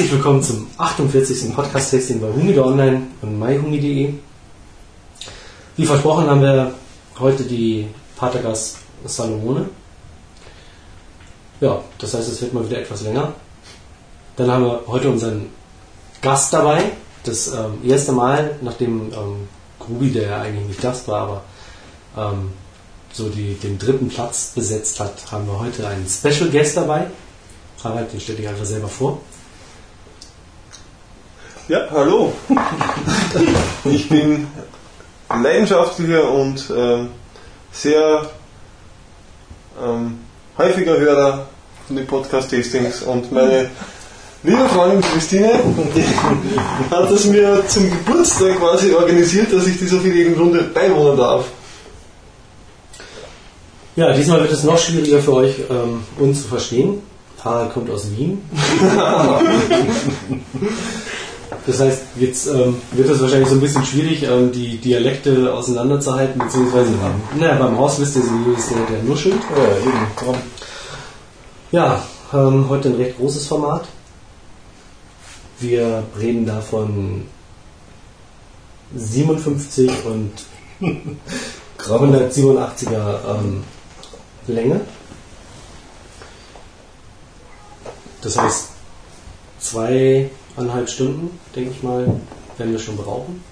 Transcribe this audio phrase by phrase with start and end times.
[0.00, 1.54] Herzlich willkommen zum 48.
[1.54, 4.14] Podcast-Tasting bei Humide Online und myhumi.de.
[5.76, 6.72] Wie versprochen haben wir
[7.18, 7.86] heute die
[8.16, 9.68] Patergas Salomone.
[11.60, 13.34] Ja, das heißt, es wird mal wieder etwas länger.
[14.36, 15.50] Dann haben wir heute unseren
[16.22, 16.92] Gast dabei.
[17.24, 19.48] Das ähm, erste Mal, nachdem ähm,
[19.78, 21.44] Grubi, der ja eigentlich nicht Gast war,
[22.16, 22.52] aber ähm,
[23.12, 27.08] so die, den dritten Platz besetzt hat, haben wir heute einen Special Guest dabei.
[27.84, 29.20] Harald, den stell dich einfach selber vor.
[31.70, 32.32] Ja, hallo.
[33.84, 34.48] ich bin
[35.28, 37.10] leidenschaftlicher und ähm,
[37.70, 38.28] sehr
[39.80, 40.18] ähm,
[40.58, 41.46] häufiger Hörer
[41.86, 43.70] von den Podcast-Tastings und meine
[44.42, 45.52] liebe Freundin Christine
[46.90, 51.44] hat es mir zum Geburtstag quasi organisiert, dass ich dieser vielen Runde beiwohnen darf.
[53.94, 57.00] Ja, diesmal wird es noch schwieriger für euch, ähm, uns zu verstehen.
[57.44, 58.42] Harald kommt aus Wien.
[61.70, 66.40] das heißt, jetzt ähm, wird es wahrscheinlich so ein bisschen schwierig, ähm, die Dialekte auseinanderzuhalten,
[66.40, 66.90] beziehungsweise
[67.38, 69.40] na, beim Haus wisst ihr, wie ist der, der nuschelt.
[69.56, 70.34] Ja, eben, komm.
[71.70, 73.84] Ja, ähm, heute ein recht großes Format.
[75.60, 77.26] Wir reden davon
[78.96, 80.32] 57 und
[81.78, 83.62] 187er ähm,
[84.48, 84.80] Länge.
[88.22, 88.68] Das heißt,
[90.60, 92.20] zweieinhalb Stunden, denke ich mal,
[92.58, 93.42] werden wir schon brauchen.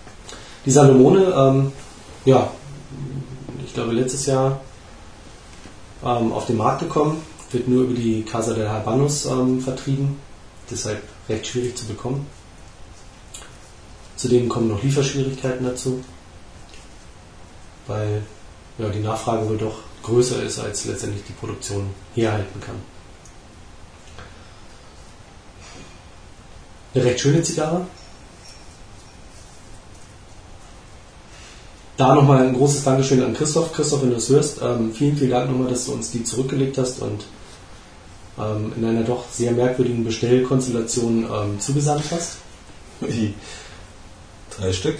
[0.67, 1.73] Die Salomone, ähm,
[2.25, 2.50] ja,
[3.65, 4.61] ich glaube letztes Jahr
[6.05, 10.19] ähm, auf den Markt gekommen, wird nur über die Casa del Habanos ähm, vertrieben,
[10.70, 12.27] deshalb recht schwierig zu bekommen.
[14.17, 16.00] Zudem kommen noch Lieferschwierigkeiten dazu,
[17.87, 18.22] weil
[18.77, 22.77] ja, die Nachfrage wohl doch größer ist, als letztendlich die Produktion herhalten kann.
[26.94, 27.87] Eine recht schöne Zigarre.
[31.97, 33.72] Da nochmal ein großes Dankeschön an Christoph.
[33.72, 36.78] Christoph, wenn du es hörst, ähm, vielen, vielen Dank nochmal, dass du uns die zurückgelegt
[36.78, 37.25] hast und
[38.38, 42.37] ähm, in einer doch sehr merkwürdigen Bestellkonstellation ähm, zugesandt hast.
[43.00, 43.34] Wie?
[44.56, 44.99] Drei Stück?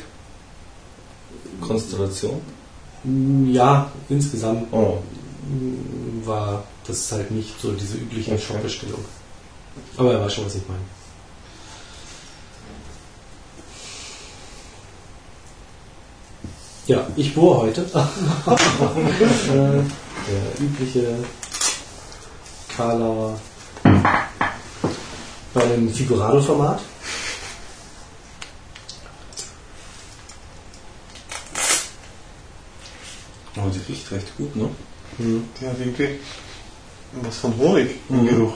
[1.61, 2.41] Konstellation?
[3.05, 4.99] Mm, Ja, insgesamt Oh.
[5.49, 8.43] mm, war das halt nicht so diese übliche Okay.
[8.43, 9.05] Shop-Bestellung.
[9.97, 10.81] Aber er weiß schon, was ich meine.
[16.89, 17.83] Ja, ich bohre heute.
[17.83, 21.19] äh, der übliche
[22.75, 23.39] Karlauer
[25.53, 26.81] bei einem Figurado-Format.
[33.57, 34.69] Oh, die riecht recht gut, ne?
[35.19, 35.45] Mhm.
[35.61, 36.21] Die hat irgendwie
[37.23, 38.29] was von Honig im Mhm.
[38.29, 38.55] Geruch.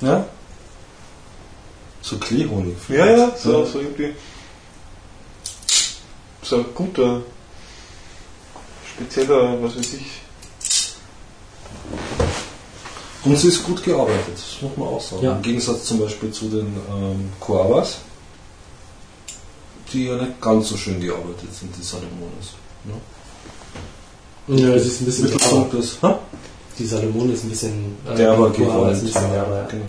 [0.00, 0.26] Ja?
[2.02, 2.76] So Kleehonig.
[2.88, 4.14] Ja, ja, so, so irgendwie.
[6.42, 7.22] So ein guter,
[8.94, 10.20] spezieller, was weiß ich.
[13.24, 15.22] Und sie ist gut gearbeitet, das muss man auch sagen.
[15.22, 15.36] Ja.
[15.36, 17.98] Im Gegensatz zum Beispiel zu den ähm, Coavas,
[19.92, 22.54] die ja nicht ganz so schön gearbeitet sind, die Salomones.
[24.48, 26.14] Ja, sie ist ein bisschen Mittelpunkt ist, hä?
[26.78, 28.96] Die Salomone ist ein bisschen äh, Guava ist gewollt.
[28.96, 29.66] ein bisschen derber, ja.
[29.66, 29.84] Genau.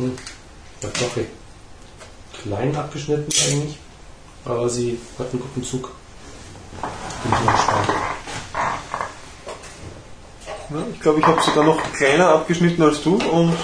[0.00, 0.16] Hm.
[0.82, 1.28] Recht
[2.42, 3.78] klein abgeschnitten eigentlich,
[4.46, 5.90] aber sie hat einen guten Zug.
[7.22, 7.88] Bin ich mal gespannt.
[10.70, 13.54] Ja, ich glaube, ich habe sogar noch kleiner abgeschnitten als du und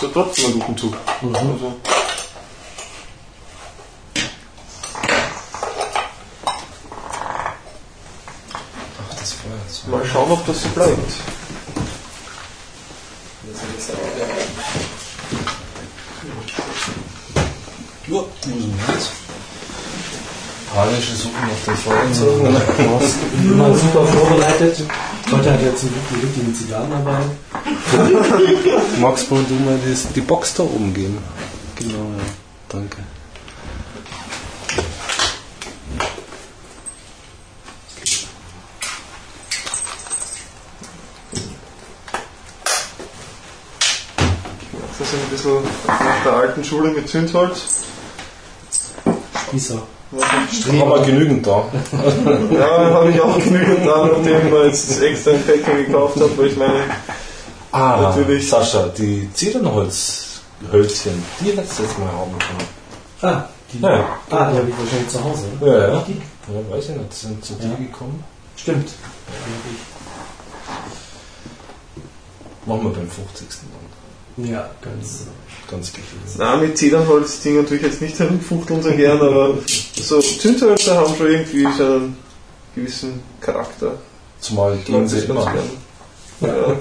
[0.00, 0.96] so trotzdem einen guten Zug.
[1.20, 1.36] Mhm.
[1.36, 1.76] Also,
[9.02, 11.12] Ach, das Feuer ist mal schauen, ob das so bleibt.
[13.42, 14.23] Ja, wo sind
[18.06, 18.24] wir
[18.94, 19.12] jetzt?
[20.74, 22.56] Panische Suchen nach den Feuerzeugen.
[23.44, 24.82] Immer super vorbereitet.
[25.30, 27.18] Heute hat er zum Glück die richtigen Zigarren dabei.
[29.00, 29.78] Magst du du mal
[30.14, 31.18] die Box da oben geben?
[31.76, 32.24] Genau, ja.
[32.68, 32.98] Danke.
[44.98, 47.83] Das ist ein bisschen nach der alten Schule mit Zündholz.
[49.58, 49.78] Spießer.
[50.80, 51.64] Haben wir genügend da.
[52.52, 56.46] Ja, habe ich auch genügend da, nachdem ich jetzt extra ein Päckchen gekauft habe, weil
[56.46, 56.74] ich meine,
[57.72, 58.48] Ah, Natürlich.
[58.48, 62.68] Sascha, die Zedernholzhölzchen, die letztes Mal haben können.
[63.34, 64.04] Ah, Die, Ja.
[64.30, 65.46] Ah, die habe ich wahrscheinlich zu Hause.
[65.60, 66.04] Ja, ja.
[66.06, 66.12] Die?
[66.52, 67.74] Ja, weiß ich nicht, sind zu dir Ja.
[67.76, 68.22] gekommen.
[68.56, 68.90] Stimmt.
[72.66, 73.46] Machen wir beim 50.
[73.50, 73.83] dann.
[74.36, 75.26] Ja, ganz.
[75.70, 76.22] Ganz gefühlt.
[76.36, 79.54] Na, mit Zedernholz-Ding natürlich jetzt nicht herumfuchteln so gern, aber
[79.96, 82.16] so Zündhölzer haben schon irgendwie so einen
[82.74, 83.92] gewissen Charakter.
[84.40, 85.54] Zumal gehen sie Mag ich immer.
[86.40, 86.76] Ja.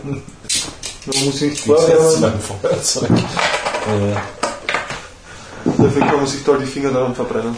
[1.05, 3.09] Man muss sich nicht vorwärmen, meinem Feuerzeug.
[5.65, 7.55] Dafür kann man sich da die Finger daran verbrennen.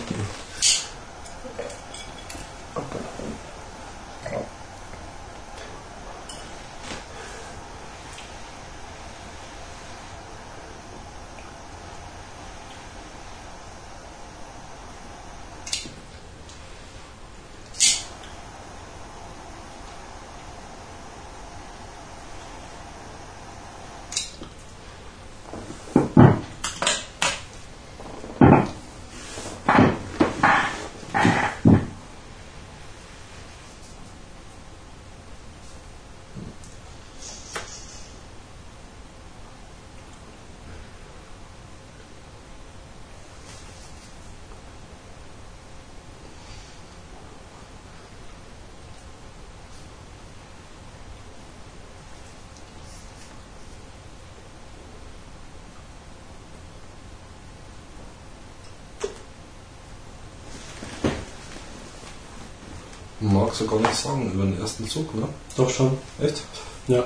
[63.56, 65.28] Mag so gar nicht sagen über den ersten Zug, ne?
[65.56, 65.98] Doch schon.
[66.22, 66.44] Echt?
[66.88, 67.04] Ja.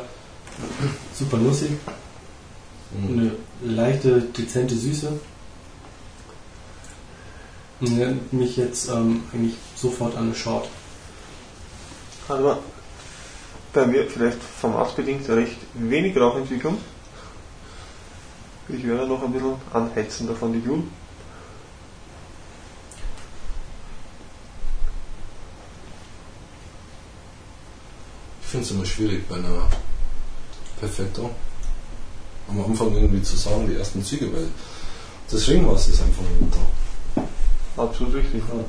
[1.13, 1.72] Super nussig.
[2.92, 3.19] Mhm.
[3.19, 5.12] Eine leichte, dezente Süße.
[7.81, 10.68] Und Erinnert mich jetzt ähm, eigentlich sofort an eine Short.
[12.28, 12.60] Hat aber
[13.74, 16.78] bei mir vielleicht formatbedingt recht wenig Rauchentwicklung.
[18.68, 20.84] Ich werde noch ein bisschen anheizen davon die Jule.
[28.50, 29.69] Ich finde es immer schwierig bei einer
[30.80, 31.30] Perfetto
[32.50, 34.48] am Anfang irgendwie zu sagen, die ersten Züge, weil
[35.30, 37.22] das Ringmaß ist einfach nicht
[37.75, 37.84] da.
[37.84, 38.42] Absolut richtig.
[38.42, 38.66] Ja.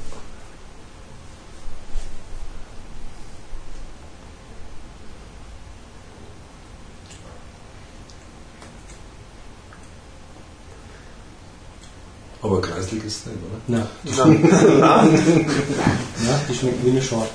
[12.43, 13.61] Aber kreislig ist es nicht, oder?
[13.67, 14.44] Na, Nein.
[14.79, 17.31] ja, die schmeckt wie eine Short.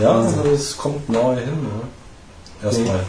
[0.00, 2.66] Ja, Also- es kommt nahe hin, oder?
[2.68, 3.00] Erstmal.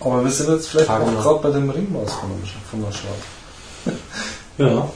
[0.00, 2.30] Aber wir sind jetzt vielleicht Frage auch gerade bei dem Ringmaß von,
[2.70, 3.96] von der Stadt.
[4.58, 4.88] Ja.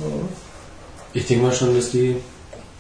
[1.12, 2.16] Ich denke mal schon, dass die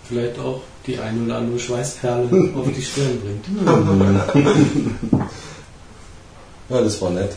[0.08, 2.22] vielleicht auch die ein oder andere Schweißperle
[2.56, 3.44] auf die Stirn bringt.
[6.70, 7.32] Ja, das war nett.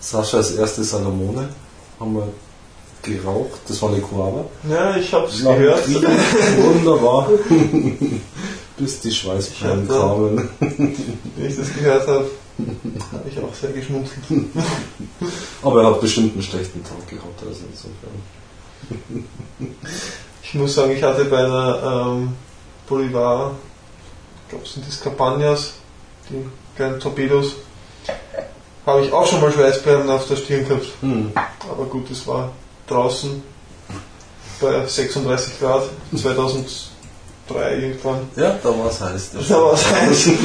[0.00, 1.48] Saschas erste Salomone
[1.98, 2.28] haben wir
[3.02, 3.60] geraucht.
[3.66, 4.44] Das war eine Guava.
[4.68, 5.88] Ja, ich hab's gehört.
[5.88, 7.28] Wunderbar.
[8.76, 10.48] Bis die Schweißperlen kamen.
[10.60, 12.30] Wenn ich das gehört habe,
[13.12, 14.24] habe ich auch sehr geschmunzelt.
[15.62, 17.40] Aber er hat bestimmt einen schlechten Tag gehabt.
[17.40, 19.24] Also insofern.
[20.42, 22.32] Ich muss sagen, ich hatte bei einer ähm,
[22.88, 23.52] Bolivar,
[24.44, 25.74] ich glaube, sind das Campagnas,
[26.28, 26.44] die
[26.76, 27.54] kleinen Torpedos,
[28.86, 30.86] habe ich auch schon mal Schweißperlen auf der Stirn gehabt.
[31.00, 31.32] Hm.
[31.70, 32.52] Aber gut, das war
[32.86, 33.42] draußen
[34.60, 35.88] bei 36 Grad
[37.48, 38.20] 2003 irgendwann.
[38.36, 39.30] Ja, da war es heiß.
[39.48, 40.20] Da war's heiß.
[40.20, 40.38] stimmt.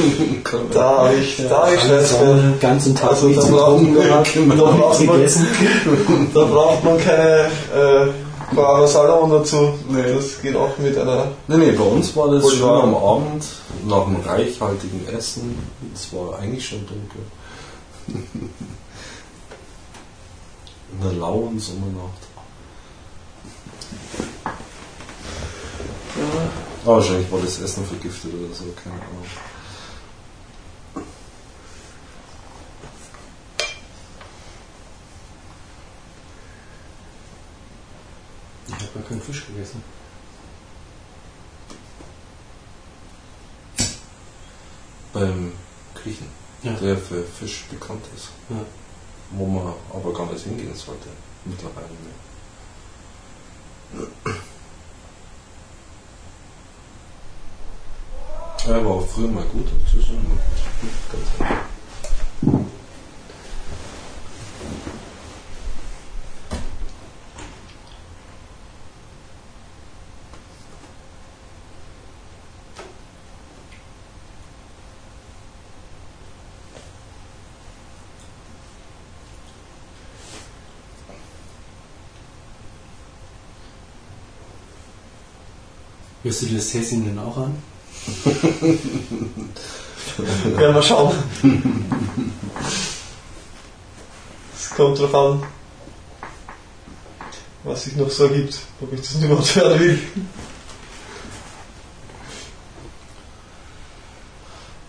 [0.74, 2.06] Da habe ich, da hab ich Schweißperlen.
[2.42, 5.48] Sonne, ganzen Tag Also da braucht- da man- gegessen.
[6.34, 8.08] Da braucht man keine äh,
[8.56, 9.74] Guava Salomon dazu.
[9.90, 11.28] Das geht auch mit einer.
[11.48, 13.44] Nee, nee, bei uns war das schon am Abend,
[13.88, 15.58] nach einem reichhaltigen Essen.
[15.94, 17.22] Es war eigentlich schon dunkel.
[20.92, 22.28] In einer lauen Sommernacht.
[26.86, 29.26] Aber wahrscheinlich war das Essen vergiftet oder so, keine Ahnung.
[38.68, 39.84] Ich habe gar keinen Fisch gegessen.
[45.14, 45.54] Beim
[45.96, 46.28] Griechen,
[46.62, 46.74] Ja.
[46.74, 48.30] der für Fisch bekannt ist.
[48.50, 48.58] Ja.
[49.32, 51.10] Wo man aber gar nicht hingehen sollte,
[51.46, 51.88] mittlerweile.
[53.94, 54.08] Ne?
[58.68, 60.40] Ja, war auch früher mal gut, inzwischen mal gut.
[86.22, 87.79] Hörst du dir das Häschen denn auch an?
[90.60, 91.16] Ja, mal schauen.
[94.58, 95.44] Es kommt drauf an,
[97.64, 100.00] was sich noch so ergibt, ob ich das überhaupt hören will.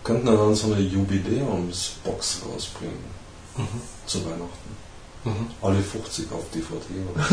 [0.03, 3.21] Könnten wir dann so eine Jubiläumsbox rausbringen.
[4.05, 4.75] Zu Weihnachten.
[5.23, 5.47] Mhm.
[5.61, 6.83] Alle 50 auf DVD.
[7.13, 7.21] Oder?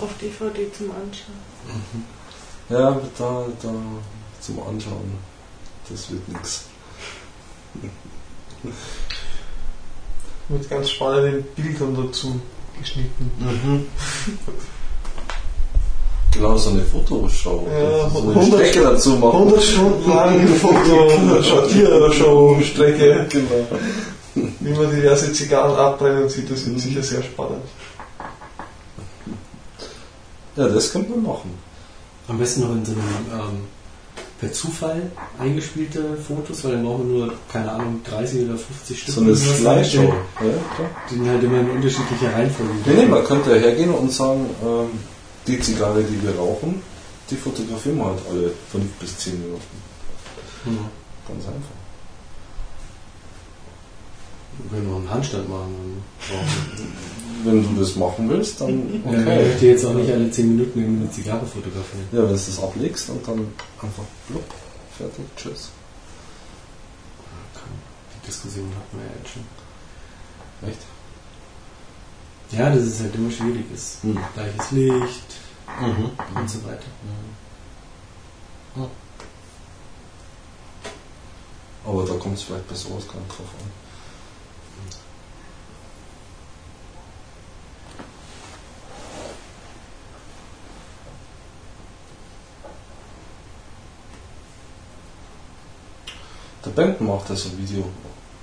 [0.00, 1.40] Auf DVD zum Anschauen.
[2.70, 3.68] Ja, da, da
[4.40, 5.18] zum Anschauen.
[5.88, 6.64] Das wird nix.
[10.48, 12.40] Mit ganz spannenden Bildern dazu
[12.78, 13.30] geschnitten.
[16.32, 17.66] Genau, so eine Fotoshow.
[17.70, 19.36] Ja, so eine 100 Strecke dazu machen.
[19.48, 20.46] 100 Stunden lange
[21.66, 23.66] Foto-Show-Strecke, Genau.
[24.34, 27.64] wie man diverse Zigarren abbrennen sieht, das wird sicher sehr spannend.
[30.56, 31.67] Ja, das könnte man machen.
[32.28, 33.60] Am besten noch in so einem ähm,
[34.38, 39.14] per Zufall eingespielte Fotos, weil dann brauchen wir nur, keine Ahnung, 30 oder 50 Stück.
[39.14, 40.02] So eine Slideshow.
[40.02, 40.14] Ja,
[40.76, 40.90] klar.
[41.10, 42.72] Die halt immer in unterschiedlicher Reihenfolge.
[42.86, 44.90] Nee, nee, man könnte hergehen und sagen, ähm,
[45.46, 46.82] die Zigarre, die wir rauchen,
[47.30, 49.62] die fotografieren wir halt alle 5 bis 10 Minuten.
[50.64, 50.78] Hm.
[51.26, 51.78] Ganz einfach.
[54.58, 56.02] Wir können noch einen Handstand machen.
[57.44, 59.14] Wenn du das machen willst, dann Okay.
[59.14, 62.06] Ja, ich möchte jetzt auch nicht alle 10 Minuten eine Zigarre fotografieren.
[62.12, 63.46] Ja, wenn du das ablegst und dann
[63.80, 64.44] einfach blub,
[64.96, 65.70] fertig, tschüss.
[68.22, 70.68] Die Diskussion hatten wir ja jetzt schon.
[70.68, 70.80] Echt?
[72.50, 73.64] Ja, das ist halt immer schwierig.
[73.74, 74.18] Ist Hm.
[74.34, 75.34] gleiches Licht
[75.80, 76.10] Mhm.
[76.34, 76.82] und so weiter.
[81.86, 83.87] Aber da kommt es vielleicht bei sowas gar nicht drauf an.
[96.68, 97.82] Der Band macht also Video,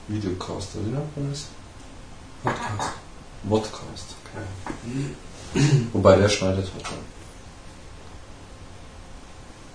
[0.08, 1.46] Videocaster, wie nennt man das?
[2.44, 2.94] Podcast.
[3.48, 4.16] Vodcast.
[5.94, 6.94] Wobei der schneidet halt dann.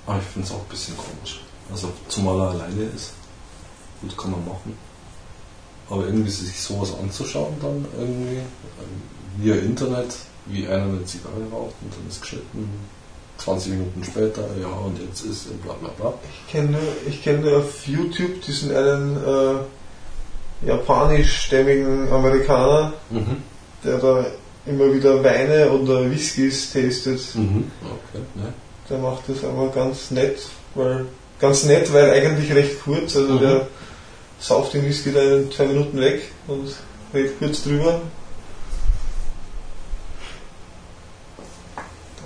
[0.07, 1.42] Aber ich finde es auch ein bisschen komisch.
[1.71, 3.12] Also zumal er alleine ist.
[4.00, 4.76] Gut kann man machen.
[5.88, 9.02] Aber irgendwie sich sowas anzuschauen dann irgendwie ähm,
[9.37, 10.16] via Internet,
[10.47, 12.69] wie einer eine Zigarre raucht und dann ist geschnitten.
[13.41, 16.15] 20 Minuten später, ja und jetzt ist bla bla bla.
[16.47, 16.77] Ich kenne
[17.09, 22.93] ich kenn nur auf YouTube diesen einen äh, japanischstämmigen Amerikaner,
[23.85, 24.27] der da
[24.67, 27.21] immer wieder Weine oder Whiskys tastet.
[27.35, 27.71] Mhm.
[27.83, 28.53] Okay, ne?
[28.89, 30.39] Der macht das aber ganz nett,
[30.75, 31.07] weil
[31.41, 33.17] ganz nett, weil eigentlich recht kurz.
[33.17, 33.41] Also Mhm.
[33.41, 33.67] der
[34.39, 36.75] sauft den Whisky da in zwei Minuten weg und
[37.15, 38.03] redet kurz drüber.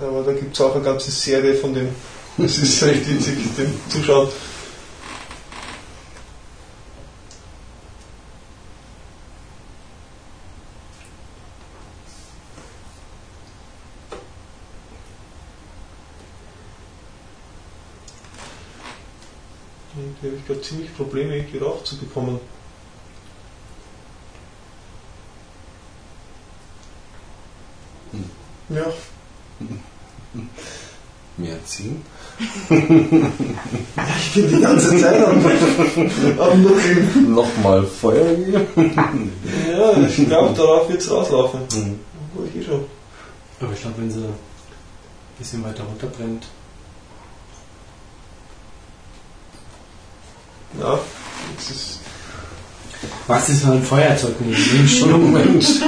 [0.01, 1.89] Aber da gibt es auch eine ganze Serie von dem.
[2.37, 4.27] Das ist recht witzig, dem Zuschauen.
[19.97, 22.39] Irgendwie habe ich gerade ziemlich Probleme, irgendwie raufzubekommen.
[28.67, 28.91] Ja,
[31.37, 32.01] Mehr ziehen.
[32.69, 35.37] ich bin die ganze Zeit am,
[36.39, 37.33] am Nuckeln.
[37.33, 38.67] Nochmal Feuer geben.
[39.71, 41.61] Ja, ich glaube, darauf wird es rauslaufen.
[41.73, 41.99] Mhm.
[42.53, 42.85] Ich eh schon.
[43.59, 44.33] Aber ich glaube, wenn sie ein
[45.37, 46.45] bisschen weiter runterbrennt,
[50.79, 50.99] Ja,
[51.57, 51.99] es ist.
[53.27, 55.79] was ist für ein Feuerzeug Oh Mensch.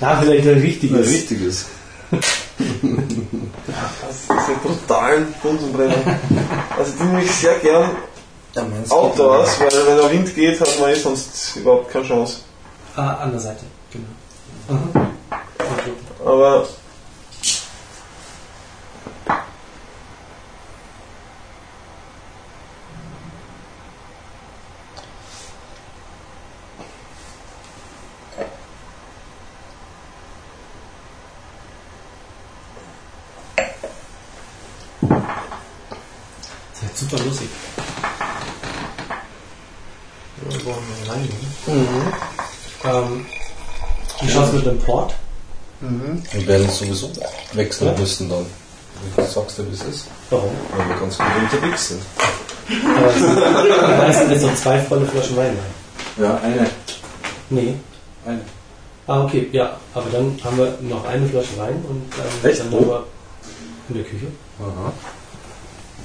[0.00, 1.66] ja, vielleicht ein Ein richtiges.
[3.96, 6.18] Das ist ein brutalen Bunsenbrenner.
[6.78, 7.90] Also die nehme ich sehr gern
[8.54, 12.38] Ja, outdoors, weil wenn der Wind geht, hat man eh sonst überhaupt keine Chance.
[12.96, 14.06] Ah, an der Seite, genau.
[15.58, 15.92] Okay.
[16.24, 16.66] Aber
[37.08, 37.48] super lustig.
[40.50, 41.28] ja, wollen wir rein.
[42.84, 43.26] Ähm,
[44.20, 45.14] wie schaut's mit dem Port?
[45.80, 46.22] Mhm.
[46.32, 47.10] Wir werden es sowieso
[47.52, 48.46] wechseln müssen dann.
[49.16, 50.06] Du sagst ja, wie es ist.
[50.30, 50.50] Warum?
[50.76, 52.02] Weil wir ganz gut unterwegs sind.
[52.84, 56.24] Da heißt jetzt noch zwei volle Flaschen Wein rein.
[56.24, 56.66] Ja, eine.
[57.50, 57.74] Nee.
[58.24, 58.40] Eine.
[59.06, 59.76] Ah, okay, ja.
[59.94, 62.60] Aber dann haben wir noch eine Flasche Wein und ähm, Echt?
[62.60, 62.76] dann Oh.
[62.80, 63.04] haben wir
[63.90, 64.26] In der Küche?
[64.60, 64.92] Aha.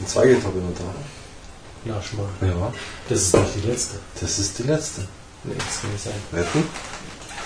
[0.01, 1.93] Ein Zweigeld habe ich noch da.
[1.93, 2.25] Lasch mal.
[2.41, 2.73] Ja.
[3.07, 3.95] Das ist nicht die letzte.
[4.19, 5.01] Das ist die letzte.
[5.43, 6.13] Nee, das kann nicht sein.
[6.31, 6.63] Wetten?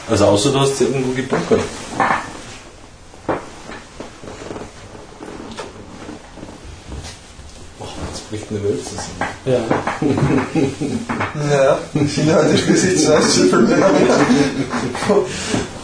[0.09, 1.59] Also außer du hast sie irgendwo gebunkert.
[7.79, 9.19] Oh, jetzt bricht eine Welt zusammen.
[9.45, 9.59] Ja.
[11.33, 14.09] Naja, ich finde heute schließlich zwei Süffelmänner mit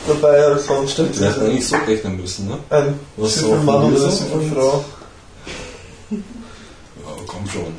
[0.07, 0.91] dabei sonst.
[0.91, 2.57] Stimmt, wir hätten eigentlich so rechnen müssen, ne?
[2.69, 4.77] Ein Was so eine so Süffelfrau.
[4.77, 5.00] Ja,
[7.41, 7.73] komm schon.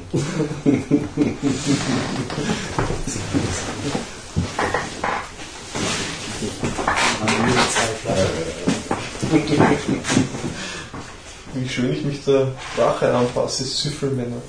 [11.54, 14.42] Wie schön ich mich der Sprache anpasse, Süffelmänner.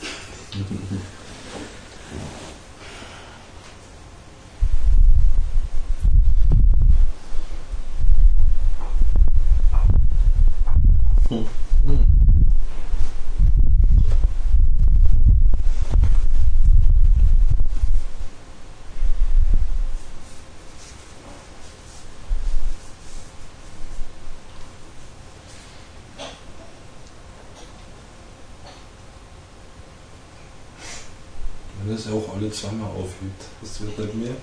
[31.85, 34.35] Wenn das ja auch alle zweimal aufhebt, das wird nicht mehr.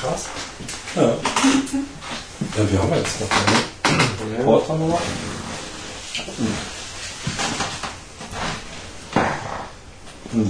[0.00, 0.24] Krass.
[0.96, 1.02] Ja.
[1.02, 4.42] Ja, wir haben jetzt noch eine Ja.
[4.44, 5.02] Port haben wir noch.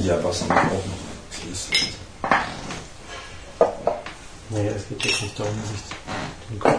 [0.04, 1.09] Ja, was haben wir auch noch?
[1.50, 1.95] Schlüssel.
[4.50, 5.80] Naja, es geht jetzt nicht darum, dass ich
[6.49, 6.78] den Kopf.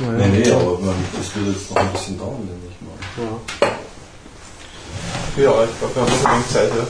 [0.00, 2.98] Nee, nee, aber man, das wird jetzt noch ein bisschen dauern, denke ich mal.
[3.24, 3.30] Ja.
[5.42, 6.70] Ja, ich glaube, wir haben noch eine Zeit.
[6.70, 6.86] Ja.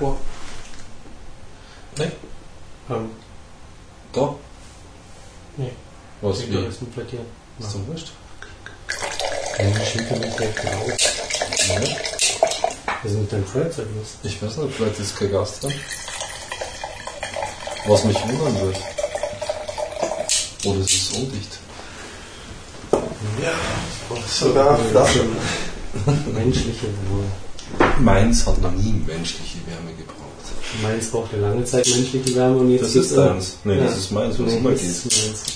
[0.00, 0.16] Oh.
[1.96, 2.10] Nee,
[2.90, 3.10] Ähm,
[4.12, 4.34] da.
[5.56, 5.72] nee.
[6.20, 6.40] Was
[6.96, 7.26] Mit plädieren.
[7.58, 8.12] Ist doch wurscht.
[9.58, 10.86] Ja, schimpfe mich gleich drauf.
[11.68, 11.80] Ja.
[13.02, 14.16] Was ist mit deinem Feuerzeug los?
[14.22, 15.72] Ich weiß nicht, vielleicht ist kein Gas drin.
[17.86, 18.76] Was mich wundern wird.
[20.64, 21.58] Oder es ist undicht.
[24.28, 25.36] Sogar Flaschen.
[26.32, 27.24] Menschliche wohl.
[28.00, 30.20] Meins hat noch nie menschliche Wärme gebraucht.
[30.82, 33.56] Meins brauchte lange Zeit menschliche Wärme und jetzt Das ist deins.
[33.64, 34.82] Nee, das ist meins, was nee, immer geht.
[34.82, 35.53] ist meins.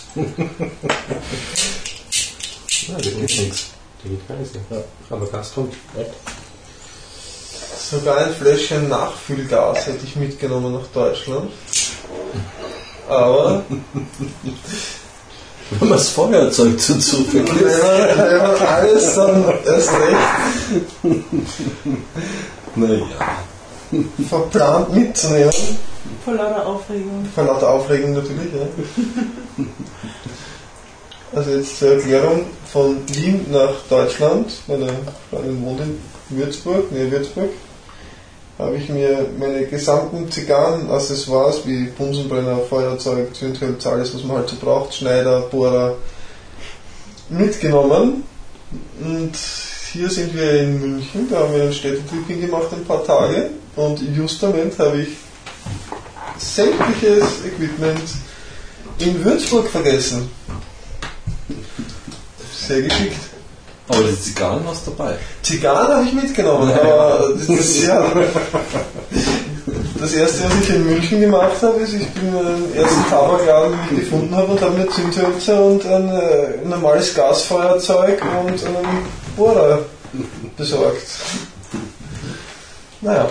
[2.89, 3.67] Ja, das geht nichts.
[4.05, 4.59] Der geht gar nicht so.
[4.75, 4.81] Ja.
[5.11, 5.75] Aber Gas kommt.
[7.91, 11.51] Sogar ein Fläschchen Nachfüllgas hätte ich mitgenommen nach Deutschland.
[13.09, 13.63] Aber
[15.71, 17.55] Wenn man das Feuerzeug zu zu wenn man,
[18.31, 20.17] wenn man alles dann erst recht
[22.75, 23.07] Naja.
[24.29, 25.51] verplant mitzunehmen,
[26.25, 27.27] Vor lauter Aufregung.
[27.35, 29.65] vor lauter Aufregung natürlich, ja.
[31.35, 34.89] Also jetzt zur Erklärung von Wien nach Deutschland, meine
[35.31, 35.99] Freundin wohnt in
[36.31, 37.51] Würzburg, nähe Würzburg,
[38.59, 44.57] habe ich mir meine gesamten Zigarrenaccessoires wie Bunsenbrenner, Feuerzeug, Zündhölzer, alles was man halt so
[44.57, 45.97] braucht, Schneider, Bohrer,
[47.29, 48.25] mitgenommen.
[49.01, 49.33] Und
[49.93, 53.51] hier sind wir in München, da haben wir einen Städtetrip hingemacht, ein paar Tage.
[53.77, 55.09] Und justament habe ich
[56.39, 58.01] sämtliches Equipment
[58.99, 60.31] in Würzburg vergessen.
[62.69, 63.17] Sehr geschickt.
[63.89, 65.17] Aber die Zigarren hast du dabei.
[65.43, 68.13] Zigarren habe ich mitgenommen, aber das, das, ja,
[69.99, 73.73] das erste, was ich in München gemacht habe, ist, ich bin in den ersten Tabakladen,
[73.73, 79.07] den ich gefunden habe, und habe mir Zündhölzer und ein äh, normales Gasfeuerzeug und einen
[79.35, 79.79] Bohrer
[80.59, 81.07] besorgt.
[83.01, 83.31] Naja.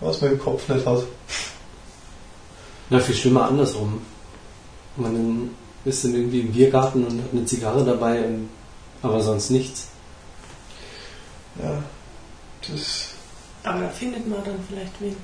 [0.00, 1.02] Was man im Kopf nicht hat.
[2.88, 4.00] Na, viel schlimmer andersrum.
[4.96, 5.50] Man
[5.84, 8.48] ist dann irgendwie im Biergarten und hat eine Zigarre dabei, und,
[9.02, 9.88] aber sonst nichts.
[11.62, 11.82] Ja,
[12.68, 13.08] das.
[13.64, 15.16] Aber da findet man dann vielleicht wen.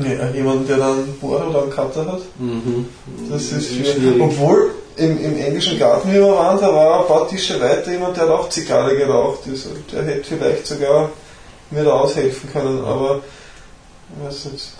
[0.00, 2.20] Ja, jemand, der dann einen Bohrer oder einen Cutter hat.
[2.38, 2.86] Mhm.
[3.30, 3.94] Das ist schwierig.
[3.94, 4.22] schwierig.
[4.22, 8.16] Obwohl im, im englischen Garten, wie wir waren, da war ein paar Tische weiter jemand,
[8.16, 9.40] der hat auch Zigarre geraucht.
[9.48, 11.10] Also, der hätte vielleicht sogar
[11.70, 13.20] mir da aushelfen können, aber
[14.16, 14.72] ich weiß nicht,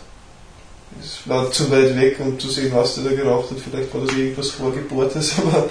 [1.00, 3.58] es war zu weit weg, um zu sehen, was der da geraucht hat.
[3.58, 5.68] Vielleicht war das irgendwas Vorgebohrtes, aber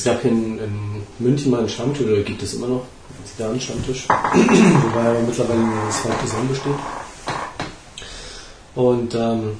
[0.00, 2.86] Es gab hier in, in München mal einen Stammtisch, oder gibt es immer noch,
[3.18, 6.72] einen Zigarrenstammtisch, wobei aber mittlerweile nur zwei Personen besteht.
[8.74, 9.58] Und ähm,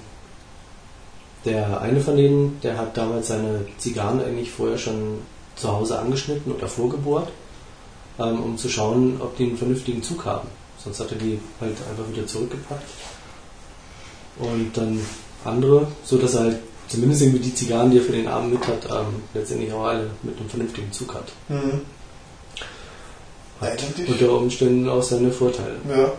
[1.45, 5.19] der eine von denen, der hat damals seine Zigarren eigentlich vorher schon
[5.57, 7.29] zu Hause angeschnitten oder vorgebohrt,
[8.19, 10.49] ähm, um zu schauen, ob die einen vernünftigen Zug haben.
[10.83, 12.85] Sonst hat er die halt einfach wieder zurückgepackt.
[14.39, 15.01] Und dann
[15.45, 18.67] andere, so dass er halt zumindest irgendwie die Zigarren, die er für den Abend mit
[18.67, 21.33] hat, ähm, letztendlich auch alle mit einem vernünftigen Zug hat.
[21.49, 21.81] hm,
[23.61, 25.77] Hat unter Umständen auch seine Vorteile.
[25.89, 26.13] ja.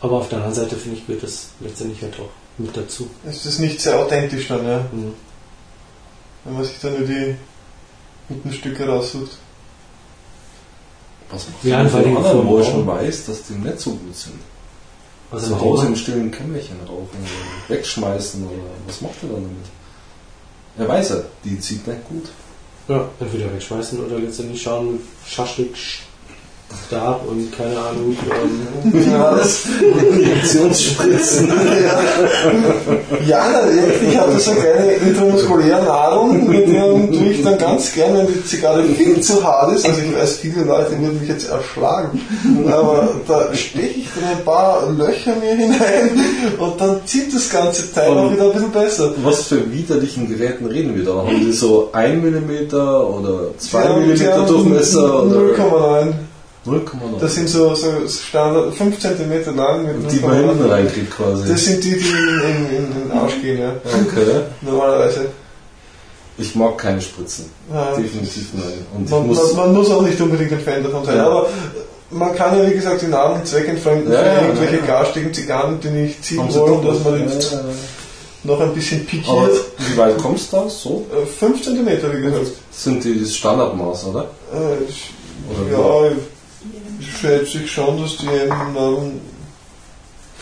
[0.00, 3.08] Aber auf der anderen Seite finde ich, gehört das letztendlich halt auch mit dazu.
[3.26, 4.78] Es ist nicht sehr authentisch dann, ja.
[4.92, 5.14] Mhm.
[6.44, 7.34] Wenn man sich dann nur die
[8.28, 9.32] guten Stücke raussucht.
[11.30, 13.90] Was macht Ja, man vor allem anderen, wo er schon weiß, dass die nicht so
[13.90, 14.38] gut sind?
[15.30, 19.66] Also Zu Hause im stillen Kämmerchen rauchen oder wegschmeißen oder was macht er dann damit?
[20.76, 22.28] Er weiß ja, die zieht nicht gut.
[22.88, 25.74] Ja, entweder wegschmeißen oder letztendlich schauen mit Schaschlik,
[26.86, 28.16] Stab und keine Ahnung.
[28.84, 29.60] Ähm, Ja, das,
[30.12, 31.48] Injektionsspritzen.
[33.26, 37.92] ja, na, ich habe so eine kleine intramuskuläre Nahrung, mit der tue ich dann ganz
[37.92, 39.86] gerne, wenn die Zigarre viel zu hart ist.
[39.86, 42.20] Also ich weiß, viele Leute würden mich jetzt erschlagen,
[42.70, 46.20] aber da steche ich dann ein paar Löcher mir hinein
[46.58, 49.14] und dann zieht das ganze Teil auch wieder ein bisschen besser.
[49.22, 51.14] Was für widerlichen Geräten reden wir da?
[51.26, 56.12] Haben die so 1 mm oder 2 Die haben- die mm Durchmesser oder 0,9.
[56.66, 57.20] 0,9?
[57.20, 60.70] Das sind so, so Standard 5 cm lang mit die man hinten 0,9.
[60.70, 61.48] reinkriegt quasi.
[61.48, 63.72] Das sind die, die in, in, in den Arsch gehen, ja.
[63.84, 64.42] okay.
[64.62, 65.26] Normalerweise.
[66.38, 67.50] Ich mag keine Spritzen.
[67.72, 67.94] Ja.
[67.94, 68.86] Definitiv nein.
[68.96, 69.52] Und Man, muss.
[69.54, 71.26] man, man muss auch nicht unbedingt ein Fan davon sein, Ja.
[71.26, 71.48] aber
[72.10, 76.24] man kann ja wie gesagt die Namen zweckentfremden Ja, für irgendwelche garstigen Zigarren, die nicht
[76.24, 77.60] ziehen wollen, dass man ja.
[78.44, 79.64] noch ein bisschen Aber pikiert.
[79.78, 80.68] wie weit kommst du da?
[80.68, 81.06] So?
[81.38, 82.46] 5 cm, wie gesagt.
[82.72, 84.22] Sind die das Standardmaß, oder?
[84.52, 85.10] Äh, ich,
[85.50, 86.16] Oder ja, ich
[87.24, 89.20] schätze ich schon, dass die Namen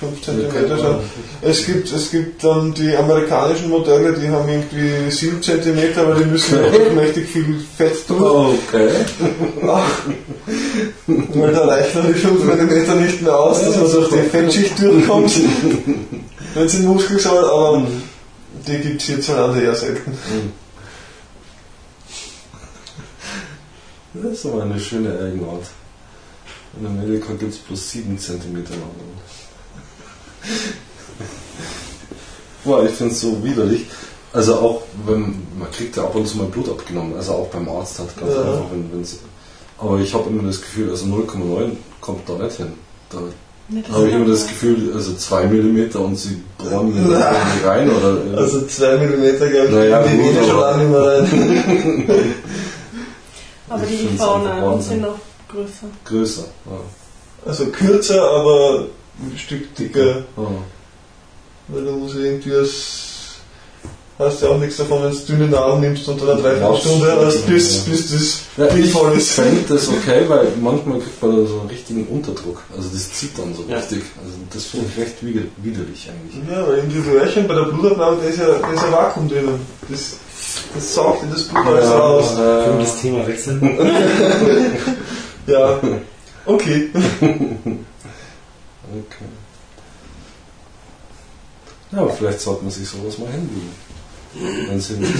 [0.01, 0.97] 5 cm sind.
[1.43, 6.25] Es gibt, es gibt dann die amerikanischen Modelle, die haben irgendwie 7 cm, aber die
[6.25, 8.59] müssen auch mächtig viel Fett durch.
[8.69, 8.91] Okay.
[11.07, 14.83] Weil da reichen dann die 5 mm nicht mehr aus, dass man durch die Fettschicht
[14.83, 15.33] durchkommt,
[16.55, 17.87] wenn es in Muskel soll, aber
[18.67, 20.19] die gibt es hierzulande eher selten.
[24.15, 25.63] Das ist aber eine schöne Eigenart.
[26.81, 28.65] In Amerika gibt es plus 7 cm lang.
[32.65, 33.87] Boah, ich finde es so widerlich.
[34.33, 37.69] Also auch, wenn, man kriegt ja ab und zu mal Blut abgenommen, also auch beim
[37.69, 38.41] Arzt hat ganz Ja.
[38.41, 39.19] einfach, wenn, wenn's,
[39.79, 42.73] aber ich habe immer das Gefühl, also 0,9 kommt da nicht hin.
[43.11, 47.11] Da dass habe ich er- immer das Gefühl, also 2 mm und sie bohren mir
[47.19, 50.91] da irgendwie rein oder Also 2 mm, glaube ich, Naja, die gut, schon lange nicht
[50.91, 52.25] mehr rein.
[53.69, 54.89] Aber die IV-Nadeln Wahnsinn.
[54.89, 55.19] sind noch
[55.53, 55.87] größer.
[56.05, 56.45] größer.
[56.67, 56.81] Ja.
[57.51, 58.87] Also kürzer, aber
[59.21, 60.47] ein Stück dicker, Ja.
[61.69, 63.09] weil du musst irgendwie das
[64.19, 67.25] hast ja auch nichts davon, wenn du dünne Nahrung nimmst und dann eine Dreiviertelstunde Ja,
[67.27, 67.93] hast, bis, ja.
[67.93, 69.31] bis das Ja, ich voll ist.
[69.33, 72.63] fände das okay, weil manchmal kriegt man da so einen richtigen Unterdruck.
[72.77, 73.79] Also das zieht dann so Ja.
[73.79, 74.03] richtig.
[74.23, 76.49] Also das finde ich recht wider- widerlich eigentlich.
[76.49, 79.29] Ja, weil in die Röhrchen bei der Blutabnahme, da ist ja, da ist ja Vakuum
[79.29, 79.59] drinnen.
[79.89, 80.01] Das,
[80.75, 82.35] das saugt in das Blut alles raus.
[82.37, 83.61] Können wir äh, das Thema wechseln?
[85.47, 85.81] Ja.
[86.45, 86.91] Okay.
[86.93, 87.79] okay.
[91.93, 93.73] Ja, aber vielleicht sollte man sich sowas mal hinlegen.
[94.35, 95.15] Wenn sie nicht.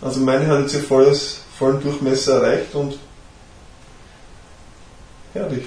[0.00, 2.98] Also meine hat jetzt ihr volles, vollen Durchmesser erreicht und
[5.32, 5.64] herrlich.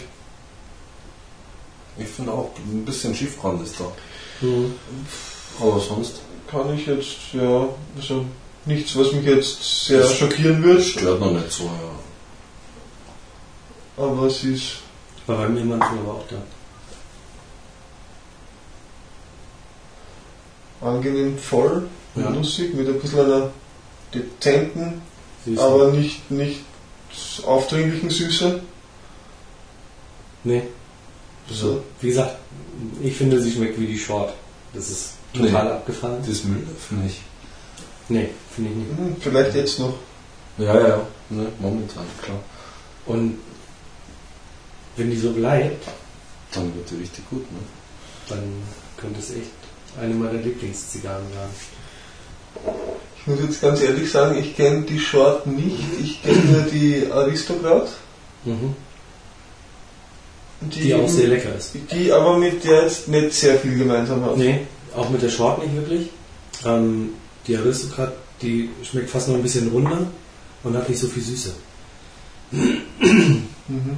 [1.97, 3.91] Ich finde auch, ein bisschen Schiefbrand ist da.
[4.39, 4.75] Mhm.
[5.59, 8.25] Aber sonst Kann ich jetzt, ja, also
[8.65, 11.91] nichts, was mich jetzt sehr schockieren wird, stört noch nicht so, ja.
[14.03, 14.77] aber es ist
[15.27, 16.37] War bei mir manchmal aber auch da.
[20.87, 22.29] angenehm voll, Ja.
[22.29, 23.51] lustig, mit ein bisschen einer
[24.13, 25.01] dezenten,
[25.45, 25.59] Süß.
[25.59, 26.61] aber nicht, nicht
[27.45, 28.61] aufdringlichen Süße.
[30.43, 30.63] nee.
[31.51, 31.83] So.
[31.99, 32.35] Wie gesagt,
[33.01, 34.33] ich finde, sie schmeckt wie die Short.
[34.73, 36.17] Das ist total abgefahren.
[36.27, 37.21] Das Müll finde ich.
[38.09, 38.97] Nee, finde ich nicht.
[38.97, 39.93] Hm, Vielleicht jetzt noch.
[40.57, 42.39] Ja, ja, ne, momentan, klar.
[43.05, 43.37] Und
[44.97, 45.85] wenn die so bleibt,
[46.53, 47.59] Dann wird die richtig gut, ne?
[48.27, 48.41] dann
[48.97, 49.51] könnte es echt
[50.01, 52.75] eine meiner Lieblingszigarren werden.
[53.17, 55.77] Ich muss jetzt ganz ehrlich sagen, ich kenne die Short nicht.
[56.01, 57.89] Ich kenne nur die Aristokrat.
[58.45, 58.75] Mhm.
[60.61, 61.71] Die auch sehr lecker ist.
[61.91, 64.35] Die aber mit der jetzt nicht sehr viel gemeinsam hat.
[64.37, 64.61] Nee,
[64.95, 66.09] auch mit der Short nicht wirklich.
[66.65, 67.11] Ähm,
[67.47, 70.07] die Aristokrat, die schmeckt fast noch ein bisschen runder
[70.63, 71.53] und hat nicht so viel Süße.
[72.51, 73.97] Mhm.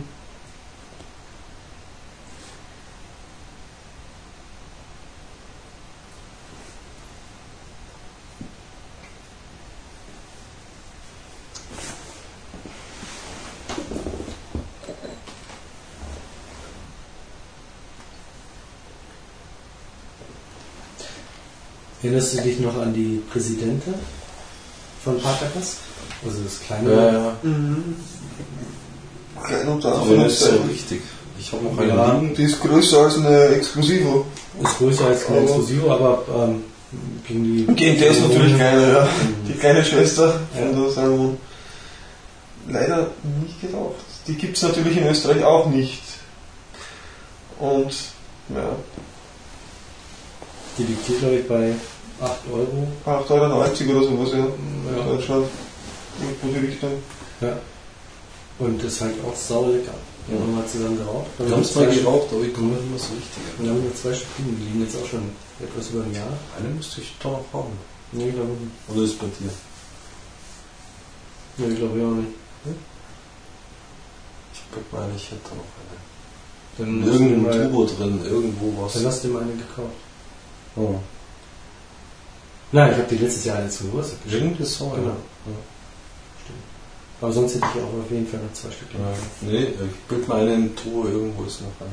[22.04, 23.94] Erinnerst du dich noch an die Präsidente
[25.04, 25.78] von Partakas?
[26.26, 26.92] Also das kleine.
[26.92, 27.36] Ja, ja.
[27.44, 27.96] Mhm.
[29.44, 30.70] Klein unter Aber nicht so Anführungszeichen.
[30.70, 31.02] richtig.
[31.40, 32.14] Ich habe noch eine Ja.
[32.14, 32.36] liegen.
[32.36, 34.26] Die ist größer als eine Exclusivo.
[34.64, 36.64] Ist größer als ein Aber- Exklusivo, aber ähm,
[37.28, 37.66] gegen die.
[37.74, 39.04] Gegen der ist natürlich keine, ja.
[39.04, 39.48] Mhm.
[39.48, 40.62] Die kleine Schwester Ja.
[40.68, 41.38] von der Salomon.
[42.70, 43.08] Leider
[43.44, 43.96] nicht geraucht.
[44.28, 46.02] Die gibt es natürlich in Österreich auch nicht.
[47.60, 47.92] Und
[48.56, 48.76] ja,
[50.78, 51.74] Die liegt hier, glaube ich, bei
[52.22, 52.88] 8 Euro.
[53.06, 53.32] 8,90
[53.90, 54.46] Euro oder sowas, ja.
[54.46, 55.06] In.
[55.18, 55.46] Deutschland.
[56.22, 56.92] Irgendwo die Richtung.
[57.42, 57.58] ja.
[58.60, 59.94] Und ist halt auch sau lecker.
[60.28, 61.26] Wir haben mal zusammen geraucht.
[61.40, 63.42] Wir haben es mal geraucht, aber ich komme mehr so richtig.
[63.58, 64.58] Und dann haben wir zwei liegen.
[64.60, 65.24] Die liegen jetzt auch schon
[65.60, 66.30] etwas über ein Jahr.
[66.60, 67.74] Eine müsste ich doch noch haben.
[68.12, 68.72] Nee, ich glaube nicht.
[68.94, 69.50] Oder ist bei dir?
[71.58, 72.28] Nee, ich glaube ja auch nicht.
[74.54, 75.98] Ich glaube meine, ich hätte noch eine.
[76.78, 78.94] Dann mal- Turbo drin, irgendwo was.
[78.94, 79.96] Dann hast du dir mal eine gekauft.
[80.76, 80.96] Oh.
[82.72, 84.44] Nein, ich habe die letztes Jahr eine zum Geburtstag geschenkt.
[84.46, 85.08] Irgendwie so, Genau.
[85.10, 85.16] ja.
[87.20, 88.88] Aber sonst hätte ich auch auf jeden Fall noch zwei Stück.
[88.94, 89.00] ja.
[89.42, 91.92] Nee, ich bild mal eine in Truhe, irgendwo ist noch eine.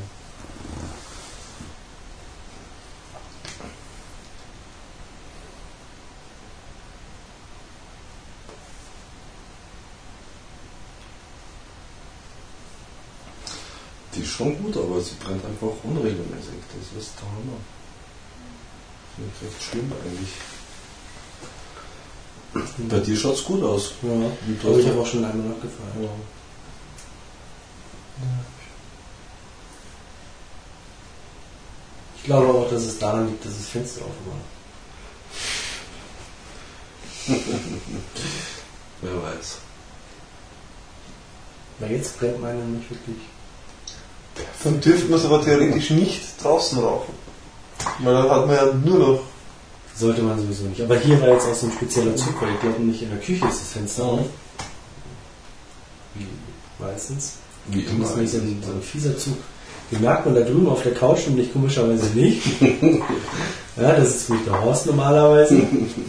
[14.14, 16.54] Die ist schon gut, aber sie brennt einfach unregelmäßig.
[16.92, 17.58] Das ist der Hammer.
[19.18, 20.32] Finde ich echt schlimm eigentlich.
[22.88, 23.94] Bei dir schaut es gut aus.
[24.02, 24.30] Ja,
[24.62, 25.96] aber ich habe auch schon einmal nachgefragt.
[26.00, 26.08] Ja.
[32.16, 34.36] Ich glaube auch, dass es daran liegt, dass das Fenster offen war.
[39.02, 39.58] Wer weiß.
[41.80, 43.18] Weil jetzt brennt meine nicht wirklich.
[44.62, 47.27] Dann dürfte man es aber theoretisch nicht draußen rauchen.
[48.00, 49.20] Weil dann hat man ja nur noch.
[49.94, 50.80] Sollte man sowieso nicht.
[50.80, 53.18] Aber hier war jetzt auch so ein spezieller Zug, weil ich glaube nicht in der
[53.18, 54.20] Küche ist das Fenster auf.
[56.14, 56.26] Wie
[56.78, 57.34] meistens.
[57.66, 58.04] Wie Das immer.
[58.04, 59.36] ist nämlich so ein, so ein fieser Zug.
[59.90, 62.42] Den merkt man da drüben auf der Couch und ich komischerweise nicht.
[62.60, 65.62] ja, das ist nämlich der Horst normalerweise.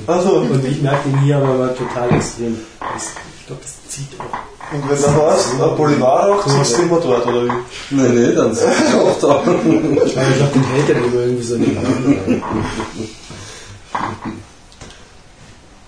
[0.05, 2.57] Also, Und ich merke ihn hier aber mal total extrem.
[2.79, 3.07] Das,
[3.49, 4.73] glaube, das zieht auch.
[4.73, 7.51] und wenn Horst ein Bolivar raucht, sitzt du immer dort, oder wie?
[7.95, 9.41] Nee, nee, dann sind ich auch da.
[9.41, 12.43] Ich meine, ich glaube, den hält er immer irgendwie so in die Hand.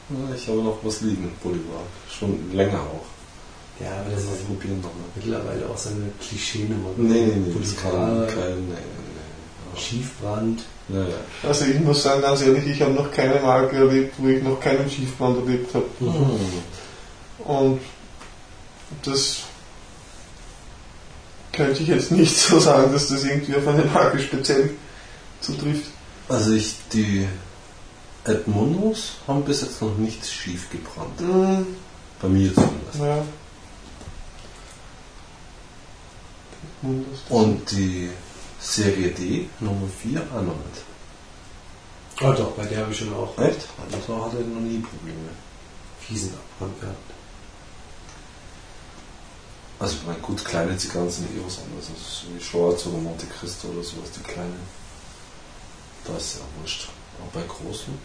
[0.09, 1.83] Ja, Ich habe noch was liegen, Bolivar.
[2.09, 3.05] Schon länger auch.
[3.79, 5.09] Ja, aber das Wir ist probieren noch mal.
[5.15, 6.89] mittlerweile auch so eine Klischee-Nummer.
[6.97, 8.67] Nee, nee, nee, das kann kein.
[8.67, 10.63] Nee, nee, Schiefbrand.
[10.89, 11.47] Ja, ja.
[11.47, 14.59] Also ich muss sagen, ganz ehrlich, ich habe noch keine Marke erlebt, wo ich noch
[14.59, 15.85] keinen Schiefbrand erlebt habe.
[15.99, 16.09] Hm.
[17.45, 17.79] Und
[19.03, 19.37] das
[21.51, 24.71] könnte ich jetzt nicht so sagen, dass das irgendwie auf eine Marke speziell
[25.41, 25.87] zutrifft.
[26.29, 27.27] Also ich, die
[28.23, 31.19] Edmundos haben bis jetzt noch nichts schief gebrannt.
[31.19, 31.65] Mhm.
[32.21, 32.99] Bei mir zumindest.
[32.99, 33.25] Ja.
[37.29, 38.09] Und die
[38.59, 40.83] Serie D, Nummer 4, auch noch nicht.
[42.21, 43.67] Oh doch, bei der habe ich schon auch Echt?
[43.91, 45.29] Also hatte ich noch nie Probleme.
[45.99, 47.10] fiesen Abbrand gehabt.
[49.81, 51.89] Also ich meine, gut, kleine Zigarren sind eh was anderes.
[51.89, 54.59] Also so wie Schwarz oder Monte Cristo oder sowas, die kleinen.
[56.05, 56.89] Da ist ja wurscht.
[57.17, 57.97] Aber bei großen.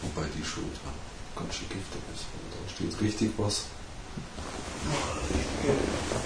[0.00, 0.92] Wobei die ja,
[1.36, 2.24] ganz schön giftig ist.
[2.32, 3.64] Und da steht richtig was.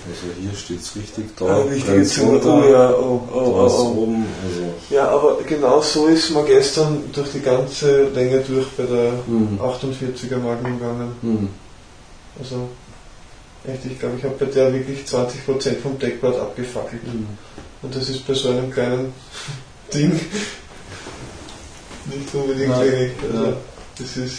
[0.06, 4.02] Also hier steht es richtig, da Ah, richtig runter, oh ja, oh, oh, oh, oh.
[4.02, 8.84] oben, also Ja, aber genau so ist mir gestern durch die ganze Länge durch bei
[8.84, 9.58] der Mhm.
[9.60, 11.12] 48er Magnum gegangen.
[11.22, 11.48] Hm.
[12.38, 12.68] Also,
[13.66, 17.02] echt, ich glaube, ich habe bei der wirklich 20% vom Deckblatt abgefackelt.
[17.82, 19.12] Und das ist bei so einem kleinen
[19.94, 20.12] Ding
[22.06, 22.80] nicht unbedingt Ja.
[22.82, 23.12] wenig.
[23.30, 23.52] Also, Ja.
[23.98, 24.38] das ist.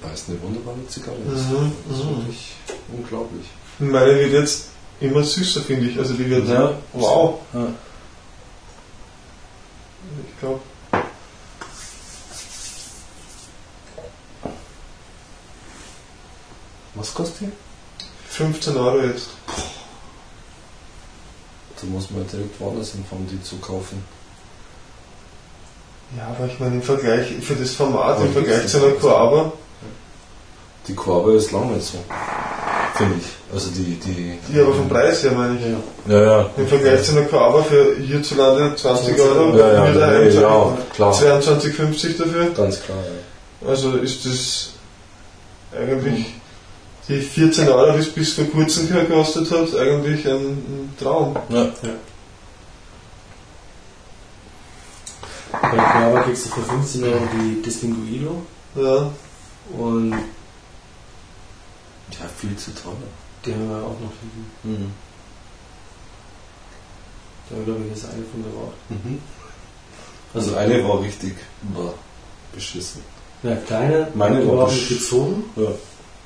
[0.00, 1.48] Wobei es eine wunderbare Zigarre ist.
[1.50, 2.16] Mhm, Das ist mhm.
[2.16, 2.52] wirklich
[2.92, 3.46] unglaublich.
[3.78, 4.66] Meine wird jetzt
[5.00, 5.98] immer süßer, finde ich.
[5.98, 6.48] Also, die wird.
[6.48, 6.74] Ja.
[6.92, 7.40] Wow!
[7.52, 7.66] Ja.
[10.28, 10.60] Ich glaube.
[16.94, 17.52] Was kostet die?
[18.30, 19.28] 15 Euro jetzt.
[21.80, 24.02] Da muss man direkt woanders hinfahren, die zu kaufen.
[26.16, 29.00] Ja, aber ich meine, im Vergleich, für das Format, Aber im Vergleich zu einer nicht.
[30.86, 31.98] Die Korbe ist lang nicht so.
[32.94, 33.26] Finde ich.
[33.52, 34.38] Also die, die.
[34.48, 36.10] die aber vom Preis her meine ich.
[36.12, 36.50] Ja, ja.
[36.56, 41.12] Im Vergleich zu einer Coaba für hierzulande 20 Euro, Ja, ja, ja, daheim ja, klar.
[41.12, 42.50] 22,50 dafür.
[42.56, 43.68] Ganz klar, ja.
[43.68, 44.70] Also ist das
[45.76, 46.26] eigentlich
[47.08, 51.36] die 14 Euro, die es bis vor kurzem gekostet hat, eigentlich ein, ein Traum.
[51.48, 51.66] ja.
[55.52, 58.42] Bei Quava kriegst du für 15 Euro die Distinguido
[58.74, 59.10] Ja.
[59.78, 60.14] und
[62.20, 62.92] Ja, viel zu teuer.
[63.44, 64.46] die haben wir auch noch liegen.
[64.62, 64.92] Mhm.
[67.48, 68.76] Da haben wir, glaube ich, das eine von geraucht.
[68.90, 69.18] Mhm.
[70.32, 71.34] Also eine war richtig
[71.74, 71.94] boah,
[72.52, 73.02] beschissen.
[73.42, 75.44] Ja, kleine, Meine war war gezogen.
[75.56, 75.68] Ja.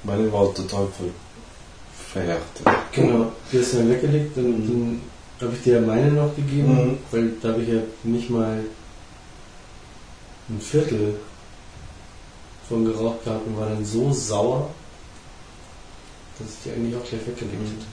[0.04, 1.06] Meine war total ver
[2.12, 2.62] verhärtet.
[2.92, 5.00] Genau, die hast du dann weggelegt, dann, Mhm.
[5.38, 6.98] dann habe ich dir meine noch gegeben, Mhm.
[7.10, 8.64] weil da habe ich ja nicht mal
[10.48, 11.16] ein Viertel
[12.68, 14.70] von geraucht gehabt und war dann so sauer,
[16.38, 17.66] dass ich die eigentlich auch gleich weggelegt Mhm.
[17.66, 17.86] hätte.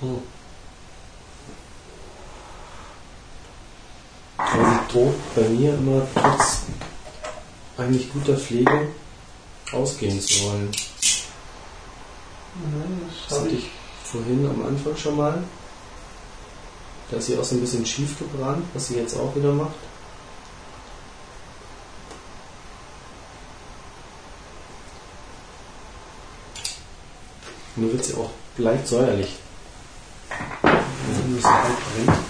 [0.00, 0.22] Hm.
[4.36, 6.62] Aber sie droht bei mir immer trotz
[7.76, 8.88] eigentlich guter Pflege
[9.72, 10.70] ausgehen zu wollen.
[13.28, 13.70] Das Das hatte ich
[14.04, 15.42] vorhin am Anfang schon mal.
[17.10, 19.76] Da ist sie auch so ein bisschen schief gebrannt, was sie jetzt auch wieder macht.
[27.76, 29.36] Nur wird sie auch leicht säuerlich.
[30.62, 32.27] Wenn sie so halb brennt.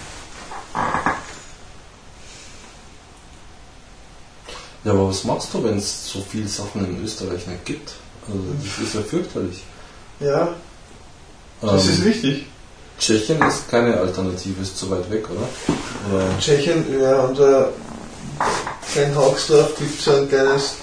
[4.89, 7.91] Ja, aber was machst du, wenn es so viele Sachen in Österreich nicht gibt?
[8.27, 9.61] Also das ist ja fürchterlich.
[10.19, 10.55] Ja,
[11.61, 12.45] das Ähm, ist wichtig.
[12.99, 15.47] Tschechien ist keine Alternative, ist zu weit weg, oder?
[16.11, 17.65] oder Tschechien, ja, und äh,
[18.91, 20.73] Klein Haugsdorf gibt es ein kleines,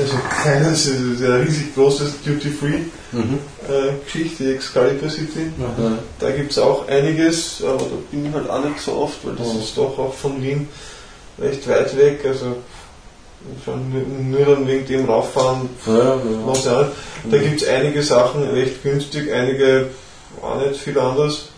[0.00, 4.54] also kleines, ein riesig großes Duty-Free-Geschichte, mhm.
[4.54, 5.50] Excalibur City.
[5.58, 5.98] ja.
[6.20, 9.34] Da gibt es auch einiges, aber da bin ich halt auch nicht so oft, weil
[9.34, 9.58] das Mhm.
[9.60, 10.68] ist doch auch von Wien
[11.40, 12.24] recht weit weg.
[12.24, 12.58] Also
[13.66, 16.90] nur dann wegen dem rauffahren, Ja, ja, was ja.
[17.30, 19.88] Da gibt es einige Sachen recht günstig, einige
[20.42, 21.48] auch nicht viel anders.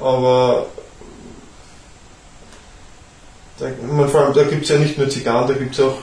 [0.00, 0.66] Aber
[3.58, 5.98] da, man, vor allem, da gibt es ja nicht nur Zigarren, da gibt es auch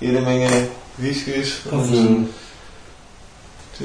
[0.00, 1.60] jede Menge Whiskys.
[1.70, 2.28] und Mhm.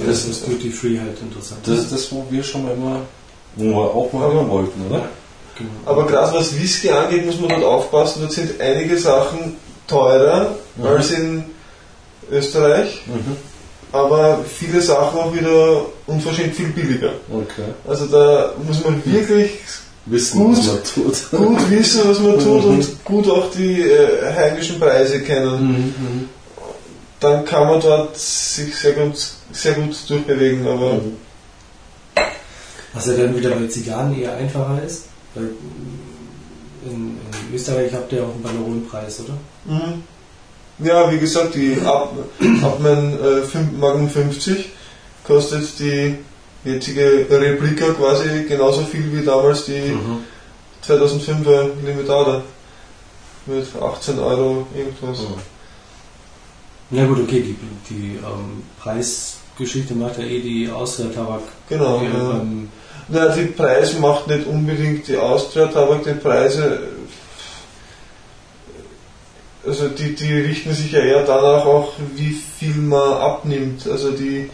[0.05, 1.61] Das ist Duty Free halt interessant.
[1.65, 3.01] Das ist das, wo wir schon mal immer,
[3.55, 5.07] wo wir auch mal hin wollten, oder?
[5.57, 5.69] Genau.
[5.85, 8.19] Aber gerade was Whisky angeht, muss man dort aufpassen.
[8.21, 9.55] Dort sind einige Sachen
[9.87, 10.85] teurer Mhm.
[10.85, 11.43] als in
[12.31, 13.37] Österreich, Mhm.
[13.91, 17.11] aber viele Sachen auch wieder unverschämt viel billiger.
[17.31, 17.69] Okay.
[17.87, 19.51] Also da muss man wirklich
[20.07, 20.57] Wissen, Gut.
[20.57, 21.31] was man tut.
[21.31, 22.69] gut wissen, was man tut Mhm.
[22.69, 25.93] und gut auch die äh, heimischen Preise kennen.
[25.97, 26.29] Mhm.
[27.19, 29.15] Dann kann man dort sich sehr gut,
[29.51, 30.67] sehr gut durchbewegen.
[30.67, 31.13] Aber Mhm.
[32.93, 35.05] Was ja dann wieder bei Zigarren eher einfacher ist,
[35.41, 37.17] in, in
[37.53, 39.37] Österreich habt ihr auch einen Banderolpreis, oder?
[39.65, 40.03] Mhm.
[40.85, 42.13] Ja, wie gesagt, die ab,
[42.61, 44.69] ab mein äh, 5 Magnum 50
[45.25, 46.15] kostet die
[46.65, 50.23] jetzige Replika quasi genauso viel wie damals die Mhm.
[50.85, 52.43] 2005er Limitada
[53.47, 55.19] mit 18 Euro irgendwas.
[55.21, 55.25] Mhm.
[56.91, 57.55] Na gut, okay, die,
[57.89, 61.41] die ähm, Preisgeschichte macht ja eh die Austria-Tabak.
[61.69, 62.01] Genau.
[62.03, 62.31] Ja, Ja.
[62.41, 62.69] ähm,
[63.07, 66.79] Na, die Preise macht nicht unbedingt die Austria Tabak, die Preise
[69.67, 73.87] also die, die richten sich ja eher danach auch, wie viel man abnimmt.
[73.89, 74.49] Also die,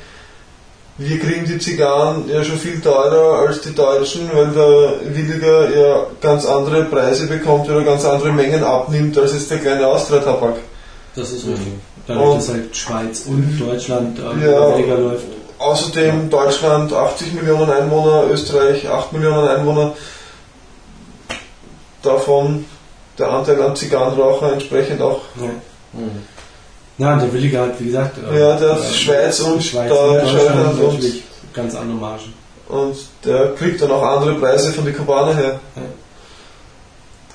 [0.97, 6.05] wir kriegen die Zigarren ja schon viel teurer als die Deutschen, weil der Williger ja
[6.21, 10.55] ganz andere Preise bekommt oder ganz andere Mengen abnimmt als jetzt der kleine Austria-Tabak.
[11.15, 11.73] Das ist richtig.
[12.07, 14.77] Dadurch, Und- dass halt Schweiz und Deutschland ähm, Ja.
[14.77, 15.25] weniger läuft.
[15.61, 19.93] Außerdem Deutschland 80 Millionen Einwohner, Österreich 8 Millionen Einwohner.
[22.01, 22.65] Davon
[23.17, 25.21] der Anteil an Zigarrenraucher entsprechend auch.
[25.39, 25.47] Ja.
[25.99, 26.23] Mhm.
[26.97, 30.79] Ja, und der Williger halt, wie gesagt, Ja, der ähm, Schweiz und Schweiz Deutschland Deutschland
[30.79, 32.33] und- natürlich ganz andere Margen.
[32.67, 32.95] Und
[33.25, 35.59] der kriegt dann auch andere Preise von den Kubaner her.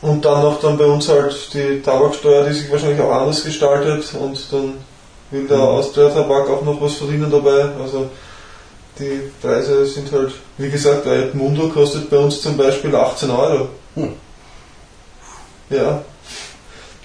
[0.03, 4.05] Und dann noch dann bei uns halt die Tabaksteuer, die sich wahrscheinlich auch anders gestaltet
[4.15, 4.75] und dann
[5.31, 5.63] will der Mhm.
[5.63, 7.67] Austria-Tabak auch noch was verdienen dabei.
[7.83, 8.09] Also
[8.99, 13.69] die Preise sind halt, wie gesagt, der Edmundo kostet bei uns zum Beispiel 18 Euro.
[13.95, 14.13] Hm.
[15.71, 16.03] Ja.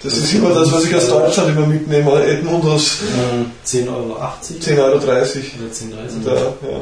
[0.02, 2.24] Das ist immer das, was ich aus Deutschland immer mitnehme.
[2.24, 2.98] Edmundos
[3.64, 4.96] 10,80 Euro 10,30 Euro.
[4.96, 6.80] oder 10,30 Da, ja.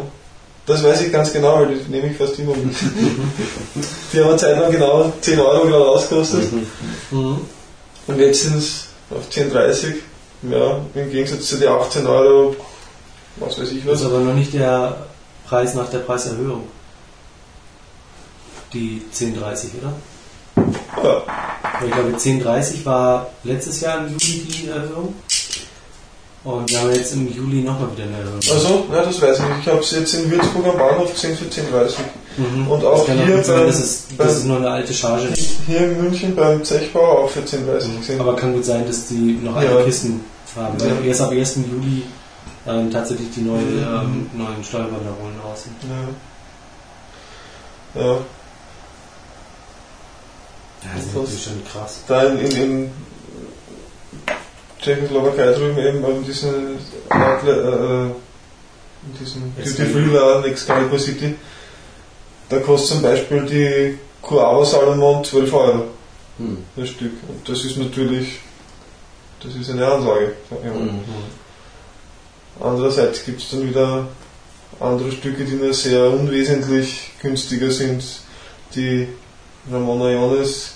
[0.66, 2.74] Das weiß ich ganz genau, weil die nehme ich fast immer mit.
[4.12, 6.44] die haben eine Zeit lang genau 10 Euro gerade ausgekostet.
[7.10, 7.40] Mhm.
[8.06, 9.94] Und jetzt sind es auf 10,30.
[10.42, 12.56] Ja, im Gegensatz zu den 18 Euro,
[13.36, 14.00] was weiß ich Das was.
[14.00, 15.06] ist aber noch nicht der
[15.46, 16.64] Preis nach der Preiserhöhung.
[18.72, 19.92] Die 10,30, oder?
[21.02, 21.22] Ja,
[21.84, 25.14] Ich glaube, 10,30 war letztes Jahr im Juli die Erhöhung.
[26.42, 28.40] Und wir haben jetzt im Juli nochmal wieder eine Erhöhung.
[28.50, 29.60] also, ja, das weiß ich nicht.
[29.60, 31.94] Ich habe es jetzt in Würzburg am Bahnhof 10 für 10,30.
[32.40, 32.68] Mhm.
[32.70, 35.50] und auch das hier sein, beim- es, beim- dass es nur eine alte Charge ist.
[35.66, 38.20] Hier in München beim Zechbauer auch für 10,30 gesehen.
[38.20, 39.82] Aber kann gut sein, dass die noch alte Ja.
[39.82, 40.24] Kisten
[40.56, 40.80] haben.
[40.80, 40.94] Weil Ja.
[41.06, 41.56] erst ab 1.
[41.70, 42.02] Juli
[42.66, 43.84] ähm, tatsächlich die neuen, Mhm.
[43.84, 45.76] ähm, neuen Steuerwanderungen raus sind.
[47.94, 48.02] Ja.
[48.02, 48.12] ja.
[48.12, 48.18] Ja,
[50.94, 52.00] das ist Das- natürlich schon krass.
[52.08, 52.90] da in, in, in
[54.80, 56.48] Tschechoslowakei drüben eben in diesen
[57.10, 58.04] äh,
[59.02, 61.34] in diesem Duty Free Laden Excalibur City,
[62.50, 65.84] da kostet zum Beispiel die Coava Salomon 12 Euro
[66.38, 66.64] Mhm.
[66.74, 67.12] das Stück.
[67.28, 68.38] Und das ist natürlich,
[69.42, 70.32] das ist eine Ansage.
[70.50, 71.00] Mhm.
[72.60, 74.08] Andererseits gibt es dann wieder
[74.80, 78.02] andere Stücke, die nur sehr unwesentlich günstiger sind.
[78.74, 79.08] Die
[79.70, 80.72] Ramona Iones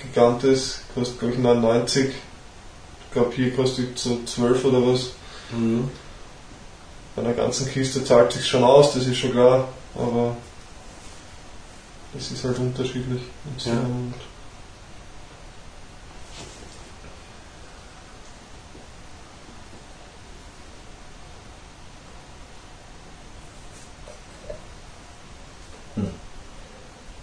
[0.00, 2.06] Gigantes kostet glaube ich 99.
[2.06, 5.10] Ich glaube hier kostet so 12 oder was.
[5.52, 5.90] Mhm.
[7.16, 10.36] Bei einer ganzen Kiste zahlt sich schon aus, das ist schon klar, aber
[12.16, 13.22] es ist halt unterschiedlich.
[13.64, 13.72] Ja.
[13.72, 14.14] und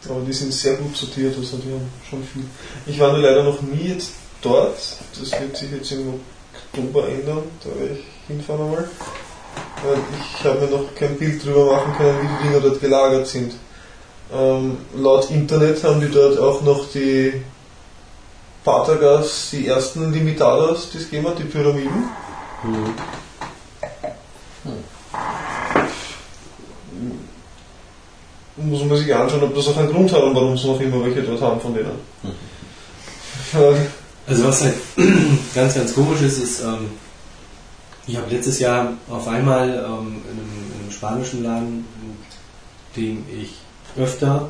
[0.10, 2.46] Aber die sind sehr gut sortiert, also die haben schon viel.
[2.86, 4.78] Ich war nur leider noch nie jetzt dort.
[5.20, 6.22] Das wird sich jetzt im
[6.54, 7.44] Oktober ändern.
[7.64, 8.90] Da werde ich hinfahren einmal.
[10.38, 13.54] Ich habe mir noch kein Bild drüber machen können, wie die Dinger dort gelagert sind.
[14.34, 17.42] Ähm, laut Internet haben die dort auch noch die
[18.64, 22.10] Patergas, die ersten Limitadas, die es gegeben hat, die Pyramiden.
[22.64, 22.94] Mhm.
[28.70, 31.06] Muss man sich anschauen, ob das auch einen Grund hat und warum sie noch immer
[31.06, 31.92] welche dort haben von denen.
[33.54, 33.74] Ja,
[34.28, 34.76] Also was halt
[35.56, 36.90] ganz, ganz komisch ist, ist, ähm,
[38.06, 41.86] ich habe letztes Jahr auf einmal ähm, in, einem, in einem spanischen Laden,
[42.96, 43.54] in dem ich
[43.98, 44.50] öfter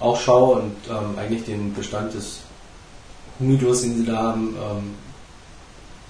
[0.00, 2.40] auch schaue und ähm, eigentlich den Bestand des
[3.38, 4.94] Humidors, den sie da haben, ähm,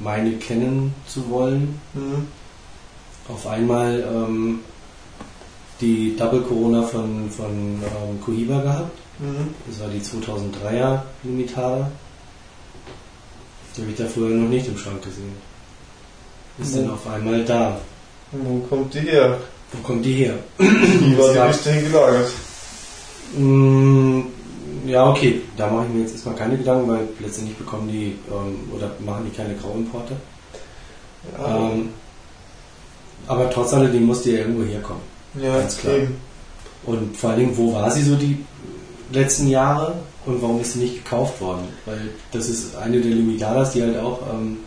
[0.01, 1.81] meine kennen zu wollen.
[1.95, 2.27] mhm.
[3.29, 4.61] Auf einmal ähm,
[5.81, 8.99] die Double Corona von, von ähm, Cohiba gehabt.
[9.19, 9.55] Mhm.
[9.67, 11.91] Das war die 2003er Limitada.
[13.77, 15.33] Die habe ich da früher noch nicht im Schrank gesehen.
[16.59, 16.81] Ist Mhm.
[16.83, 17.79] dann auf einmal da.
[18.33, 19.39] Wo kommt die her?
[19.77, 20.35] Wo kommt die her?
[20.59, 22.31] Wie war Es die gab- bis dahin gelagert?
[23.37, 24.21] Mm,
[24.87, 25.41] ja, okay.
[25.57, 29.25] Da mache ich mir jetzt erstmal keine Gedanken, weil letztendlich bekommen die ähm, oder machen
[29.31, 30.15] die keine Grauimporte.
[31.39, 31.89] Ja, Ähm,
[33.27, 35.03] aber trotz alledem musste ja irgendwo herkommen.
[35.41, 35.97] ja ganz klar.
[35.97, 36.17] eben.
[36.85, 38.45] Und vor allen Dingen, wo war sie so die
[39.11, 39.95] letzten Jahre
[40.27, 41.67] und warum ist sie nicht gekauft worden?
[41.87, 44.59] Weil das ist eine der Limitadas, die halt auch ähm,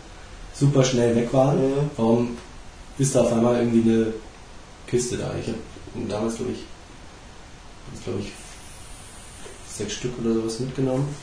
[0.52, 1.58] super schnell weg waren.
[1.58, 1.90] Mhm.
[1.96, 2.28] Warum
[2.98, 4.06] ist da auf einmal irgendwie eine
[4.88, 5.34] Kiste da?
[5.40, 5.58] Ich habe
[6.08, 6.64] damals, glaube ich,
[8.04, 8.32] glaube ich,
[9.70, 11.14] sechs Stück oder sowas mitgenommen.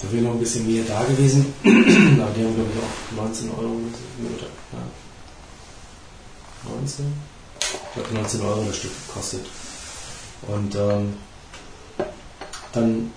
[0.00, 1.52] Da wäre noch ein bisschen mehr da gewesen.
[1.64, 3.80] Aber die haben, glaube ich, auch 19 Euro
[4.20, 4.78] oder ja.
[6.70, 7.12] 19?
[7.60, 9.46] Ich glaube 19 Euro das Stück gekostet.
[10.42, 11.16] Und ähm,
[12.72, 13.10] dann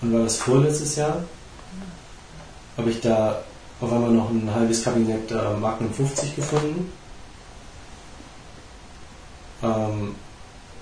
[0.00, 1.22] wann war das vorletztes Jahr?
[2.76, 3.44] Habe ich da
[3.80, 6.90] auf einmal noch ein halbes Kabinett äh, Magnum 50 gefunden.
[9.62, 10.14] Ähm,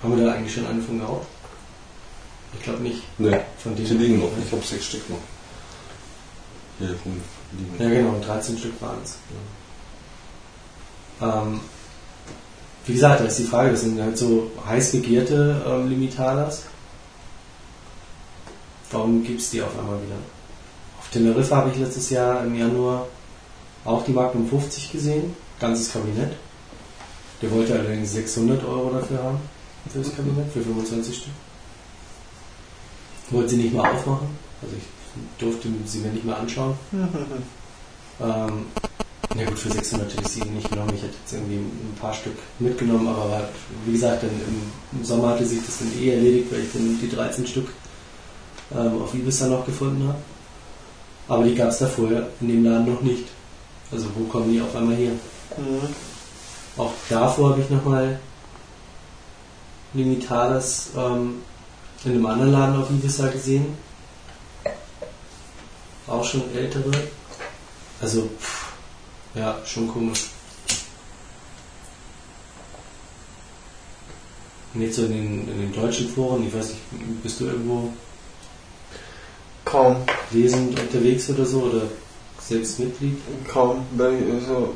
[0.03, 1.27] haben wir da eigentlich schon einen von geraucht?
[2.55, 3.03] Ich glaube nicht.
[3.19, 4.31] Ne, Von die denen liegen noch.
[4.45, 5.19] Ich habe sechs Stück noch.
[6.79, 7.21] Hier rum
[7.53, 7.83] liegen.
[7.83, 9.17] Ja, genau, 13 Stück waren es.
[11.21, 11.61] Ähm,
[12.85, 16.65] wie gesagt, da ist die Frage, das sind halt so heiß begehrte ähm, Limitadas.
[18.91, 20.17] Warum gibt es die auf einmal wieder?
[21.13, 23.07] Teneriffa habe ich letztes Jahr im Januar
[23.85, 26.33] auch die Magnum 50 gesehen, ganzes Kabinett.
[27.43, 29.39] Der wollte allerdings 600 Euro dafür haben,
[29.93, 31.33] für das Kabinett, für 25 Stück.
[33.31, 34.29] Wollte sie nicht mal aufmachen,
[34.63, 34.85] also ich
[35.39, 36.75] durfte sie mir nicht mal anschauen.
[38.21, 38.67] Ähm,
[39.37, 40.93] ja gut, für 600 hätte ich sie nicht genommen.
[40.95, 43.49] Ich hätte jetzt irgendwie ein paar Stück mitgenommen, aber
[43.87, 46.99] wie gesagt, dann im, im Sommer hatte sich das dann eh erledigt, weil ich dann
[47.01, 47.69] die 13 Stück
[48.73, 50.19] ähm, auf Ibiza noch gefunden habe.
[51.29, 53.25] Aber die gab es da vorher in dem Laden noch nicht.
[53.91, 55.13] Also wo kommen die auf einmal her?
[55.57, 55.89] Mhm.
[56.77, 58.19] Auch davor habe ich nochmal
[59.95, 61.43] Limitadas ähm,
[62.05, 63.77] in einem anderen Laden auf Ibiza gesehen.
[66.07, 66.91] Auch schon ältere.
[68.01, 68.73] Also, pff,
[69.35, 70.31] ja, schon komisch.
[74.75, 77.93] Und jetzt so in den, in den deutschen Foren, ich weiß nicht, bist du irgendwo
[79.73, 79.97] Kaum,
[80.33, 81.85] lesend unterwegs oder so oder
[82.39, 83.17] selbst Mitglied?
[83.49, 84.75] kaum, weil ich, also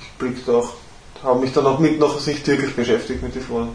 [0.00, 0.74] ich blick doch,
[1.22, 3.68] habe mich dann auch mit noch nicht wirklich beschäftigt mit den Foren.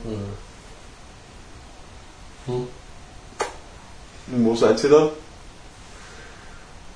[2.45, 2.67] Hm.
[4.27, 5.09] Wo seid ihr da?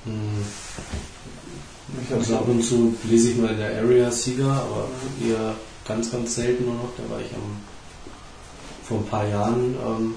[0.03, 0.45] Hm.
[2.11, 4.89] Also ab und zu lese ich mal in der Area Sieger, aber
[5.25, 5.55] eher
[5.87, 6.89] ganz, ganz selten nur noch.
[6.97, 7.61] Da war ich am,
[8.83, 10.15] vor ein paar Jahren ähm,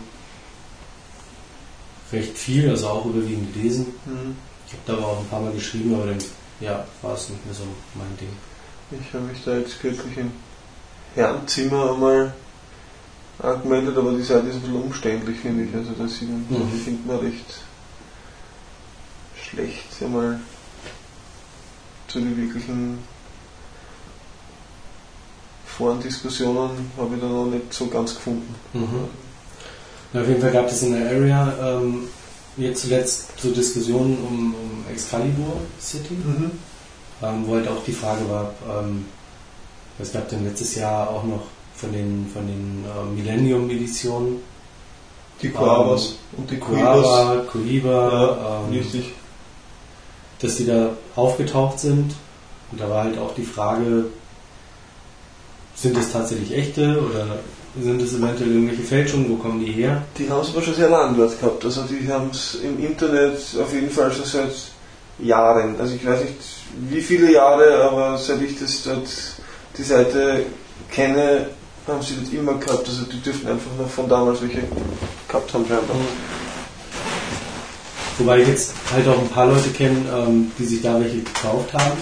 [2.13, 3.87] recht viel, also auch überwiegend gelesen.
[4.07, 4.37] Mhm.
[4.67, 6.19] Ich habe da aber auch ein paar Mal geschrieben, aber dann
[6.61, 8.29] ja, war es nicht mehr so mein Ding.
[8.91, 10.31] Ich habe mich da jetzt kürzlich im
[11.15, 12.33] Herrenzimmer einmal
[13.39, 15.75] angemeldet, aber die Seite ist ein bisschen umständlich, finde ich.
[15.75, 16.71] Also da sieht man, Mhm.
[16.85, 17.45] findet man recht
[19.43, 20.41] schlecht einmal
[22.09, 22.99] zu den wirklichen
[25.67, 28.55] Forendiskussionen habe ich da noch nicht so ganz gefunden.
[28.75, 29.09] Mhm.
[30.13, 32.09] Ja, auf jeden Fall gab es in der Area ähm,
[32.57, 36.15] jetzt zuletzt so Diskussionen um, um Excalibur City.
[36.15, 36.51] Mhm.
[37.23, 39.07] ähm, wo halt auch die Frage war, ähm,
[39.99, 41.43] es gab dann letztes Jahr auch noch
[41.77, 44.37] von den, von den äh, Millennium-Editionen
[45.41, 47.03] Die Quavas und die Quivas.
[47.03, 49.13] Quava, Cohiba, ähm, Richtig.
[50.41, 52.15] dass die da aufgetaucht sind.
[52.71, 54.07] Und da war halt auch die Frage,
[55.75, 57.39] sind es tatsächlich echte oder
[57.81, 60.03] sind es eventuell irgendwelche Fälschungen, wo kommen die her?
[60.19, 61.65] Die haben es aber schon sehr lange dort gehabt.
[61.65, 64.53] Also die haben es im Internet auf jeden Fall schon seit
[65.19, 65.81] Jahren.
[65.81, 66.37] Also ich weiß nicht
[66.91, 69.09] wie viele Jahre, aber seit ich das dort
[69.79, 70.45] die Seite
[70.91, 71.47] kenne,
[71.87, 72.87] haben sie das immer gehabt.
[72.87, 74.63] Also die dürften einfach noch von damals welche
[75.29, 75.97] gehabt haben scheinbar.
[78.19, 81.73] Wobei ich jetzt halt auch ein paar Leute kenne, ähm, die sich da welche gekauft
[81.73, 81.99] haben.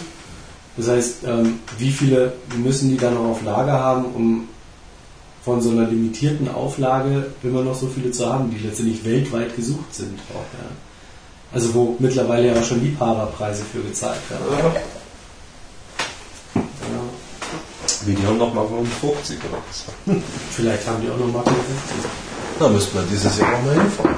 [0.76, 4.48] Das heißt, ähm, wie viele müssen die dann noch auf Lager haben, um
[5.44, 9.94] von so einer limitierten Auflage immer noch so viele zu haben, die letztendlich weltweit gesucht
[9.94, 10.18] sind.
[10.30, 10.68] Auch, ja.
[11.52, 14.44] Also wo mittlerweile ja auch schon Liebhaberpreise für gezahlt werden.
[16.54, 16.60] Ja.
[18.06, 19.84] Wie die haben noch mal 50 oder was?
[20.52, 22.10] Vielleicht haben die auch noch Marken 50.
[22.58, 24.14] Da müssen wir dieses Jahr noch mal hinfahren.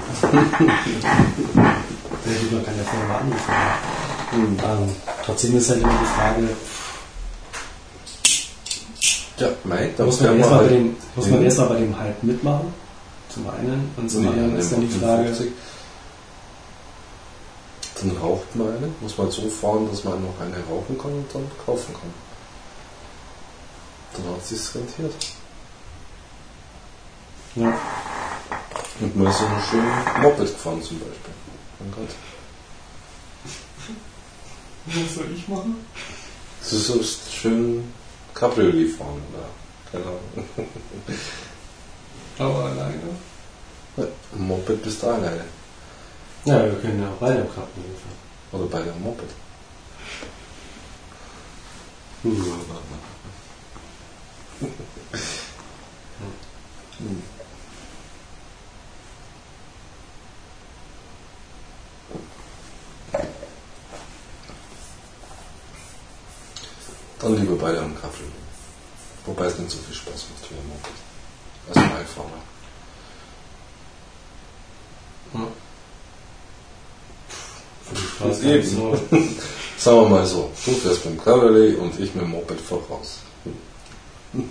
[2.24, 3.52] Ja, gut, man kann ja vorher mal anrufen.
[4.34, 6.48] Ähm, trotzdem ist halt immer die Frage,
[9.38, 12.74] Ja, mei, da muss man, erstmal bei dem, muss man erstmal bei dem Hype mitmachen.
[13.28, 13.90] Zum einen.
[13.96, 15.32] Und zum anderen ist dann die Frage,
[18.00, 21.34] Dann raucht man eine, muss man so fahren, dass man noch eine rauchen kann und
[21.34, 22.12] dann kaufen kann.
[24.12, 25.14] Dann hat es sich rentiert.
[27.54, 27.78] ja,
[29.00, 31.34] Und man ist so einen schönen Moped gefahren zum Beispiel.
[31.80, 32.14] Mein Gott.
[34.86, 35.76] was soll ich machen?
[36.60, 37.84] Das ist so schön
[38.42, 39.46] Cabriolet fahren oder
[39.92, 40.20] keine Ahnung.
[42.38, 43.00] Aber alleine.
[43.96, 45.44] Ein Moped bist du alleine.
[46.44, 48.16] Ja, wir können ja auch beide am Krabben fahren.
[48.50, 49.30] Oder bei der Moped.
[52.24, 52.36] Dann
[67.52, 68.24] lieber beide am Kaffee.
[69.26, 70.90] Wobei es nicht so viel Spaß macht wie ein Moped.
[71.68, 72.42] Als Beifahrer.
[77.94, 78.96] Ich gar nicht so.
[79.78, 83.18] Sagen wir mal so, du fährst mit dem Cabriolet und ich mit dem Moped voraus.
[84.32, 84.42] nee.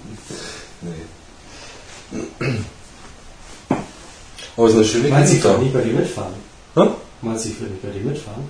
[4.58, 5.50] Aber es ist eine schöne Meinst du, ich Gegend da.
[5.50, 6.34] würde nicht bei dir mitfahren?
[6.76, 6.90] Hä?
[7.22, 8.44] Meinst du, ich würde nicht bei dir mitfahren?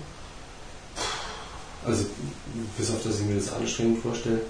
[1.85, 2.05] Also,
[2.77, 4.41] bis auf, dass ich mir das anstrengend vorstelle,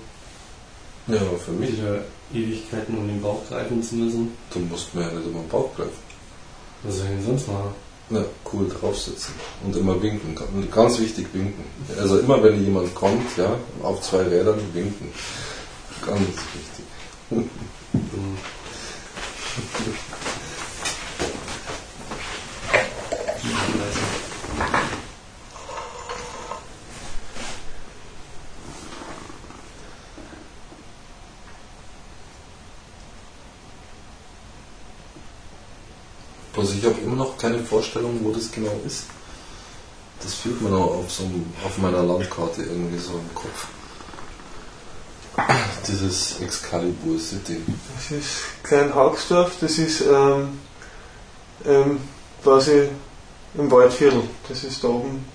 [1.08, 1.74] Ja, aber für mich.
[1.74, 2.04] wieder
[2.34, 4.32] Ewigkeiten um den Bauch greifen zu müssen.
[4.54, 5.92] Du musst mir ja nicht immer den Bauch greifen.
[6.84, 7.74] Was soll ich denn sonst machen?
[8.10, 9.34] Ja, cool draufsitzen
[9.66, 10.36] und immer winken.
[10.72, 11.64] Ganz wichtig winken.
[11.98, 15.10] Also immer wenn jemand kommt, ja, auf zwei Rädern winken.
[16.06, 16.86] Ganz wichtig.
[17.94, 18.38] Hm.
[36.56, 39.06] Also ich habe immer noch keine Vorstellung, wo das genau ist.
[40.22, 41.24] Das fehlt mir noch auf, so
[41.66, 43.68] auf meiner Landkarte irgendwie so im Kopf.
[45.88, 47.62] Dieses Excalibur City.
[47.96, 50.60] Das ist Klein Haugsdorf, das ist ähm,
[51.66, 52.00] ähm,
[52.44, 52.90] quasi
[53.56, 54.22] im Waldviertel.
[54.48, 55.26] Das ist da oben.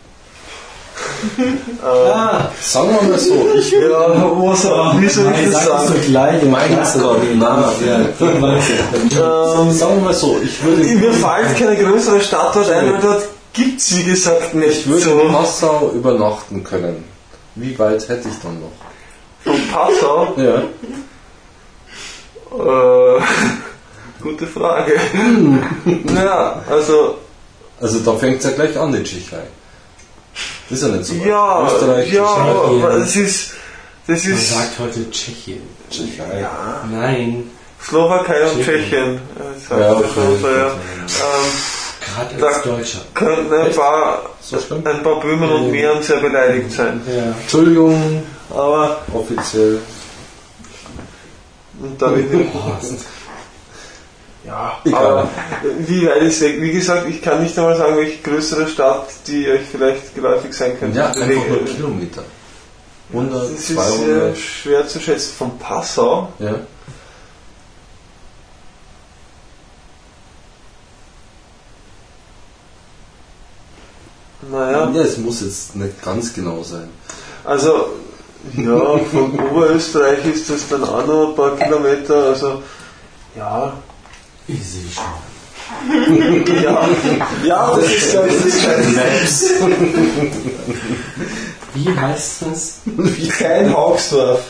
[1.38, 4.64] Äh, Ah, Sagen wir mal so, ich ja, was,
[5.00, 6.00] wie soll ich das sagen?
[6.06, 6.42] gleich.
[6.44, 7.98] Meinst du doch, na, ja.
[8.00, 13.00] Ähm, Sagen wir mal so, ich würde, mir fällt keine größere Stadt dort ein, weil
[13.00, 13.22] dort
[13.52, 15.20] gibt es wie gesagt nicht ich würde so.
[15.20, 17.04] in Passau übernachten können.
[17.54, 18.72] Wie weit hätte ich dann noch?
[19.44, 20.34] Von Passau?
[20.36, 20.62] Ja.
[22.52, 23.20] Äh,
[24.22, 24.92] gute Frage.
[26.14, 27.18] ja, also,
[27.80, 29.42] Also da fängt es ja gleich an, die Tschechei.
[30.68, 32.82] Ist ja nicht so ja, Österreich, ja, Tschechien.
[32.84, 33.50] aber es ist,
[34.06, 35.62] das Man ist sagt heute Tschechien.
[35.90, 36.40] Tschechei.
[36.40, 37.50] ja, Nein,
[37.82, 38.82] Slowakei und Tschechien.
[38.90, 39.20] Tschechien.
[39.70, 40.04] Ja, okay.
[40.14, 40.66] Große, ja.
[40.66, 40.74] Ähm,
[42.14, 42.98] gerade Da- als Deutscher.
[43.14, 47.00] könnten ein paar, So ein paar Böhmen und Mähren sehr beleidigt sein.
[47.06, 47.32] Ja.
[47.40, 49.78] Entschuldigung, Aber, offiziell.
[51.80, 52.88] und da will ich.
[54.46, 55.28] Ja, aber
[55.80, 56.60] wie weit ist weg?
[56.60, 60.78] Wie gesagt, ich kann nicht einmal sagen, welche größere Stadt, die euch vielleicht geläufig sein
[60.78, 60.98] könnte.
[60.98, 62.22] Ja, einfach nur Kilometer.
[63.12, 64.34] 100, Das ist 200.
[64.34, 65.32] äh, schwer zu schätzen.
[65.36, 66.54] Von Passau, Ja.
[74.50, 76.88] naja, ja, es muss jetzt nicht ganz genau sein.
[77.44, 77.90] also
[78.56, 82.62] ja, von Oberösterreich ist das dann auch noch ein paar Kilometer, also
[83.36, 83.72] ja,
[84.48, 86.62] Ich sehe schon.
[86.62, 86.88] ja,
[87.44, 89.54] ja, das ist glaube ich das Scheiße.
[91.74, 92.74] Wie heißt das?
[93.38, 94.40] Kein Haugsdorf.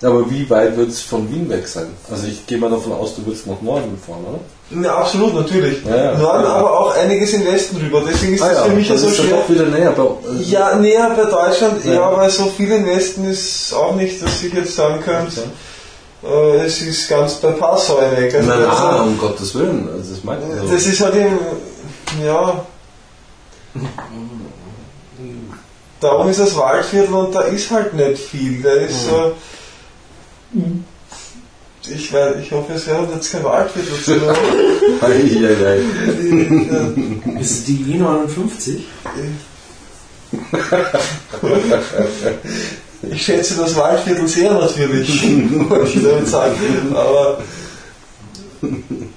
[0.00, 1.86] Aber wie weit wird es von Wien weg sein?
[2.08, 4.84] Also ich gehe mal davon aus, du willst nach Norden fahren, oder?
[4.84, 5.84] Ja, absolut, natürlich.
[5.84, 6.18] Ja, ja.
[6.18, 8.02] Norden, aber auch einiges im Westen rüber.
[8.08, 9.36] Deswegen ist das für mich ja dann so ist er schwer.
[9.38, 9.88] doch wieder näher.
[9.90, 12.16] Aber, äh, Ja, näher bei Deutschland, ja, Ja.
[12.16, 15.44] weil so viel im Westen ist auch nicht, dass ich jetzt sagen könnte, äh,
[16.22, 18.34] es ist ganz bei Passau weg.
[18.34, 19.88] Also Nein, nein, um Gottes Willen.
[19.92, 20.72] Also das meint man so.
[20.74, 21.38] das ist halt eben,
[22.24, 22.64] ja.
[26.00, 28.62] Da oben ist das Waldviertel und da ist halt nicht viel.
[28.62, 29.32] Da ist so.
[31.90, 33.94] Ich, weiß, ich hoffe, es wäre jetzt kein Waldviertel.
[33.94, 34.36] sondern-
[35.00, 35.78] Eieiei.
[35.78, 38.80] äh, Ist es die E59?
[43.02, 45.22] Ich schätze das Waldviertel sehr natürlich,
[45.70, 46.56] wollte ich damit sagen.
[46.94, 47.42] Aber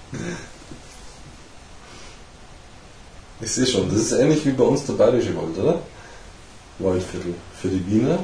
[3.42, 5.82] Ich sehe schon, das ist ähnlich wie bei uns der Bayerische Wald, oder?
[6.78, 7.34] Waldviertel.
[7.60, 8.20] Für die Wiener.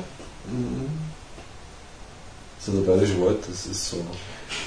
[2.60, 3.98] So der Bayerische Wald, das ist so.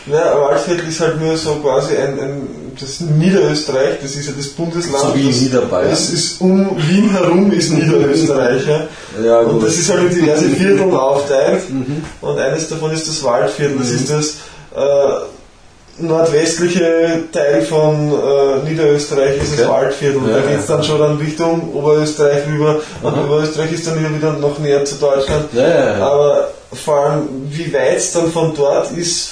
[0.06, 2.48] Ja, Waldviertel ist halt nur so quasi ein, ein
[2.80, 5.04] das Niederösterreich, das ist ja das Bundesland.
[5.04, 5.90] So wie das, Niederbayern.
[5.90, 8.62] Das ist um Wien herum ist Niederösterreich.
[8.66, 8.86] Ja.
[9.22, 11.68] Ja, Und das ist halt in diverse Vierteln aufteilt.
[11.70, 12.02] Mhm.
[12.22, 13.76] Und eines davon ist das Waldviertel.
[13.78, 14.26] Das ist das
[14.74, 19.68] äh, nordwestliche Teil von äh, Niederösterreich, ist das Okay.
[19.68, 20.16] Waldviertel.
[20.18, 22.76] Und Ja, da geht es dann schon dann Richtung Oberösterreich rüber.
[23.02, 23.24] Und Aha.
[23.24, 25.46] Oberösterreich ist dann wieder, wieder noch näher zu Deutschland.
[25.52, 25.96] Ja.
[25.96, 29.30] Aber vor allem, wie weit es dann von dort ist,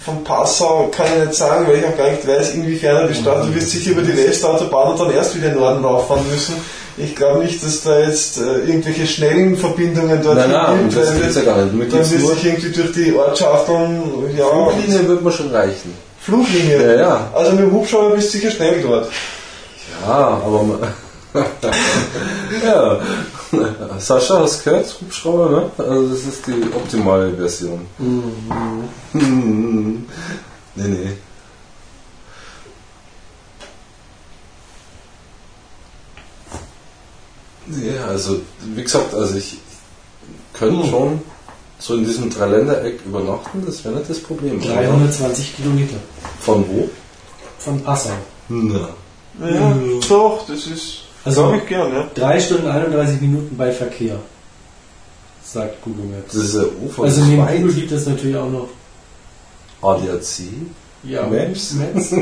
[0.00, 3.44] von Passau, kann ich nicht sagen, weil ich auch gar nicht weiß, inwiefern die Stadt,
[3.44, 6.54] du wirst sicher über die Westautobahn und dann erst wieder in den Norden rauffahren müssen.
[6.96, 11.10] Ich glaube nicht, dass da jetzt äh, irgendwelche schnellen Verbindungen dort Nein, nein, gibt, das
[11.10, 11.74] weil gibt's ja gar nicht.
[11.74, 14.02] Mir dann wird sich irgendwie durch die Ortschaften,
[14.36, 15.94] ja, Fluglinie wird mir schon reichen.
[16.20, 16.96] Fluglinie.
[16.96, 17.30] Ja, ja.
[17.34, 19.08] Also mit dem Hubschrauber bist du sicher schnell dort.
[20.06, 20.78] Ja, aber.
[22.64, 23.00] ja.
[23.98, 24.96] Sascha, hast du gehört?
[25.00, 25.70] Hubschrauber, ne?
[25.78, 27.86] Also das ist die optimale Version.
[27.98, 28.84] Mhm.
[30.74, 31.12] nee, nee.
[37.66, 38.40] Nee, also
[38.74, 39.58] wie gesagt, also ich
[40.54, 40.90] könnte mhm.
[40.90, 41.20] schon
[41.78, 44.60] so in diesem Dreiländereck übernachten, das wäre nicht das Problem.
[44.60, 45.96] 320 Kilometer.
[46.40, 46.88] Von wo?
[47.58, 48.14] Von Passau.
[48.48, 48.88] Na.
[49.40, 50.00] Ja, mhm.
[50.08, 52.08] doch, das ist also- Also, ich gern, ja.
[52.14, 54.16] 3 Stunden 31 Minuten bei Verkehr,
[55.44, 56.34] sagt Google Maps.
[56.34, 57.46] Das ist ja Ufer Also neben.
[57.46, 58.68] Google gibt es natürlich auch noch
[59.82, 60.40] ADAC.
[61.04, 61.72] ja, Maps.
[61.74, 62.10] Maps.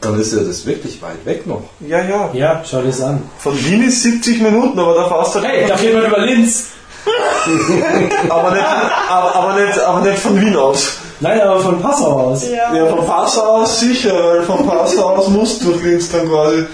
[0.00, 1.62] Dann ist ja das wirklich weit weg noch.
[1.80, 2.30] Ja, ja.
[2.34, 3.22] Ja, schau dir das an.
[3.38, 5.40] Von Wien ist 70 Minuten, aber da fährst du.
[5.42, 6.66] Hey, da fährt man über Linz.
[8.28, 8.64] aber, nicht,
[9.08, 10.98] aber, aber, nicht, aber nicht von Wien aus.
[11.20, 12.48] Nein, aber von Passau aus.
[12.48, 12.74] Ja.
[12.74, 16.66] Ja, von Passau aus sicher, weil von Passau aus musst du durch Linz dann quasi.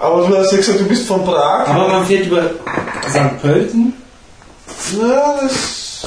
[0.00, 1.68] Aber du hast ja gesagt, du bist von Prag.
[1.68, 2.42] Aber man fährt über
[3.10, 3.40] St.
[3.42, 3.92] Pölten,
[5.00, 6.04] Ja, das.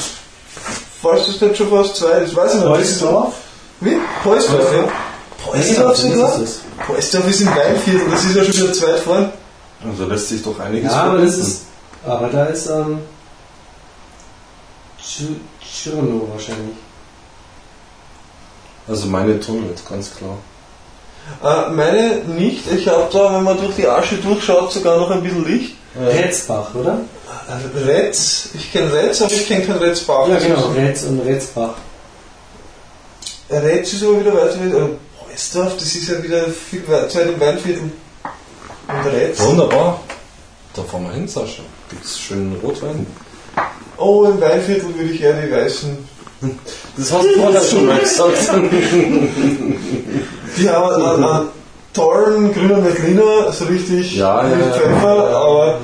[1.03, 2.19] Weißt du das nicht schon fast zwei?
[2.19, 2.71] Das weiß ich nicht.
[2.71, 3.33] Das ist- Holzdorf.
[3.79, 3.97] Wie?
[4.23, 4.83] Polsdorf, ja.
[5.43, 6.35] Polsdorf sogar?
[6.35, 6.59] ist es.
[6.85, 9.33] Polsdorf ist im Weinviertel, das ist ja schon wieder zu weit vorn.
[9.83, 11.61] Also lässt sich doch einiges Ja, aber das ist.
[12.05, 12.99] Aber da ist ähm.
[15.71, 16.75] Tschirno wahrscheinlich.
[18.87, 20.37] Also meine tunnelt, ganz klar.
[21.43, 22.69] Äh, meine nicht.
[22.71, 25.75] Ich habe da, wenn man durch die Asche durchschaut, sogar noch ein bisschen Licht.
[25.95, 26.99] Retzbach, oder?
[27.47, 30.27] Äh, Retz, ich kenne Retz, aber ich kenne kein Retzbach.
[30.27, 31.75] Ja, genau, Retz und Retzbach.
[33.49, 34.73] Retz ist aber wieder weiter weg.
[34.73, 34.95] Äh,
[35.31, 37.91] Polsdorf, das ist ja wieder viel weit, zu weit im Weinviertel.
[38.87, 39.39] Und Retz.
[39.39, 39.99] Wunderbar.
[40.73, 41.63] Da fahren wir hin, Sascha.
[41.89, 43.05] Gibt's schönen Rotwein.
[43.97, 45.97] Oh, im Weinviertel würde ich eher die weißen.
[46.97, 48.51] Das hast du vorher schon mal gesagt.
[50.57, 51.47] Die haben einen, einen
[51.93, 54.71] tollen grünen Veltliner, so richtig Ja, ja, mit ja.
[54.73, 55.77] Pfeffer, aber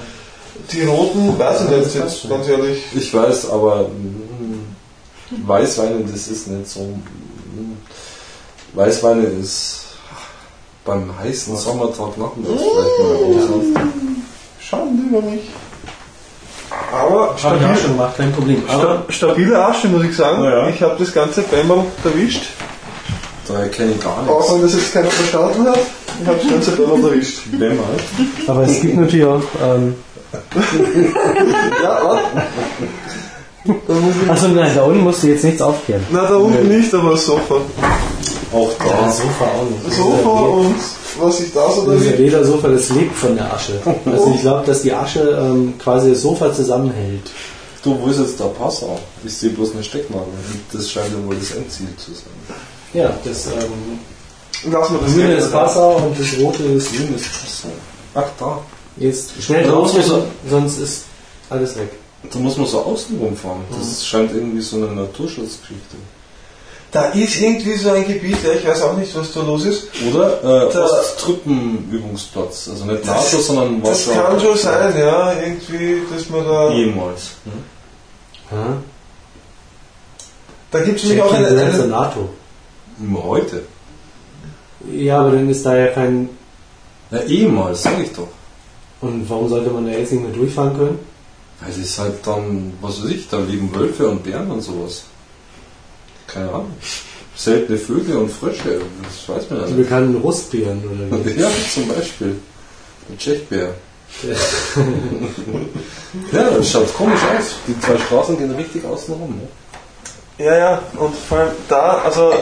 [0.72, 2.84] die roten, weiß ich nicht jetzt, ganz ehrlich.
[2.94, 6.82] Ich weiß, aber mm, Weißweine, das ist nicht so.
[6.82, 7.78] mm,
[8.74, 9.86] Weißweine ist
[10.84, 13.90] beim heißen Sommertag nachmittags vielleicht mal raus.
[14.60, 15.42] Schande über mich.
[16.92, 18.64] Aber Habe ich auch stabil, schon gemacht, kein Problem.
[18.68, 20.44] Aber sta stabile Asche, muss ich sagen.
[20.44, 20.68] Ja.
[20.70, 22.44] Ich habe das ganze Bämmerl erwischt.
[23.48, 24.54] Da kenne ich gar Auch nichts.
[24.54, 25.80] wenn das jetzt keiner verstanden hat.
[26.22, 27.40] Ich habe das ganze Bämmerl erwischt.
[27.54, 27.72] Mal.
[28.48, 29.42] Aber es gibt natürlich auch.
[29.64, 29.96] Ähm,
[31.84, 32.20] Ja.
[33.66, 36.02] Da ich, achso, nein, da unten musst du jetzt nichts aufkehren.
[36.10, 37.56] na, da unten nicht, aber das Sofa.
[38.54, 39.12] Auch Ja, da.
[39.12, 39.88] Sofa auch nicht.
[39.88, 40.76] Das Sofa und
[41.20, 43.74] was ich da so erwischt Ledersofa, das lebt von der Asche.
[44.06, 47.30] Also ich glaube, dass die Asche ähm, quasi das Sofa zusammenhält.
[47.84, 49.00] Du, wo ist jetzt der Passau?
[49.24, 50.26] Ich sehe bloß eine Stecknadel.
[50.28, 52.58] Und Das scheint ja wohl das Endziel zu sein.
[52.94, 54.00] Ja, das ähm,
[54.72, 57.70] Lass mal das Grüne ist Passau und das Rote ist Grün ist Passau.
[58.16, 58.60] Ach, da.
[58.98, 61.04] jetzt schnell Ja, raus, muss man- sonst ist
[61.50, 61.92] alles weg.
[62.34, 63.62] Da muss man so außen rumfahren.
[63.78, 65.96] Das scheint irgendwie so eine Naturschutzgeschichte.
[66.92, 69.88] Da ist irgendwie so ein Gebiet, ja, ich weiß auch nicht, was da los ist.
[70.10, 70.68] Oder?
[70.68, 72.70] Äh, Da- Osttruppenübungsplatz.
[72.70, 74.22] Also nicht NATO, sondern Das Warschau.
[74.24, 76.72] kann schon sein, ja, irgendwie, dass man da.
[76.72, 77.32] Jemals.
[77.44, 78.58] Hm?
[78.58, 78.78] Ja?
[80.72, 81.48] Da gibt es nämlich auch eine.
[81.48, 82.30] Eine NATO.
[83.00, 83.64] Immer heute.
[84.92, 86.30] Ja, aber dann ist da ja kein.
[87.12, 88.28] Ja, ehemals, sag ich doch.
[89.02, 91.00] Und warum sollte man da jetzt nicht mehr durchfahren können?
[91.60, 95.04] Weil es ist halt dann, was weiß ich, da leben Wölfe und Bären und sowas.
[96.28, 96.72] Keine Ahnung.
[97.36, 99.84] Seltene Vögel und Frösche, das weiß man ja Die nicht.
[99.90, 101.32] bekannten Rustbären oder wie?
[101.42, 102.36] Ja, zum Beispiel.
[103.10, 103.74] Der Tschechbär.
[106.32, 107.56] ja, das schaut komisch aus.
[107.68, 109.40] Die zwei Straßen gehen richtig außen rum.
[109.40, 110.46] Ne?
[110.46, 112.34] ja, ja, und vor allem da, also.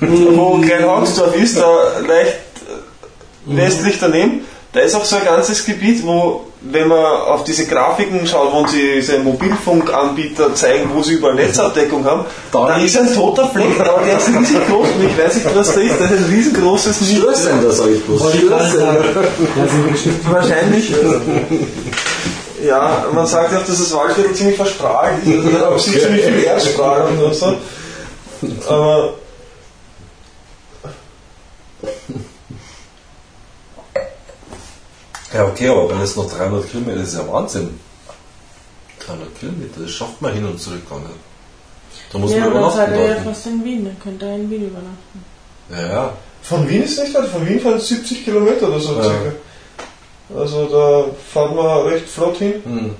[0.00, 4.40] wo Kleinhangsdorf ist, da leicht äh, westlich daneben,
[4.72, 8.66] da ist auch so ein ganzes Gebiet, wo, wenn man auf diese Grafiken schaut, wo
[8.66, 13.80] sie diese Mobilfunkanbieter zeigen, wo sie überall Netzabdeckung haben, Da da ist ein toter Fleck,
[13.80, 16.26] aber der ist riesig groß und ich weiß nicht, was da ist, da ist ein
[16.30, 18.34] riesengroßes Störsender, sag ich bloß.
[18.34, 20.94] Wir bestimmt Wahrscheinlich.
[22.64, 25.36] Ja, man sagt ja auch, dass das Waldviertel ziemlich verstrahlt ist.
[25.44, 26.00] Also da okay.
[26.00, 27.54] ziemlich viel Erdstrahlung und so.
[28.68, 29.14] Aber.
[35.32, 37.78] Ja, okay, aber wenn es noch 300 Kilometer ist, ist ja Wahnsinn.
[39.06, 41.10] 300 Kilometer, das schafft man hin und zurück gar nicht.
[42.12, 44.34] Da muss Ja, man dann seid übernachten ihr ja fast in Wien, dann könnt ihr
[44.34, 45.24] in Wien übernachten.
[45.70, 46.12] Ja, ja.
[46.42, 49.02] Von Wien ist nicht weit, von Wien fahren es 70 Kilometer oder so Ja.
[49.04, 49.32] circa.
[50.36, 52.54] Also da fahren wir recht flott hin.
[52.64, 52.94] Hm.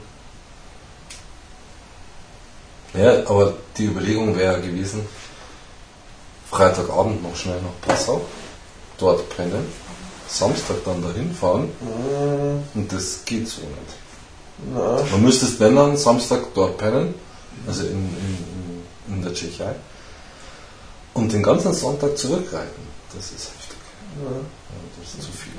[2.95, 5.07] Ja, aber die Überlegung wäre ja gewesen,
[6.51, 8.20] Freitagabend noch schnell nach Passau,
[8.99, 9.66] dort pennen,
[10.33, 11.68] Samstag dann dahin fahren
[12.74, 14.03] und das geht so nicht.
[14.74, 17.14] Na, Man müsste es wenn dann Samstag dort pennen,
[17.66, 19.74] also in, in, in, der Tschechei,
[21.14, 22.83] und den ganzen Sonntag zurückreiten.
[23.14, 23.78] Das ist heftig.
[24.24, 24.30] Ja.
[25.01, 25.53] das ist zu viel.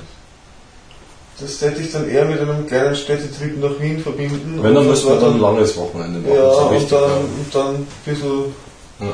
[1.38, 4.60] Das hätte ich dann eher mit einem kleinen Städtetrip nach Wien verbinden.
[4.62, 6.34] Wenn, dann müssen wir dann ein langes Wochenende machen.
[6.34, 8.54] Ja, so und dann, und dann ein bisschen
[9.00, 9.12] ja.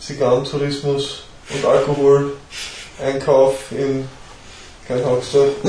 [0.00, 2.32] Zigarrentourismus und Alkohol,
[3.04, 4.08] Einkauf in
[4.86, 5.50] Kleinhagsdorf.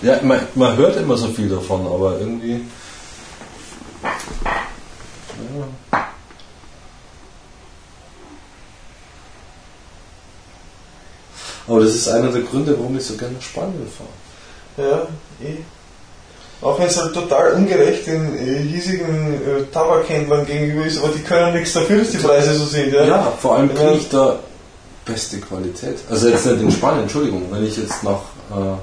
[0.00, 2.60] Ja, man, man hört immer so viel davon, aber irgendwie.
[5.90, 5.98] Ja.
[11.66, 14.88] Aber das ist einer der Gründe, warum ich so gerne nach Spanien fahre.
[14.88, 15.08] Ja,
[15.44, 15.56] eh.
[16.60, 21.22] Auch wenn es halt total ungerecht den äh, hiesigen äh, Tabakhändlern gegenüber ist, aber die
[21.22, 22.92] können nichts dafür, dass die Preise so sind.
[22.92, 24.38] Ja, Ja, vor allem kriege ich da
[25.08, 25.98] beste Qualität.
[26.10, 28.76] Also jetzt nicht in Spanien, Entschuldigung, wenn ich jetzt nach äh,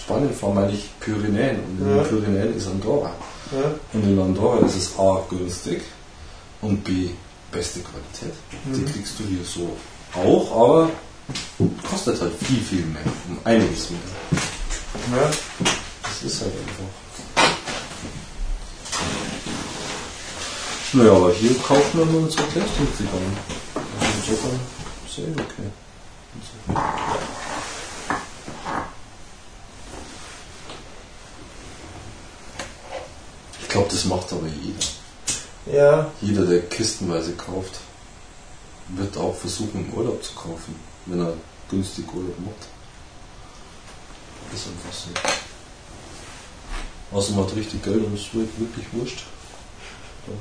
[0.00, 1.60] Spanien fahre, meine ich Pyrenäen.
[1.60, 2.02] Und in Ja.
[2.02, 3.12] den Pyrenäen ist Andorra.
[3.52, 3.70] ja.
[3.94, 5.80] Und in Andorra ist es A günstig
[6.60, 7.10] und B
[7.52, 8.34] beste Qualität.
[8.66, 8.86] Die Mhm.
[8.92, 9.70] kriegst du hier so
[10.14, 10.90] auch, aber
[11.90, 13.02] kostet halt viel, viel mehr.
[13.28, 14.00] Um einiges mehr.
[15.18, 15.30] ja.
[16.02, 17.48] Das ist halt einfach.
[20.94, 23.36] Naja, aber hier kaufen wir nur unsere Testing-Zigarren.
[25.14, 25.70] Sehr okay.
[33.60, 35.78] Ich glaube, das macht aber jeder.
[35.78, 37.80] ja, Jeder, der kistenweise kauft,
[38.88, 40.74] wird auch versuchen, Urlaub zu kaufen,
[41.06, 41.32] wenn er
[41.70, 42.68] günstig Urlaub macht.
[44.50, 45.10] Das ist einfach so.
[47.16, 49.24] Außer man hat richtig Geld und es wird wirklich wurscht.
[50.26, 50.38] Dann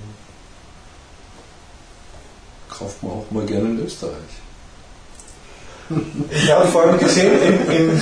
[2.70, 4.47] kauft man auch mal gerne in Österreich.
[6.30, 8.02] Ich habe vor allem gesehen, im, im,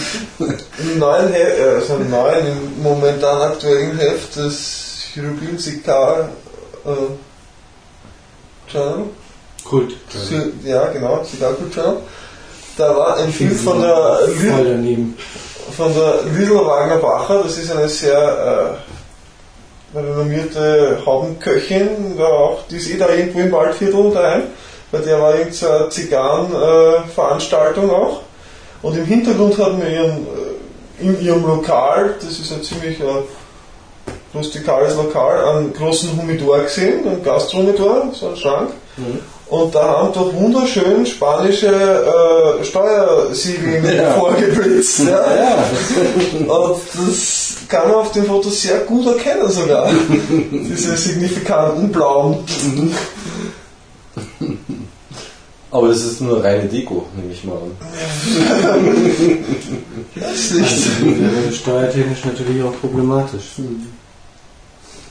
[0.79, 6.29] im neuen Heft, äh, also im neuen, im momentan aktuellen Heft des European Cigar
[6.85, 9.03] äh, Journal,
[9.63, 9.91] Kult.
[10.11, 11.97] Ci- ja genau, Cigar Cult Journal,
[12.77, 14.19] da war ein Film von der,
[14.51, 15.15] daneben.
[15.77, 18.77] von der Lidl Wagner Bacher, das ist eine sehr
[19.93, 24.43] äh, renommierte Haubenköchin, war auch, die ist eh da irgendwo im Waldviertel daheim,
[24.95, 28.21] bei der war irgendeine Zigarrenveranstaltung auch.
[28.81, 33.03] Und im Hintergrund hat man ihren, äh, in ihrem Lokal, das ist ein ziemlich äh,
[34.33, 38.69] rustikales Lokal, einen großen Humidor gesehen, einen Gastromidor, so einen Schrank.
[39.47, 44.11] Und da haben doch wunderschön spanische äh, Steuersiegel Ja.
[44.13, 44.99] vorgeblitzt.
[44.99, 45.25] Ja.
[45.35, 45.57] Ja,
[46.53, 46.77] Und
[47.07, 49.89] das kann man auf den Fotos sehr gut erkennen sogar.
[50.51, 52.43] Diese signifikanten blauen.
[55.75, 57.71] Aber das ist nur reine Deko, nehme ich mal an.
[60.15, 60.63] Das nicht.
[60.63, 63.43] Also, wäre steuertechnisch natürlich auch problematisch.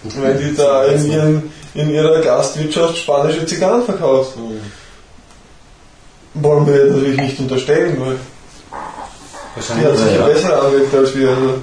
[0.04, 4.32] Wenn die da in, ihren, in ihrer Gastwirtschaft spanische Zigarren verkauft.
[6.34, 8.16] Wollen wir natürlich nicht unterstellen, weil
[9.56, 10.26] die hat sicher ja.
[10.26, 11.28] bessere Anwälte als wir.
[11.28, 11.54] Also.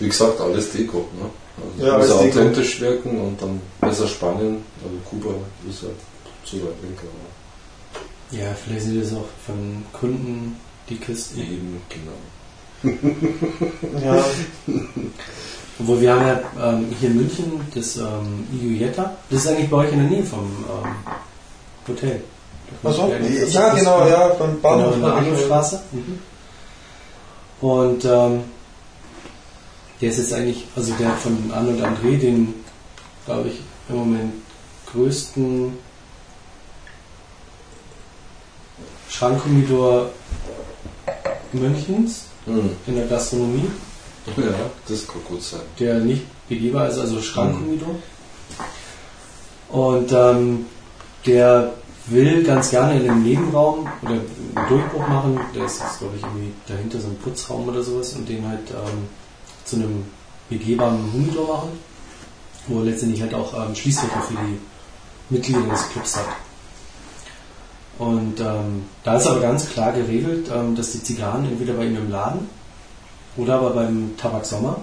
[0.00, 1.08] Wie gesagt, alles Deko.
[1.18, 1.30] Ne?
[1.78, 5.34] Also Ja, muss authentisch wirken und dann besser Spanien, also Kuba
[5.70, 5.88] ist ja
[6.44, 6.98] zu weit weg.
[6.98, 7.33] Aber
[8.38, 10.56] Ja, vielleicht sind das auch von Kunden
[10.88, 11.40] die Kisten.
[11.40, 12.94] eben, genau.
[14.04, 14.24] Ja,
[15.80, 19.16] Obwohl wir haben ja ähm, hier in München das ähm, Iuietta.
[19.30, 20.90] Das ist eigentlich bei euch in der Nähe vom ähm,
[21.88, 22.22] Hotel.
[22.82, 24.94] Das ja ist- genau, ja, beim Genau, Bahnhof.
[24.94, 25.80] in der hab ich- Arnoldstraße.
[27.60, 28.40] Und ähm,
[30.00, 32.54] der ist jetzt eigentlich, also der von Arnold André, den,
[33.26, 34.32] glaube ich, im Moment
[34.92, 35.72] größten
[39.18, 40.10] Schrankhumidor
[41.52, 42.70] Münchens Mhm.
[42.86, 43.70] in der Gastronomie,
[44.36, 44.44] Ja,
[44.88, 45.60] das kann gut sein.
[45.78, 47.94] der nicht begehbar ist, also Schrankhumidor.
[49.70, 50.66] Und ähm,
[51.26, 51.72] der
[52.06, 55.40] will ganz gerne in einem Nebenraum oder einen Durchbruch machen.
[55.54, 58.70] Der ist jetzt, glaube ich, irgendwie dahinter so ein Putzraum oder sowas und den halt
[58.70, 59.08] ähm,
[59.64, 60.04] zu einem
[60.50, 61.70] begehbaren Humidor machen,
[62.66, 64.58] wo er letztendlich halt auch ähm, Schließfächer für die
[65.30, 66.26] Mitglieder des Clubs hat.
[67.98, 71.96] Und ähm, da ist aber ganz klar geregelt, ähm, dass die Zigarren entweder bei ihm
[71.96, 72.48] im Laden
[73.36, 74.78] oder aber beim Tabak Sommer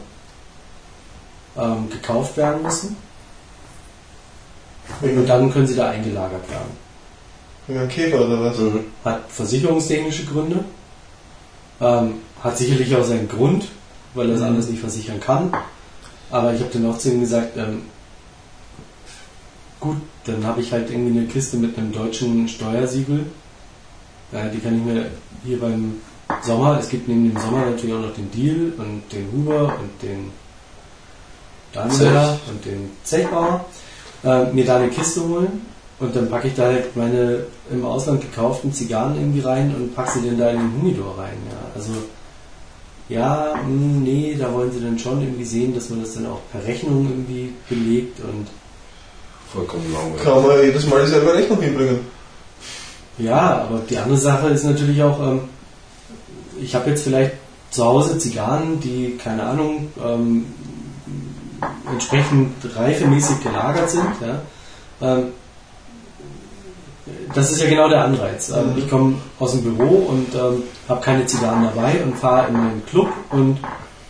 [1.57, 2.95] ähm, gekauft werden müssen.
[5.01, 6.71] Und dann können sie da eingelagert werden.
[7.67, 8.57] Wegen einem Käfer oder was?
[8.57, 8.85] Mhm.
[9.03, 10.63] Hat versicherungstechnische Gründe,
[11.79, 13.65] ähm, hat sicherlich auch seinen Grund,
[14.13, 14.47] weil er es Mhm.
[14.47, 15.53] anders nicht versichern kann.
[16.29, 17.83] Aber ich habe dann auch zu ihm gesagt, ähm,
[19.81, 23.25] gut, dann habe ich halt irgendwie eine Kiste mit einem deutschen Steuersiegel.
[24.31, 25.05] Ja, die kann ich mir
[25.43, 25.95] hier beim
[26.41, 30.01] Sommer, es gibt neben dem Sommer natürlich auch noch den Deal und den Huber und
[30.01, 30.31] den
[31.73, 33.65] Daimler und den Zechbauer,
[34.23, 35.65] äh, mir da eine Kiste holen
[35.99, 40.19] Und dann packe ich da halt meine im Ausland gekauften Zigarren irgendwie rein und packe
[40.19, 41.37] sie dann da in den Humidor rein.
[41.49, 41.71] Ja.
[41.75, 41.91] Also
[43.07, 46.39] ja, mh, nee, da wollen sie dann schon irgendwie sehen, dass man das dann auch
[46.51, 48.47] per Rechnung irgendwie belegt und
[49.53, 50.23] Vollkommen langweilig.
[50.23, 51.99] Kann man jedes Mal selber Rechnung hinbringen.
[53.17, 55.41] Ja, aber die andere Sache ist natürlich auch, ähm,
[56.61, 57.33] ich habe jetzt vielleicht
[57.69, 60.45] zu Hause Zigarren, die, keine Ahnung, ähm,
[61.89, 64.07] entsprechend reifemäßig gelagert sind.
[64.21, 64.41] Ja?
[65.01, 65.27] Ähm,
[67.33, 68.49] das ist ja genau der Anreiz.
[68.49, 68.77] Ähm, Mhm.
[68.77, 72.85] Ich komme aus dem Büro und ähm, habe keine Zigarren dabei und fahre in meinen
[72.85, 73.59] Club und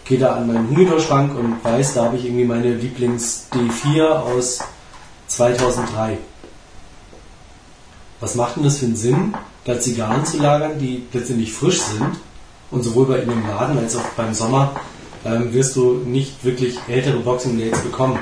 [0.06, 4.60] gehe da an meinen Humidor-Schrank und weiß, da habe ich irgendwie meine Lieblings D4 aus
[5.36, 6.18] 2003.
[8.20, 9.34] Was macht denn das für einen Sinn,
[9.66, 12.18] da Zigarren zu lagern, die letztendlich frisch sind?
[12.70, 14.72] Und sowohl bei Ihnen im Laden als auch beim Sommer
[15.26, 18.18] ähm, wirst du nicht wirklich ältere Boxing Dates bekommen.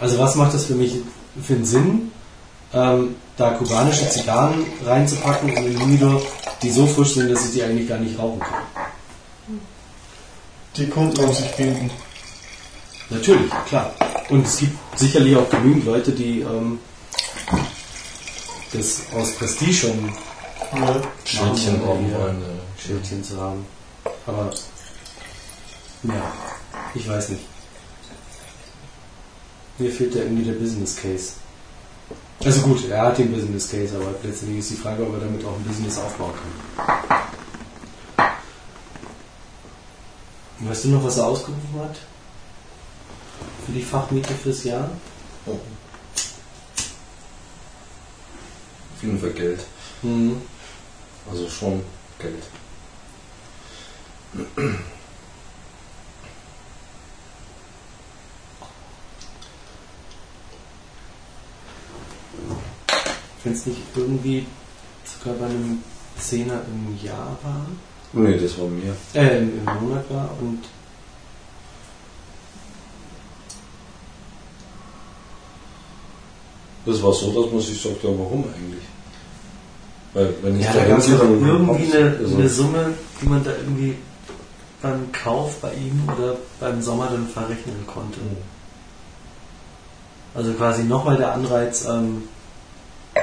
[0.00, 0.98] Also was macht das für mich
[1.42, 2.12] für einen Sinn,
[2.74, 6.20] ähm, da kubanische Zigarren reinzupacken in den Humidor,
[6.62, 8.62] die so frisch sind, dass ich die eigentlich gar nicht rauchen kann?
[10.76, 11.90] Die Kunden um sich binden.
[13.12, 13.92] Natürlich, klar.
[14.28, 16.78] Und es gibt sicherlich auch genügend Leute, die ähm,
[18.72, 20.12] das aus Prestige schon
[20.74, 21.02] Ja.
[21.24, 22.18] Schildchen haben ja.
[22.18, 22.42] wollen.
[22.42, 23.64] äh, Schildchen zu haben.
[24.26, 24.50] Aber
[26.04, 26.32] ja,
[26.94, 27.42] ich weiß nicht.
[29.78, 31.32] Mir fehlt da irgendwie der Business Case.
[32.44, 35.44] Also gut, er hat den Business Case, aber letztendlich ist die Frage, ob er damit
[35.44, 36.32] auch ein Business aufbauen
[38.16, 38.28] kann.
[40.60, 41.96] Weißt du noch, was er ausgerufen hat?
[43.72, 44.90] Für die Fachmiete fürs Jahr?
[45.46, 45.58] Auf
[49.00, 49.64] jeden Fall Geld.
[50.02, 50.42] Mhm.
[51.30, 51.82] Also schon
[52.18, 52.42] Geld.
[63.44, 64.46] Wenn es nicht irgendwie
[65.04, 65.82] sogar bei einem
[66.18, 67.66] Zehner im Jahr war,
[68.14, 68.94] Nee, das war mir.
[69.14, 70.60] äh, im, im Monat war und
[76.84, 78.82] Das war so, dass man sich sagt, ja warum eigentlich?
[80.14, 83.50] Weil wenn ich ja, da da gab irgendwie eine, also, eine Summe, die man da
[83.52, 83.96] irgendwie
[84.82, 88.18] beim Kauf bei ihm oder beim Sommer dann verrechnen konnte.
[90.34, 92.24] Also quasi nochmal der Anreiz, ähm,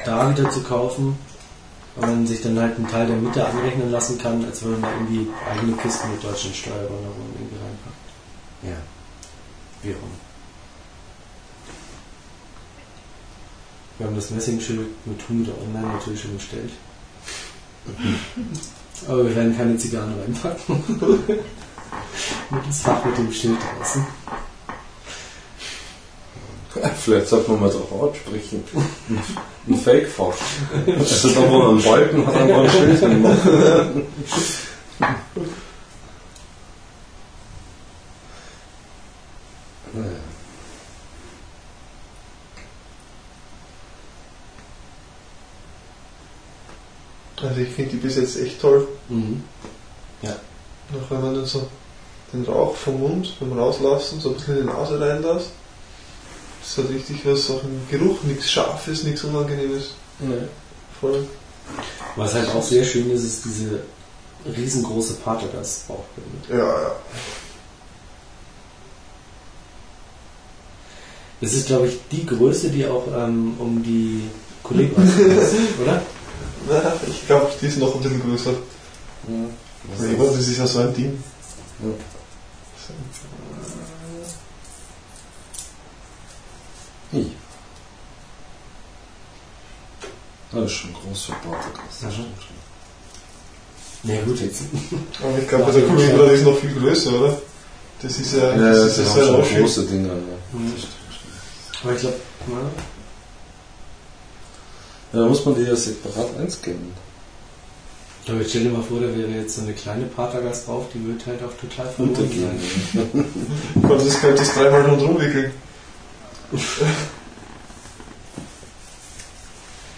[0.06, 1.18] da wieder zu kaufen,
[1.96, 4.82] weil man sich dann halt einen Teil der Miete anrechnen lassen kann, als wenn man
[4.84, 8.64] da irgendwie eigene Kisten mit deutschen Steuerwanderungen irgendwie reinpackt.
[8.64, 8.78] Ja,
[9.84, 10.29] wie auch immer.
[14.00, 16.72] Wir haben das Messingschild mit Humide Online natürlich schon bestellt.
[19.08, 20.84] Aber wir werden keine Zigarren reinpacken.
[22.50, 24.08] Nur das Fach mit dem Schild draußen.
[27.02, 28.64] Vielleicht sollte man mal drauf ansprechen.
[29.68, 30.34] Ein Fake-Fach.
[30.98, 33.40] Also da wo er einen Balken hat, einfach ein Schild gemacht.
[47.50, 48.88] Also ich finde die bis jetzt echt toll.
[49.10, 49.44] Mhm.
[50.92, 51.68] Noch wenn man dann so
[52.32, 55.50] den Rauch vom Mund beim Rauslassen so ein bisschen in die Nase rein lässt.
[56.62, 59.92] Das hat richtig was, auch im Geruch, nichts Scharfes, nichts Unangenehmes.
[61.00, 61.28] Voll.
[62.16, 63.82] Was halt auch sehr schön ist, ist diese
[64.46, 66.50] riesengroße Patergast-Bauchbinde.
[66.50, 66.92] Ja, ja.
[71.42, 74.24] Das ist, glaube ich, die Größe, die auch ähm, um die
[74.62, 76.02] Kollegen ist, oder?
[76.68, 78.52] Na, ich glaube, die ist noch ein bisschen größer.
[78.52, 80.06] Ja.
[80.12, 81.24] Ich meine, das ist ja so ein Ding.
[81.82, 81.90] Ja.
[87.14, 87.32] Hi.
[90.52, 92.04] Das ist schon groß für Podcast.
[92.04, 92.26] Mhm.
[94.04, 94.64] Na ja, gut, jetzt.
[95.22, 97.42] Aber ich glaube, der Kollege ist noch viel größer, oder?
[98.02, 100.10] Das ist ja, Ja, das das ist ja schon auch große Dinger.
[100.10, 100.14] Ja.
[100.54, 100.74] Mhm.
[101.84, 102.72] Aber ich glaube, Ja,
[105.12, 106.94] da muss man die ja separat einscannen.
[108.28, 111.06] aber jetzt stell dir mal vor, da wäre jetzt so eine kleine Patergast drauf, die
[111.08, 112.60] wird halt auch total verloren
[112.94, 113.26] sein.
[113.82, 115.52] Gott, das könnte ich dreimal rundherum wickeln.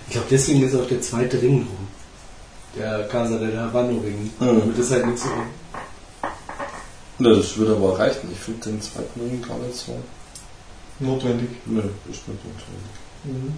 [0.07, 1.87] Ich glaube, deswegen ist auch der zweite Ring rum.
[2.77, 4.31] Der Casa del Habano Ring.
[4.39, 4.59] Mhm.
[4.59, 5.29] Damit ist halt nicht so.
[7.19, 8.29] Ja, das würde aber reichen.
[8.31, 9.95] Ich finde den zweiten Ring gar nicht so.
[10.99, 11.49] Notwendig.
[11.65, 12.91] Nö, ist nicht notwendig.
[13.23, 13.57] Mhm.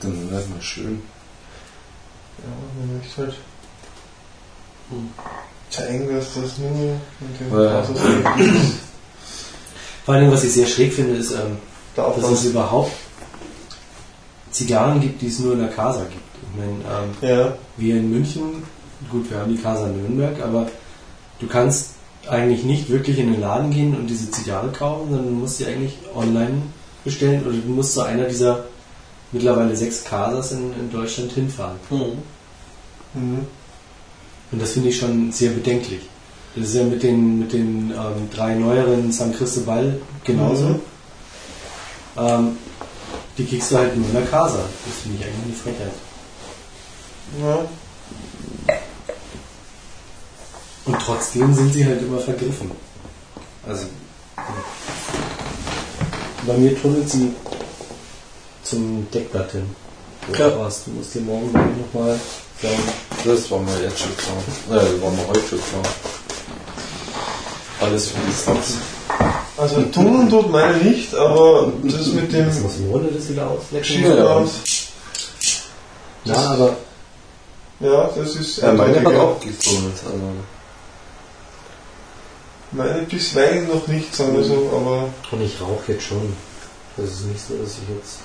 [0.00, 1.02] Finde den nicht mal schön.
[2.38, 3.34] Ja, man möchte halt
[4.90, 5.08] Hm.
[5.70, 6.70] zeigen, dass das nur
[7.20, 7.80] mit dem Ja.
[7.80, 8.72] Ist.
[10.04, 11.58] Vor allem, was ich sehr schräg finde, ist, ähm,
[11.96, 12.92] Der dass es überhaupt
[14.50, 16.22] Zigarren gibt, die es nur in der Casa gibt.
[16.42, 17.54] Ich meine, ähm, Ja.
[17.76, 18.62] wir in München,
[19.10, 20.68] gut, wir haben die Casa Nürnberg, aber
[21.38, 21.90] du kannst
[22.28, 25.66] eigentlich nicht wirklich in den Laden gehen und diese Zigarre kaufen, sondern du musst sie
[25.66, 26.62] eigentlich online
[27.04, 28.64] bestellen oder du musst zu einer dieser
[29.32, 31.76] mittlerweile sechs Casas in, in Deutschland hinfahren.
[33.14, 33.46] Mhm.
[34.52, 36.02] Und das finde ich schon sehr bedenklich.
[36.56, 40.64] Das ist ja mit den, mit den ähm, drei neueren San Cristobal genauso.
[40.64, 40.80] Mhm.
[42.16, 42.56] Ähm,
[43.38, 44.58] die kriegst du halt nur in der Casa.
[44.58, 45.92] Das finde ich eigentlich eine Frechheit.
[47.40, 47.58] Ja.
[50.86, 52.70] Und trotzdem sind sie halt immer vergriffen.
[53.66, 53.86] Also
[56.46, 57.32] bei mir tunnelt sie
[58.62, 59.74] zum Deckblatt hin.
[60.32, 60.48] Ja.
[60.48, 60.58] Ja.
[60.58, 62.18] Was, du musst dir morgen nochmal
[62.60, 62.82] sagen.
[63.24, 64.80] Das war mir jetzt schon klar.
[64.80, 65.92] Äh, das war mir heute schon klar.
[67.80, 69.30] Alles für die.
[69.56, 74.04] Also tunneln tut meine nicht, aber das mit dem Das muss Monde das wieder auslecken.
[76.24, 76.76] Ja, aber
[77.80, 79.94] ja, das ist Ja, meine hat auch getunnelt.
[80.04, 80.32] Also,
[82.72, 86.34] Meine bisweilen noch nicht, sagen wir so, aber und ich rauche jetzt schon.
[86.96, 88.18] Das ist nicht so, dass ich jetzt.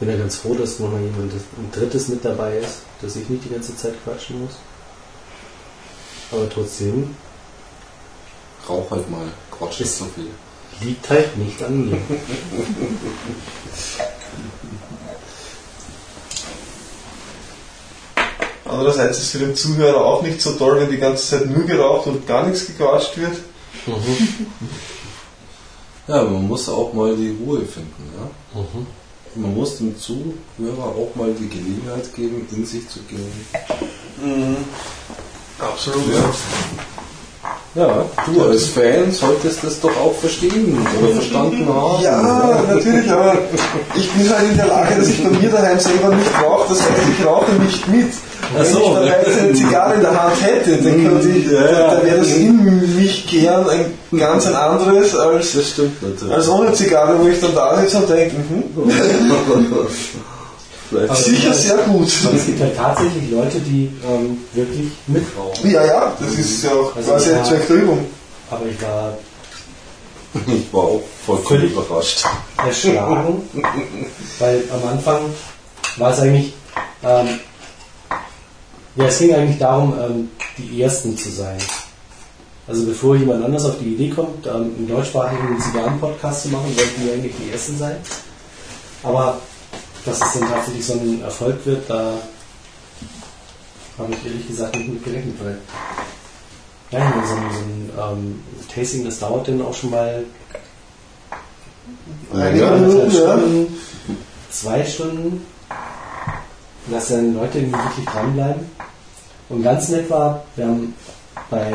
[0.00, 3.44] Bin ja ganz froh, dass nochmal jemand ein drittes mit dabei ist, dass ich nicht
[3.44, 4.56] die ganze Zeit quatschen muss.
[6.32, 7.14] Aber trotzdem
[8.68, 9.26] rauch halt mal.
[9.50, 10.30] Quatsch nicht so viel.
[10.80, 11.98] liegt halt nicht an mir.
[18.80, 21.64] andererseits ist es für den Zuhörer auch nicht so toll, wenn die ganze Zeit nur
[21.64, 23.36] geraucht und gar nichts gequatscht wird.
[26.06, 28.10] Ja, aber man muss auch mal die Ruhe finden.
[28.16, 28.60] Ja?
[29.34, 34.56] Man muss dem Zuhörer auch mal die Gelegenheit geben, in sich zu gehen.
[35.58, 36.04] Absolut.
[37.76, 42.02] Ja, du als Fan solltest das doch auch verstehen oder verstanden haben.
[42.02, 43.38] Ja, natürlich, aber
[43.94, 46.70] ich bin halt in der Lage, dass ich bei mir daheim selber nicht rauche.
[46.70, 48.12] Das heißt, ich rauche nicht mit.
[48.58, 48.78] Ach so.
[48.96, 51.94] Wenn ich bereits eine Zigarre in der Hand hätte, dann könnte ich, Ja, ja.
[51.94, 56.34] dann wäre das in mich gern ein ganz ein anderes als, Das stimmt natürlich.
[56.34, 58.64] als ohne Zigarre, wo ich dann da sitze und denke, mhm,
[60.88, 62.08] Vielleicht sicher sehr gut.
[62.26, 65.70] Aber es gibt halt tatsächlich Leute, die ähm, wirklich mitrauchen.
[65.70, 67.36] Ja, ja, das ist ja auch Also quasi ja.
[67.36, 68.06] eine Zweckübung.
[68.50, 69.12] Aber ich war
[70.46, 71.72] ich war auch vollkommen Völlig.
[71.72, 72.24] überrascht.
[72.66, 73.42] erschlagen,
[74.40, 75.18] weil am Anfang
[75.96, 76.54] war es eigentlich,
[77.04, 77.38] ähm,
[78.96, 81.58] ja, es ging eigentlich darum, ähm, die Ersten zu sein.
[82.66, 87.04] Also bevor jemand anders auf die Idee kommt, ähm, einen deutschsprachigen Zigarren-Podcast zu machen, wollten
[87.04, 87.96] wir eigentlich die Ersten sein.
[89.02, 89.38] Aber
[90.04, 92.14] dass es dann tatsächlich so ein Erfolg wird, da
[93.98, 95.58] habe ich ehrlich gesagt nicht mit gerechnet, weil
[96.90, 98.42] ja, so ein, so ein ähm,
[98.74, 100.24] Tasting, das dauert dann auch schon mal
[102.34, 103.10] Ja, ja.
[103.10, 103.78] Stunden,
[104.50, 105.46] zwei Stunden,
[106.90, 108.66] dass dann Leute irgendwie wirklich dranbleiben.
[109.48, 110.94] Und ganz nett war, wir haben
[111.50, 111.72] bei,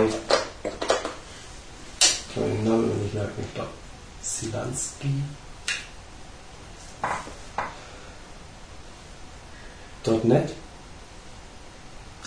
[2.00, 3.70] ich kann den Namen nicht merken, ich glaube,
[4.22, 5.08] Silansky.
[10.24, 10.54] .net.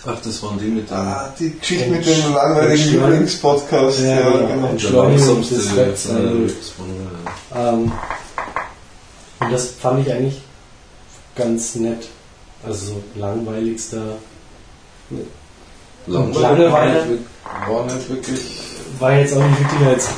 [0.05, 2.91] Ach, das waren die mit dem Ah, die Geschichte mit dem langweiligen.
[2.91, 4.01] Lieblingspodcast.
[4.01, 4.47] Ja, Ja, genau.
[4.49, 4.69] genau.
[4.69, 6.19] Entschleunigung langsamste des äh,
[7.55, 7.93] Ähm,
[9.41, 10.43] und das fand ich eigentlich
[11.37, 12.09] ganz nett.
[12.67, 14.17] Also so langweiligster.
[15.11, 15.15] äh,
[16.07, 17.19] Langweilig Langeweile.
[17.67, 18.41] war nicht, wirklich.
[18.99, 20.09] War jetzt auch nicht wirklich als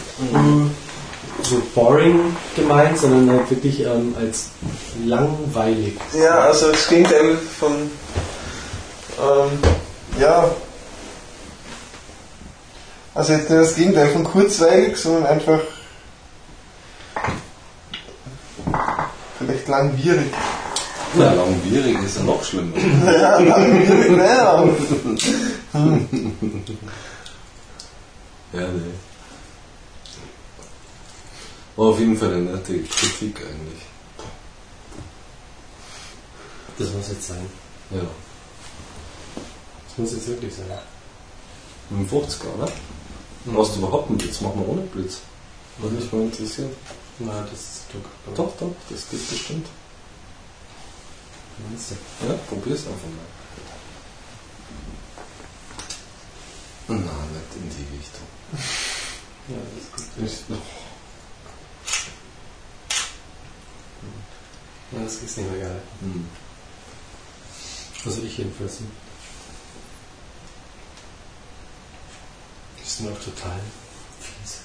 [1.43, 4.51] so boring gemeint, sondern halt wirklich ähm, als
[5.05, 5.95] langweilig.
[6.13, 9.59] Ja, also das Gegenteil von, ähm,
[10.21, 10.51] ja,
[13.15, 15.61] also jetzt nicht das Gegenteil von kurzweilig, sondern einfach
[19.39, 20.33] vielleicht langwierig.
[21.19, 22.77] Ja, langwierig ist ja noch schlimmer.
[23.05, 24.65] Ja, langwierig, naja.
[28.53, 28.95] ja, nee.
[31.77, 33.83] War auf jeden Fall eine nette Kritik eigentlich.
[36.79, 37.47] Das muss jetzt sein.
[37.91, 38.03] Ja.
[39.89, 40.67] Das muss jetzt wirklich sein.
[41.91, 42.71] Mit dem 50er, oder?
[43.47, 44.41] Brauchst du überhaupt einen Blitz?
[44.41, 45.19] Mach mal ohne Blitz.
[45.79, 46.71] Würde mich mal interessieren.
[47.19, 48.37] Na, das ist Druck.
[48.37, 49.67] Doch, doch, das geht bestimmt.
[52.27, 53.27] Ja, probier's einfach mal.
[56.89, 58.27] Na, nicht in die Richtung.
[59.49, 60.07] ja, das ist gut.
[60.27, 60.55] Ich, oh.
[64.97, 65.83] ja, das ist nicht mehr geil.
[66.01, 66.29] Hm.
[68.05, 68.93] Also ich jedenfalls nicht.
[72.79, 73.61] Das ist noch total
[74.21, 74.61] fies.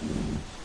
[0.00, 0.57] Hm.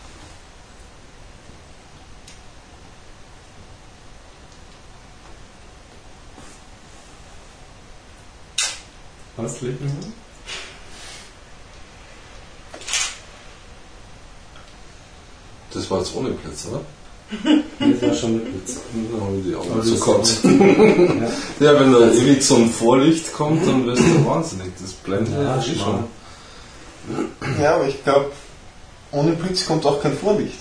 [9.37, 9.81] Liegt?
[15.73, 16.81] Das war jetzt ohne Blitz, oder?
[17.79, 18.77] Das war schon mit Blitz.
[18.93, 20.43] Dann die Augen zu kurz.
[20.43, 21.73] Ja.
[21.73, 24.71] Ja, wenn da ewig so ein Vorlicht kommt, dann wirst du wahnsinnig.
[24.79, 26.03] Das blendet Ja, ja, schon.
[27.61, 28.31] Ja, aber ich glaube,
[29.11, 30.59] ohne Blitz kommt auch kein Vorlicht.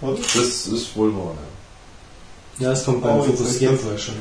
[0.00, 0.16] Oder?
[0.16, 1.34] Das ist wohl wahr,
[2.58, 2.66] ja.
[2.66, 4.16] Ja, es kommt beim Oh, Fokussieren vorher schon.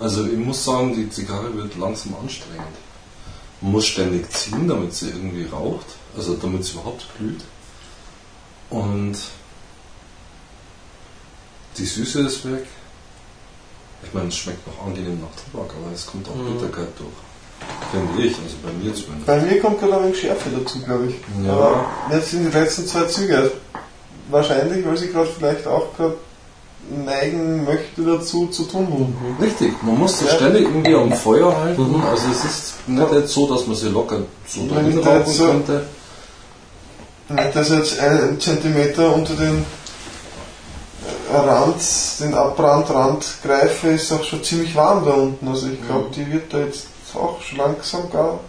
[0.00, 2.64] Also ich muss sagen, die Zigarre wird langsam anstrengend.
[3.60, 5.86] Man muss ständig ziehen, damit sie irgendwie raucht,
[6.16, 7.42] also damit sie überhaupt blüht.
[8.70, 9.16] Und
[11.76, 12.66] die Süße ist weg.
[14.02, 16.54] Ich meine, es schmeckt noch angenehm nach Tabak, aber es kommt auch Mhm.
[16.54, 17.10] Bitterkeit durch.
[17.90, 19.26] Finde ich, also bei mir zumindest.
[19.26, 21.44] Bei mir kommt gerade ein wenig Schärfe dazu, glaube ich.
[21.44, 21.52] Ja.
[21.52, 23.52] Aber jetzt sind die letzten zwei Züge.
[24.30, 26.16] Wahrscheinlich, weil sie gerade vielleicht auch gerade
[26.88, 29.14] neigen möchte dazu zu tun.
[29.40, 30.28] Richtig, man muss Ja.
[30.34, 31.88] ständig irgendwie am Feuer halten.
[31.96, 32.02] Mhm.
[32.02, 35.36] Also es ist nicht jetzt so, dass man sie locker so Wenn dahin rauchen jetzt
[35.36, 35.86] so- könnte.
[37.28, 39.64] Nicht, dass jetzt ein Zentimeter unter den
[41.32, 41.76] Rand,
[42.18, 45.46] den Abbrandrand greife, ist auch schon ziemlich warm da unten.
[45.46, 46.12] Also ich glaube, Mhm.
[46.12, 48.40] die wird da jetzt auch schon langsam gar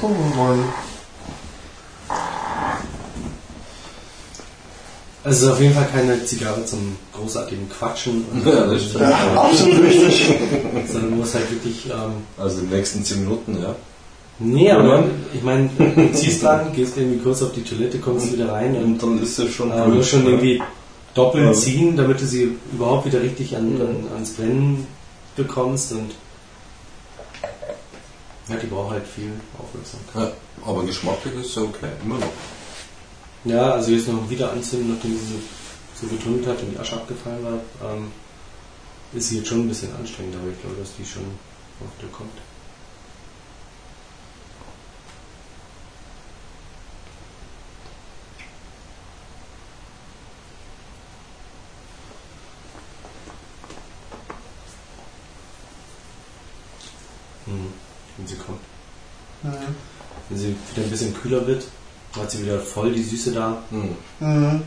[0.00, 0.64] tun wollen.
[5.22, 8.24] Also es ist auf jeden Fall keine Zigarre zum großartigen Quatschen.
[8.32, 9.00] Und, Ja, das stimmt.
[9.02, 10.30] Ja, absolut richtig.
[10.90, 11.86] Sondern muss halt wirklich...
[11.86, 13.74] Ähm, Also die nächsten 10 Minuten, ja.
[14.38, 15.04] nee, aber Oder?
[15.34, 19.02] ich meine, du ziehst dran, gehst irgendwie kurz auf die Toilette, kommst wieder rein und
[19.02, 20.62] Und dann ist sie schon äh, musst schon irgendwie
[21.12, 21.52] doppelt Ja.
[21.52, 23.80] ziehen, damit du sie überhaupt wieder richtig an, Mhm.
[23.82, 24.86] an, ans Brennen
[25.36, 26.12] bekommst und
[28.48, 30.34] ja, die braucht halt viel Aufmerksamkeit.
[30.64, 32.26] Ja, aber geschmacklich ist sie okay, immer noch.
[33.44, 35.38] Ja, also jetzt noch wieder anzünden, nachdem sie so,
[36.02, 38.12] so getunnelt hat und die Asche abgefallen war, ähm,
[39.14, 41.22] ist sie jetzt schon ein bisschen anstrengend, aber ich glaube, dass die schon
[41.80, 42.30] auf der kommt.
[57.46, 57.72] Mhm.
[58.18, 58.60] Wenn sie kommt.
[59.42, 59.74] Mhm.
[60.28, 61.64] Wenn sie wieder ein bisschen kühler wird,
[62.16, 63.62] hat sie wieder voll die Süße da.
[63.70, 63.96] Hm.
[64.20, 64.62] Mhm.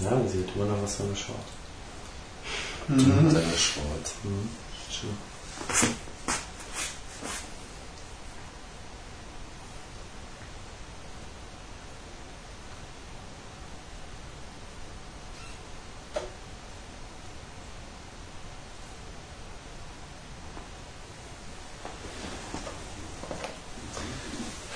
[0.00, 1.34] Ja, sie hat immer noch was von der Schau.
[2.88, 3.34] Mhm.
[3.34, 4.14] Deine Schwarz.
[4.22, 4.48] Mhm.
[4.90, 5.10] Schön.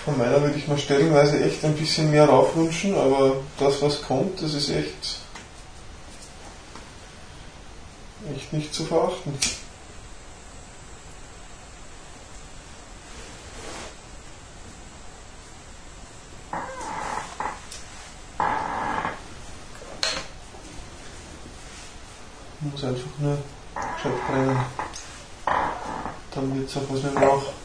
[0.05, 4.41] Von meiner würde ich mir stellenweise echt ein bisschen mehr raufwünschen, aber das, was kommt,
[4.41, 5.19] das ist echt,
[8.35, 9.37] echt nicht zu verachten.
[22.61, 23.39] Muss einfach nur
[23.97, 24.61] gescheit brennen.
[26.31, 27.62] Dann wird es auch was mit dem Rauch.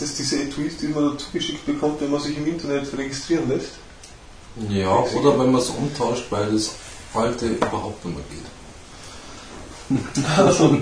[0.00, 3.50] Sind das diese Etuis, die man dazu geschickt bekommt, wenn man sich im Internet registrieren
[3.50, 3.72] lässt?
[4.70, 6.70] Ja, oder wenn man es umtauscht, weil das
[7.12, 8.46] alte überhaupt nicht mehr geht.
[10.38, 10.78] Also,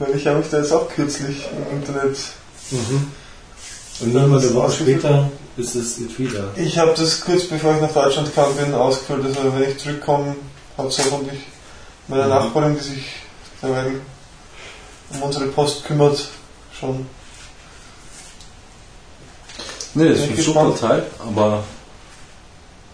[0.00, 2.16] weil ich habe mich da jetzt auch kürzlich im Internet.
[2.72, 3.12] Mhm.
[4.00, 6.50] Und dann eine Woche später ist es wieder.
[6.56, 9.26] Ich habe das kurz bevor ich nach Deutschland kam, bin ausgefüllt.
[9.26, 10.34] Also wenn ich zurückkomme,
[10.76, 11.38] hat es hoffentlich
[12.08, 12.30] meine Mhm.
[12.30, 13.04] Nachbarin, die sich
[13.62, 14.00] derweil
[15.10, 16.30] um unsere Post kümmert,
[16.80, 17.06] schon.
[19.94, 20.80] Nee, das ist ein ich super gespannt.
[20.80, 21.62] Teil, aber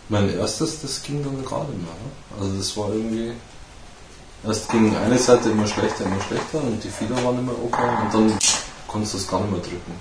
[0.09, 1.79] mein erstes, das ging dann gerade mehr.
[1.79, 2.41] Ne?
[2.41, 3.33] Also das war irgendwie.
[4.47, 8.15] Erst ging eine Seite immer schlechter, immer schlechter und die Fehler waren immer okay und
[8.15, 8.39] dann
[8.87, 9.93] konntest du es gar nicht mehr drücken.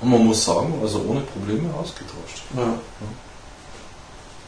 [0.00, 2.42] Und man muss sagen, also ohne Probleme ausgetauscht.
[2.54, 2.74] Ja.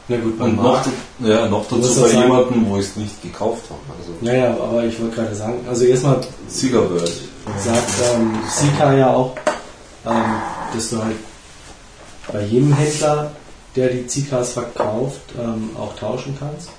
[0.08, 0.86] Na gut, Und noch,
[1.20, 3.80] ja, noch dazu bei jemandem, wo ich es nicht gekauft habe.
[3.98, 7.10] Also Naja, aber ich wollte gerade sagen, also erstmal Siegerbird.
[7.64, 9.34] sagt ähm, Sika ja auch,
[10.76, 11.16] dass du halt
[12.32, 13.32] bei jedem Händler,
[13.74, 16.70] der die Zikas verkauft, ähm, auch tauschen kannst.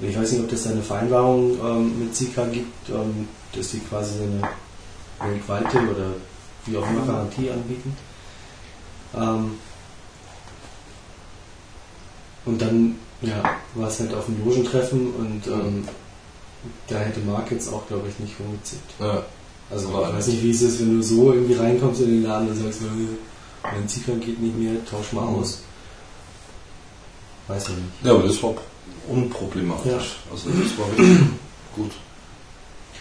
[0.00, 4.14] Ich weiß nicht, ob das eine Vereinbarung ähm, mit Sika gibt, ähm, dass die quasi
[4.22, 6.14] eine weltweite oder
[6.66, 7.96] wie auch immer Garantie anbieten.
[9.16, 9.58] Ähm,
[12.44, 13.42] und dann ja,
[13.74, 15.88] war es halt auf dem Logentreffen und ähm,
[16.86, 18.92] da hätte Mark jetzt auch, glaube ich, nicht rumgezickt.
[19.00, 19.24] Ja.
[19.70, 20.42] Also War ich weiß nicht.
[20.44, 23.88] wie es ist, wenn du so irgendwie reinkommst in den Laden und sagst, "Äh, mein
[23.88, 25.62] Zicker geht nicht mehr, tausch mal aus.
[27.48, 27.82] Weiß ich nicht.
[28.04, 28.54] ja, aber das war
[29.08, 29.90] unproblematisch.
[29.92, 30.32] Ja.
[30.32, 31.18] Also das war wirklich
[31.76, 31.90] gut.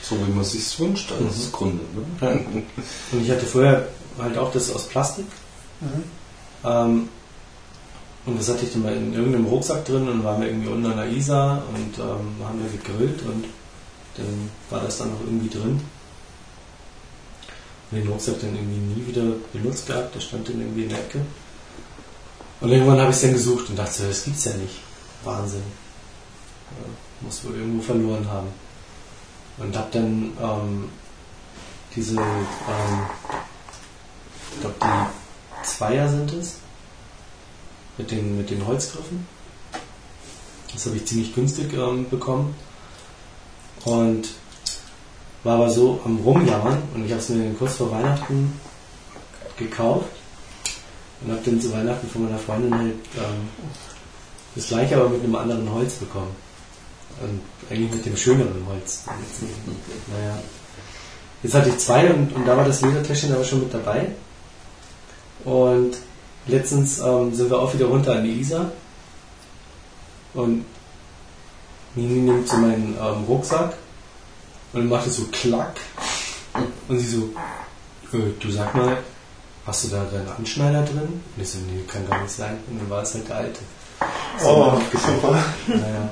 [0.01, 1.51] So wie man sich wünscht als Mhm.
[1.51, 1.83] Kunde.
[2.21, 2.45] Ne?
[3.11, 3.87] Und ich hatte vorher
[4.19, 5.25] halt auch das aus Plastik.
[5.81, 6.03] Mhm.
[6.63, 7.09] Ähm,
[8.25, 10.91] und das hatte ich dann mal in irgendeinem Rucksack drin und waren wir irgendwie unter
[10.91, 13.45] einer Isar und ähm, haben wir gegrillt und
[14.17, 15.79] dann war das dann noch irgendwie drin.
[17.91, 21.21] Den Rucksack dann irgendwie nie wieder benutzt gehabt, der stand dann irgendwie in der Ecke.
[22.59, 24.75] Und irgendwann habe ich es dann gesucht und dachte, das gibt's ja nicht.
[25.23, 25.63] Wahnsinn.
[26.71, 26.87] Ja,
[27.21, 28.47] muss wohl irgendwo verloren haben.
[29.57, 30.89] Und habe dann ähm,
[31.95, 33.05] diese, ähm,
[34.53, 36.57] ich glaube die Zweier sind es,
[37.97, 39.25] mit den, mit den Holzgriffen.
[40.73, 42.55] Das habe ich ziemlich günstig ähm, bekommen.
[43.85, 44.27] Und
[45.47, 48.59] war aber so am Rumjammern und ich habe es mir kurz vor Weihnachten
[49.57, 50.09] gekauft
[51.21, 53.47] und habe dann zu Weihnachten von meiner Freundin halt ähm,
[54.55, 56.35] das gleiche, aber mit einem anderen Holz bekommen.
[57.21, 57.41] Und
[57.71, 59.05] eigentlich mit dem schöneren Holz.
[59.07, 60.37] Naja.
[61.41, 64.09] Jetzt hatte ich zwei und, und da war das Ledertäschchen aber schon mit dabei.
[65.45, 65.97] Und
[66.47, 68.71] letztens ähm, sind wir auch wieder runter an die Isar.
[70.33, 70.65] Und
[71.95, 73.77] Nini nimmt so meinen ähm, Rucksack
[74.73, 75.75] und dann macht es so klack.
[76.87, 77.29] Und sie so,
[78.17, 78.97] äh, du sag mal,
[79.65, 81.21] hast du da deinen Anschneider drin?
[81.35, 82.57] Und ich so, nee, kann gar nicht sein.
[82.69, 83.59] Und dann war es halt der alte.
[84.41, 85.43] So Oh, super.
[85.67, 86.09] Naja,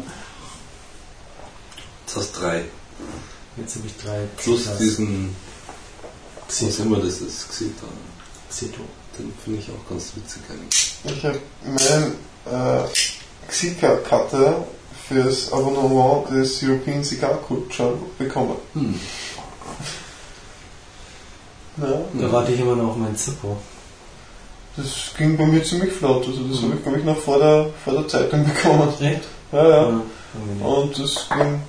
[2.06, 2.66] Jetzt hast du drei.
[3.58, 4.78] jetzt habe ich drei Plus Zitas.
[4.78, 5.36] diesen,
[6.48, 6.84] was Xeto.
[6.84, 7.90] immer das ist, Xetan.
[8.50, 8.82] Xeto.
[9.18, 10.94] Den finde ich auch ganz witzig eigentlich.
[11.06, 12.88] Ich habe meinen äh,
[13.48, 14.66] Xika-Cutter
[15.08, 18.56] fürs Abonnement des European Cigar Culture bekommen.
[18.74, 18.96] Hm.
[21.78, 23.58] Ja, Da warte ich immer noch auf meinen Zippo.
[24.78, 26.26] das ging bei mir ziemlich flott.
[26.28, 28.90] Also das habe ich, glaube ich, noch vor der, vor der Zeitung bekommen.
[29.02, 29.22] Echt?
[29.52, 29.84] Ja, ja.
[29.88, 30.66] angenehm.
[30.66, 31.62] Und das ging.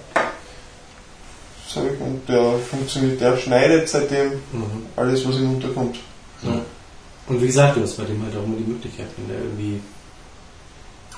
[1.69, 4.87] Sag ich, und der funktioniert, der schneidet seitdem Mhm.
[4.97, 5.97] alles, was ihm unterkommt.
[6.43, 6.61] Ja.
[7.27, 9.81] Und wie gesagt, du hast bei dem halt auch immer die Möglichkeit, wenn der irgendwie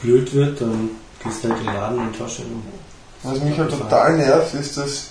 [0.00, 0.90] blöd wird, dann
[1.22, 2.62] gehst du halt in den Laden und tauschst ihn um.
[3.22, 5.06] Was mich halt total nervt, ist, dass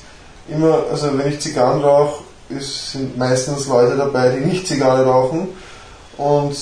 [0.48, 2.24] immer, also wenn ich Zigarren rauche,
[2.60, 5.50] sind meistens Leute dabei, die nicht Zigarre rauchen
[6.18, 6.56] und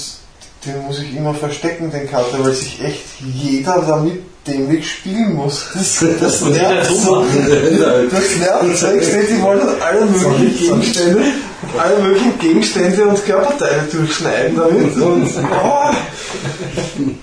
[0.65, 5.65] den muss ich immer verstecken, den Cutter, weil sich echt jeder damit dämlich spielen muss.
[5.73, 6.89] Das, das nervt.
[8.11, 11.23] Das nervt so extrem, die wollen halt alle möglichen Gegenstände,
[11.79, 15.93] alle möglichen Gegenstände und Körperteile durchschneiden damit und oh,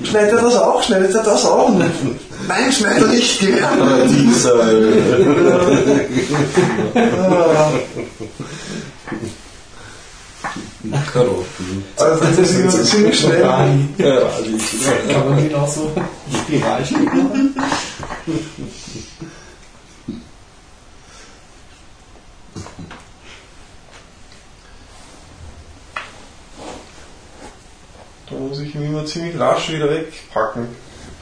[0.05, 1.71] schneidet er das auch, schneidet er das auch?
[2.49, 4.07] Nein, schneidet er nicht gerne.
[4.09, 4.55] Dieser,
[6.95, 7.71] Ah.
[11.13, 11.85] Karotten.
[11.97, 13.41] Also das ist ziemlich schnell.
[13.41, 13.67] Ja,
[15.13, 15.93] Kann man den auch so
[16.45, 16.99] Spiralstück
[28.33, 30.67] Da muss ich ihn immer ziemlich rasch wieder wegpacken.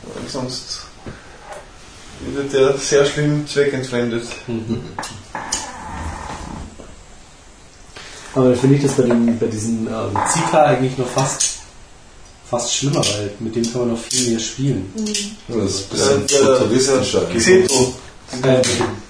[0.03, 0.81] Weil sonst
[2.35, 4.25] wird der sehr schlimm zweckentfremdet.
[8.35, 11.59] Aber finde ich das bei, den, bei diesen ähm, Zika eigentlich noch fast,
[12.49, 14.93] fast schlimmer, weil mit dem kann man noch viel mehr spielen.
[15.49, 17.21] Das ist ein bisschen Der- der- futuristischer.
[17.23, 17.95] der Xeto.
[18.43, 18.63] Äh, dem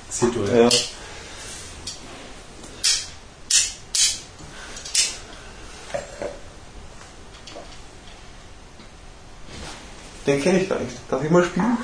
[0.08, 0.68] Zito, ja.
[10.26, 10.96] Den kenne ich gar nicht.
[11.08, 11.78] Darf ich mal spielen?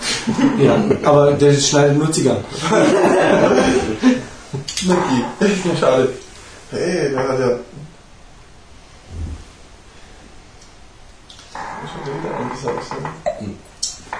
[0.61, 0.77] ja.
[1.09, 2.45] Aber der schneidet nur Zigarren.
[4.83, 5.25] Magie.
[5.79, 6.13] Schade.
[6.71, 7.61] Hey, der hat er?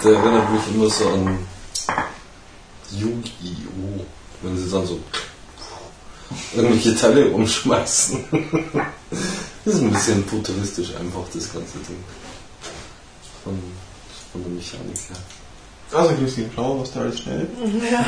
[0.03, 1.39] Der erinnert mich immer so an
[2.91, 4.05] Yu-Gi-Oh!
[4.43, 5.01] Wenn sie dann so
[6.55, 8.25] irgendwelche Teile umschmeißen.
[9.65, 11.97] Das ist ein bisschen futuristisch einfach, das ganze Ding.
[13.43, 13.61] Von,
[14.37, 15.17] von der Mechanik her.
[15.99, 17.49] Also Christine, schauen wir, was da alles schneidet.
[17.91, 18.05] Ja.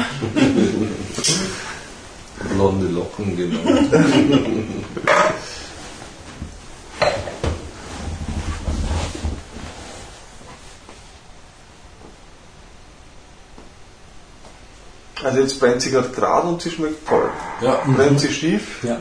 [2.55, 3.59] Blonde Locken, genau.
[15.23, 17.29] Also jetzt brennt sie gerade gerade und sie schmeckt toll.
[17.61, 18.99] Ja, Brennt sie schief, Ja.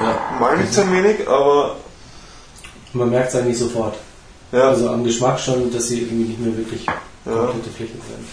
[0.00, 0.36] ja.
[0.40, 1.76] mal nicht ein wenig, aber
[2.92, 3.96] Man merkt es eigentlich sofort.
[4.52, 6.94] Ja, Also am Geschmack schon, dass sie irgendwie nicht mehr wirklich ja.
[7.24, 8.24] komplette Fläche sein.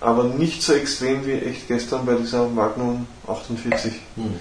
[0.00, 3.92] aber nicht so extrem wie echt gestern bei dieser Magnum 48.
[4.14, 4.34] Hm.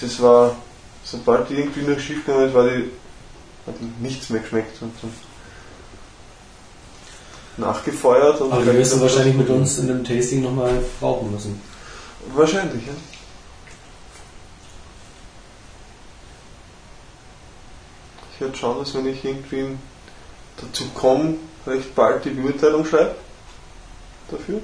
[0.00, 0.56] Das war,
[1.04, 2.90] sobald die irgendwie noch schief gegangen ist, war die,
[3.66, 5.08] hat nichts mehr geschmeckt und so
[7.56, 8.40] nachgefeuert.
[8.40, 11.60] Und Aber gleich wirst du wahrscheinlich mit uns in einem Tasting nochmal rauchen müssen.
[12.34, 12.92] Wahrscheinlich, ja.
[18.34, 19.76] Ich werde schauen, dass wenn ich irgendwie
[20.60, 21.36] dazu komme,
[21.66, 23.14] recht bald die Beurteilung schreibe.
[24.30, 24.60] Dafür.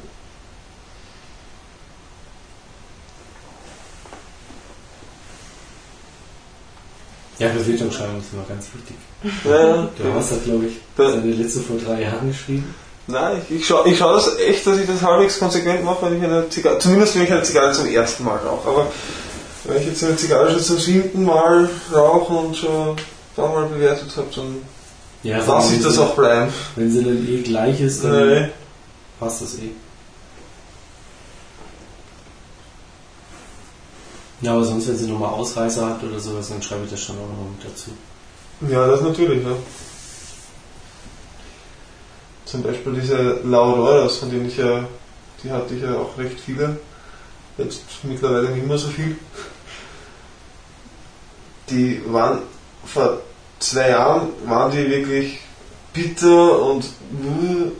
[7.39, 8.97] Ja, Bewertungsschreibung ist immer ganz wichtig.
[9.45, 12.75] Ja, Du hast das, glaube ich, seine letzte vor drei Jahren geschrieben.
[13.07, 16.19] Nein, ich, ich schaue ich schau das echt, dass ich das halbwegs konsequent mache, wenn
[16.19, 18.69] ich eine Zigarre, zumindest wenn ich eine Zigarre zum ersten Mal rauche.
[18.69, 18.87] Aber
[19.65, 22.97] wenn ich jetzt eine Zigarre schon zum siebten Mal rauche und schon
[23.41, 24.57] da mal bewertet habe, dann
[25.23, 26.53] Ja, lasse ich das sie- auch bleiben.
[26.77, 28.49] Wenn sie dann eh gleich ist, dann Nee.
[29.19, 29.71] passt das eh.
[34.43, 37.17] Ja, aber sonst, wenn sie nochmal Ausreißer hat oder sowas, dann schreibe ich das schon
[37.17, 37.91] auch noch mit dazu.
[38.73, 39.53] Ja, das natürlich, ja.
[42.47, 44.85] Zum Beispiel diese Lauroras, von denen ich ja,
[45.45, 46.79] die hatte ich ja auch recht viele.
[47.59, 49.17] Jetzt mittlerweile nicht mehr so viel.
[51.69, 52.41] Die waren
[52.87, 53.19] vor
[53.61, 55.39] zwei Jahren waren die wirklich
[55.93, 57.70] bitter und uh,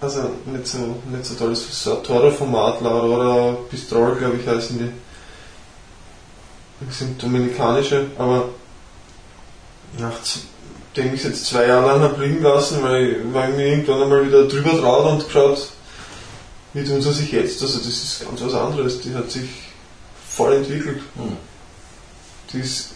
[0.00, 0.78] also nicht so
[1.10, 1.50] nicht so toll.
[1.50, 4.90] Das ist so ein teurer Format, Laurora Pistrol, glaube ich, heißen die.
[6.86, 8.48] Das sind dominikanische, aber
[9.98, 13.66] nachdem ich es jetzt zwei Jahre lang habe liegen lassen, weil, ich- weil ich mir
[13.68, 15.68] irgendwann einmal wieder drüber traut und geschaut,
[16.72, 17.62] wie tun sie sich jetzt.
[17.62, 19.00] Also das ist ganz was anderes.
[19.02, 19.48] Die hat sich
[20.28, 21.00] voll entwickelt.
[21.16, 21.36] Hm.
[22.52, 22.91] Die ist,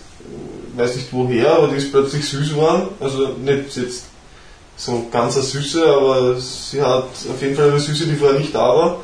[0.76, 2.88] weiß nicht woher, aber die ist plötzlich süß geworden.
[3.00, 4.04] Also nicht jetzt
[4.76, 8.54] so ganz eine Süße, aber sie hat auf jeden Fall eine Süße, die vorher nicht
[8.54, 9.00] da war.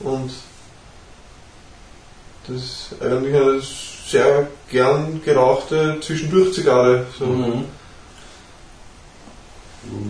[0.00, 0.30] Und
[2.46, 3.60] das ist eigentlich eine
[4.06, 7.06] sehr gern gerauchte Zwischendurch-Zigarre.
[7.18, 7.26] So.
[7.26, 7.64] Mhm.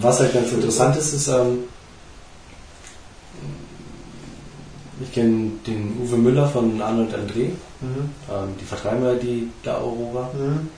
[0.01, 1.65] Was halt ganz interessant ist, ist, ähm,
[5.05, 7.51] ich kenne den Uwe Müller von Arne und André,
[7.81, 8.11] Mhm.
[8.31, 10.31] ähm, die vertreiben ja die der Aurora.
[10.37, 10.69] Mhm.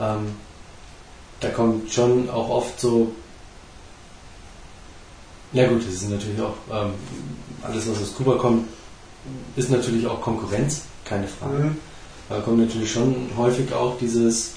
[0.00, 0.26] Ähm,
[1.40, 3.12] da kommt schon auch oft so.
[5.52, 6.90] Ja gut, das ist natürlich auch ähm,
[7.62, 8.66] alles, was aus Kuba kommt,
[9.56, 11.64] ist natürlich auch Konkurrenz, keine Frage.
[11.64, 11.76] Mhm.
[12.28, 14.52] Da kommt natürlich schon häufig auch dieses,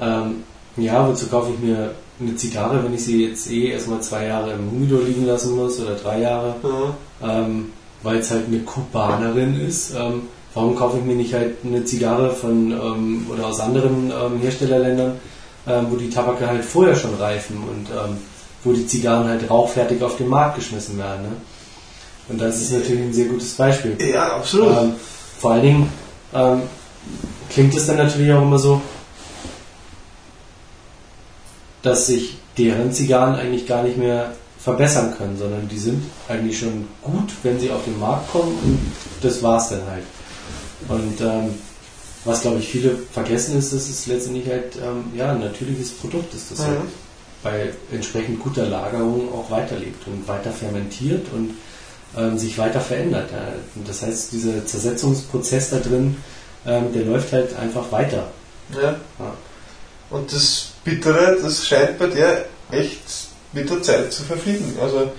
[0.00, 0.44] ähm,
[0.76, 4.52] ja, wozu kaufe ich mir eine Zigarre, wenn ich sie jetzt eh erstmal zwei Jahre
[4.52, 7.40] im Humidor liegen lassen muss oder drei Jahre, Ja.
[7.42, 7.72] ähm,
[8.02, 9.94] weil es halt eine Kubanerin ist.
[9.94, 10.22] Ähm,
[10.54, 15.18] warum kaufe ich mir nicht halt eine Zigarre von ähm, oder aus anderen ähm, Herstellerländern,
[15.66, 18.16] ähm, wo die Tabake halt vorher schon reifen und ähm,
[18.64, 21.22] wo die Zigarren halt rauchfertig auf den Markt geschmissen werden.
[21.22, 21.32] Ne?
[22.28, 23.96] Und das ist natürlich ein sehr gutes Beispiel.
[24.00, 24.76] ja, absolut.
[24.76, 24.92] Ähm,
[25.38, 25.92] vor allen Dingen
[27.50, 28.80] klingt es dann natürlich auch immer so,
[31.82, 36.86] dass sich deren Zigarren eigentlich gar nicht mehr verbessern können, sondern die sind eigentlich schon
[37.02, 38.80] gut, wenn sie auf den Markt kommen und
[39.20, 40.04] das war's dann halt.
[40.88, 41.54] Und ähm,
[42.24, 46.32] was glaube ich viele vergessen ist, dass es letztendlich halt ähm, ja, ein natürliches Produkt
[46.34, 46.64] ist, das Mhm.
[46.64, 46.80] halt
[47.42, 51.54] bei entsprechend guter Lagerung auch weiterlebt und weiter fermentiert und
[52.16, 53.30] ähm, sich weiter verändert.
[53.32, 53.38] Ja.
[53.74, 56.16] Und das heißt, dieser Zersetzungsprozess da drin,
[56.64, 58.28] ähm, der läuft halt einfach weiter.
[58.80, 58.90] Ja.
[59.18, 59.34] Ja.
[60.10, 63.00] Und das Bittere, das scheint bei der echt
[63.52, 64.76] mit der Zeit zu verfliegen.
[64.80, 65.10] Also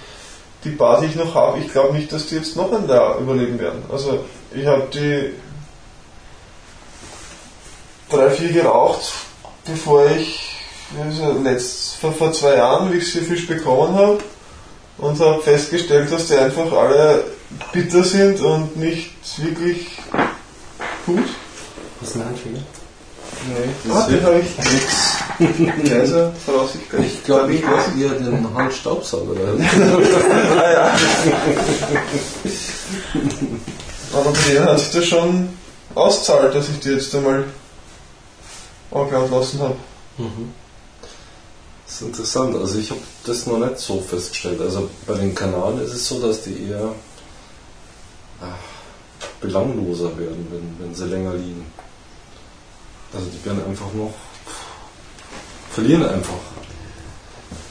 [0.63, 3.19] die Bar, die ich noch habe, ich glaube nicht, dass die jetzt noch ein Jahr
[3.19, 3.83] überleben werden.
[3.91, 4.23] Also
[4.53, 5.33] ich habe die
[8.09, 9.11] drei, vier geraucht,
[9.65, 10.53] bevor ich
[10.99, 14.19] also letzt, vor, vor zwei Jahren, wie ich sie frisch bekommen habe,
[14.97, 17.25] und habe festgestellt, dass die einfach alle
[17.71, 19.87] bitter sind und nicht wirklich
[21.05, 21.23] gut.
[21.99, 22.59] Was ist ein Handfehler?
[23.47, 24.27] Nee, das hilft
[25.39, 25.49] ich
[25.79, 25.89] nichts.
[25.89, 27.13] leiser voraussichtlich.
[27.15, 29.33] Ich glaube, ich mache eher den Handstaubsauger.
[29.59, 30.95] Ah, ja.
[34.13, 35.49] Aber denen hat sich das schon
[35.95, 37.45] auszahlt, dass ich die jetzt einmal
[38.91, 39.75] angelernt lassen habe.
[40.17, 40.53] Mhm.
[41.85, 42.55] Das ist interessant.
[42.55, 44.61] Also ich habe das noch nicht so festgestellt.
[44.61, 46.93] Also bei den Kanaren ist es so, dass die eher
[48.41, 48.45] ah,
[49.41, 51.65] belangloser werden, wenn, wenn sie länger liegen.
[53.13, 54.13] Also die werden einfach noch
[55.71, 56.33] verlieren einfach.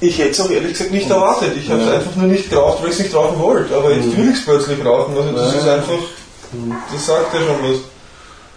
[0.00, 1.56] Ich hätte es auch ehrlich gesagt nicht erwartet.
[1.56, 1.94] Ich habe es Ja.
[1.94, 3.76] einfach nur nicht geraucht, weil ich es nicht rauchen wollte.
[3.76, 4.16] Aber jetzt Mhm.
[4.16, 5.16] will ich es plötzlich rauchen.
[5.16, 5.58] Also das Ja.
[5.60, 5.98] ist einfach,
[6.92, 7.78] das sagt ja schon was.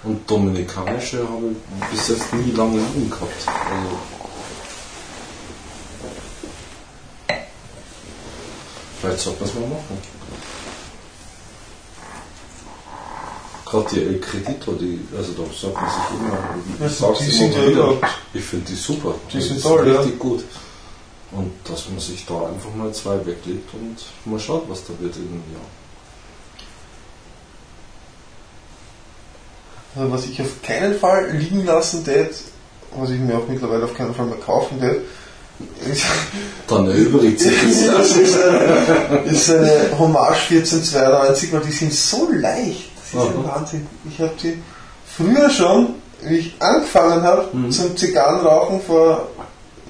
[0.03, 3.31] Und dominikanische habe ich bis jetzt nie lange liegen gehabt.
[3.47, 3.97] Also
[9.01, 9.97] Vielleicht sollte man es mal machen.
[13.75, 16.37] Gerade die El Credito, die, also da sagt man sich immer,
[16.79, 17.93] Ja, ich sag's die immer sind ja wieder,
[18.33, 19.15] ich finde die super.
[19.33, 19.99] Die sind toll, ja.
[19.99, 20.43] richtig gut.
[21.31, 23.97] Und dass man sich da einfach mal zwei weglegt und
[24.31, 25.65] mal schaut, was da wird in einem Jahr.
[29.95, 32.31] Also was ich auf keinen Fall liegen lassen tät,
[32.95, 35.01] was ich mir auch mittlerweile auf keinen Fall mehr kaufen tät,
[35.89, 36.03] ist,
[36.67, 38.15] Dann erübrigt sich ist, das.
[38.15, 42.94] ist, eine, ist eine Hommage 1492, weil die sind so leicht.
[43.15, 43.55] Ist ein Aha.
[43.55, 43.87] Wahnsinn.
[44.09, 44.61] Ich habe die
[45.15, 47.71] früher schon, wie ich angefangen habe Mhm.
[47.71, 49.27] zum Zigarrenrauchen vor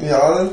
[0.01, 0.51] Jahren,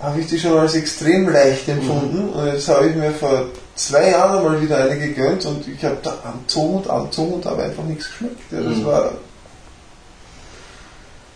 [0.00, 2.28] habe ich die schon als extrem leicht empfunden.
[2.28, 5.98] Und jetzt habe ich mir vor zwei Jahren mal wieder eine gegönnt und ich habe
[6.02, 8.40] da angezogen und angezogen und habe einfach nichts geschmeckt.
[8.52, 8.84] Ja, das Mhm.
[8.84, 9.10] war,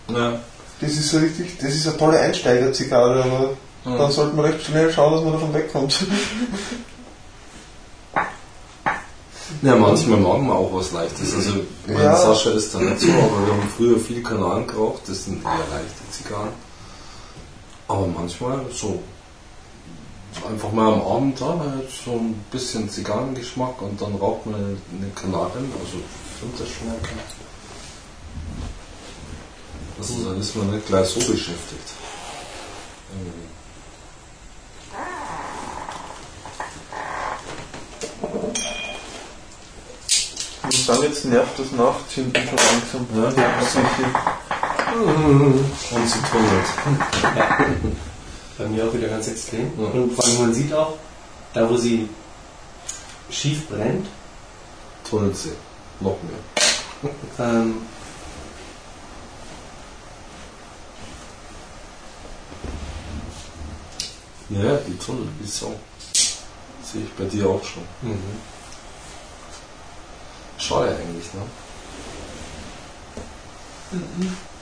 [0.08, 0.38] Ja.
[0.80, 3.50] das ist so richtig, das ist eine tolle Einsteiger-Zigarre, aber
[3.84, 3.98] Ja.
[3.98, 6.06] dann sollte man recht schnell schauen, dass man davon wegkommt.
[9.60, 11.34] Ja, manchmal mag man auch was Leichtes.
[11.34, 12.16] Also, mein Ja.
[12.16, 15.50] Sascha ist da nicht so, aber wir haben früher viel Kanaren geraucht, das sind eher
[15.70, 16.52] leichte Zigarren.
[17.88, 19.02] Aber manchmal so
[20.48, 25.10] einfach mal am Abend da, halt so ein bisschen Zigarrengeschmack und dann raucht man eine
[25.14, 25.70] Kanarin.
[25.78, 27.20] Also, ich finde das schon okay.
[29.98, 31.92] Also, dann ist man nicht gleich so beschäftigt.
[33.12, 33.61] Irgendwie.
[40.62, 43.06] Und dann jetzt nervt das Nachzünden schon langsam.
[43.16, 43.59] Ja,
[45.97, 46.66] Und sie tunnelt.
[48.59, 49.72] Bei mir auch wieder ganz extrem.
[49.78, 49.86] Ja.
[49.89, 50.97] Und vor allem man sieht auch,
[51.55, 52.09] da wo sie
[53.30, 54.06] schief brennt,
[55.09, 55.52] Tunnelt sie.
[56.01, 57.10] Noch mehr.
[57.39, 57.82] ähm,
[64.48, 65.74] Ja, die Tunnel, wie Sau.
[66.82, 67.82] Sehe ich bei dir auch schon.
[68.02, 68.18] mhm.
[70.62, 71.43] Schade eigentlich, ne?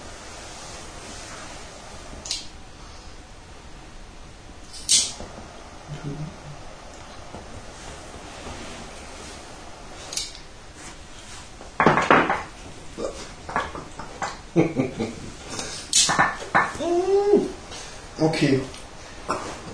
[18.20, 18.60] Okay,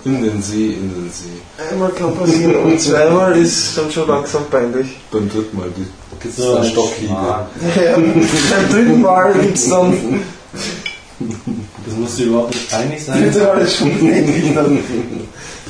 [0.05, 1.41] In den See, in den See.
[1.69, 4.87] einmal kann passieren und zweimal ist dann schon langsam peinlich.
[5.11, 5.69] Beim dritten Mal
[6.21, 7.13] gibt es so dann ein Stockhiebe.
[7.13, 7.47] Ja,
[7.95, 10.21] beim dritten Mal gibt's dann,
[11.85, 13.23] Das musste überhaupt nicht peinlich sein.
[13.23, 14.79] dritte Mal ist schon peinlich dann.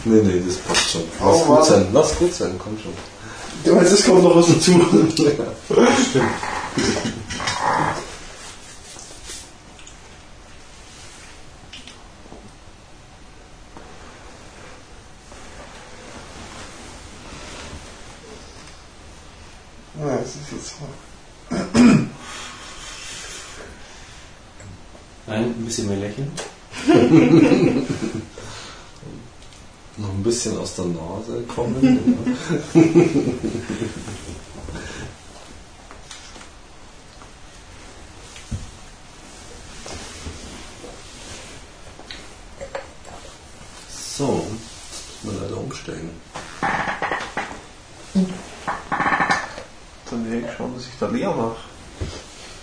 [0.05, 1.01] Nee, nee, das passt schon.
[1.21, 1.63] Oh, Lass gut Mann.
[1.65, 2.93] sein, lass gut sein, komm schon.
[3.65, 4.71] Du meinst, es kommt noch was dazu.
[5.11, 6.25] Stimmt.
[19.99, 20.85] Ja, das ist jetzt so.
[25.25, 26.31] Nein, ein bisschen mehr lächeln.
[29.97, 31.81] Noch ein bisschen aus der Nase kommen.
[31.83, 31.97] ja.
[44.17, 46.11] so, jetzt müssen wir leider umsteigen.
[50.17, 51.57] Dann werde ich schauen, dass ich da leer mache.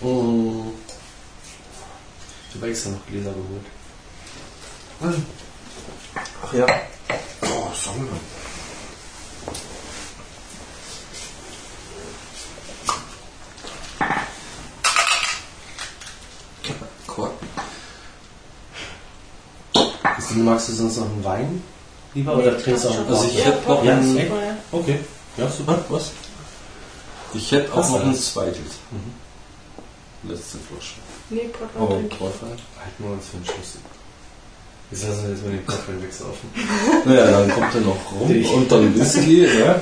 [0.01, 0.73] Mhm.
[2.49, 3.65] Ich habe extra noch Gläser geholt.
[6.43, 6.65] Ach ja.
[7.43, 8.07] Oh, Sonne.
[17.07, 17.31] Kork.
[20.15, 21.63] Christine, magst du sonst noch einen Wein
[22.15, 24.57] lieber oder trinkst du auch einen Also ich hätte noch Ja, einen?
[24.71, 24.99] Okay.
[25.37, 25.83] Ja, super.
[25.89, 26.11] was?
[27.35, 28.59] Ich hätte auch noch ein zweites.
[30.23, 30.95] Letzte Flasche.
[31.29, 32.17] Nee, Portwein ich.
[32.17, 32.49] Portwein?
[32.49, 33.77] Halten wir uns für den Schluss.
[34.91, 36.49] Jetzt lassen wir jetzt mal den Portweinwechsel offen.
[37.05, 39.41] Naja, dann kommt er noch rum Ich- und dann Whisky.
[39.41, 39.75] ne?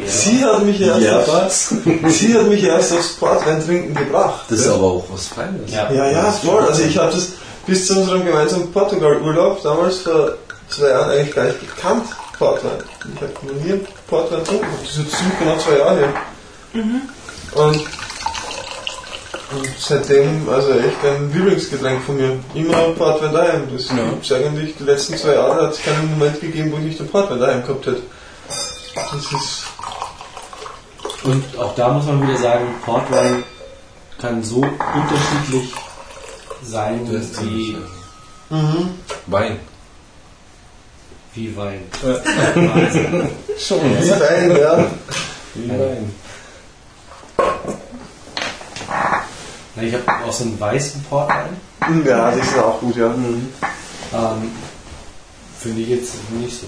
[0.06, 1.74] Sie hat mich erst, Ja, aufs,
[2.08, 4.46] sie hat mich erst aufs Portweintrinken gebracht.
[4.50, 5.70] Das ist aber auch was Feines.
[5.72, 5.90] Ja.
[5.92, 6.62] Ja, ja, voll.
[6.64, 7.32] Also ich habe das
[7.66, 10.34] bis zu unserem gemeinsamen Portugal-Urlaub damals vor
[10.68, 12.04] zwei Jahren eigentlich gar nicht gekannt,
[12.40, 12.78] Portwein.
[13.14, 14.66] Ich habe noch nie einen Portwein getrunken.
[14.82, 16.12] Das ist jetzt ziemlich genau zwei Jahre her.
[17.54, 17.76] Und,
[19.52, 22.38] und seitdem, also echt ein Lieblingsgetränk von mir.
[22.54, 23.68] Immer Portwein daheim.
[23.72, 23.96] Das Ja.
[24.08, 27.10] gibt's eigentlich, die letzten zwei Jahre hat es keinen Moment gegeben, wo ich nicht einen
[27.10, 28.02] Portwein daheim gehabt hätte.
[28.94, 29.64] Das ist,
[31.24, 33.44] Und auch da muss man wieder sagen, Portwein
[34.18, 35.74] kann so unterschiedlich
[36.62, 37.06] sein
[37.42, 37.72] wie,
[38.50, 38.56] äh,
[39.26, 39.58] Wein.
[41.34, 41.82] Wie Wein.
[42.54, 43.28] Wahnsinn.
[43.58, 43.80] Schon.
[44.00, 44.86] wie Wein, ja.
[45.54, 46.12] Wie Wein.
[49.76, 51.56] Na, ich habe auch so einen weißen Portwein.
[52.04, 53.06] Ja, die sind auch gut, ja.
[53.06, 54.50] Ähm,
[55.60, 56.66] Finde ich jetzt nicht so.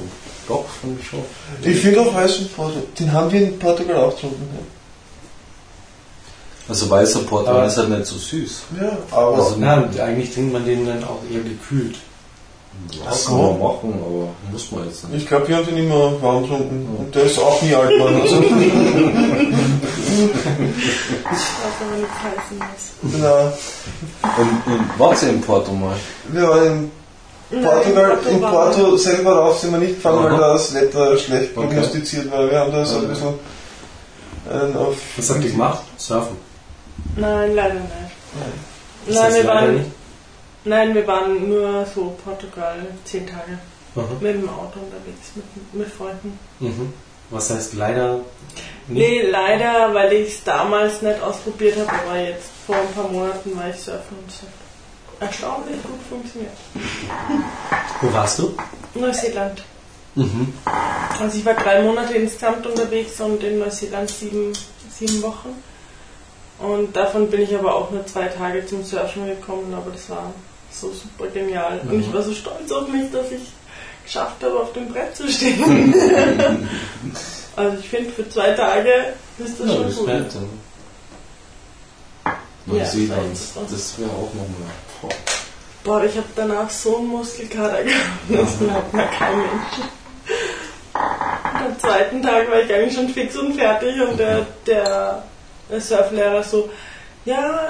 [0.48, 1.20] Doch, finde ich schon.
[1.62, 4.48] Ich finde auch weißen Portwein, den haben wir in Portugal auch getrunken.
[6.68, 8.62] Also weißer Portwein Aber- ist halt nicht so süß.
[8.80, 11.97] Ja, aber Also- Na, eigentlich trinkt man den dann auch eher gekühlt.
[13.05, 15.23] Das kann man machen, aber muss man jetzt nicht.
[15.23, 16.97] ich glaube, wir haben den immer warm getrunken.
[16.99, 18.20] Und der ist auch nie alt geworden.
[18.23, 18.36] Also,
[20.12, 23.19] Ich weiß aber nichts heißen muss.
[23.20, 23.53] na,
[24.39, 25.97] Und, und wart ihr in Porto mal?
[26.28, 26.90] wir waren
[27.51, 31.66] in Portugal, in Porto selber rauf sind wir nicht gefahren, weil das Wetter schlecht Okay.
[31.66, 32.51] prognostiziert war.
[32.51, 33.35] Wir haben da so ein bisschen
[34.51, 34.97] einen auf.
[35.16, 35.82] Was habt ihr gemacht?
[35.97, 36.36] Surfen.
[37.16, 37.85] Nein, leider nicht.
[39.07, 39.86] Nein, heißt wir waren, nicht?
[40.64, 43.59] Nein, wir waren nur so Portugal zehn Tage
[43.97, 44.06] Aha.
[44.20, 46.39] mit dem Auto unterwegs, mit, mit Freunden.
[46.60, 46.93] Mhm.
[47.30, 48.20] Was heißt leider?
[48.89, 53.56] Nee, leider, weil ich es damals nicht ausprobiert habe, aber jetzt vor ein paar Monaten
[53.56, 56.52] war ich surfen und es hat erstaunlich gut funktioniert.
[58.01, 58.55] Wo warst du?
[58.94, 59.62] Neuseeland.
[60.14, 60.52] Mhm.
[61.20, 64.52] Also ich war drei Monate insgesamt unterwegs und in Neuseeland sieben,
[64.90, 65.62] sieben Wochen.
[66.59, 70.32] Und davon bin ich aber auch nur zwei Tage zum Surfen gekommen, aber das war
[70.83, 71.81] so super genial.
[71.89, 73.43] Und ich war so stolz auf mich, dass ich
[74.05, 75.95] geschafft habe, auf dem Brett zu stehen.
[77.57, 80.07] also ich finde, für zwei Tage ist das Ja, schon das gut.
[80.09, 80.27] nett.
[82.25, 82.33] Ja,
[82.67, 84.71] Neuseeland, das war das wäre auch nochmal.
[85.01, 85.09] Boah.
[85.85, 89.89] Boah, ich habe danach so einen Muskelkater gehabt, das glaubt mir kein Mensch.
[90.95, 95.25] Am zweiten Tag war ich eigentlich schon fix und fertig und der, der
[95.81, 96.71] Surflehrer so,
[97.25, 97.69] ja,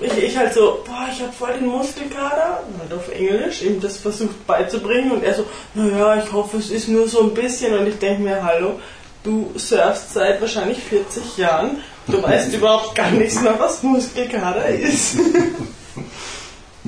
[0.00, 3.96] ich, ich halt so, boah, ich habe voll den Muskelkater, halt auf Englisch, ihm das
[3.98, 5.44] versucht beizubringen und er so,
[5.74, 8.78] naja, ich hoffe, es ist nur so ein bisschen und ich denke mir, hallo,
[9.24, 15.18] du surfst seit wahrscheinlich 40 Jahren, du weißt überhaupt gar nichts mehr, was Muskelkater ist.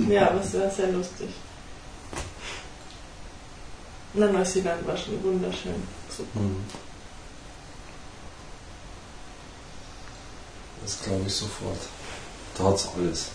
[0.08, 1.28] Ja, aber es war sehr lustig.
[4.14, 5.74] Na, Neuseeland war schon wunderschön.
[6.08, 6.40] Super.
[6.40, 6.64] Mhm.
[10.82, 11.78] Das glaube ich sofort.
[12.62, 13.26] Da hat es alles.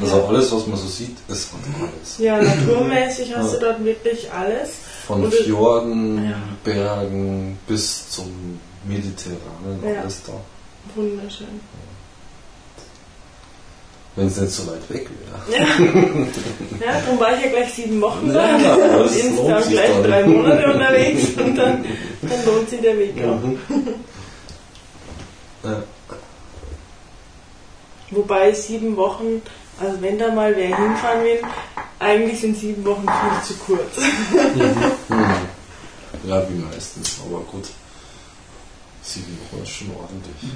[0.00, 2.18] Also alles, was man so sieht, ist hat alles.
[2.18, 4.70] Ja, naturmäßig hast du dort wirklich alles.
[5.06, 6.36] Von Und- Fjorden, Ja.
[6.64, 10.02] Bergen bis zum Mediterranen, Ja.
[10.02, 10.32] alles da.
[10.94, 11.60] Wunderschön.
[14.16, 15.60] Wenn es nicht so weit weg wäre.
[15.60, 15.66] Ja,
[16.86, 18.58] ja darum war ich ja gleich sieben Wochen da.
[18.58, 20.02] Ja, das lohnt sich gleich dann.
[20.02, 21.84] drei Monate unterwegs und dann,
[22.22, 23.40] dann lohnt sich der Weg auch.
[25.68, 25.82] Ja.
[28.10, 29.42] Wobei sieben Wochen,
[29.80, 31.40] also wenn da mal wer hinfahren will,
[31.98, 33.96] eigentlich sind sieben Wochen viel zu kurz.
[33.96, 35.24] Hm.
[36.28, 37.68] ja, wie meistens, aber gut.
[39.02, 40.50] Sieben Wochen ist schon ordentlich.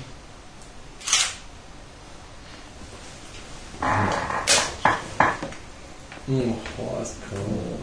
[6.27, 7.79] Oh, ist cool.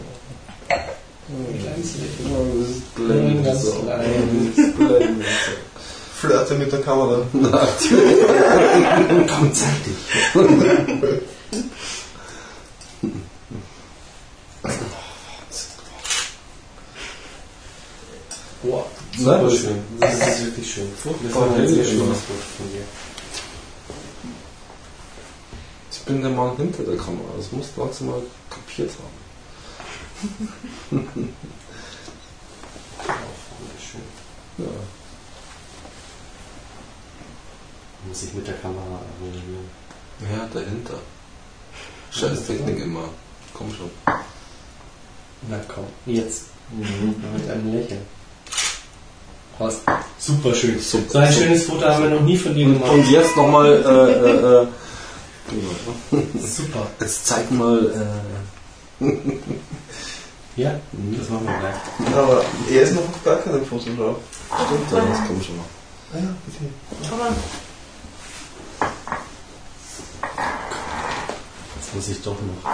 [1.60, 2.31] Kleines Lächeln.
[2.31, 3.45] Ja, das ist blendend.
[3.45, 5.26] Ganz klein.
[6.22, 7.26] Flirte mit der Kamera.
[7.34, 7.52] Komm,
[9.53, 9.98] zeig dich.
[18.64, 18.85] Boah,
[19.18, 19.80] Na, super das- schön.
[19.99, 20.88] Das ist wirklich schön.
[21.23, 22.19] Das war ein sehr schönes.
[22.19, 22.84] Foto von dir.
[25.91, 29.18] Ich bin der Mann hinter der Kamera, das musst du langsam mal kapiert haben.
[32.98, 33.07] Auch
[33.60, 34.02] wunderschön.
[34.57, 34.65] Ja.
[38.07, 39.69] Muss ich mit der Kamera arrangieren.
[40.22, 40.95] Ja, dahinter.
[42.11, 43.06] Scheiß Technik immer.
[43.53, 43.90] Komm schon.
[44.06, 46.45] Na komm, jetzt.
[46.72, 48.02] Mit einem Lächeln.
[49.57, 49.82] Passt.
[50.18, 50.80] Super schön.
[50.80, 52.91] So ein schönes Foto haben wir noch nie von dir gemacht.
[52.91, 56.88] Und jetzt nochmal, äh, äh, äh, Super.
[56.99, 57.86] jetzt zeig mal,
[58.99, 59.06] äh,
[60.56, 60.80] Ja,
[61.18, 62.14] das machen wir gleich.
[62.15, 64.18] Aber er ist noch auf gar keinem Foto drauf.
[64.65, 65.60] Stimmt, ja, das kommt schon.
[66.14, 66.72] Ah ja, bitte.
[67.07, 67.32] Schau mal.
[71.93, 72.72] Muss ich doch noch.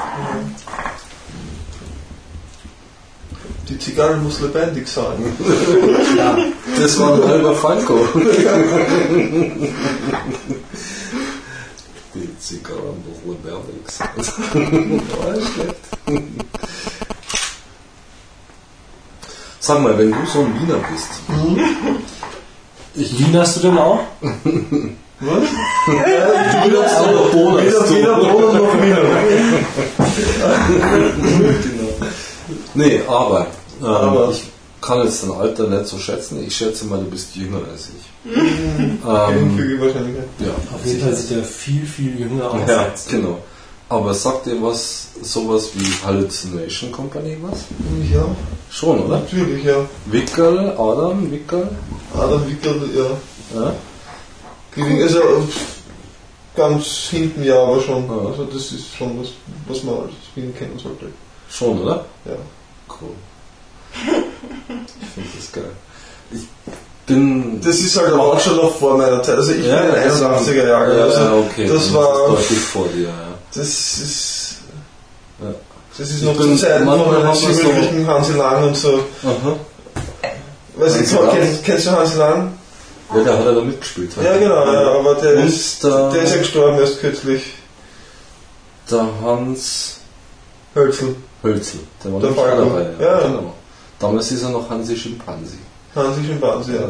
[3.69, 5.17] Die Zigarre muss lebendig sein.
[6.17, 6.37] Ja,
[6.79, 7.99] Das war ein halber Falco.
[12.15, 14.09] Die Zigarren muss lebendig sein.
[19.59, 21.09] Sag mal, wenn du so ein Wiener bist,
[22.95, 23.99] ich, Wien hast du denn auch?
[25.19, 25.43] Was?
[26.69, 27.61] du hast aber Bonus.
[27.63, 28.73] Weder Wiener Wohnen noch
[31.63, 32.07] genau.
[32.75, 33.47] Nee, aber,
[33.81, 34.29] ähm, Aber.
[34.31, 34.43] ich
[34.79, 36.43] kann jetzt dein Alter nicht so schätzen.
[36.45, 38.31] Ich schätze mal, du bist jünger als ich.
[38.31, 40.27] ähm, Wahrscheinlichkeit.
[40.39, 42.59] ja, Auf jeden Fall sieht er viel, viel jünger aus.
[42.67, 43.39] Ja, genau.
[43.89, 47.59] Aber sagt dir was, sowas wie Hallucination Company was?
[48.13, 48.25] Ja,
[48.69, 49.19] Schon, oder?
[49.19, 49.77] natürlich, ja.
[50.07, 51.69] Wickel, Adam, Wickel?
[52.13, 53.59] Adam Wickel, ja.
[53.61, 53.73] Ja?
[54.77, 55.19] Gering, also
[56.55, 58.09] ganz hinten ja, aber schon.
[58.09, 59.29] Also das ist schon was,
[59.67, 61.07] was man als Wien kennen sollte.
[61.49, 62.05] Schon, oder?
[62.25, 62.33] Ja.
[62.89, 63.09] Cool.
[63.93, 65.71] Ich finde das geil.
[66.31, 66.41] Ich
[67.05, 67.59] bin.
[67.61, 69.35] Das ist halt auch schon noch vor meiner Zeit.
[69.37, 70.97] Also ich Ja, bin ein das- 81er Jahre.
[70.97, 71.67] ja, also okay.
[71.67, 73.13] das war- ist deutlich vor dir, ja.
[73.53, 74.55] Das ist.
[75.41, 75.53] Ja.
[75.97, 78.33] Das ist Ich noch bin- zu Zeiten von manchmal den hat man so- schimmeligen Hansi
[78.33, 78.99] Lang und so.
[79.23, 79.55] Aha.
[80.75, 82.56] Weiß ich, Hansi kennst, kennst du Hansi Lang?
[83.15, 84.11] Ja, der hat ja da mitgespielt.
[84.21, 87.41] Ja, genau, ja, aber der Und ist, der- der ist ja gestorben erst kürzlich.
[88.91, 89.99] Der Hans
[90.75, 91.15] Hölzel.
[91.43, 92.65] Hölzel, der war Der Falco.
[92.65, 92.87] dabei.
[92.99, 93.19] Ja.
[93.21, 93.53] Genau.
[93.99, 95.57] Damals ist er noch Hansi Schimpansi.
[95.95, 96.81] Hansi Schimpanse, ja.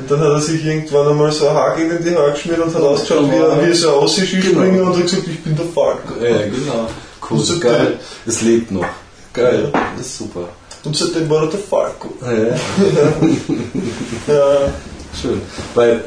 [0.00, 2.72] Und dann hat er sich irgendwann einmal so ein Haargel in die Haare geschmiert und
[2.74, 4.84] hat ausgeschaut wie, ein- wie so ein Aussie-Skispringer Genau.
[4.90, 6.14] und hat gesagt, ich bin der Falco.
[6.22, 6.88] Ja, genau.
[7.28, 7.98] Cool, So geil.
[8.26, 8.84] Es lebt noch.
[9.32, 10.48] Geil, das ist super.
[10.84, 12.08] Und seitdem war er der Falco.
[12.22, 12.56] Ja,
[14.34, 14.58] Ja.
[15.20, 15.40] Schön.
[15.74, 16.04] Weil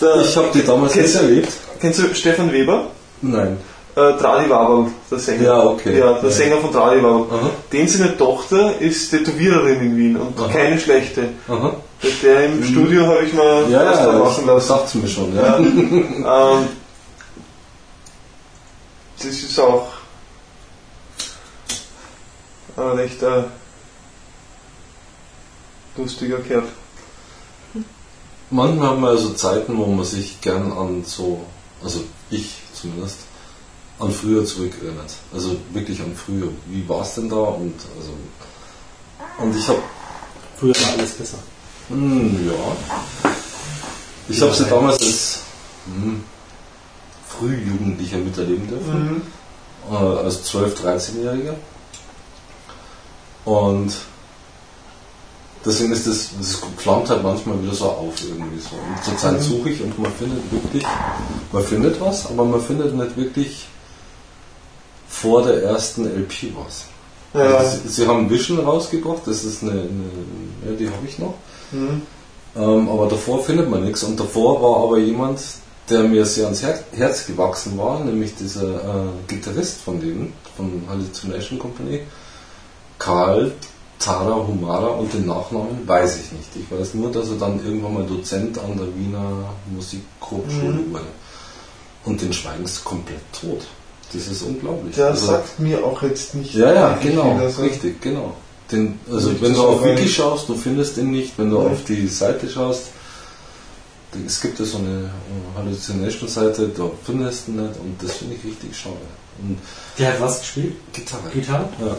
[0.00, 1.52] Der, ich habe die damals nicht erlebt.
[1.80, 2.86] kennst du Stefan Weber?
[3.22, 3.58] Nein.
[3.96, 5.42] Äh, Tradi Waberl, der Sänger.
[5.42, 5.98] Ja, okay.
[5.98, 6.34] Ja, der Ja.
[6.36, 7.50] Sänger von Tradi Waberl.
[7.72, 10.48] Den seine Tochter ist Tätowiererin in Wien und Aha.
[10.48, 11.28] keine schlechte.
[11.48, 11.74] Aha.
[12.00, 14.68] Bei der im Studio habe ich mal Ja, was da ja, machen das lassen.
[14.68, 15.36] sagt's mir schon.
[15.36, 15.58] Ja.
[15.58, 16.52] Ja.
[16.52, 16.68] ähm,
[19.18, 19.88] das ist auch
[22.76, 23.42] ein recht äh,
[25.96, 26.62] lustiger Kerl.
[28.50, 31.44] Manchmal haben wir also Zeiten, wo man sich gern an so,
[31.82, 33.18] also ich zumindest,
[33.98, 35.12] an früher zurückerinnert.
[35.32, 36.48] Also wirklich an früher.
[36.66, 37.36] Wie war es denn da?
[37.36, 38.12] Und also
[39.38, 39.78] und ich habe
[40.60, 41.38] Früher war alles besser.
[41.88, 43.32] Hm, ja.
[44.28, 45.38] Ich habe sie damals als
[45.86, 46.22] hm,
[47.26, 49.22] Frühjugendlicher miterleben dürfen.
[49.90, 51.54] Äh, als 12-, 13-Jähriger.
[53.46, 53.94] Und
[55.64, 58.76] deswegen ist das, das flammt halt manchmal wieder so auf irgendwie so.
[58.76, 60.84] Und zurzeit suche ich und man findet wirklich,
[61.52, 63.66] man findet was, aber man findet nicht wirklich
[65.08, 66.84] vor der ersten LP was.
[67.34, 67.56] Ja.
[67.56, 71.34] Also sie, sie haben Vision rausgebracht, das ist eine, eine ja, die habe ich noch.
[71.72, 72.02] Mhm.
[72.56, 74.02] Ähm, aber davor findet man nichts.
[74.02, 75.40] Und davor war aber jemand,
[75.88, 80.82] der mir sehr ans Her Herz gewachsen war, nämlich dieser äh, Gitarrist von denen, von
[80.88, 82.00] Hallucination Company,
[82.98, 83.52] Karl
[84.00, 86.48] Tara Humara und den Nachnamen weiß ich nicht.
[86.56, 90.92] Ich weiß nur, dass er dann irgendwann mal Dozent an der Wiener Musikhochschule Mhm.
[90.92, 91.04] wurde.
[92.06, 93.60] Und den Schweigens komplett tot.
[94.12, 94.96] Das ist unglaublich.
[94.96, 96.54] Der Also- sagt mir auch jetzt nicht.
[96.54, 98.34] ja, ja, genau, richtig, genau.
[98.72, 101.36] Den, also wenn du auf Wiki schaust, du findest ihn nicht.
[101.38, 101.68] Wenn du Ja.
[101.68, 102.84] auf die Seite schaust,
[104.26, 108.34] es gibt ja so eine äh, Hallucination-Seite, da findest du ihn nicht und das finde
[108.36, 108.96] ich richtig schade.
[109.42, 109.58] Und
[109.98, 110.74] Der hat was gespielt?
[110.92, 111.28] Gitarre.
[111.32, 111.68] Gitarre?
[111.84, 111.96] Ja.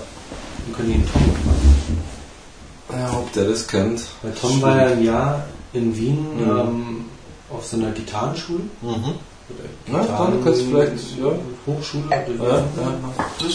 [0.65, 2.99] Wir können ihn Tom fragen.
[3.01, 4.01] ja, ob der das kennt.
[4.21, 6.49] Weil Tom war ja ein Jahr in Wien Mhm.
[6.49, 7.05] ähm,
[7.49, 8.61] auf so einer Gitarrenschule.
[8.81, 8.89] Mhm.
[9.89, 11.31] Oder Ja, dann kannst du vielleicht, ja.
[11.67, 12.03] Hochschule.
[12.09, 12.63] Ja, immer.
[13.39, 13.51] Das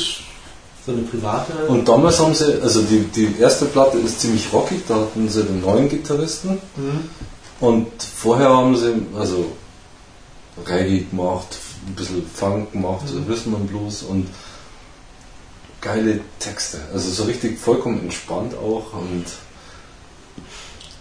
[0.85, 1.53] So eine private.
[1.69, 5.43] Und damals haben sie, also die, die erste Platte ist ziemlich rockig, da hatten sie
[5.43, 6.59] den neuen Gitarristen.
[6.77, 7.01] Mhm.
[7.61, 9.47] Und vorher haben sie also
[10.67, 11.57] Reggae gemacht,
[11.89, 13.25] ein bisschen Funk gemacht, Mhm.
[13.33, 14.29] Rhythm and Blues und
[15.81, 16.79] geile Texte.
[16.93, 19.25] Also so richtig vollkommen entspannt auch und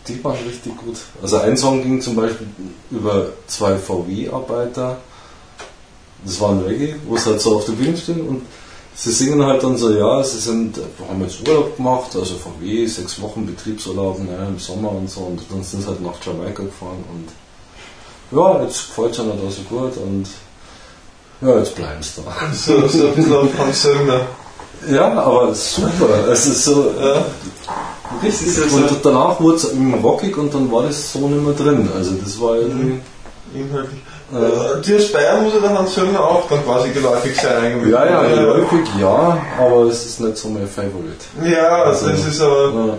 [0.07, 0.97] die waren richtig gut.
[1.21, 2.47] Also ein Song ging zum Beispiel
[2.91, 4.97] über zwei VW-Arbeiter.
[6.23, 8.41] Das war ein Reggae, wo sie halt so auf der Bühne stehen und
[8.95, 13.21] sie singen halt dann so, ja, sie sind, haben jetzt Urlaub gemacht, also VW, sechs
[13.21, 17.03] Wochen Betriebsurlaub ne, im Sommer und so und dann sind sie halt nach Jamaika gefahren
[17.11, 20.27] und ja, jetzt gefällt es ihnen da so gut und
[21.41, 22.53] ja, jetzt bleiben sie da.
[22.53, 24.21] so, so ein bisschen auf Hans Sögner.
[24.89, 26.27] Ja, aber super.
[26.31, 26.91] Es ist so.
[26.99, 27.25] Ja.
[28.23, 28.71] Richtig.
[28.71, 31.89] Und danach wurde es eben rockig und dann war das so nicht mehr drin.
[31.95, 33.01] Also das war irgendwie.
[33.53, 33.99] inhaltlich.
[34.33, 37.91] Äh, Äh, dir Bayern muss ja der Hans Söllner auch dann quasi geläufig sein eigentlich.
[37.93, 38.47] ja, ja, ja.
[38.47, 41.21] häufig ja, aber es ist nicht so mein Favorit.
[41.43, 42.97] Ja, Also- das ist aber.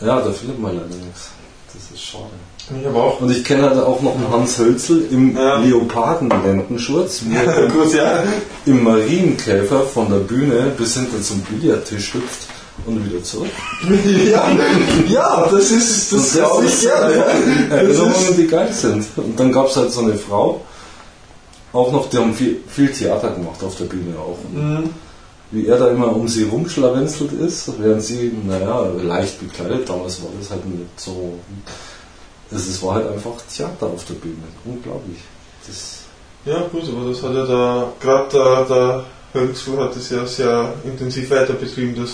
[0.00, 0.06] Ja.
[0.06, 1.30] ja, da findet man leider nichts.
[1.72, 2.24] Das ist schade.
[2.80, 3.20] Ich habe auch.
[3.20, 5.58] Und ich kenne halt auch noch einen Hans Hölzel im Ja.
[5.58, 7.22] Leopardenlendenschurz,
[7.72, 8.22] Gut, ja.
[8.66, 12.46] im Marienkäfer von der Bühne bis hinter zum Billardtisch hüpft
[12.86, 13.50] und wieder zurück.
[14.30, 14.48] ja,
[15.08, 16.84] ja, das ist, das glaube ich ist.
[16.84, 17.08] Ja.
[17.08, 19.06] Das Erinnerungen, die geil sind.
[19.16, 20.62] Und dann gab es halt so eine Frau,
[21.72, 24.38] auch noch, die haben viel, viel Theater gemacht auf der Bühne auch.
[24.52, 24.90] Mhm.
[25.50, 30.30] Wie er da immer um sie rumschlawenzelt ist, während sie, naja, leicht bekleidet, damals war
[30.38, 31.34] das halt nicht so.
[32.54, 34.42] Es es war halt einfach Theater auf der Bühne.
[34.64, 35.18] Unglaublich.
[35.66, 36.00] Das,
[36.44, 39.04] ja, gut, aber das hat ja da, gerade der, der
[39.34, 42.10] Hölzl hat das ja sehr intensiv weiter betrieben, das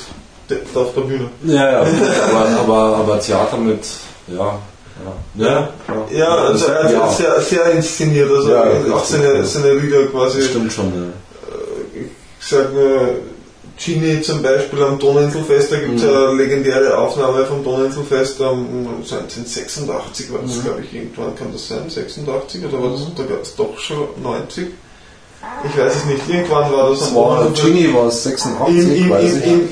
[0.73, 1.29] da auf der Bühne.
[1.45, 3.85] ja, ja, aber, aber, aber Theater mit,
[4.29, 4.59] ja,
[5.37, 5.47] ja.
[5.47, 5.69] Ja,
[6.11, 10.43] ja also er hat ja, sehr, sehr inszeniert, also Ja, auch seine, seine Lieder quasi.
[10.43, 10.87] stimmt schon.
[10.87, 12.01] Ja.
[12.41, 13.09] Ich sag nur,
[13.85, 16.09] Genie zum Beispiel am Donauinselfest, da gibt es Mhm.
[16.09, 20.63] eine legendäre Aufnahme vom Donauinselfest am 1986 war das, Mhm.
[20.65, 24.69] glaube ich, irgendwann kann das sein, 86 oder war das da gab's doch schon 90?
[25.65, 27.51] Ich weiß es nicht, irgendwann war das war.
[27.53, 29.69] Genie war es 86, Im, im, weiß im,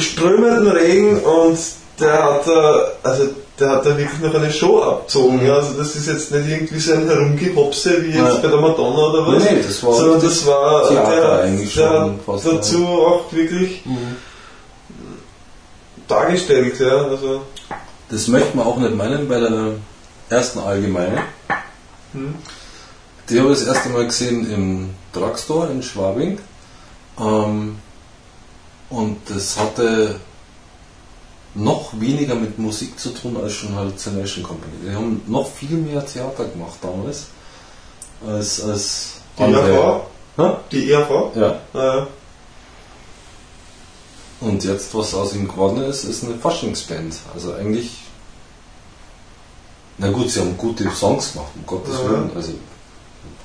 [0.00, 1.58] strömenden Regen und
[1.98, 3.24] der hat da, also
[3.60, 5.40] der hat da wirklich noch eine Show abgezogen.
[5.40, 5.46] Mhm.
[5.46, 8.34] Ja, also das ist jetzt nicht irgendwie so ein Herumgehopse wie jetzt Ja.
[8.36, 9.44] bei der Madonna oder was.
[9.44, 14.16] Nee, nee, das war sondern das war Theater der, eigentlich der dazu auch wirklich Mhm.
[16.08, 16.96] dargestellt, ja.
[17.04, 17.42] Also
[18.08, 19.74] Das möchte man auch nicht meinen bei der
[20.30, 21.22] ersten Allgemeine.
[22.12, 22.34] hm.
[23.28, 26.38] Die habe ich das erste Mal gesehen im Drugstore in Schwabing.
[27.20, 27.76] Ähm,
[28.88, 30.16] und das hatte
[31.54, 34.72] noch weniger mit Musik zu tun als schon Hallucination Company.
[34.86, 37.26] Die haben noch viel mehr Theater gemacht damals
[38.26, 40.00] als, als die ERV,
[40.36, 40.50] Hä?
[40.70, 41.58] die ERV, Ja.
[41.74, 42.06] äh,
[44.40, 47.14] Und jetzt, was aus ihm geworden ist, ist eine Faschingsband.
[47.34, 47.90] Also eigentlich.
[49.98, 52.10] Na gut, sie haben gute Songs gemacht, um Gottes Ja.
[52.10, 52.30] Willen.
[52.34, 52.52] Also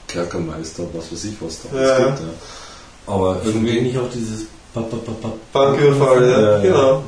[0.07, 2.19] Kerkermeister, was weiß ich, was da Ja, alles gibt.
[2.29, 3.13] Ja.
[3.13, 3.81] Aber irgendwie.
[3.81, 5.33] nicht auch dieses Ba, ba, ba, ba.
[5.53, 7.01] Banküberfall, ja, Ja, ja.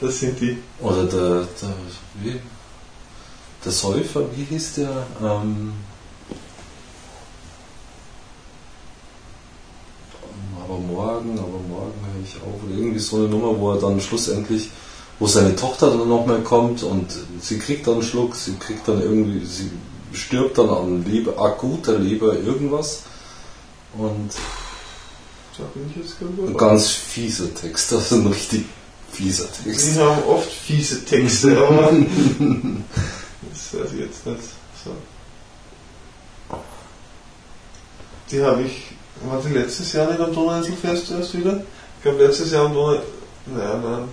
[0.00, 0.58] Das sind die.
[0.80, 1.74] Oder der, der,
[2.20, 2.40] wie,
[3.64, 5.06] der Säufer, wie hieß der?
[5.22, 5.72] Ähm,
[10.62, 12.36] aber morgen, aber morgen höre ich.
[12.42, 14.70] Oder irgendwie so eine Nummer, wo er dann schlussendlich,
[15.18, 17.06] wo seine Tochter dann nochmal kommt und
[17.40, 19.70] sie kriegt dann einen Schluck, sie kriegt dann irgendwie, sie
[20.12, 23.02] stirbt dann an Leber, akuter Leber irgendwas.
[23.96, 24.30] Und
[25.56, 26.58] Da bin ich jetzt gerade ein dabei.
[26.58, 28.66] ganz fieser Text, das ist ein richtig
[29.16, 29.96] fieser Text.
[29.96, 31.92] Die haben oft fiese Texte, aber
[33.50, 34.40] das weiß ich jetzt nicht.
[34.84, 34.90] So.
[38.30, 38.82] Die habe ich,
[39.28, 41.62] war die letztes Jahr nicht am Donauinselfest erst wieder?
[41.98, 43.00] Ich glaube letztes Jahr am Donau...
[43.46, 44.08] Nein, nein.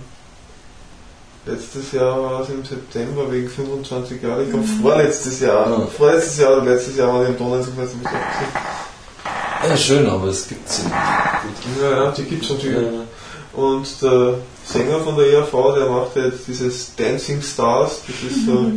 [1.46, 4.44] Letztes Jahr war es im September wegen 25 Jahre.
[4.44, 5.68] Ich glaube vorletztes Jahr.
[5.68, 5.86] Ja.
[5.86, 7.96] Vorletztes Jahr oder letztes Jahr war ich am Donauinselfest.
[9.68, 10.94] Ja, schön, aber es gibt sie nicht.
[11.82, 12.92] Ja, ja, die gibt es natürlich.
[12.92, 13.60] Ja.
[13.60, 18.70] Und der Sänger von der ERV, der macht jetzt dieses Dancing Stars, das ist so,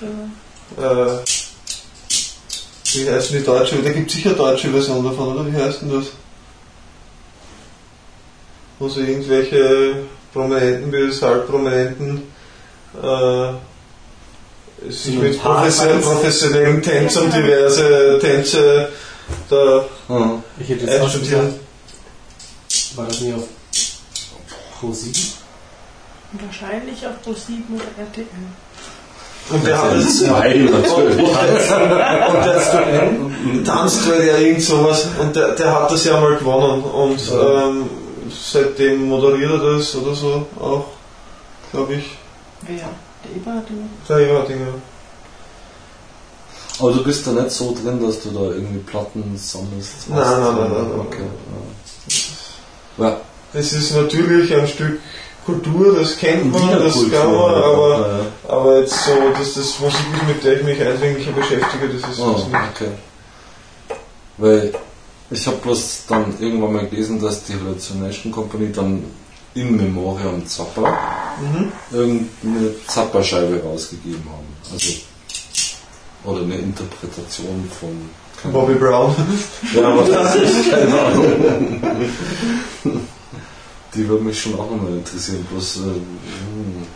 [0.00, 0.90] Genau.
[0.90, 1.18] äh,
[2.94, 5.46] wie heißt denn die deutsche, da gibt es sicher eine deutsche Version davon, oder?
[5.52, 6.06] Wie heißt denn das?
[8.78, 9.96] Wo so irgendwelche
[10.32, 12.22] Prominenten bis halbprominenten
[13.02, 13.52] äh,
[14.90, 18.88] sich mit professionellen, professionellen Tänzern diverse Tänze
[19.48, 20.42] da Mhm.
[20.58, 21.46] Ich hätte jetzt auch schon einstudieren.
[21.46, 23.44] gesagt, war das nicht auf
[24.84, 25.12] Pro 7?
[26.32, 28.26] Wahrscheinlich auf Pro7 oder RTL.
[29.50, 31.18] Und der hat es Zwei natürlich.
[31.18, 36.82] Und der tanzt, weil er irgend sowas, und der, der hat das ja mal gewonnen
[36.82, 37.90] und ähm,
[38.30, 40.86] seitdem moderiert er das oder so auch,
[41.72, 42.04] glaube ich,
[42.62, 42.76] Wer?
[42.76, 43.86] Der Eberhardinger?
[44.08, 44.74] der Eberdinger.
[46.78, 50.08] Aber du bist da nicht so drin, dass du da irgendwie Platten sammelst.
[50.08, 51.00] Nein, nein, nein, nein, nein.
[51.00, 51.26] Okay.
[52.98, 53.20] Ja.
[53.54, 54.98] Ja, Es ist natürlich ein Stück
[55.46, 59.78] Kultur, das kennt man, das Wiener kann man, aber, ja, aber jetzt so, dass das
[59.78, 62.56] Musik ist, mit der ich mich eindringlicher beschäftige, das ist Oh, das nicht.
[62.74, 62.88] okay.
[64.38, 64.72] Weil
[65.30, 69.04] ich habe bloß dann irgendwann mal gelesen, dass die Hallucination Company dann
[69.54, 70.98] in Memoriam Zappa
[71.40, 71.72] Mhm.
[71.92, 74.46] irgendeine Zappa-Scheibe rausgegeben haben.
[74.72, 74.92] Also,
[76.24, 79.14] oder eine Interpretation von Bobby Brown.
[79.74, 83.02] Ja, aber das ist keine Ahnung.
[83.94, 85.46] Die würde mich schon auch nochmal interessieren.
[85.50, 86.86] Bloß, äh, hm,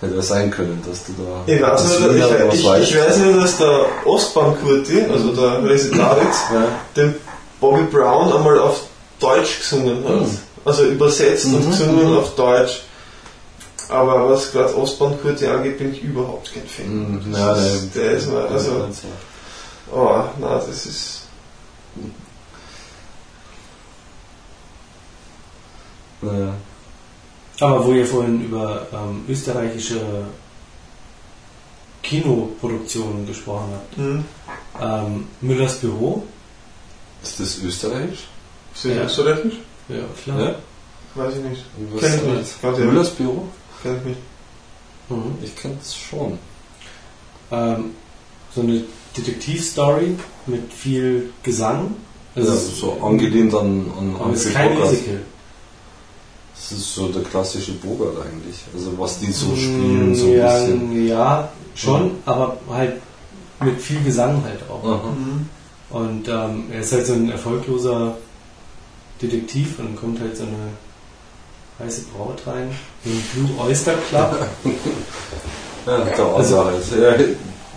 [0.00, 1.52] hätte ja sein können, dass du da.
[1.52, 2.88] Ich weiß, nur, ich, was ich, weiß.
[2.90, 6.64] ich weiß nur, dass der Ostbahn-Kurti, also der Resitaritz, Ja.
[6.96, 7.14] den
[7.60, 8.82] Bobby Brown einmal auf
[9.20, 10.20] Deutsch gesungen hat.
[10.20, 10.38] Mhm.
[10.64, 12.18] Also übersetzt und Mhm, gesungen mhm.
[12.18, 12.82] auf Deutsch.
[13.88, 16.86] Aber was gerade Ostbahn-Kurti angeht, bin ich überhaupt kein Fan.
[16.86, 18.70] Hm, Das Ja, ist, der ist mal, also,
[19.94, 21.20] oh, na, das ist,
[27.60, 30.00] Aber wo ihr vorhin über ähm, österreichische
[32.02, 33.96] Kinoproduktionen gesprochen habt.
[33.96, 34.24] hm,
[34.80, 36.22] Ähm, Müllers Büro.
[37.22, 38.26] Ist das österreichisch?
[38.74, 39.04] ist das Ja.
[39.04, 39.54] österreichisch?
[39.88, 40.40] Ja, klar.
[40.40, 40.54] Ja?
[41.14, 41.64] Weiß ich nicht.
[41.92, 42.54] Was Kenn ich nicht.
[42.62, 42.78] ehrlich.
[42.84, 43.48] Müllers Büro?
[43.82, 44.18] Kenn ich nicht.
[45.08, 45.38] Mhm.
[45.42, 46.38] Ich kenne es schon.
[47.50, 47.92] Ähm,
[48.54, 48.82] so eine
[49.16, 50.14] Detektivstory
[50.46, 51.94] mit viel Gesang.
[52.34, 54.74] Also ist- so angelehnt an, an aber es ist kein.
[54.78, 55.20] Musical.
[56.58, 58.64] Das ist so der klassische Bogart eigentlich.
[58.74, 61.06] Also was die so spielen, so ein Mm, ja, bisschen.
[61.08, 62.94] ja, schon, aber halt
[63.60, 64.82] mit viel Gesang halt auch.
[65.12, 65.48] Mhm.
[65.90, 68.16] Und ähm, er ist halt so ein erfolgloser
[69.22, 72.70] Detektiv und dann kommt halt so eine heiße Braut rein,
[73.04, 74.46] so ein Blue Oyster Club.
[75.86, 76.82] Ja, der Also- halt.
[77.00, 77.12] Ja,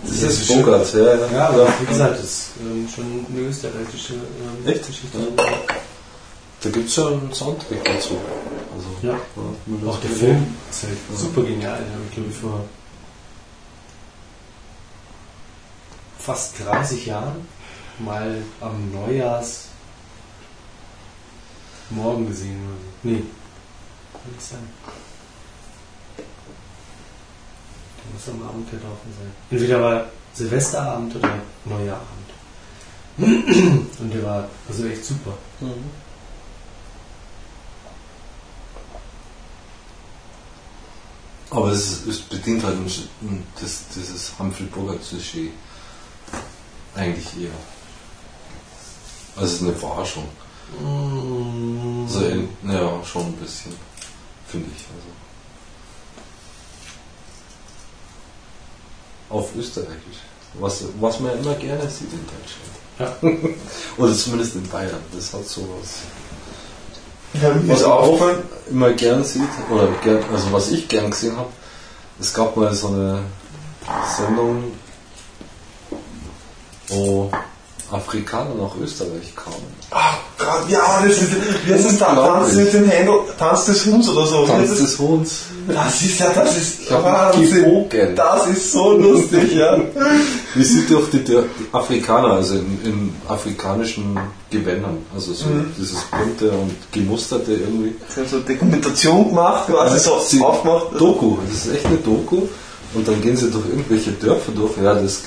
[0.04, 0.48] das Ja, ist.
[0.48, 1.32] Bogart, ja, ja.
[1.32, 4.88] Ja, aber wie gesagt, das ist ähm, schon eine österreichische ähm, Echt?
[4.88, 5.18] Geschichte.
[6.62, 8.16] Da gibt es ja einen Soundtrack dazu.
[8.80, 9.20] Also, Ja.
[9.66, 10.10] Müllers Auch der.
[10.12, 11.16] Film ist halt Ja.
[11.18, 11.78] super genial.
[11.84, 12.64] Den habe ich glaube ich vor
[16.18, 17.48] fast 30 Jahren
[18.00, 19.66] mal am Neujahrs
[21.90, 22.60] morgen gesehen.
[23.04, 23.24] Nee,
[24.14, 24.60] kann nicht sein.
[27.98, 29.32] Der muss am Abend gelaufen sein.
[29.50, 31.30] Entweder war Silvesterabend oder
[31.66, 32.08] Neujahrabend.
[34.00, 35.34] Und der war also echt super.
[35.60, 35.74] Mhm.
[41.52, 45.52] Aber es, es bedient halt ein, das, dieses Humphrey Bogart-Klischee
[46.96, 47.52] eigentlich eher.
[49.36, 50.28] Also es ist eine Verarschung.
[52.08, 53.74] So in, ja, schon ein bisschen,
[54.48, 54.84] finde ich.
[54.84, 55.08] Also.
[59.30, 60.20] Auf Österreichisch.
[60.60, 62.70] Was, was man immer gerne sieht in Deutschland.
[63.00, 63.54] Ja.
[64.04, 65.02] Oder zumindest in Bayern.
[65.12, 66.02] Das hat sowas.
[67.34, 68.22] Mir Was man auch
[68.70, 71.50] immer gern sieht, oder gern, also was ich gern gesehen habe,
[72.20, 73.24] es gab mal so eine
[74.18, 74.72] Sendung,
[76.88, 77.32] wo
[77.92, 79.56] Afrikaner nach Österreich kamen.
[80.38, 81.32] Gott, ja, das ist,
[81.68, 82.06] das da?
[82.16, 82.58] Tanz Unglaublich.
[82.58, 84.46] mit dem Händel, Tanz des Huhns oder so.
[84.46, 85.32] Tanz des Huhns.
[85.68, 87.90] Das ist ja, das ist Wahnsinn.
[88.16, 89.78] Das ist so lustig, ja.
[90.56, 91.38] Wie sieht doch die, die
[91.72, 94.18] Afrikaner, also in, in afrikanischen
[94.50, 95.72] Gewändern, also so Mhm.
[95.78, 97.96] dieses bunte und gemusterte irgendwie.
[98.08, 100.88] Sie haben so Dokumentation gemacht, quasi so Sie- aufgemacht.
[100.98, 102.44] Doku, das ist echt eine Doku.
[102.96, 104.76] Und dann gehen sie durch irgendwelche Dörfer durch.
[104.84, 105.22] Ja, das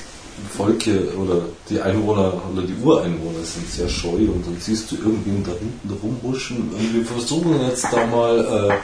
[0.57, 4.97] Volk hier oder die Einwohner oder die Ureinwohner sind sehr scheu und dann siehst du
[4.97, 8.75] irgendwen da hinten rumhuschen und wir versuchen jetzt da mal äh,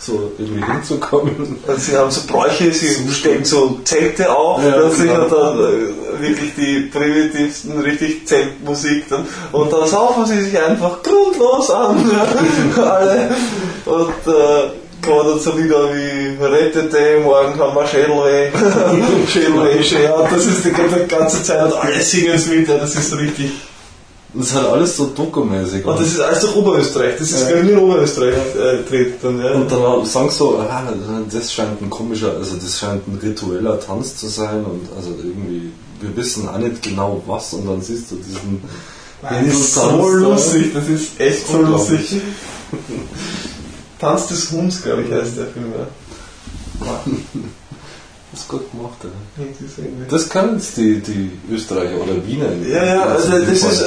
[0.00, 1.58] so irgendwie hinzukommen.
[1.66, 5.28] Also sie haben so Bräuche, sie stellen so Zelte auf, Ja, singen genau.
[5.28, 11.70] dann äh, wirklich die primitivsten, richtig Zeltmusik dann, und dann saufen sie sich einfach grundlos
[11.70, 12.10] an,
[12.76, 13.30] alle,
[13.84, 14.70] und äh,
[15.06, 18.50] dann so Lieder wie Rettete, morgen haben wir Schädelweh,
[19.28, 22.94] Schädelweh, ja, das ist die ganze, ganze Zeit und alle singen es mit, ja, das
[22.94, 23.52] ist richtig.
[24.32, 25.84] Das ist halt alles so dokumäßig.
[25.84, 27.56] Und das ist alles durch Oberösterreich, das ist Ja.
[27.56, 27.62] ja.
[27.62, 29.52] nur in Oberösterreich äh, tritt dann, ja.
[29.52, 30.84] Und dann sagen sie so, ah,
[31.30, 35.72] das scheint ein komischer, also das scheint ein ritueller Tanz zu sein und also irgendwie,
[36.00, 38.62] wir wissen auch nicht genau was und dann siehst du diesen
[39.22, 42.20] Das ist so lustig, das ist echt so lustig.
[44.00, 45.72] Tanz des Huhns, glaube ich, heißt der Film.
[45.76, 45.86] Ja.
[48.32, 49.44] Das ist gut gemacht, ja.
[50.08, 52.52] Das können jetzt die, die Österreicher oder Wiener.
[52.64, 53.80] Ja, ja, also das ist.
[53.80, 53.86] Äh,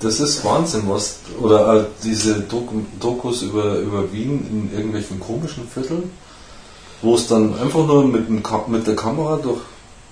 [0.00, 1.16] Das ist Wahnsinn, was.
[1.40, 6.10] Oder äh, diese Doku, Dokus über, über Wien in irgendwelchen komischen Vierteln,
[7.00, 9.62] wo es dann einfach nur mit, dem mit der Kamera durch.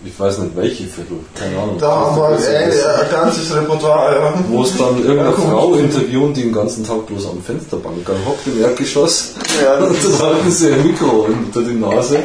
[0.04, 1.76] Ich weiß nicht welche Viertel, keine Ahnung.
[1.78, 4.14] da haben wir Das ist- ein, ganzes Repertoire.
[4.16, 4.34] Ja.
[4.48, 5.32] wo es dann irgendeine Ja.
[5.32, 7.96] Frau interviewen, die den ganzen Tag bloß am Fensterbank
[8.26, 9.34] hockt im Erdgeschoss.
[9.62, 12.18] Ja, und dann halten sie ein Mikro unter die Nase.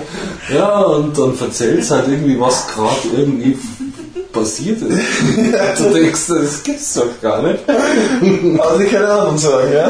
[0.54, 3.58] Ja, und dann erzählt sie halt irgendwie, was gerade irgendwie
[4.34, 5.00] passiert ist.
[5.78, 7.60] du denkst, das gibt's doch gar nicht.
[8.60, 9.90] Also ich keine Ahnung sagen, ja.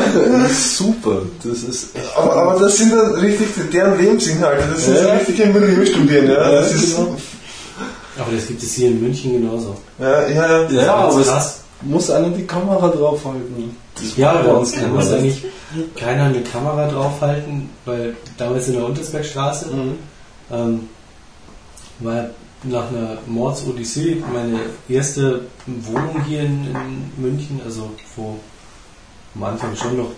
[0.50, 1.22] Super.
[1.44, 2.18] Das ist echt.
[2.18, 5.04] Aber, aber das sind dann richtig deren Lebensinhalte, das sind Ja.
[5.04, 6.52] so richtige Milieustudien, ja.
[6.52, 7.16] Das Ja, ist genau.
[8.20, 9.78] Aber das gibt es hier in München genauso.
[10.00, 10.70] Ja, ja, ja.
[10.86, 11.60] Ja, aber es krass.
[11.82, 13.76] muss einer die Kamera draufhalten.
[14.16, 14.88] Ja, bei uns keiner.
[14.90, 15.44] muss eigentlich
[15.96, 19.94] keiner eine Kamera draufhalten, weil damals in der Untersbergstraße Mhm.
[20.52, 20.90] ähm,
[22.00, 22.30] war
[22.64, 28.38] nach einer Mordsodyssee meine erste Wohnung hier in, in München, also wo
[29.36, 30.12] am Anfang schon noch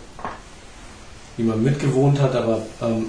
[1.38, 3.08] jemand mitgewohnt hat, aber ähm,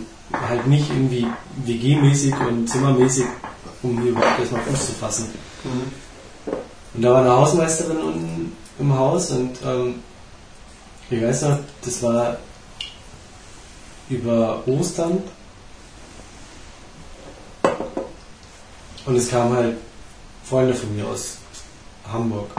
[0.48, 1.26] halt nicht irgendwie
[1.64, 3.24] WG-mäßig und Zimmermäßig,
[3.82, 5.28] um hier überhaupt erstmal Fuß zu fassen.
[6.94, 10.02] Und da war eine Hausmeisterin unten im Haus und ähm,
[11.10, 12.38] ich weiß noch, das war
[14.08, 15.22] über Ostern
[19.06, 19.76] und es kamen halt
[20.44, 21.38] Freunde von mir aus
[22.12, 22.50] Hamburg.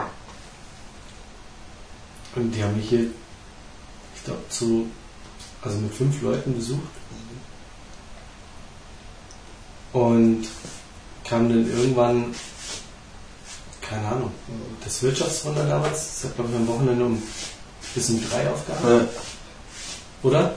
[2.36, 3.08] Und die haben mich hier,
[4.16, 4.88] ich glaube, zu,
[5.62, 6.82] also mit fünf Leuten besucht.
[9.92, 10.48] Und
[11.32, 12.36] kam dann irgendwann,
[13.82, 14.32] keine Ahnung,
[14.84, 15.92] das Wirtschaftswunder damals,
[16.22, 17.24] das hat glaube ich am Wochenende um
[17.96, 18.84] bis um drei aufgehabt.
[18.86, 19.08] Ja.
[20.24, 20.54] Oder?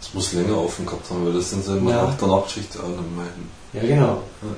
[0.00, 2.06] Das muss länger offen gehabt haben, weil das sind sie immer Ja.
[2.06, 3.50] nach der Nachtschicht am meisten.
[3.72, 4.22] Ja, genau.
[4.42, 4.48] Ja.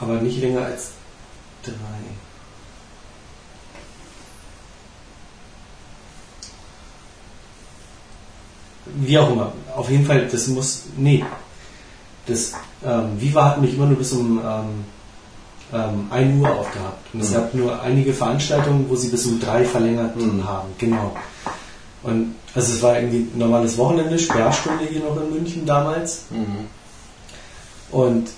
[0.00, 0.92] Aber nicht länger als
[1.62, 1.72] drei.
[8.86, 9.52] Wie auch immer.
[9.76, 10.84] Auf jeden Fall, das muss.
[10.96, 11.24] Nee.
[12.26, 12.52] Das
[12.84, 14.84] ähm, Viva hat mich immer nur bis um ähm,
[15.72, 17.12] ähm, 1 Uhr aufgehabt.
[17.14, 17.34] Und es Mhm.
[17.34, 20.46] gab nur einige Veranstaltungen, wo sie bis um 3 verlängert Mhm.
[20.46, 20.68] haben.
[20.78, 21.16] Genau.
[22.02, 26.24] Und also es war irgendwie ein normales Wochenende, Sperrstunde hier noch in München damals.
[27.90, 28.28] Und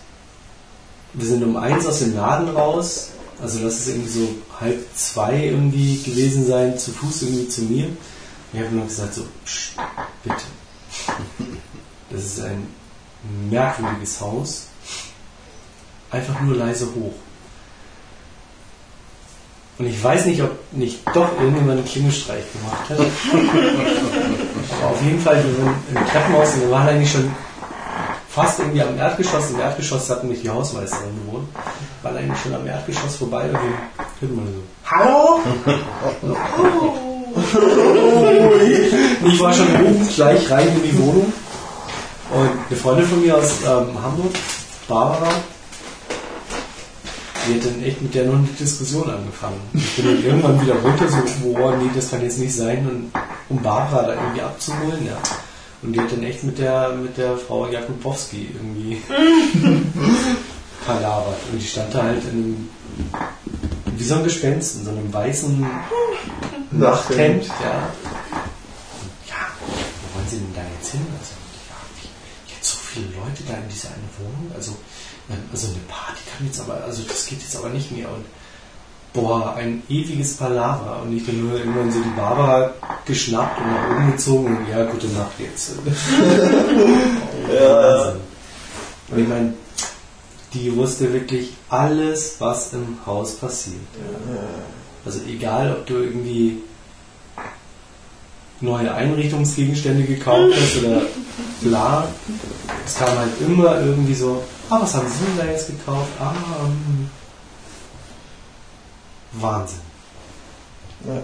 [1.14, 3.10] wir sind um eins aus dem Laden raus.
[3.42, 4.28] Also das ist irgendwie so
[4.60, 7.86] halb zwei irgendwie gewesen sein, zu Fuß irgendwie zu mir.
[7.86, 7.96] Und
[8.52, 9.22] ich habe nur gesagt so,
[10.22, 10.36] bitte.
[12.10, 12.68] Das ist ein
[13.50, 14.66] merkwürdiges Haus.
[16.10, 17.14] Einfach nur leise hoch.
[19.76, 22.98] Und ich weiß nicht, ob nicht doch irgendjemand einen Klingelstreich gemacht hat.
[24.80, 27.28] Aber auf jeden Fall, wir waren im Treppenhaus und wir waren eigentlich schon
[28.28, 29.50] fast irgendwie am Erdgeschoss.
[29.50, 31.48] Im Erdgeschoss hatten mich die Hausmeisterin gewohnt.
[32.02, 33.74] Waren eigentlich schon am Erdgeschoss vorbei und dann
[34.20, 35.40] hört man so, Hallo?
[37.34, 41.32] Und ich war schon oben gleich rein in die Wohnung.
[42.34, 44.34] Und eine Freundin von mir aus ähm, Hamburg,
[44.88, 45.30] Barbara,
[47.46, 49.60] die hat dann echt mit der noch eine Diskussion angefangen.
[49.74, 53.12] Ich bin dann irgendwann wieder runter, so, boah, nee, das kann jetzt nicht sein, und,
[53.48, 55.18] um Barbara da irgendwie abzuholen, ja.
[55.82, 59.02] Und die hat dann echt mit der, mit der Frau Jakubowski irgendwie
[60.86, 61.36] palavert.
[61.52, 62.68] Und die stand da halt in einem,
[63.96, 65.66] wie so ein Gespenst, in so einem weißen
[66.70, 67.90] Nachthemd, ja.
[69.02, 71.06] Und ja, wo wollen Sie denn da jetzt hin?
[71.20, 71.34] Also,
[71.68, 74.72] ja, wie, jetzt so viele Leute da in dieser eine Wohnung, also,
[75.52, 78.08] also eine Party kann jetzt aber, also das geht jetzt aber nicht mehr.
[78.08, 78.24] Und
[79.12, 81.02] boah, ein ewiges Palaver.
[81.02, 82.72] Und ich bin nur irgendwann so die Barbara
[83.04, 85.72] geschnappt und nach oben gezogen und ja, gute Nacht jetzt.
[87.48, 88.20] Wahnsinn.
[89.10, 89.54] Und ich meine,
[90.52, 93.76] die wusste wirklich alles, was im Haus passiert.
[95.04, 96.62] Also egal, ob du irgendwie
[98.60, 101.02] neue Einrichtungsgegenstände gekauft hast oder
[101.60, 102.08] bla,
[102.86, 106.10] es kam halt immer irgendwie so, ah, was haben Sie denn da jetzt gekauft?
[106.20, 107.10] Ah, ähm,
[109.32, 109.80] Wahnsinn.
[111.06, 111.22] Ja.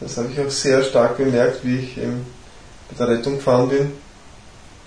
[0.00, 2.26] Das habe ich auch sehr stark bemerkt, wie ich ähm,
[2.90, 3.92] bei der Rettung gefahren bin.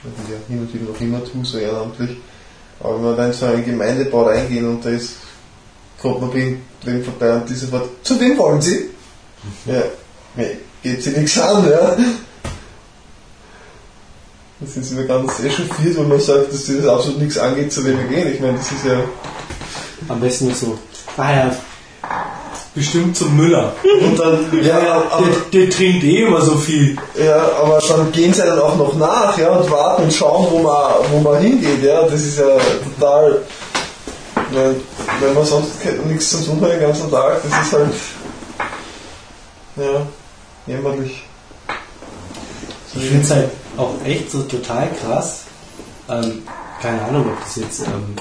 [0.03, 2.17] Ja hin und wieder noch immer tue, so ehrenamtlich.
[2.79, 5.15] Aber wenn wir da in so einen Gemeindebau reingehen und da ist,
[6.01, 8.89] kommt man bei wem vorbei und diese Wort, zu wem wollen Sie?
[9.65, 9.81] Ja,
[10.35, 11.95] nee, geht Sie nichts an, ja.
[14.59, 17.71] Da sind sie mir ganz echauffiert, weil man sagt, dass sie das absolut nichts angeht,
[17.71, 18.33] zu wem wir gehen.
[18.33, 19.01] Ich meine, das ist ja
[20.09, 20.79] Am besten noch so,
[21.17, 21.55] ah ja,
[22.73, 23.73] bestimmt zum Müller.
[24.01, 26.97] Und dann, ja, aber, Der, der trinkt eh immer so viel.
[27.23, 30.59] ja, aber dann gehen sie dann auch noch nach, ja, und warten und schauen, wo
[30.59, 32.01] man, wo man hingeht, ja.
[32.03, 32.45] Das ist ja
[32.83, 33.41] total,
[34.51, 34.75] wenn,
[35.21, 35.71] wenn man sonst
[36.05, 37.93] nichts zum tun hat den ganzen Tag, das ist halt,
[39.75, 40.07] ja,
[40.65, 41.23] jämmerlich.
[42.95, 45.41] Ich finde es halt auch echt so total krass.
[46.09, 46.43] Ähm,
[46.81, 48.15] keine Ahnung, ob das jetzt ähm,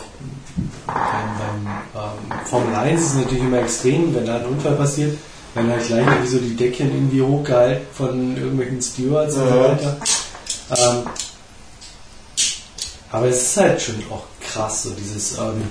[0.87, 5.17] beim, ähm, Formel 1 ist es natürlich immer extrem, wenn da ein Unfall passiert,
[5.55, 9.63] wenn da gleich irgendwie so die Deckchen irgendwie hochgehalten von irgendwelchen Stewards und so Ja.
[9.71, 9.97] weiter.
[10.77, 11.07] Ähm,
[13.13, 14.25] aber es ist halt schon auch
[14.57, 15.63] krass, so dieses, ähm,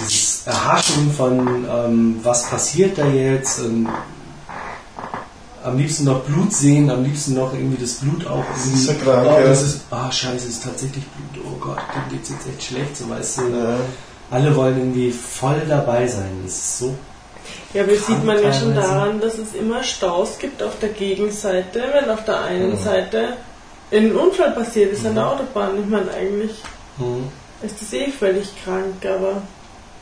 [0.00, 3.60] dieses Erhaschen von, ähm, was passiert da jetzt.
[3.60, 3.88] Und,
[5.64, 8.78] am liebsten noch Blut sehen, am liebsten noch irgendwie das Blut auch irgendwie.
[8.80, 11.44] ist ja krank, oh, das ist, ah, scheiße, es ist tatsächlich Blut.
[11.46, 12.96] Oh Gott, dem geht's jetzt echt schlecht.
[12.96, 13.76] So, weißt du, Ja.
[14.30, 16.30] alle wollen irgendwie voll dabei sein.
[16.44, 16.94] Das ist so.
[17.74, 20.90] Ja, aber das sieht man ja schon daran, dass es immer Staus gibt auf der
[20.90, 22.82] Gegenseite, wenn auf der einen Mhm.
[22.84, 23.28] Seite
[23.90, 25.72] ein Unfall passiert ist an der Autobahn.
[25.82, 26.62] Ich meine, eigentlich
[26.98, 27.28] Hm.
[27.62, 29.42] ist das eh völlig krank, aber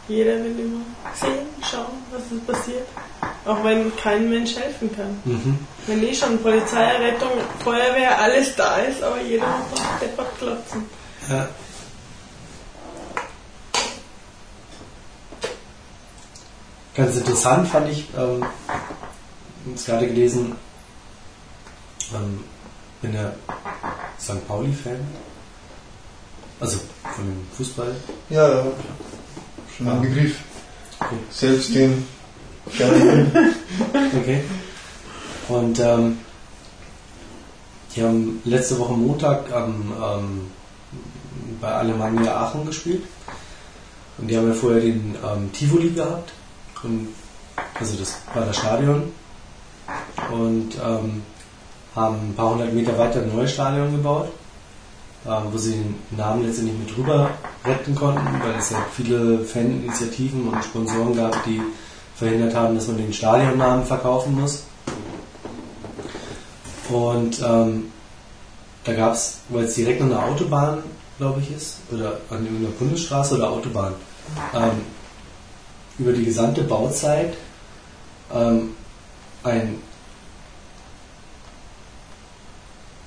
[0.08, 0.80] jeder will immer
[1.14, 2.86] sehen, schauen, was ist passiert.
[3.44, 5.20] Auch wenn kein Mensch helfen kann.
[5.24, 5.58] Mhm.
[5.86, 7.30] Wenn eh schon Polizei, Rettung,
[7.62, 10.84] Feuerwehr, alles da ist, aber jeder muss deppert klotzen.
[11.28, 11.48] Ja.
[16.94, 18.44] Ganz interessant fand ich, ähm,
[19.66, 20.56] jetzt gerade gelesen,
[22.14, 22.44] ähm,
[23.02, 23.32] bin ja
[24.18, 24.46] St.
[24.48, 25.06] Pauli-Fan.
[26.60, 26.78] Also
[27.14, 27.94] von dem Fußball.
[28.30, 28.66] Ja, ja.
[29.76, 29.92] Schon Ja.
[29.92, 30.36] ein Begriff.
[31.00, 31.16] Okay.
[31.30, 32.04] Selbst den.
[34.20, 34.42] Okay.
[35.48, 36.18] Und ähm,
[37.94, 40.40] die haben letzte Woche Montag am, ähm,
[41.60, 43.02] bei Alemannia Aachen gespielt.
[44.18, 46.32] Und die haben ja vorher den ähm, Tivoli gehabt.
[46.82, 47.08] Und,
[47.78, 49.12] also das war das Stadion.
[50.32, 51.22] Und ähm,
[51.94, 54.28] haben ein paar hundert Meter weiter ein neues Stadion gebaut,
[55.28, 57.30] ähm, wo sie den Namen letztendlich mit rüber
[57.64, 61.60] retten konnten, weil es ja viele Faninitiativen und Sponsoren gab, die
[62.14, 64.64] verhindert haben, dass man den Stadionnamen verkaufen muss.
[66.88, 67.92] Und ähm,
[68.84, 70.82] da gab es, weil es direkt an der Autobahn,
[71.18, 73.94] glaube ich, ist, oder an irgendeiner Bundesstraße oder Autobahn,
[74.54, 74.82] ähm,
[75.98, 77.36] über die gesamte Bauzeit
[78.32, 78.74] ähm,
[79.42, 79.80] ein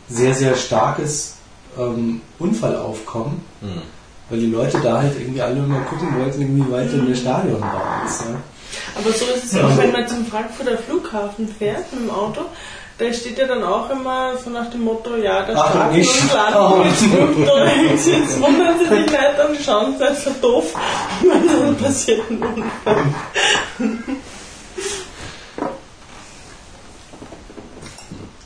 [0.10, 1.36] sehr, sehr starkes
[1.78, 3.82] ähm, Unfallaufkommen, Mhm.
[4.30, 7.60] weil die Leute da halt irgendwie alle immer gucken wollten, irgendwie weiter in der Stadion
[7.60, 8.22] bauen ist.
[8.22, 8.36] Ja?
[8.98, 12.42] Aber so ist es ja auch, wenn man zum Frankfurter Flughafen fährt mit dem Auto.
[12.98, 16.12] Da steht ja dann auch immer so nach dem Motto, ja, der Ach, Start nicht.
[16.22, 16.76] und Land Oh.
[16.84, 17.70] mit Flugzeug.
[18.06, 20.74] Jetzt wundern sie sich nicht und schauen sie halt so doof,
[21.22, 23.06] wenn dann passiert ein Unfall.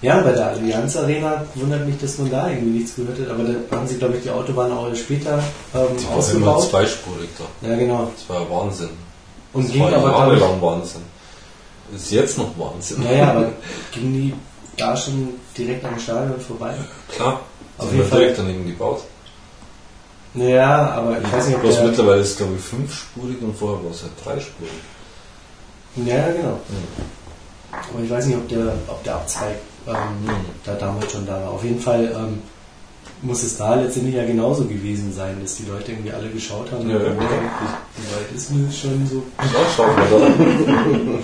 [0.04, 3.44] Ja, bei der Allianz Arena wundert mich, dass man da irgendwie nichts gehört hat, aber
[3.46, 5.36] da haben sie, glaube ich, die Autobahn auch später
[5.74, 6.70] ähm, Die war immer ausgebaut.
[6.70, 7.70] zweispurig da.
[7.70, 8.12] Ja, genau.
[8.16, 8.90] Das war ja Wahnsinn.
[9.54, 11.02] Und das ging war aber, jahrelang Wahnsinn.
[11.96, 13.02] Ist jetzt noch Wahnsinn.
[13.04, 13.52] naja, aber
[13.94, 14.34] ging die
[14.76, 16.74] da schon direkt am Stadion vorbei?
[17.16, 17.40] Klar.
[17.78, 18.20] Auf jeden Fall.
[18.20, 19.02] direkt daneben gebaut.
[20.36, 23.56] Ja, aber ich weiß nicht, ob Bloß der, mittlerweile ist es glaube ich fünfspurig und
[23.56, 24.72] vorher war es halt dreispurig.
[25.96, 26.60] Ja, genau.
[27.72, 29.56] Aber ich weiß nicht, ob der, ob der Abzweig
[29.88, 30.30] ähm,
[30.66, 31.52] da damals schon da war.
[31.52, 32.42] Auf jeden Fall ähm,
[33.22, 36.90] muss es da letztendlich ja genauso gewesen sein, dass die Leute irgendwie alle geschaut haben.
[36.90, 39.24] Ja, ja, wie weit ist das schon so?
[39.40, 39.46] Ja,
[39.76, 41.20] schauen wir da.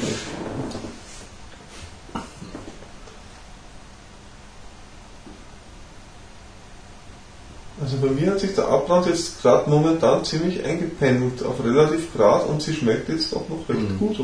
[7.82, 12.46] Also bei mir hat sich der Abbrand jetzt gerade momentan ziemlich eingependelt auf relativ grad
[12.48, 13.98] und sie schmeckt jetzt auch noch recht Mhm.
[14.00, 14.18] gut.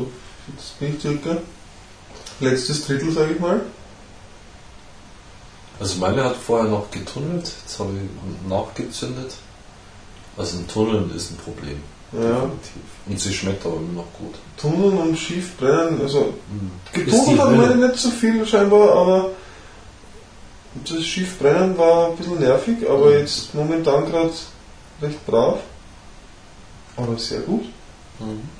[0.54, 1.38] Jetzt bin ich circa
[2.40, 3.62] letztes Drittel, sage ich mal.
[5.78, 9.32] Also meine hat vorher noch getunnelt, jetzt habe ich nachgezündet.
[10.36, 11.80] Also ein Tunneln ist ein Problem.
[12.12, 12.20] Ja.
[12.20, 12.82] Definitiv.
[13.06, 14.34] Und sie schmeckt aber immer noch gut.
[14.56, 16.32] Tunneln und schief brennen, also
[16.94, 17.80] die getunnelt Hölle.
[17.80, 19.30] wir nicht so viel scheinbar, aber
[20.88, 24.30] das schief brennen war ein bisschen nervig, aber jetzt momentan gerade
[25.02, 25.58] recht brav.
[26.96, 27.64] Aber sehr gut.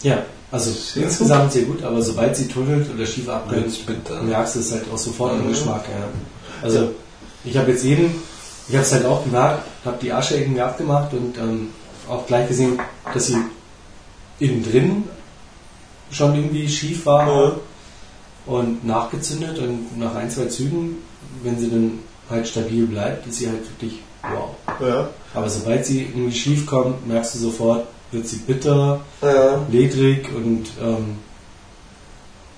[0.02, 4.22] Ja, also Sehr insgesamt sehr gut, aber sobald sie tunnelt oder schief Wird's bitter.
[4.22, 5.48] merkst du es halt auch sofort im Mhm.
[5.50, 5.84] Geschmack.
[5.88, 6.08] Ja.
[6.62, 6.90] Also
[7.46, 8.10] ich habe jetzt jeden,
[8.68, 11.68] ich habe es halt auch gemerkt, habe die Asche irgendwie abgemacht und ähm,
[12.08, 12.78] auch gleich gesehen,
[13.14, 13.36] dass sie
[14.38, 15.04] innen drin
[16.10, 17.52] schon irgendwie schief war Ja.
[18.46, 20.96] und nachgezündet und nach ein, zwei Zügen,
[21.42, 21.98] wenn sie dann
[22.30, 24.50] halt stabil bleibt, ist sie halt wirklich wow.
[24.80, 25.08] Ja.
[25.34, 29.60] Aber sobald sie irgendwie schief kommt, merkst du sofort, wird sie bitter, Ja.
[29.70, 31.18] ledrig und ähm,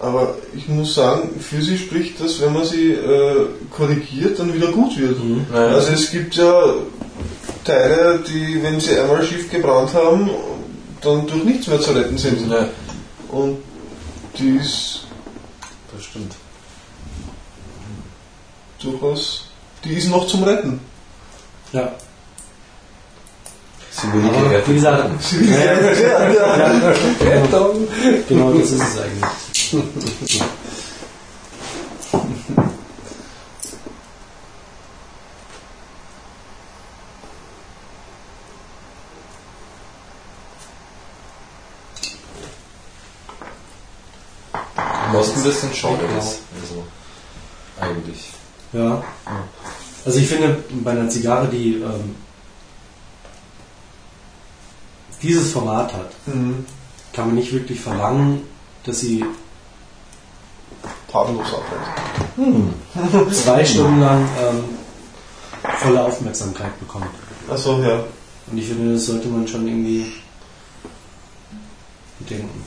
[0.01, 4.69] Aber ich muss sagen, für sie spricht das, wenn man sie äh, korrigiert, dann wieder
[4.71, 5.19] gut wird.
[5.51, 6.75] Naja, Also es gibt ja
[7.65, 10.31] Teile, die, wenn sie einmal schief gebrannt haben,
[11.01, 12.49] dann durch nichts mehr zu retten sind.
[12.51, 12.69] ja,
[13.31, 13.59] Und
[14.39, 15.01] die ist
[15.93, 16.35] das stimmt.
[18.81, 19.47] durchaus,
[19.85, 20.81] die ist noch zum Retten.
[21.73, 21.93] ja.
[23.91, 24.99] Sie will gerettet wie gesagt,
[25.33, 25.51] werden.
[25.51, 26.57] ja, ja, ja,
[27.51, 27.71] ja.
[28.29, 29.25] Genau das ist es eigentlich.
[45.13, 46.41] Was ein bisschen schade ist.
[46.61, 46.85] Also,
[48.73, 49.03] Ja.
[50.05, 52.15] Also ich finde, bei einer Zigarre, die ähm,
[55.23, 56.65] dieses Format hat, Mhm.
[57.13, 58.43] kann man nicht wirklich verlangen,
[58.85, 59.25] dass sie
[61.11, 63.33] Tatenlos abbrennt.
[63.35, 64.65] zwei Stunden lang ähm,
[65.79, 67.07] volle Aufmerksamkeit bekommt.
[67.51, 68.05] Achso, ja.
[68.51, 70.13] Und ich finde, das sollte man schon irgendwie
[72.19, 72.65] bedenken.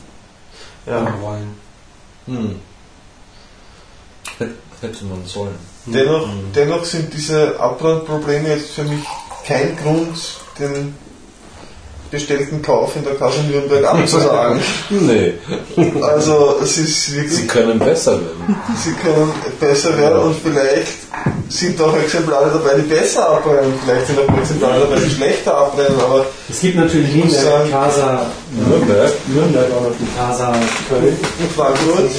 [0.85, 1.21] ja.
[1.21, 1.55] Wollen.
[2.25, 2.59] Hm.
[4.39, 5.55] Hätt- Hätte man sollen.
[5.85, 9.03] Dennoch, dennoch sind diese Abbrandprobleme jetzt für mich
[9.45, 10.15] kein Grund,
[10.57, 10.95] den
[12.11, 14.59] bestellten Kauf in der Kasse Nürnberg abzusagen.
[14.89, 15.33] Nee,
[16.01, 18.55] Also es ist sie wirklich, können besser werden.
[18.83, 20.87] sie können besser werden und vielleicht
[21.49, 23.73] sind auch Exemplare dabei, die besser abbrennen.
[23.85, 28.25] Vielleicht sind auch Exemplare dabei, die schlechter abbrennen, aber Es gibt natürlich der sagen- Casa
[28.51, 30.53] Nürnberg, Nürnberg auch noch die Casa
[30.89, 31.17] Köln,
[31.55, 32.09] Frankfurt,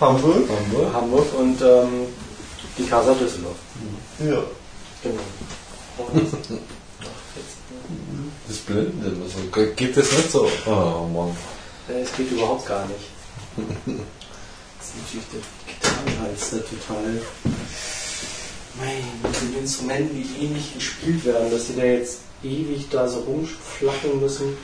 [0.00, 0.94] Hamburg, Hamburg.
[0.94, 2.06] Hamburg und ähm,
[2.78, 3.56] die Casa Düsseldorf.
[4.20, 4.38] ja.
[5.02, 5.20] Genau.
[8.50, 9.04] Das blind.
[9.04, 9.38] Also,
[9.76, 10.50] geht das nicht so?
[10.66, 11.36] Oh Mann.
[11.88, 13.06] Äh, Es geht überhaupt gar nicht.
[13.56, 15.40] Das ist natürlich der
[15.72, 17.22] Gitarrenhals, der total.
[18.76, 23.06] Mein, mit den Instrumenten, die eh nicht gespielt werden, dass die da jetzt ewig da
[23.06, 24.56] so rumflacken müssen.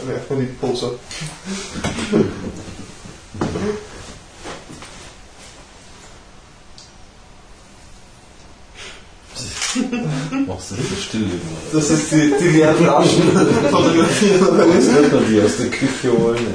[0.00, 0.92] Da werfen wir die Poser.
[10.46, 11.40] Machst du das stillleben?
[11.40, 11.80] oder?
[11.80, 13.22] Das ist die, die leeren Flaschen
[13.70, 14.72] fotografieren.
[14.74, 16.46] Jetzt wird man die aus der Küche holen.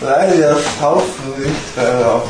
[0.00, 1.76] Nein, ja, Haufen nicht.
[1.76, 2.20] Äh,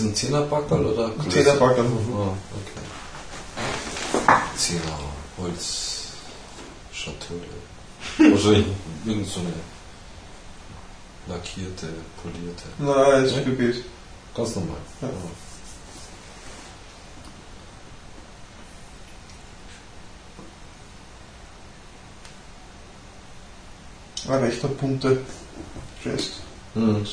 [0.00, 1.12] es in Zehnerbackerl oder?
[1.28, 1.84] Zehnerbackerl.
[1.84, 2.80] Ah, okay.
[4.56, 4.98] Zehner,
[5.38, 6.08] Holz,
[6.92, 7.40] Schatulle.
[8.18, 8.66] Wahrscheinlich
[9.04, 9.52] irgend so eine
[11.26, 11.88] lackierte,
[12.22, 12.64] polierte.
[12.78, 13.44] Nein, ist?
[13.44, 13.84] Gebet.
[14.34, 14.76] Ganz normal.
[15.00, 15.08] Ja.
[24.28, 25.20] Ein rechter bunte
[26.04, 26.34] Rest.
[26.74, 27.04] Mhm.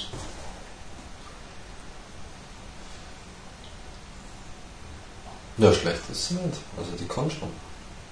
[5.57, 6.59] Ja, schlecht ist sie nicht.
[6.77, 7.49] Also die kann schon.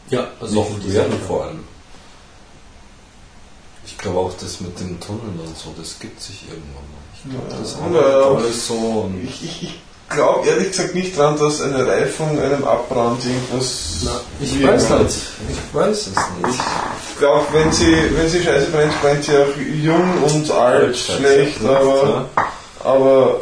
[0.09, 1.63] Ja, also Noch ich werden vor allem.
[3.85, 7.03] Ich glaube auch das mit den Tunneln und so, das gibt sich irgendwann mal.
[7.13, 7.57] Ich glaube, Ja.
[7.59, 8.35] das ist Ja, ja.
[8.37, 8.73] alles so.
[8.73, 13.97] Und Ich, ich, ich glaube ehrlich gesagt nicht dran, dass eine Reifung einem Abbrand irgendwas.
[14.03, 15.17] Na, ich weiß nicht.
[15.49, 16.59] Ich weiß es nicht.
[17.11, 21.63] Ich glaube, wenn sie, wenn sie Scheiße brennt, brennt sie auch jung und alt schlecht,
[21.63, 22.29] aber,
[22.83, 23.39] aber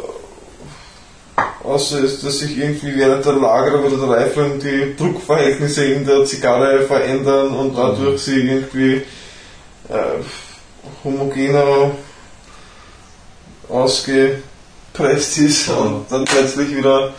[1.64, 6.24] außer ist, dass sich irgendwie während der Lagerung oder der Reifung die Druckverhältnisse in der
[6.24, 9.02] Zigarre verändern und dadurch sie irgendwie
[9.88, 10.20] äh,
[11.02, 11.92] homogener
[13.68, 17.12] ausgepresst ist und dann plötzlich wieder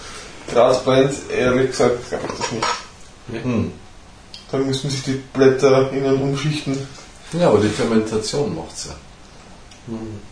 [0.53, 1.13] Gras brennt.
[1.35, 3.43] Ehrlich gesagt glaube ich das nicht.
[3.43, 3.71] Hm.
[4.51, 6.77] Dann müssen sich die Blätter innen umschichten.
[7.33, 8.95] Ja, aber die Fermentation macht's ja.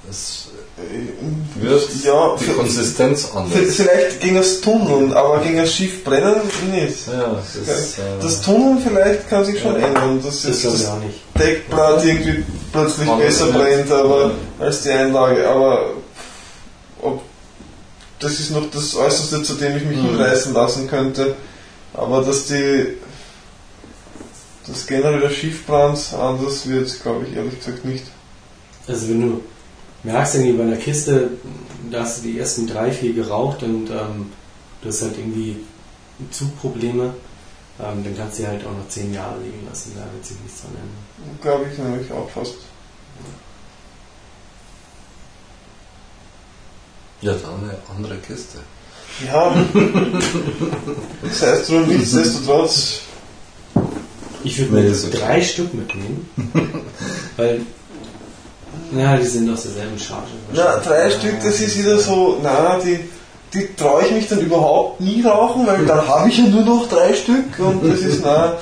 [0.10, 3.76] Es Äh, wird Ja, die Konsistenz anders.
[3.76, 7.06] Vielleicht ging es tunneln, aber ging es schief brennen nicht.
[7.08, 9.88] Ja, das, äh, Das Tunneln vielleicht kann sich schon Ja.
[9.88, 11.22] ändern, dass Das das nicht.
[11.38, 15.48] Deckblatt irgendwie plötzlich Anders besser brennt aber, als die Einlage.
[15.48, 15.92] Aber
[17.04, 17.22] ob,
[18.20, 20.08] das ist noch das Äußerste, zu dem ich mich Mhm.
[20.18, 21.36] hinreißen lassen könnte.
[21.94, 22.98] Aber dass die
[24.68, 28.06] das generelle Schiefbrand anders wird, glaube ich ehrlich gesagt nicht.
[28.88, 29.44] Also wenn du
[30.04, 31.32] merkst irgendwie bei einer Kiste,
[31.90, 34.32] da hast du die ersten drei, vier geraucht und ähm,
[34.82, 35.58] du hast halt irgendwie
[36.32, 37.14] Zugprobleme,
[37.80, 40.38] ähm, dann kannst du die halt auch noch zehn Jahre liegen lassen, da wird sich
[40.42, 41.40] nichts dran ändern.
[41.42, 42.56] Glaube ich nämlich auch fast.
[47.24, 48.60] ja, dann eine andere Kiste.
[49.26, 49.56] Ja,
[51.22, 53.02] das heißt nur nichtsdestotrotz,
[54.44, 56.30] Ich würde mir drei Stück mitnehmen,
[57.38, 57.62] weil,
[58.98, 60.32] ja, die sind aus derselben Charge.
[60.54, 63.00] na, drei Stück, das ist wieder so, na, die,
[63.54, 66.90] die traue ich mich dann überhaupt nie rauchen, weil dann habe ich ja nur noch
[66.90, 68.54] drei Stück und das ist na.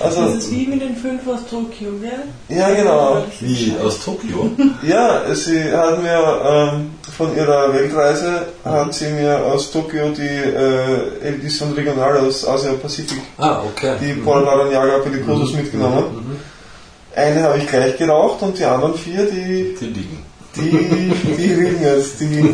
[0.00, 2.56] Also, Das ist wie mit den fünf aus Tokio, gell?
[2.58, 3.22] ja genau.
[3.40, 4.50] Wie aus Tokio?
[4.86, 11.26] Ja, sie hat mir ähm, von ihrer Weltreise hat sie mir aus Tokio die äh,
[11.26, 13.94] Edition Regional aus Asia Pacific, Ah, okay.
[14.00, 16.04] die Paul Laranjaga Pelicosus mitgenommen.
[17.18, 20.18] Eine habe ich gleich geraucht und die anderen vier, die, Die liegen.
[20.56, 22.20] die, die liegen jetzt.
[22.20, 22.44] Die,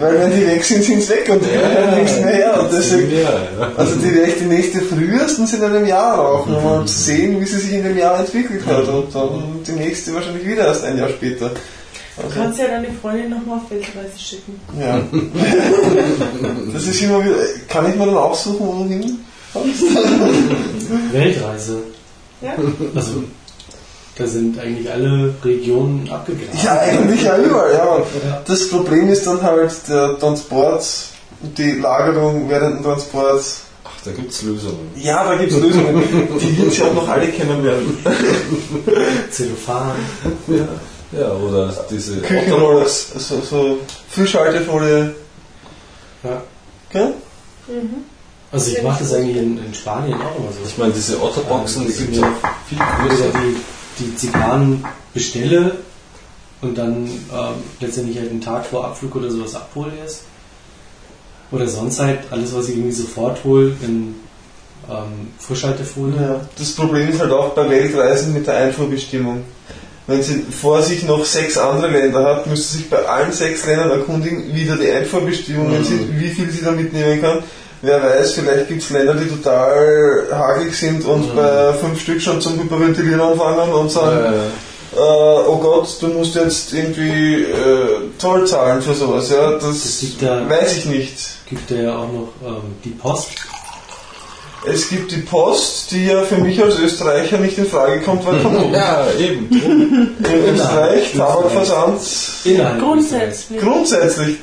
[0.00, 2.60] weil wenn die weg sind, sind sie weg und die ja, nichts mehr her.
[2.60, 3.20] Und deswegen, Ja,
[3.60, 3.72] ja.
[3.76, 7.40] also die werde ich die nächste frühestens in einem Jahr rauchen um mal zu sehen,
[7.40, 8.86] wie sie sich in dem Jahr entwickelt hat.
[8.88, 11.50] Und dann die nächste wahrscheinlich wieder erst ein Jahr später.
[12.16, 14.60] Du kannst ja deine Freundin nochmal auf Weltreise schicken.
[14.80, 15.00] Ja.
[16.72, 17.34] Das ist immer wieder.
[17.68, 19.18] Kann ich mir dann aussuchen, wohin?
[21.12, 21.78] Weltreise.
[22.40, 22.54] Ja?
[22.94, 23.24] Also,
[24.16, 26.62] da sind eigentlich alle Regionen abgegrast.
[26.62, 28.02] Ja, eigentlich ja überall, ja.
[28.46, 30.86] Das Problem ist dann halt der Transport,
[31.40, 33.42] die Lagerung während dem Transport.
[33.84, 34.92] Ach, da gibt's Lösungen.
[34.96, 36.02] Ja, da gibt es Lösungen.
[36.40, 37.98] Die wird sie auch noch alle kennenlernen.
[39.30, 39.92] Zellophan.
[41.10, 43.78] Ja, oder diese Küchenrolle, so, so
[44.08, 45.14] Frischhaltefolie.
[46.22, 46.42] Ja.
[46.90, 47.14] Gell?
[48.52, 50.58] Also ich mache das eigentlich in, in Spanien auch immer so.
[50.66, 52.32] Ich meine, diese Otterboxen, die gibt ja
[52.68, 53.24] viel ja größer.
[53.34, 53.56] die,
[53.98, 55.76] die Zigarren bestelle
[56.60, 60.22] und dann ähm, letztendlich halt einen Tag vor Abflug oder sowas abhole erst.
[61.50, 64.14] Oder sonst halt alles, was ich irgendwie sofort hole, in
[64.88, 66.20] ähm, Frischhaltefolie.
[66.20, 66.40] Ja.
[66.58, 69.44] Das Problem ist halt auch bei Weltreisen mit der Einfuhrbestimmung.
[70.06, 73.64] Wenn sie vor sich noch sechs andere Länder hat, müsste sie sich bei allen sechs
[73.64, 77.42] Ländern erkundigen, wie da die Einfuhrbestimmungen sind, wie viel sie da mitnehmen kann.
[77.84, 82.40] Wer weiß, vielleicht gibt es Länder, die total hagelig sind und bei fünf Stück schon
[82.40, 85.00] zum Hyperventilieren anfangen und sagen, Äh, äh,
[85.48, 89.28] oh Gott, du musst jetzt irgendwie äh, Zoll zahlen für sowas.
[89.30, 91.16] Ja, das, Das da- weiß ich nicht.
[91.46, 93.30] Gibt da ja auch noch ähm, die Post.
[94.66, 98.38] Es gibt die Post, die ja für mich als Österreicher nicht in Frage kommt, weil
[98.40, 99.46] von ja, eben.
[99.52, 102.00] in Österreich Tabakversand
[102.80, 103.60] Grundsätzlich.
[103.60, 104.36] grundsätzlich,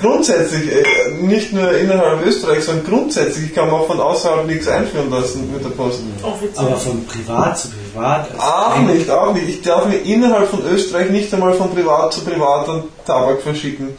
[0.00, 4.68] grundsätzlich, äh, nicht nur innerhalb Österreichs, sondern grundsätzlich, ich kann man auch von außerhalb nichts
[4.68, 6.00] einführen lassen mit der Post.
[6.22, 6.66] Offiziell.
[6.66, 8.30] Aber von privat zu privat.
[8.30, 9.48] also Auch nicht, auch nicht.
[9.48, 13.96] Ich darf mir innerhalb von Österreich nicht einmal von privat zu privat an Tabak verschicken.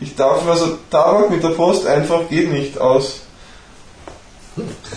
[0.00, 3.25] Ich darf also Tabak mit der Post einfach geht nicht aus.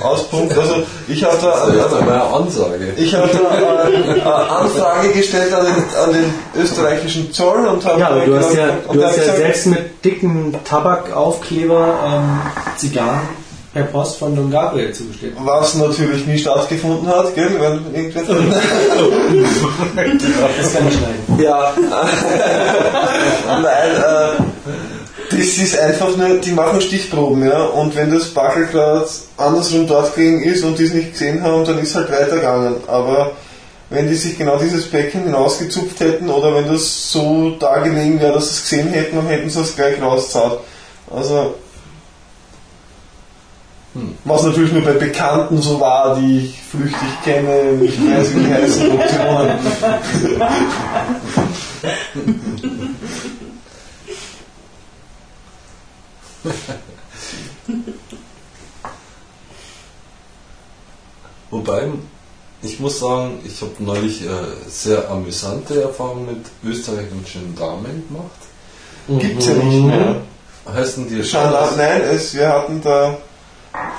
[0.01, 0.57] Aus Punkt.
[0.57, 0.75] Also
[1.07, 2.93] ich habe da, also, aber eine Ansage.
[2.95, 7.99] ich habe da äh, eine Anfrage gestellt an den, an den österreichischen Zoll und habe
[7.99, 12.39] Ja, aber du hast ja, du hast ja gesagt, selbst mit dicken Tabakaufkleber ähm,
[12.77, 13.21] Zigarren
[13.73, 15.33] per Post von Don Gabriel zugestellt.
[15.43, 18.23] was natürlich nie stattgefunden hat, gell, wenn irgendwer
[20.57, 21.39] Das kann ich schneiden.
[21.39, 21.73] Ja.
[23.61, 24.41] Nein, äh,
[25.29, 27.63] das ist einfach nur, die machen Stichproben, ja.
[27.65, 29.07] Und wenn das Backel gerade
[29.37, 32.77] andersrum dort gelegen ist und die es nicht gesehen haben, dann ist halt weitergegangen.
[32.87, 33.31] Aber
[33.89, 38.33] wenn die sich genau dieses Becken hinausgezupft hätten oder wenn das so da gelegen wäre,
[38.33, 40.59] dass sie es gesehen hätten, dann hätten sie es gleich rauszahlt.
[41.13, 41.55] Also,
[44.23, 48.53] was natürlich nur bei Bekannten so war, die ich flüchtig kenne, nicht weiß, wie die
[48.53, 49.59] heißen, Optionen.
[61.49, 61.87] Wobei,
[62.61, 64.27] ich muss sagen, ich habe neulich äh,
[64.67, 68.29] sehr amüsante Erfahrungen mit österreichischen Damen gemacht.
[69.07, 70.21] Gibt's ja nicht mehr.
[70.67, 73.17] Heißen die Gendarm, nein, es, wir hatten da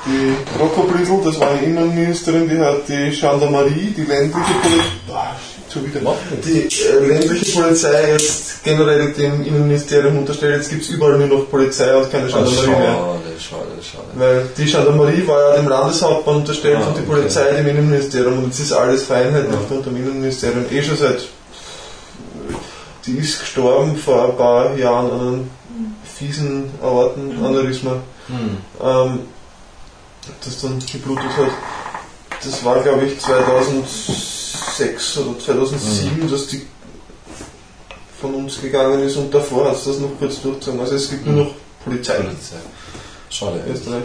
[0.06, 5.30] die Rocco Brindl, das war eine Innenministerin, die hat die Gendarmerie, die ländliche Polizei,
[5.72, 6.00] schon wieder,
[6.44, 10.56] die äh, ländliche Polizei jetzt generell dem Innenministerium unterstellt.
[10.56, 12.76] Jetzt gibt es überall nur noch Polizei und keine Ah, Gendarmerie mehr.
[12.78, 14.04] schade, schade, schade.
[14.14, 17.10] Weil die Gendarmerie war ja dem Landeshauptmann unterstellt Ah, und die okay.
[17.10, 20.64] Polizei dem Innenministerium und jetzt ist alles Vereinheitlicht unter dem Innenministerium.
[20.70, 21.20] Eh schon seit.
[23.06, 25.50] Die ist gestorben vor ein paar Jahren an einem
[26.04, 27.92] fiesen Aortenaneurysma,
[28.26, 28.56] Hm.
[28.84, 29.18] ähm,
[30.44, 31.48] das dann geblutet hat.
[32.44, 33.18] Das war glaube ich
[34.80, 36.62] 2006 oder 2007, dass die
[38.20, 40.80] von uns gegangen ist und davor hat es das noch kurz durchgezogen.
[40.80, 41.54] Also es gibt nur noch
[41.84, 42.56] Polizei Polizei.
[43.30, 43.62] Schade.
[43.72, 44.04] Österreich.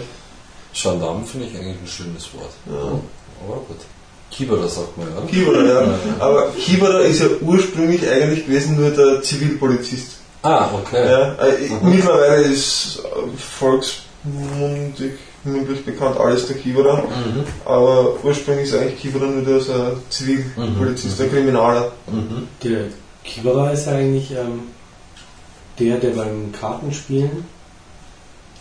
[0.74, 2.52] Gendarm finde ich eigentlich ein schönes Wort.
[2.68, 3.00] Ja.
[3.48, 3.78] Aber gut.
[4.32, 5.22] Kieberer sagt man ja.
[5.30, 6.00] Kieberer, ja.
[6.20, 10.18] Aber Kieberer ist ja ursprünglich eigentlich gewesen nur der Zivilpolizist.
[10.42, 11.10] Ah, okay.
[11.10, 11.90] Ja, äh, Mhm.
[11.96, 15.14] Mittlerweile ist äh, volksmundig
[15.46, 16.98] mündlich bekannt alles der Kieberer.
[17.04, 17.44] Mhm.
[17.66, 21.92] Aber ursprünglich ist eigentlich Kieberer nur der so ein Zivilpolizist, der Kriminaler.
[22.08, 22.48] Mhm.
[22.64, 22.86] Der
[23.24, 24.62] Kieberer ist eigentlich ähm,
[25.80, 27.46] der, der beim Kartenspielen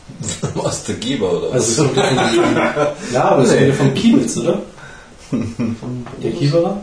[0.55, 1.95] Was, der Geber oder Also was?
[1.95, 1.97] kommt
[3.13, 3.57] ja aber das Nee.
[3.59, 4.59] kommt ja vom Kiebitz, oder?
[6.23, 6.81] Der Kieberer?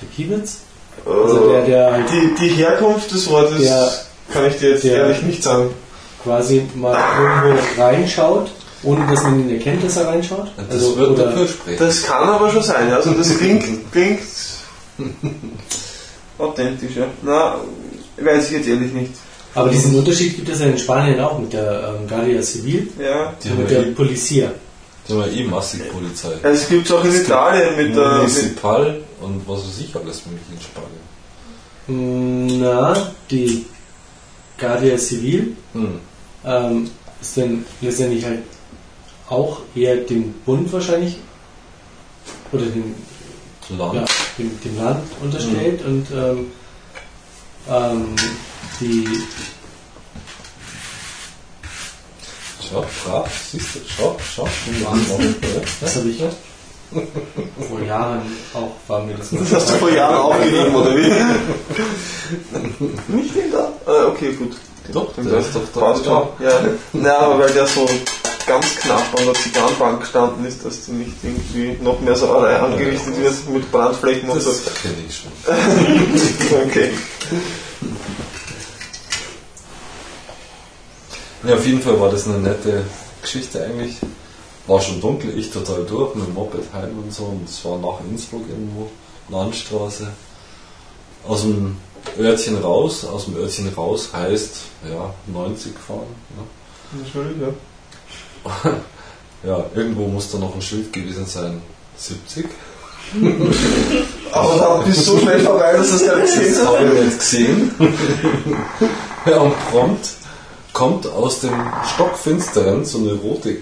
[0.00, 0.58] Der Kiebitz?
[1.06, 3.90] Also der, der halt die, die Herkunft des Wortes Der-
[4.32, 5.70] kann ich dir jetzt der- ehrlich nicht sagen.
[6.22, 8.50] quasi mal irgendwo reinschaut,
[8.82, 10.48] ohne dass man ihn erkennt, dass er reinschaut.
[10.56, 11.78] Das Also, wird oder, dafür sprechen.
[11.78, 12.92] Das kann aber schon sein.
[12.92, 14.20] Also das klingt, klingt
[16.38, 17.06] authentisch, ja.
[17.22, 17.56] Na,
[18.20, 19.12] weiß ich jetzt ehrlich nicht.
[19.54, 23.32] aber diesen Unterschied gibt es ja in Spanien auch mit der ähm, Guardia Civil Ja.
[23.42, 24.50] Die und haben mit ja der eh, Polizia.
[25.08, 26.32] die haben ja eh massig Polizei.
[26.42, 28.18] Es gibt es auch in Italien mit der.
[28.18, 31.00] Municipal und was weiß ich alles für mich in Spanien.
[31.86, 33.66] Mm, Na, die
[34.58, 35.98] Guardia Civil Hm.
[36.44, 36.90] ähm,
[37.20, 38.40] ist dann letztendlich halt
[39.30, 41.16] auch eher dem Bund wahrscheinlich
[42.52, 42.94] oder dem,
[43.78, 43.94] Land.
[43.94, 44.04] ja,
[44.38, 46.52] dem, dem Land unterstellt und ähm,
[47.68, 48.16] ähm,
[48.80, 49.06] die
[52.70, 54.48] Schau, brav, siehst du, schau, schau.
[54.84, 55.34] Wahnsinn.
[55.80, 56.22] das habe ich
[57.68, 58.22] vor Jahren
[58.54, 61.08] auch war mir das das hast du vor Jahren aufgegeben, oder wie?
[63.12, 63.72] nicht in da?
[63.86, 64.56] Äh, okay, gut.
[64.92, 65.62] Doch, Den der ist doch
[66.04, 66.28] da.
[66.44, 66.60] Ja.
[66.92, 67.88] Na, aber weil der so
[68.46, 73.16] ganz knapp an der Zigarrenbank gestanden ist, dass die nicht irgendwie noch mehr Sauerei angerichtet
[73.18, 74.50] wird mit Brandflächen und so.
[74.50, 75.32] Das kenne ich schon.
[76.68, 76.90] Okay.
[81.42, 82.84] Ja, auf jeden Fall war das eine nette
[83.22, 83.96] Geschichte eigentlich.
[84.66, 87.24] War schon dunkel, ich total durch mit dem Moped heim und so.
[87.24, 88.90] Und es war nach Innsbruck irgendwo,
[89.28, 90.08] Landstraße.
[91.26, 91.76] Aus dem
[92.18, 94.50] Örtchen raus, aus dem Örtchen raus heißt,
[94.88, 96.00] ja, 90 fahren.
[96.36, 97.02] Ne?
[97.02, 97.48] Natürlich, ja.
[99.42, 101.62] Ja, irgendwo muss da noch ein Schild gewesen sein,
[101.96, 102.44] 70.
[104.32, 106.66] Aber da bist du so schnell vorbei, dass du es gar nicht gesehen Das hast.
[106.78, 107.74] habe ich nicht gesehen.
[109.26, 110.08] ja, und prompt
[110.74, 111.52] kommt aus dem
[111.94, 113.56] Stockfinsteren so eine rote,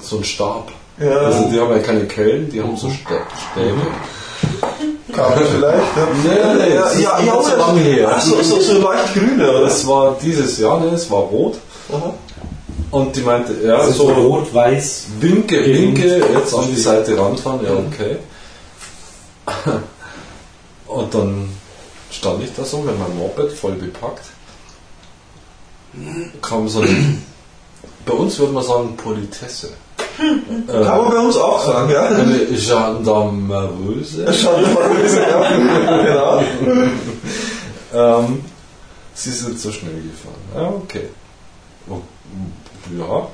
[0.00, 0.70] so ein Stab.
[0.98, 3.22] Ja, Also die haben ja keine Kellen, die haben so Stä-
[3.52, 3.76] Stäbe.
[5.16, 5.96] man vielleicht.
[5.96, 8.10] Ja, Nee, nee, ja, das ist ja, nicht ja, so her.
[8.16, 9.60] Ach, so, so, so leicht grüne, oder?
[9.62, 11.58] Das war dieses Jahr, ne, es war rot.
[11.92, 12.12] Aha.
[12.90, 15.06] Und die meinte, ja, also so rot-weiß.
[15.20, 18.16] winke, winke, jetzt an die Seite ranfahren, ja, okay.
[20.86, 21.48] Und dann
[22.10, 24.26] stand ich da so mit meinem Moped voll bepackt.
[26.40, 27.18] Kam so eine,
[28.06, 29.70] bei uns würde man sagen, Politesse.
[30.16, 32.06] Kann Äh, man bei uns auch sagen, ja?
[32.06, 32.48] eine
[35.02, 36.02] wie sie ja.
[36.02, 36.42] Genau.
[38.22, 38.44] Ähm,
[39.14, 40.40] sie sind so schnell gefahren.
[40.54, 41.08] Ja, okay.
[41.88, 42.00] Oh,
[42.98, 43.28] Ja.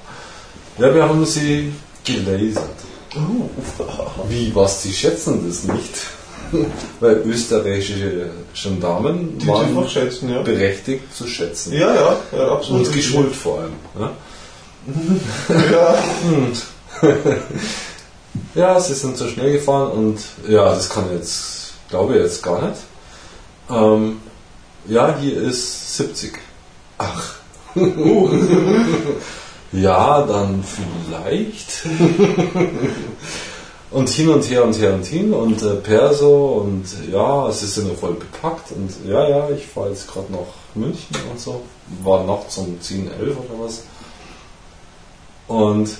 [0.78, 1.72] Ja, wir haben sie
[2.04, 2.64] gelasert.
[4.28, 4.82] Wie, was?
[4.82, 5.94] Sie schätzen das nicht?
[7.00, 10.42] Weil österreichische Gendarmen Die waren schätzen, ja.
[10.42, 11.72] berechtigt zu schätzen.
[11.72, 12.86] Ja, ja, ja, absolut.
[12.86, 13.74] Und geschult vor allem.
[15.70, 15.94] Ja?
[17.02, 17.12] Ja.
[18.54, 20.18] Ja, sie sind so schnell gefahren und
[20.48, 22.80] ja, das kann jetzt, glaube ich jetzt gar nicht.
[23.68, 24.20] Ähm,
[24.86, 26.32] ja, hier ist 70.
[26.98, 27.39] Ach.
[29.72, 31.86] ja, dann vielleicht.
[33.90, 37.88] und hin und her und her und hin und äh, Perso und ja, sie sind
[37.88, 41.62] ja voll bepackt und ja, ja, ich fahre jetzt gerade nach München und so.
[42.04, 43.82] War nachts um 10, 11 oder was.
[45.48, 45.90] Und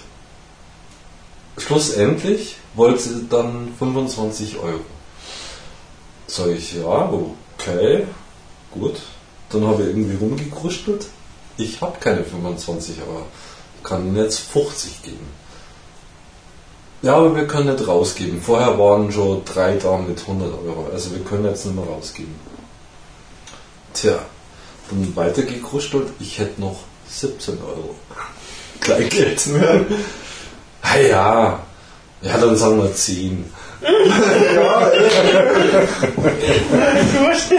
[1.58, 4.80] schlussendlich wollte sie dann 25 Euro.
[6.28, 7.12] Sag ich, ja,
[7.58, 8.04] okay,
[8.70, 9.00] gut.
[9.50, 11.06] Dann habe ich irgendwie rumgekruschtelt.
[11.60, 13.26] Ich habe keine 25, aber
[13.82, 15.26] kann Ihnen jetzt 50 geben.
[17.02, 18.42] Ja, aber wir können nicht rausgeben.
[18.42, 20.90] Vorher waren schon drei da mit 100 Euro.
[20.92, 22.34] Also wir können jetzt nicht mehr rausgeben.
[23.94, 24.18] Tja,
[24.90, 26.08] dann weiter gekruschelt.
[26.18, 27.94] Ich hätte noch 17 Euro.
[28.80, 29.46] Kleingeld.
[29.46, 29.80] Ja.
[30.82, 31.60] Ah ja,
[32.22, 33.52] ja, dann sagen wir 10.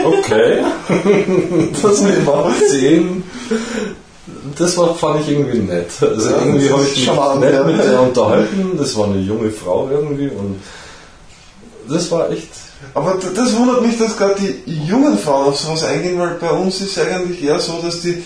[0.06, 0.64] Okay,
[1.81, 2.68] Das nehmen wir.
[2.69, 3.23] 10.
[4.57, 5.89] Das war, fand ich irgendwie nett.
[6.02, 7.64] Also Ja, irgendwie habe ich mich charmant, nett ja.
[7.64, 8.77] mit der unterhalten.
[8.77, 10.60] Das war eine junge Frau irgendwie und
[11.89, 12.49] das war echt.
[12.93, 16.81] Aber das wundert mich, dass gerade die jungen Frauen auf sowas eingehen, weil bei uns
[16.81, 18.23] ist es eigentlich eher so, dass die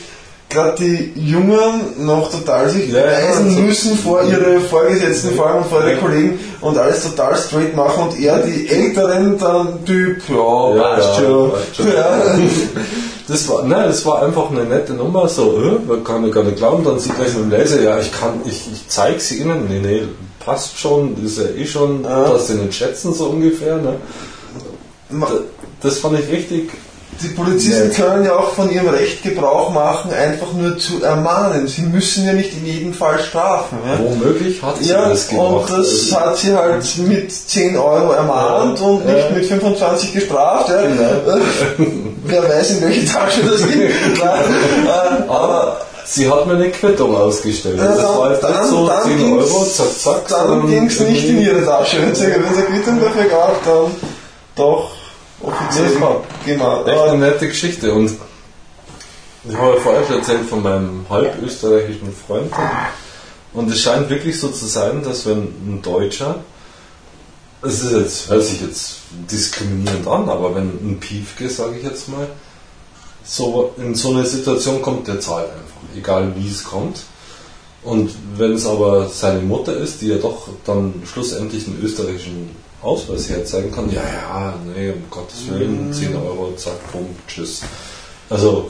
[0.50, 5.48] gerade die Jungen noch total sich Ja, ja, beweisen also- müssen vor ihre Vorgesetzten, vor
[5.48, 5.98] allem vor ihre.
[5.98, 10.36] Kollegen und alles total straight machen und eher die Älteren dann Typ, ja,
[10.76, 11.52] Ja, weißt schon.
[13.28, 16.44] Das war, nein, das war einfach eine nette Nummer, so, äh, man kann mir gar
[16.44, 19.40] nicht glauben, dann sieht gleich mit dem Laser, ja, ich kann, ich, ich zeige sie
[19.40, 20.04] ihnen, nee, nee,
[20.46, 23.96] passt schon, ist ja eh schon, dass sie nicht schätzen, so ungefähr, ne.
[25.82, 26.70] Das fand ich richtig
[27.22, 31.68] die Polizisten können ja auch von ihrem Recht Gebrauch machen, einfach nur zu ermahnen.
[31.68, 33.78] Sie müssen ja nicht in jedem Fall strafen.
[33.86, 34.00] Ja?
[34.00, 35.70] Womöglich hat sie Ja, das und gemacht.
[35.72, 40.70] das Also, hat sie halt mit 10 Euro ermahnt Ja, und nicht mit 25 gestraft.
[40.70, 40.82] Ja.
[40.82, 41.38] Genau.
[42.26, 43.90] Wer weiß, in welche Tasche das ging.
[45.30, 47.78] Aber sie hat mir eine Quittung ausgestellt.
[47.78, 50.28] Ja, das war jetzt dann- so dann 10 ging's- Euro, zack, zack.
[50.50, 51.98] dann ging es nicht in ihre Tasche.
[52.02, 53.92] Wenn sie, wenn sie eine Quittung dafür gab, dann
[54.56, 54.90] doch
[55.48, 56.24] offiziell gemacht.
[56.46, 57.94] Echt eine nette Geschichte.
[57.94, 58.12] Und
[59.48, 62.52] ich habe ja vorher schon erzählt von meinem halb österreichischen Freund.
[63.54, 66.44] Und es scheint wirklich so zu sein, dass wenn ein Deutscher,
[67.62, 68.98] es ist jetzt, hört sich jetzt
[69.32, 72.28] diskriminierend an, aber wenn ein Piefke, sage ich jetzt mal,
[73.24, 76.98] so in so eine Situation kommt, der zahlt einfach, egal wie es kommt.
[77.82, 82.50] Und wenn es aber seine Mutter ist, die ja doch dann schlussendlich einen österreichischen
[82.86, 87.62] Ausweis herzeigen kann, ja, ja, nee, um Gottes Willen, 10 Euro, zack, bumm, tschüss.
[88.30, 88.70] Also,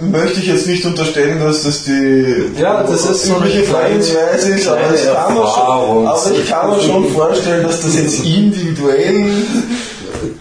[0.00, 4.66] möchte ich jetzt nicht unterstellen, dass das die Ja, das ist so eine Vorgehensweise ist,
[4.68, 9.30] aber, ich kann schon, aber ich kann mir schon vorstellen, dass das jetzt individuell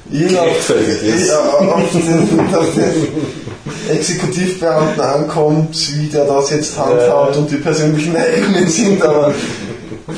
[0.10, 2.40] je auf, den,
[3.90, 7.42] Exekutivbeamten ankommt, wie der das jetzt handhabt Ja.
[7.42, 9.34] und die persönlichen Neigungen sind, aber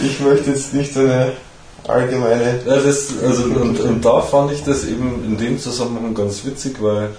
[0.03, 1.31] ich möchte jetzt nicht eine
[1.87, 6.43] allgemeine ja, das, also und, und da fand ich das eben in dem Zusammenhang ganz
[6.45, 7.09] witzig, weil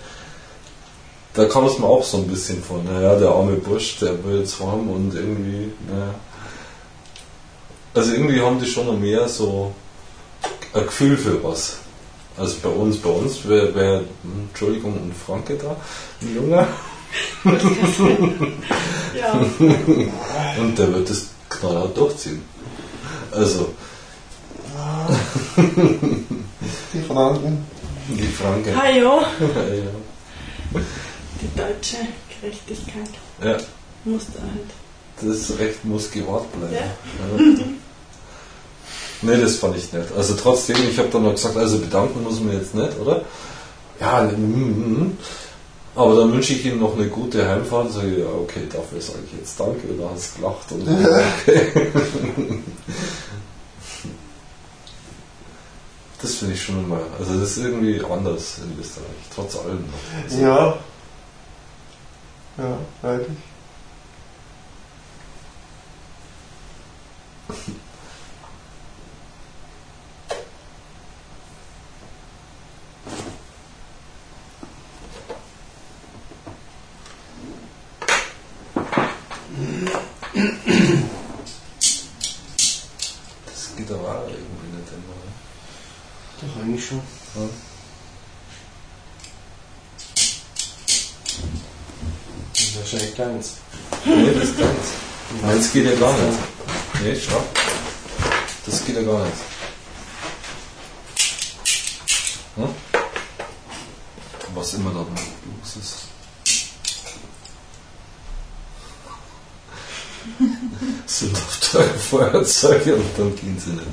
[1.34, 4.40] da kam es mir auch so ein bisschen von, naja, der arme Bursch, der will
[4.40, 6.14] jetzt haben und irgendwie, naja.
[7.94, 9.72] Also irgendwie haben die schon noch mehr so
[10.72, 11.78] ein Gefühl für was.
[12.36, 15.76] Also bei uns, bei uns wäre, wär, hm, Entschuldigung, ein Franke da,
[16.20, 16.66] ein Junger,
[19.16, 19.32] Ja,
[20.58, 22.42] und der wird das knallhart durchziehen.
[23.32, 23.70] Also,
[26.92, 27.66] die Franken.
[28.08, 28.76] die Franke.
[28.76, 30.80] Hajo, ja.
[31.40, 31.96] die deutsche
[32.40, 33.10] Gerechtigkeit
[33.42, 33.56] ja.
[34.04, 34.70] muss da halt.
[35.20, 36.74] Das Recht muss gewahrt bleiben.
[36.74, 36.80] Ja.
[36.80, 37.64] Ja.
[39.22, 40.08] Nee, das fand ich nett.
[40.16, 43.22] Also trotzdem, ich habe dann noch gesagt, also bedanken muss man jetzt nicht, oder?
[43.98, 45.18] Ja, mm, mm, mm.
[45.94, 47.92] aber dann wünsche ich Ihnen noch eine gute Heimfahrt.
[47.92, 49.88] So, ja, okay, dafür sage ich jetzt Danke.
[49.88, 50.72] Und da hast du gelacht.
[50.72, 51.92] Und okay.
[56.22, 59.84] Das finde ich schon immer, also das ist irgendwie anders in Österreich, trotz allem.
[60.24, 60.78] Also, Ja.
[62.58, 63.36] Ja, eigentlich.
[83.46, 85.16] Das geht aber auch irgendwie nicht immer.
[85.16, 85.32] ne?
[86.54, 86.98] Doch, eigentlich schon.
[86.98, 87.48] Ja.
[92.52, 93.52] Das ist wahrscheinlich kleines.
[94.04, 94.86] Nee, das ist ganz.
[95.42, 96.38] Meins geht ja gar nicht.
[97.02, 97.44] Nee, schau.
[98.64, 99.36] Das geht ja gar nicht.
[102.56, 102.74] Hm?
[104.54, 105.96] Was immer da los ist.
[111.06, 113.86] So läuft eure Feuerzeuge und dann gehen sie nicht.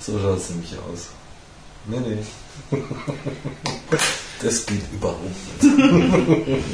[0.00, 1.08] So schaut es nämlich aus.
[1.86, 2.24] Nee, nee.
[4.40, 5.24] Das geht überhaupt
[5.62, 6.64] nicht.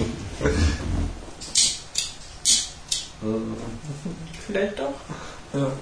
[4.47, 4.95] Vielleicht doch.
[5.53, 5.73] Ja.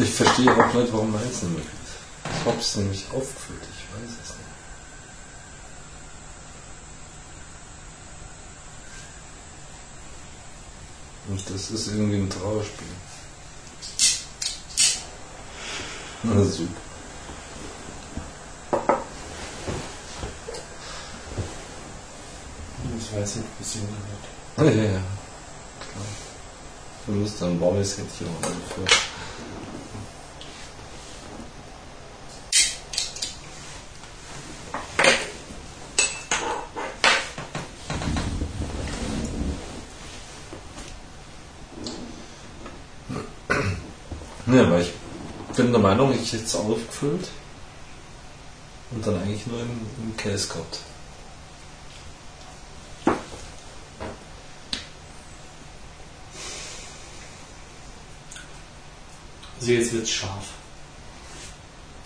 [0.00, 2.40] Ich verstehe auch nicht, warum meins nicht möglich ist.
[2.40, 4.48] Ich habe es nämlich aufgefüllt, ich weiß es nicht.
[11.28, 12.86] Und das ist irgendwie ein Trauerspiel.
[16.22, 16.72] Na super.
[22.98, 24.74] Ich weiß nicht, was sie wird.
[24.74, 24.90] Ja, ja, ja.
[24.90, 26.06] Klar.
[27.06, 29.17] Du musst ein warmes Händchen haben dafür.
[44.48, 44.92] Ne, weil ich
[45.54, 47.28] bin der Meinung, ich hätte es aufgefüllt
[48.90, 49.68] und dann eigentlich nur im,
[50.02, 50.80] im Case gehabt.
[59.60, 60.46] Sieh, jetzt wird es scharf.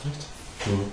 [0.05, 0.67] Echt?
[0.67, 0.91] Mhm.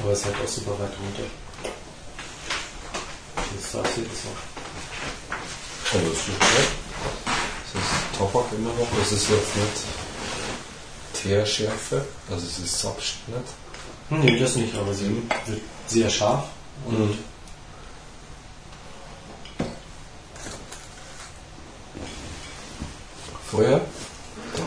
[0.00, 1.47] Aber es hat auch super weit runter.
[3.72, 5.94] Sie das auch.
[5.94, 6.72] Aber das ist nicht schlecht.
[7.72, 8.88] Das ist Tabak immer noch.
[8.98, 12.04] Das ist jetzt nicht Teerschärfe.
[12.30, 13.38] Also es ist sapscht nicht.
[14.10, 15.08] Hm, Nee, das nicht, aber sie
[15.46, 16.44] wird sehr scharf
[16.86, 17.18] und Mhm.
[23.50, 23.80] Feuer?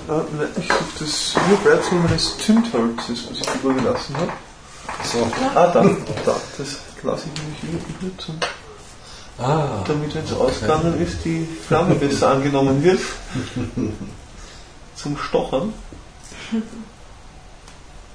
[0.07, 4.31] Ah, nein, ich suche das Überbleibsel meines Zündholzes, was ich übergelassen habe.
[5.03, 5.27] So.
[5.55, 5.83] Ah, da,
[6.25, 8.39] da, das lasse ich nämlich wieder benutzen.
[9.41, 9.83] Ah.
[9.87, 12.99] Damit, wenn es ausgegangen ist, die Flamme besser angenommen wird.
[14.95, 15.73] Zum Stochern.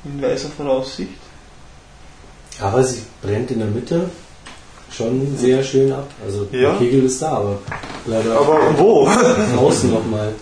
[0.04, 1.10] In weiser Voraussicht.
[2.60, 4.08] aber sie brennt in der Mitte
[4.92, 6.08] schon sehr schön ab.
[6.24, 6.70] Also Ja.
[6.70, 7.58] der Kegel ist da, aber
[8.06, 9.08] leider Aber wo?
[9.58, 10.32] außen nochmal.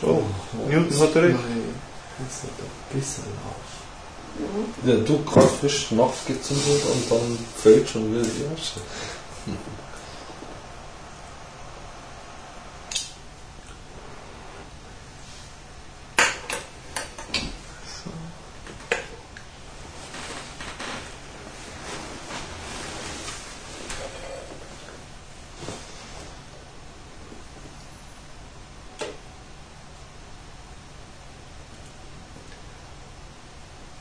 [0.00, 0.22] So,
[0.68, 1.38] Newton hatte recht.
[2.18, 4.69] Das wird doch ein bisschen auf.
[4.82, 8.80] Ja, du gerade frisch nachgezündet und dann fällt schon wieder die Asche.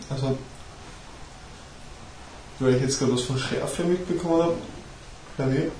[0.09, 0.37] Also,
[2.69, 4.53] weil ich jetzt gerade was von Schärfe mitbekommen habe,
[5.37, 5.71] bei mir,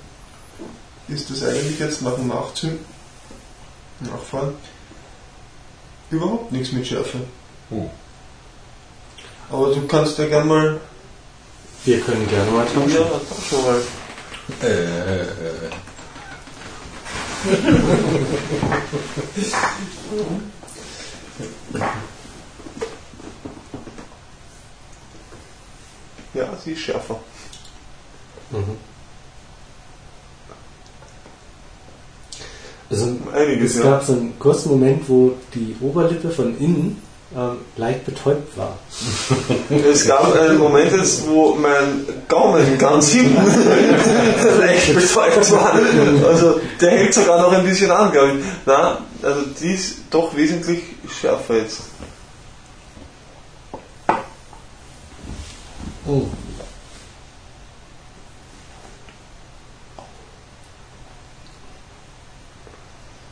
[1.08, 2.84] ist das eigentlich jetzt nach dem Nachzünden,
[4.00, 4.54] Nachfahren,
[6.10, 7.18] überhaupt nichts mit Schärfe.
[7.70, 7.88] Oh.
[9.50, 10.80] Aber du kannst ja gerne mal.
[11.84, 12.90] Wir können gerne mal tauschen.
[12.92, 13.80] Ja, tauschen mal.
[14.62, 15.70] Äh, äh,
[26.32, 27.18] Ja, sie ist schärfer.
[28.50, 28.76] Mhm.
[32.90, 33.90] Also Einiges, es ja.
[33.90, 37.00] gab so einen kurzen Moment, wo die Oberlippe von innen
[37.36, 38.76] ähm, leicht betäubt war.
[39.88, 43.36] Es gab einen Moment jetzt, wo mein Gaumen ganz hinten
[44.58, 45.78] leicht betäubt war.
[46.26, 48.44] Also der hält sogar noch ein bisschen an, glaube ich.
[48.66, 50.82] Na, also die ist doch wesentlich
[51.20, 51.82] schärfer jetzt.
[56.08, 56.26] Oh.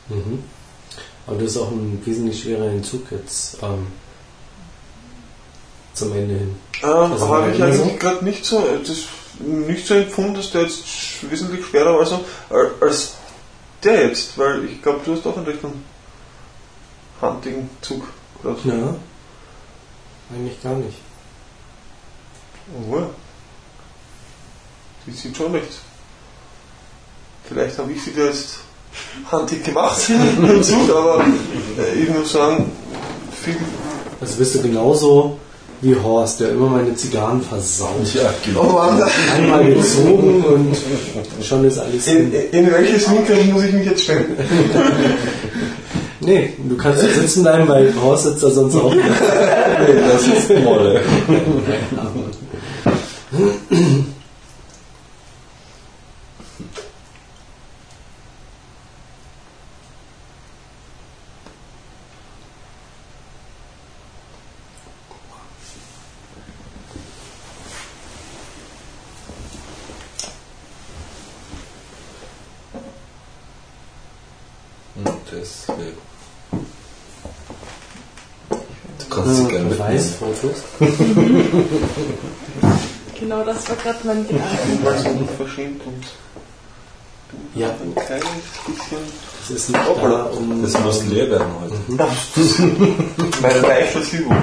[0.09, 0.43] Mhm.
[1.27, 3.89] Aber das ist auch ein wesentlich schwerer Zug jetzt ähm,
[5.93, 6.57] zum Ende hin.
[6.83, 9.05] Ähm, Also habe ich eigentlich gerade nicht so, das
[9.41, 10.85] nicht so empfunden, dass der jetzt
[11.31, 13.15] wesentlich schwerer war so, äh, als
[13.85, 15.85] der jetzt, weil ich glaube, du hast auch einen recht einen
[17.21, 18.05] handigen Zug.
[18.43, 18.57] So.
[18.65, 18.95] Ja.
[20.31, 20.99] Eigentlich gar nicht.
[22.75, 23.11] Oh, ja.
[25.07, 25.73] Die sieht schon recht.
[27.45, 28.59] Vielleicht habe ich sie da jetzt
[29.31, 31.25] handig gemacht im Zug, aber
[31.79, 32.71] äh, ich muss sagen,
[33.43, 33.57] viel.
[34.21, 35.39] Also bist du genauso
[35.81, 38.13] wie Horst, der immer meine Zigarren versaut.
[38.15, 38.81] ja, genau.
[39.37, 40.77] Einmal gezogen und
[41.45, 44.37] schon ist alles in, in welches Winkel muss ich mich jetzt stellen?
[46.21, 48.93] Nee, du kannst da sitzen bleiben, weil Horst sitzt da sonst auch.
[48.93, 49.01] Nee,
[50.11, 51.01] das ist Molle.
[53.31, 54.07] Hm,
[75.31, 75.93] Das, äh,
[78.51, 79.79] du kannst sie gerne mitnehmen.
[79.79, 80.63] Beweisfotos.
[83.39, 84.59] Genau das war gerade mein Gedanke.
[84.83, 86.05] Weil so unverschämt und
[87.55, 88.25] Ja, ein kleines
[88.67, 88.99] bisschen.
[89.49, 90.63] das ist da, um.
[90.63, 91.77] Das muss leer werden heute.
[93.41, 94.37] Meine leichte Übung.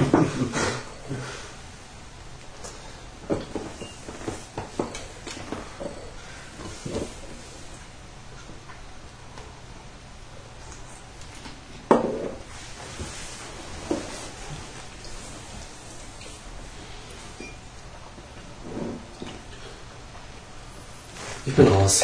[21.86, 22.02] Raus.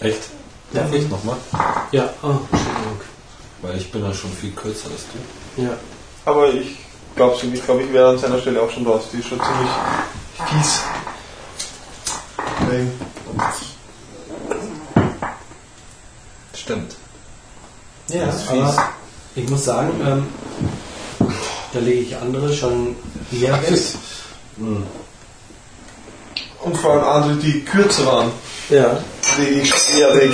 [0.00, 0.22] Echt?
[0.72, 1.36] Darf ich nochmal?
[1.92, 3.00] Ja, oh, Entschuldigung.
[3.60, 5.02] Weil ich bin ja schon viel kürzer als
[5.56, 5.62] du.
[5.62, 5.76] Ja.
[6.24, 6.78] Aber ich
[7.14, 7.36] glaube.
[7.52, 9.02] Ich glaube, ich wäre an seiner Stelle auch schon raus.
[9.12, 9.70] Die ist schon ziemlich
[10.48, 10.80] fies.
[12.70, 12.92] Nein.
[16.54, 16.94] Stimmt.
[18.08, 18.60] Ja, Das ist fies.
[18.62, 18.88] aber
[19.34, 20.26] ich muss sagen, ähm,
[21.74, 22.96] da lege ich andere schon
[23.30, 23.78] eher weg.
[24.56, 24.86] Hm.
[26.62, 28.30] Und vor allem andere, die kürzer waren,
[28.70, 29.02] Ja.
[29.38, 30.32] ich eher weg.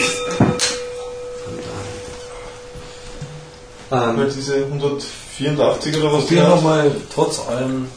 [3.91, 6.51] Weil Ähm, diese 184 oder was die Probier haben.
[6.51, 7.89] nochmal trotz allem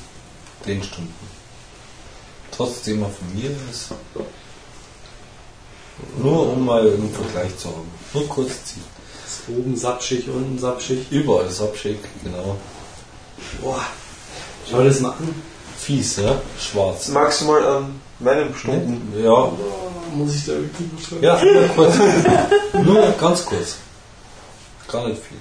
[0.65, 1.13] den Stunden.
[2.51, 3.89] Trotzdem er von mir ist.
[6.17, 7.91] Nur um mal einen Vergleich zu haben.
[8.13, 8.83] Nur kurz ziehen.
[9.25, 11.11] ist oben sapschig, unten sapschig.
[11.11, 12.57] Überall ist Abschick, genau.
[13.61, 13.81] Boah.
[14.69, 15.35] Schau das mal an.
[15.77, 16.41] Fies, ja?
[16.59, 17.07] Schwarz.
[17.09, 19.13] Maximal an meinen Stunden.
[19.23, 19.51] Ja,
[20.13, 21.23] Muss ich da wirklich beschreiben?
[21.23, 21.95] ja, nur kurz.
[22.83, 23.75] nur ganz kurz.
[24.87, 25.37] Gar nicht viel.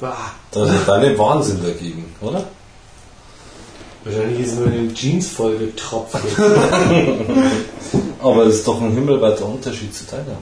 [0.00, 0.32] Bah.
[0.52, 2.44] Das ist deine Wahnsinn dagegen, oder?
[4.04, 6.14] Wahrscheinlich ist nur in den Jeans voll getropft.
[8.20, 10.38] Aber es ist doch ein himmelweiter Unterschied zu deiner.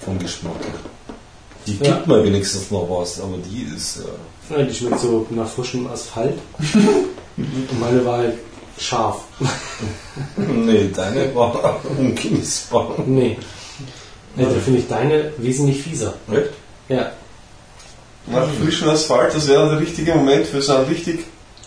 [0.00, 0.74] Vom Geschmack her.
[1.66, 1.94] Die Ja.
[1.94, 4.02] gibt mir wenigstens noch was, aber die ist äh,
[4.50, 6.38] ja, die schmeckt so nach frischem Asphalt.
[7.36, 8.38] Und meine war halt
[8.78, 9.22] scharf.
[10.36, 12.96] Nee, deine war ungenießbar.
[13.06, 13.38] Nee.
[14.36, 16.14] Ja, da finde ich deine wesentlich fieser.
[16.30, 16.50] Echt?
[16.88, 17.12] Ja.
[18.26, 21.24] Nach frischem Asphalt, das wäre der richtige Moment für so einen richtig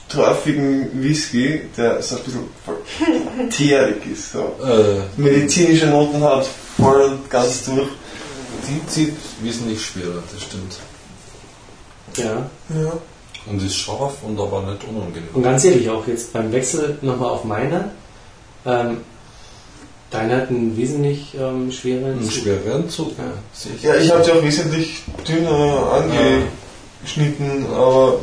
[0.09, 4.31] torfigen Whisky, der so ein bisschen teerig ist.
[4.31, 4.39] So.
[4.63, 6.47] Äh, Medizinische Noten hat,
[6.77, 7.89] voll und ganz durch.
[8.67, 10.77] die zieht wesentlich schwerer, das stimmt.
[12.17, 12.49] Ja.
[12.69, 12.93] Ja.
[13.47, 15.29] Und ist scharf und aber nicht unangenehm.
[15.33, 17.91] Und ganz ehrlich, auch jetzt beim Wechsel nochmal auf meine.
[18.65, 18.97] Ähm,
[20.09, 22.19] deine hat einen wesentlich ähm, schwereren.
[22.19, 23.11] Einen schwereren Zug.
[23.17, 23.89] Ja.
[23.89, 26.01] Ja, ich habe die auch wesentlich dünner
[27.03, 28.19] angeschnitten, aber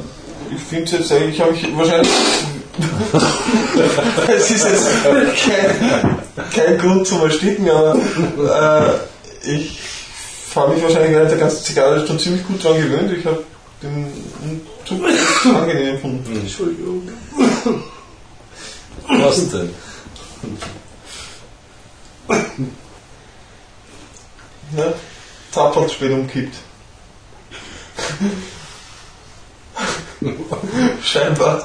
[0.55, 2.11] ich finde jetzt eigentlich, habe ich wahrscheinlich.
[4.35, 6.19] es ist jetzt kein,
[6.51, 7.97] kein Grund zum Ersticken, aber
[9.45, 9.79] äh, ich
[10.55, 13.13] habe mich wahrscheinlich während der ganzen Zigarre schon ziemlich gut dran gewöhnt.
[13.13, 13.45] Ich habe
[13.83, 15.01] den Zug
[15.45, 16.37] angenehm gefunden.
[16.37, 17.09] Entschuldigung.
[19.09, 19.71] Was denn?
[24.75, 24.95] Ne?
[25.55, 26.57] Hat spät umkippt.
[31.03, 31.63] Scheinbar.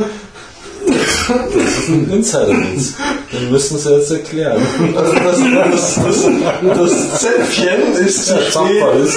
[0.88, 2.94] Das ist ein Insider-Witz.
[3.34, 4.62] Den müssen sie jetzt erklären.
[4.96, 6.30] Also das, das, das,
[6.78, 9.10] das Zäpfchen ist zu spät,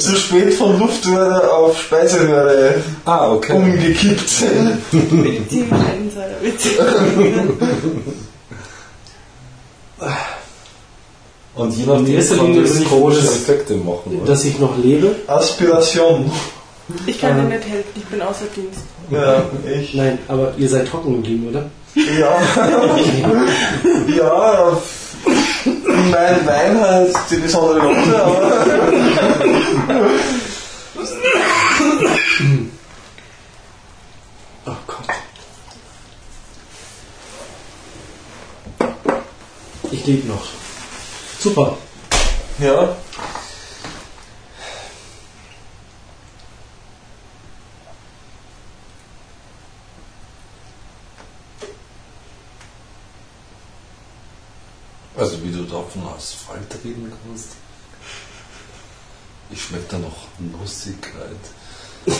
[0.00, 3.52] zu spät von Luftröhre auf Speiseröhre Ah, okay.
[3.56, 4.30] umgekippt.
[4.92, 6.68] Die Insider-Witze.
[11.54, 12.04] Und je nachdem
[12.38, 14.18] kann ich froh, komische Effekte machen.
[14.20, 14.26] Oder?
[14.32, 15.14] Dass ich noch lebe?
[15.26, 16.30] Aspiration.
[17.06, 17.50] Ich kann Ähm.
[17.50, 18.80] dir nicht helfen, ich bin außer Dienst.
[19.10, 19.94] Ja, ich.
[19.94, 21.70] Nein, aber ihr seid trocken geblieben, oder?
[21.94, 22.40] Ja.
[24.16, 24.78] ja,
[26.10, 28.42] mein Wein hat die besondere Note, aber.
[34.66, 35.06] Oh Gott.
[39.90, 40.44] Ich lebe noch.
[41.40, 41.78] Super.
[42.58, 42.96] Ja.
[55.18, 57.48] Also wie du da von Asphalt reden kannst.
[59.50, 60.26] Ich schmecke da noch
[60.60, 61.36] Nussigkeit.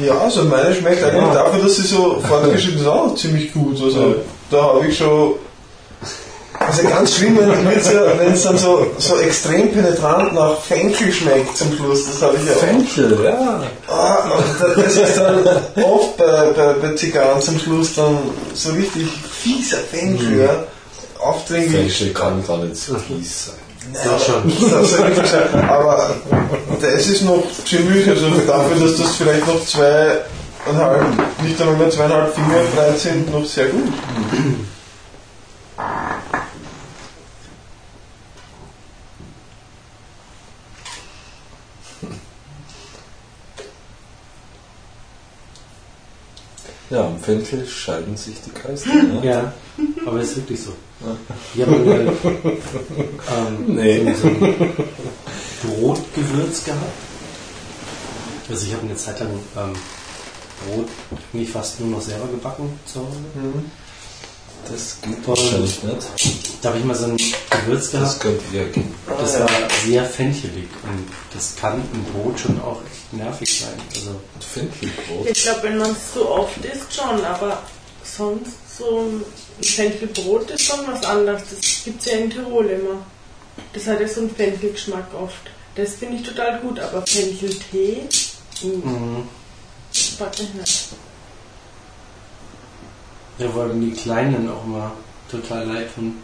[0.00, 1.34] Ja, also meine schmeckt eigentlich Ja.
[1.34, 3.82] dafür, dass sie so fortgeschritten ist, auch ziemlich gut.
[3.82, 4.16] Also
[4.50, 5.34] da habe ich schon.
[6.58, 12.06] Also ganz schlimm, wenn es dann so, so extrem penetrant nach Fenchel schmeckt zum Schluss.
[12.06, 12.58] Das habe ich ja auch.
[12.58, 13.62] Fenchel, ja.
[13.88, 14.30] Ah,
[14.76, 15.44] das ist dann
[15.82, 18.18] oft bei, bei, bei Zigarren zum Schluss dann
[18.54, 20.64] so richtig fieser Fenchel, ja.
[21.20, 21.72] Aufdringlich.
[21.72, 23.56] Fenchel kann gar nicht so fies sein.
[23.92, 24.52] Ja, schon.
[24.70, 24.90] Das
[25.30, 25.68] sein.
[25.68, 26.16] Aber
[26.80, 30.22] das ist noch ziemlich, also dafür, dass das vielleicht noch zweieinhalb,
[31.42, 33.92] nicht einmal mehr zweieinhalb Finger breit sind, noch sehr gut.
[46.90, 48.90] Ja, am Fenchel scheiden sich die Geister.
[48.90, 49.20] Ne?
[49.22, 49.52] Ja,
[50.04, 50.72] aber ist wirklich so.
[51.54, 52.12] Ich habe mal
[53.36, 54.14] ähm, Nee.
[54.20, 54.72] so ein
[55.62, 56.80] Brotgewürz gehabt.
[58.48, 59.72] Also ich habe eine Zeit lang ähm,
[60.66, 60.88] Brot
[61.32, 63.16] nicht fast nur noch selber gebacken zu Hause.
[64.70, 66.06] Das geht wahrscheinlich nicht.
[66.62, 68.94] Da habe ich mal so ein Gewürz Das gehabt, könnte eher gehen.
[69.18, 69.48] das war
[69.86, 73.72] sehr fenchelig und das kann im Brot schon auch echt nervig sein.
[73.94, 74.20] Also
[74.52, 75.26] Fenchelbrot.
[75.30, 77.62] Ich glaube, wenn man es so oft isst, schon, aber
[78.04, 79.24] sonst so ein
[79.64, 81.42] Fenchelbrot ist schon was anderes.
[81.50, 83.04] Das gibt es ja in Tirol immer.
[83.72, 85.50] Das hat ja so einen Fenchelgeschmack oft.
[85.74, 87.98] Das finde ich total gut, aber Fencheltee,
[88.64, 89.22] uh, Mhm.
[90.18, 90.88] mag ich nicht.
[93.38, 94.92] Ja, weil die Kleinen auch immer
[95.30, 96.14] total leid von.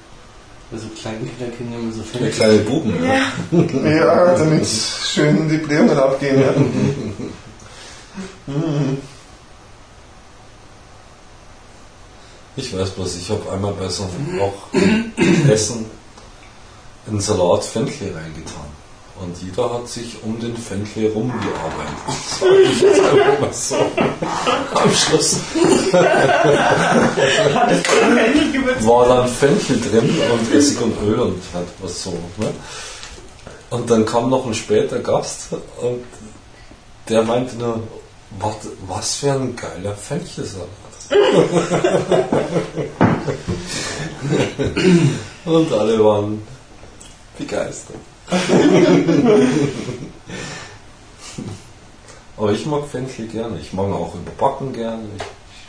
[0.72, 2.30] Also Kleinkinder kriegen immer so Der Fälle.
[2.30, 2.92] kleine Buben.
[3.04, 3.32] Ja.
[3.52, 6.40] Ja, Ja, damit schön die Blähungen abgehen.
[6.40, 6.52] Ja.
[8.46, 8.98] Mhm.
[12.58, 14.54] Ich weiß bloß, ich habe einmal bei so einem auch
[15.50, 15.84] Essen
[17.06, 18.64] einen Salat Fenchel reingetan.
[19.20, 21.96] Und jeder hat sich um den Fenchel rumgearbeitet.
[22.38, 23.76] Das war ich jetzt einfach mal so
[24.74, 25.36] am Schluss.
[28.80, 32.10] War dann Fenchel drin und Essig und Öl und halt was so.
[32.10, 32.52] Ne?
[33.70, 35.48] Und dann kam noch ein später Gast
[35.80, 36.04] und
[37.08, 37.82] der meinte nur,
[38.38, 40.85] was, was für ein geiler Fenchelsalat.
[45.44, 46.42] und alle waren
[47.38, 47.96] begeistert.
[52.36, 53.58] Aber ich mag Fenchel gerne.
[53.60, 55.04] Ich mag auch überbacken gerne.
[55.16, 55.22] Ich,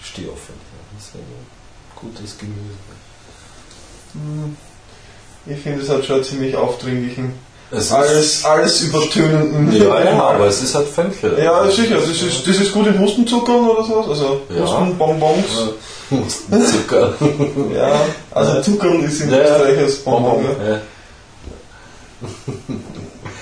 [0.07, 0.64] stehe auf Fenchel.
[0.95, 1.22] Das ist ein
[1.95, 2.77] gutes Gemüse.
[5.45, 7.33] Ich finde, es hat schon ziemlich aufdringlichen,
[7.70, 9.72] Es alles, alles übertönenden.
[9.74, 11.38] Ja, ja, aber es ist halt Fenchel.
[11.44, 11.96] Ja, sicher.
[11.96, 14.08] Das ist, das ist gut in Hustenzuckern oder sowas.
[14.10, 14.62] Also Ja.
[14.62, 15.46] Hustenbonbons.
[16.10, 17.14] Äh, Zucker.
[17.76, 17.92] Ja,
[18.32, 19.40] also Zuckern ist in Ja.
[19.40, 20.46] Österreich als Bonbon.
[20.66, 20.70] Ja.
[20.76, 20.80] Ja.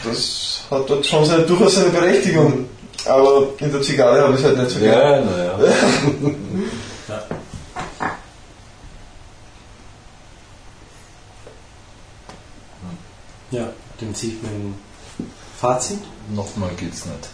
[0.04, 2.66] Das hat dort schon seine, durchaus seine Berechtigung.
[3.06, 4.96] Aber in der Zigarre habe ich es halt nicht so gern.
[5.00, 5.60] Ja, naja.
[13.52, 13.68] Ja,
[14.00, 14.76] dann ziehe ich mir ein
[15.58, 16.00] Fazit.
[16.30, 17.30] Nochmal geht's nicht.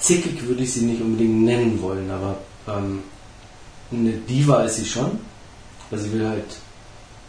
[0.00, 2.38] Zickig würde ich sie nicht unbedingt nennen wollen, aber
[2.68, 3.02] ähm,
[3.90, 5.18] eine Diva ist sie schon.
[5.90, 6.56] Also sie will halt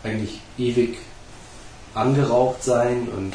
[0.03, 0.97] eigentlich ewig
[1.97, 3.31] angeraucht sein und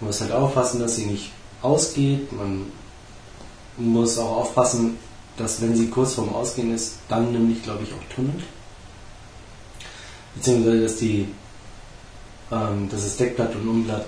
[0.00, 2.32] man muss halt aufpassen, dass sie nicht ausgeht.
[2.32, 2.66] Man
[3.76, 4.98] muss auch aufpassen,
[5.36, 8.42] dass wenn sie kurz vorm Ausgehen ist, dann nämlich, glaube ich, auch tunnelt.
[10.34, 11.28] Beziehungsweise, dass die
[12.50, 14.06] ähm, dass das Deckblatt und Umblatt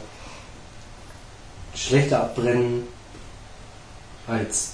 [1.74, 2.84] schlechter abbrennen
[4.26, 4.72] als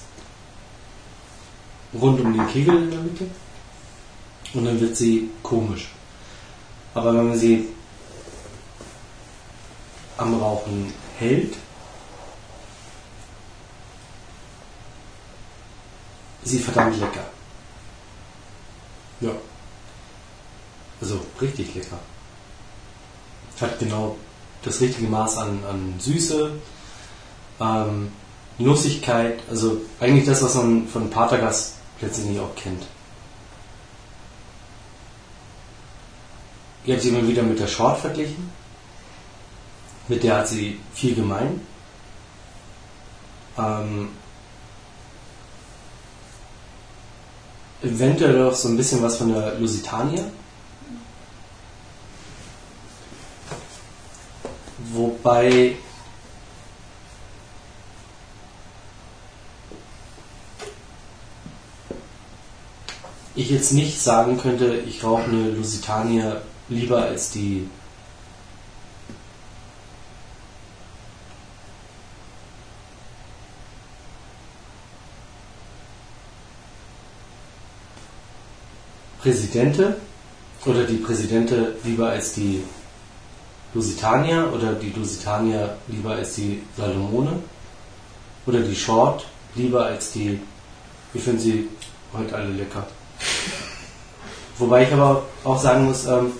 [1.93, 3.25] rund um den Kegel in der Mitte.
[4.53, 5.89] Und dann wird sie komisch.
[6.93, 7.67] Aber wenn man sie
[10.17, 11.55] am Rauchen hält,
[16.43, 17.25] sie verdammt lecker.
[19.21, 19.31] Ja.
[21.01, 21.99] Also richtig lecker.
[23.59, 24.15] Hat genau
[24.63, 26.51] das richtige Maß an, an Süße,
[27.59, 28.11] ähm,
[28.57, 32.83] Nussigkeit, also eigentlich das, was man von Patergas letztendlich auch kennt.
[36.85, 38.49] Ich habe sie immer wieder mit der Short verglichen.
[40.07, 41.61] Mit der hat sie viel gemein.
[43.57, 44.09] Ähm,
[47.81, 50.25] eventuell auch so ein bisschen was von der Lusitania.
[54.93, 55.75] Wobei
[63.35, 67.69] ich jetzt nicht sagen könnte, ich rauche eine Lusitania lieber als die
[79.25, 79.97] Präsidente
[80.67, 82.61] oder die Präsidente lieber als die
[83.73, 87.39] Lusitania oder die Lusitania lieber als die Salomone
[88.45, 90.39] oder die Short lieber als die.
[91.15, 91.67] Ich finde sie
[92.13, 92.85] heute alle lecker.
[94.59, 96.33] Wobei ich aber auch sagen muss, ähm,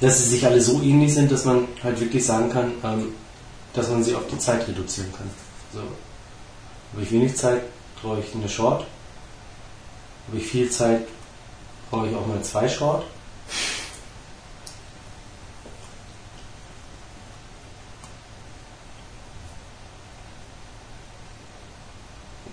[0.00, 3.08] dass sie sich alle so ähnlich sind, dass man halt wirklich sagen kann, ähm,
[3.74, 5.28] dass man sie auf die Zeit reduzieren kann.
[5.74, 5.80] So.
[5.80, 7.60] Habe ich wenig Zeit,
[8.00, 8.86] brauche ich eine Short.
[10.28, 11.02] Habe ich viel Zeit,
[11.92, 13.04] brauche ich auch mal zwei Short.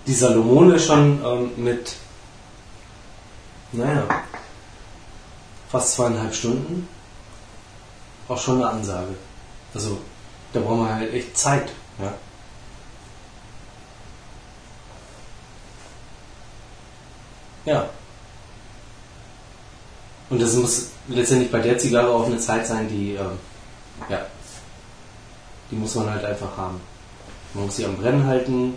[0.05, 1.95] Die Salomone schon ähm, mit,
[3.71, 4.03] naja,
[5.69, 6.89] fast zweieinhalb Stunden
[8.27, 9.15] auch schon eine Ansage.
[9.73, 9.99] Also
[10.51, 11.71] da brauchen wir halt echt Zeit.
[11.99, 12.13] Ja.
[17.65, 17.89] Ja.
[20.29, 23.31] Und das muss letztendlich bei der Zigarre auch eine Zeit sein, die, ähm,
[24.09, 24.25] ja,
[25.71, 26.79] die muss man halt einfach haben.
[27.53, 28.75] Man muss sie am Brennen halten,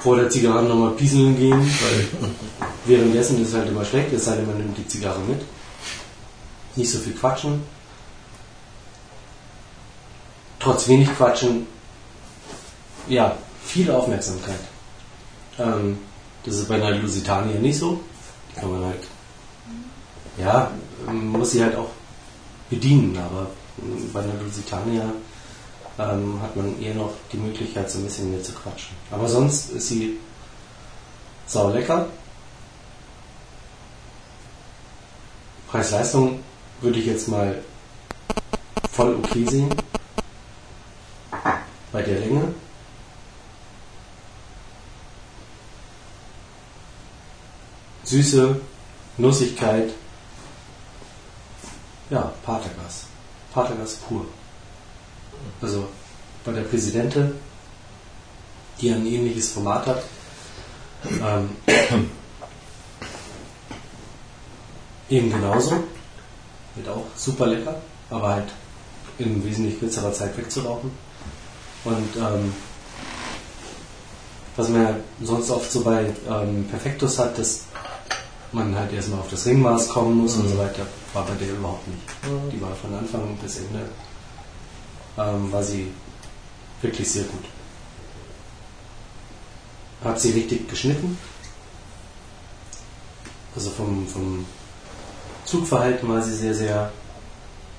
[0.00, 2.08] vor der Zigarre nochmal pieseln gehen, weil
[2.84, 5.40] währenddessen ist es halt immer schlecht, es sei denn, man nimmt die Zigarre mit.
[6.76, 7.62] Nicht so viel quatschen.
[10.60, 11.66] Trotz wenig quatschen,
[13.08, 14.58] ja, viel Aufmerksamkeit.
[15.58, 15.98] Ähm,
[16.44, 18.00] das ist bei einer Lusitania nicht so.
[18.58, 19.04] Kann man halt,
[20.36, 20.70] ja,
[21.12, 21.90] muss sie halt auch
[22.70, 23.50] bedienen, aber
[24.12, 25.12] bei einer Lusitania
[25.98, 28.96] ähm, hat man eher noch die Möglichkeit, so ein bisschen mehr zu quatschen.
[29.10, 30.18] Aber sonst ist sie
[31.46, 32.06] sau lecker.
[35.70, 36.40] Preis-Leistung
[36.80, 37.62] würde ich jetzt mal
[38.92, 39.74] voll okay sehen.
[41.92, 42.54] Bei der Länge.
[48.08, 48.58] Süße,
[49.18, 49.90] Nussigkeit.
[52.08, 53.04] Ja, Patergas.
[53.52, 54.24] Patergas pur.
[55.60, 55.86] Also
[56.42, 57.32] bei der Präsidente,
[58.80, 60.02] die ein ähnliches Format hat.
[61.04, 61.50] Ähm,
[65.10, 65.84] eben genauso.
[66.76, 67.78] Wird auch super lecker,
[68.08, 68.48] aber halt
[69.18, 70.90] in wesentlich kürzerer Zeit wegzurauchen.
[71.84, 72.54] Und ähm,
[74.56, 77.64] was man ja sonst oft so bei ähm, Perfektus hat, dass
[78.52, 81.86] man halt erstmal auf das Ringmaß kommen muss und so weiter, war bei der überhaupt
[81.88, 82.00] nicht.
[82.52, 83.88] Die war von Anfang bis Ende,
[85.18, 85.90] ähm, war sie
[86.80, 87.44] wirklich sehr gut.
[90.04, 91.18] Hat sie richtig geschnitten.
[93.54, 94.46] Also vom, vom
[95.44, 96.92] Zugverhalten war sie sehr, sehr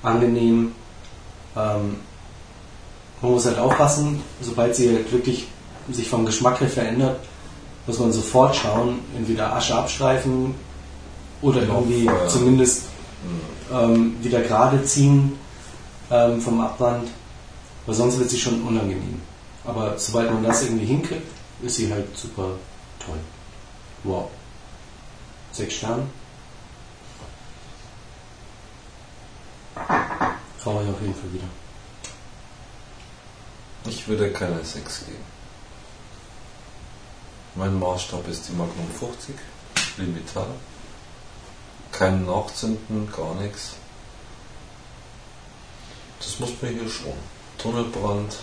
[0.02, 0.72] angenehm.
[1.56, 1.96] Ähm,
[3.22, 5.48] man muss halt aufpassen, sobald sie halt wirklich
[5.90, 7.20] sich vom Geschmack her verändert,
[7.90, 10.54] muss man sofort schauen, entweder Asche abstreifen
[11.42, 12.28] oder irgendwie vorher.
[12.28, 12.84] zumindest
[13.72, 15.36] ähm, wieder gerade ziehen
[16.08, 17.08] ähm, vom Abband,
[17.86, 19.20] weil sonst wird sie schon unangenehm.
[19.64, 21.26] Aber sobald man das irgendwie hinkriegt,
[21.62, 22.50] ist sie halt super
[23.04, 23.18] toll.
[24.04, 24.30] Wow.
[25.50, 26.04] Sechs Sterne.
[30.62, 31.48] Brauche ich auf jeden Fall wieder.
[33.86, 35.39] Ich würde keine 6 geben.
[37.56, 39.34] Mein Maßstab ist die Magnum 50,
[39.96, 40.46] Limitar.
[41.90, 43.72] Kein Nachzünden, gar nichts.
[46.20, 47.14] Das muss man hier schon.
[47.58, 48.36] Tunnelbrand.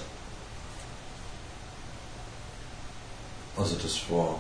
[3.56, 4.36] Also das war,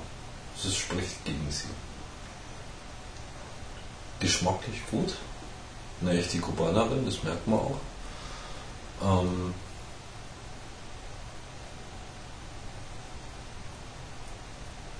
[0.61, 1.69] das spricht gegen sie.
[4.19, 5.15] Geschmacklich gut.
[6.01, 7.79] Eine echte Kubanerin, das merkt man auch.
[9.01, 9.53] Ähm,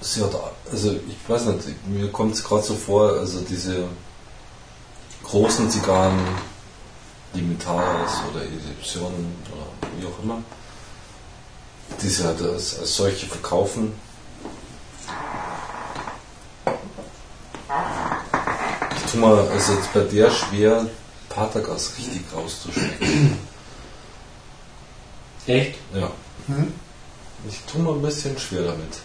[0.01, 0.32] sie hat,
[0.72, 3.88] also ich weiß nicht, mir kommt es gerade so vor, also diese
[5.24, 6.19] großen Zigarren,
[7.34, 9.67] Limitaris oder Editionen oder
[9.98, 10.42] wie auch immer,
[12.01, 13.93] die sie halt als, als solche verkaufen.
[18.95, 20.85] Ich tue mal, also jetzt bei der schwer
[21.30, 23.38] Patergas richtig rauszuschmecken.
[25.45, 25.76] Echt?
[25.93, 26.11] Ja.
[27.48, 29.00] Ich tue mir ein bisschen schwer damit.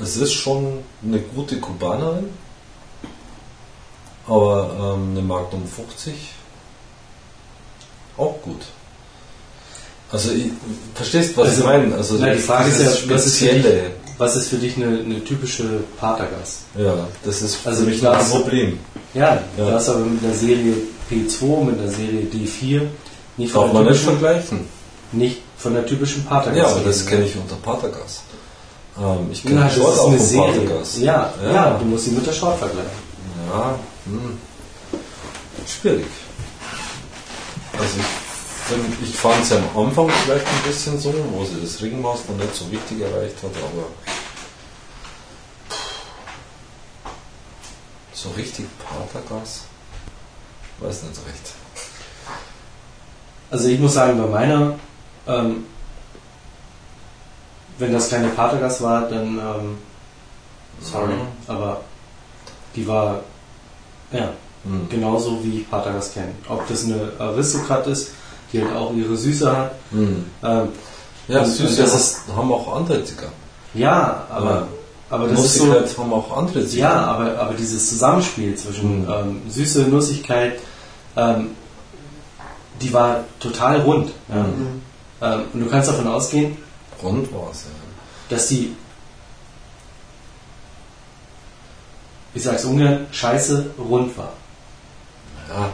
[0.00, 2.30] Es ist schon eine gute Kubanerin,
[4.26, 6.14] aber ähm, eine Magnum 50
[8.16, 8.60] auch gut.
[10.10, 10.46] Also, ich,
[10.94, 11.94] verstehst was Also, ich meine?
[11.94, 13.90] Also, na, die Frage ist ja, dieses was ist für spezielle.
[14.18, 15.64] Was ist für dich eine, eine typische
[15.98, 16.60] Patergas?
[16.76, 18.78] Ja, das ist Also für mich klar, ein Problem.
[19.14, 19.64] Ja, Ja.
[19.70, 20.74] du hast aber mit der Serie
[21.10, 22.82] P2, mit der Serie D4
[23.38, 24.60] nicht Darf von man nicht typischen, vergleichen.
[25.12, 26.58] nicht von der typischen Patergas.
[26.58, 27.26] Ja, aber das kenne ne?
[27.26, 28.22] ich unter Patergas.
[28.98, 30.82] Ähm, ich kenne die das Short auch eine Serie.
[30.98, 31.78] Ja, ja, Ja.
[31.78, 32.90] du musst sie mit der Short vergleichen.
[33.50, 34.38] Ja, hm.
[35.66, 36.06] schwierig.
[37.72, 42.20] Also ich, ich fand es am Anfang vielleicht ein bisschen so, wo sie das Ringmaß
[42.28, 43.86] noch nicht so richtig erreicht hat, aber
[48.12, 49.62] so richtig Patergas,
[50.80, 51.52] weiß nicht so recht.
[53.50, 54.78] Also ich muss sagen, bei meiner,
[55.26, 55.66] ähm,
[57.82, 59.78] wenn das keine Patergas war, dann ähm,
[60.80, 61.26] sorry, Mhm.
[61.48, 61.80] aber
[62.76, 63.20] die war
[64.12, 64.28] ja
[64.64, 64.88] Hm.
[64.88, 66.30] genauso wie ich Patergas kenne.
[66.48, 68.10] Ob das eine Aristokrat ist,
[68.52, 69.72] die halt auch ihre Süße hat.
[69.90, 70.24] Hm.
[70.42, 70.68] Ähm,
[71.28, 73.32] Ja, Und- süß, und das das ist, haben auch andere Zigarren.
[73.74, 74.66] ja, aber, Ja.
[75.08, 75.72] aber das ist so.
[76.02, 77.04] Haben auch andere Ja, Zigarren.
[77.04, 79.08] aber, aber dieses Zusammenspiel zwischen Mhm.
[79.10, 80.58] ähm, Süße, Nussigkeit,
[81.16, 81.50] ähm,
[82.80, 84.10] die war total rund.
[84.28, 84.42] Ja.
[84.42, 84.82] Mhm.
[85.22, 86.56] Ähm, und du kannst davon ausgehen,
[87.02, 87.70] Rund war es, ja.
[88.36, 88.76] dass die
[92.34, 94.32] ich sag's ungern, scheiße rund war.
[95.48, 95.68] Ja,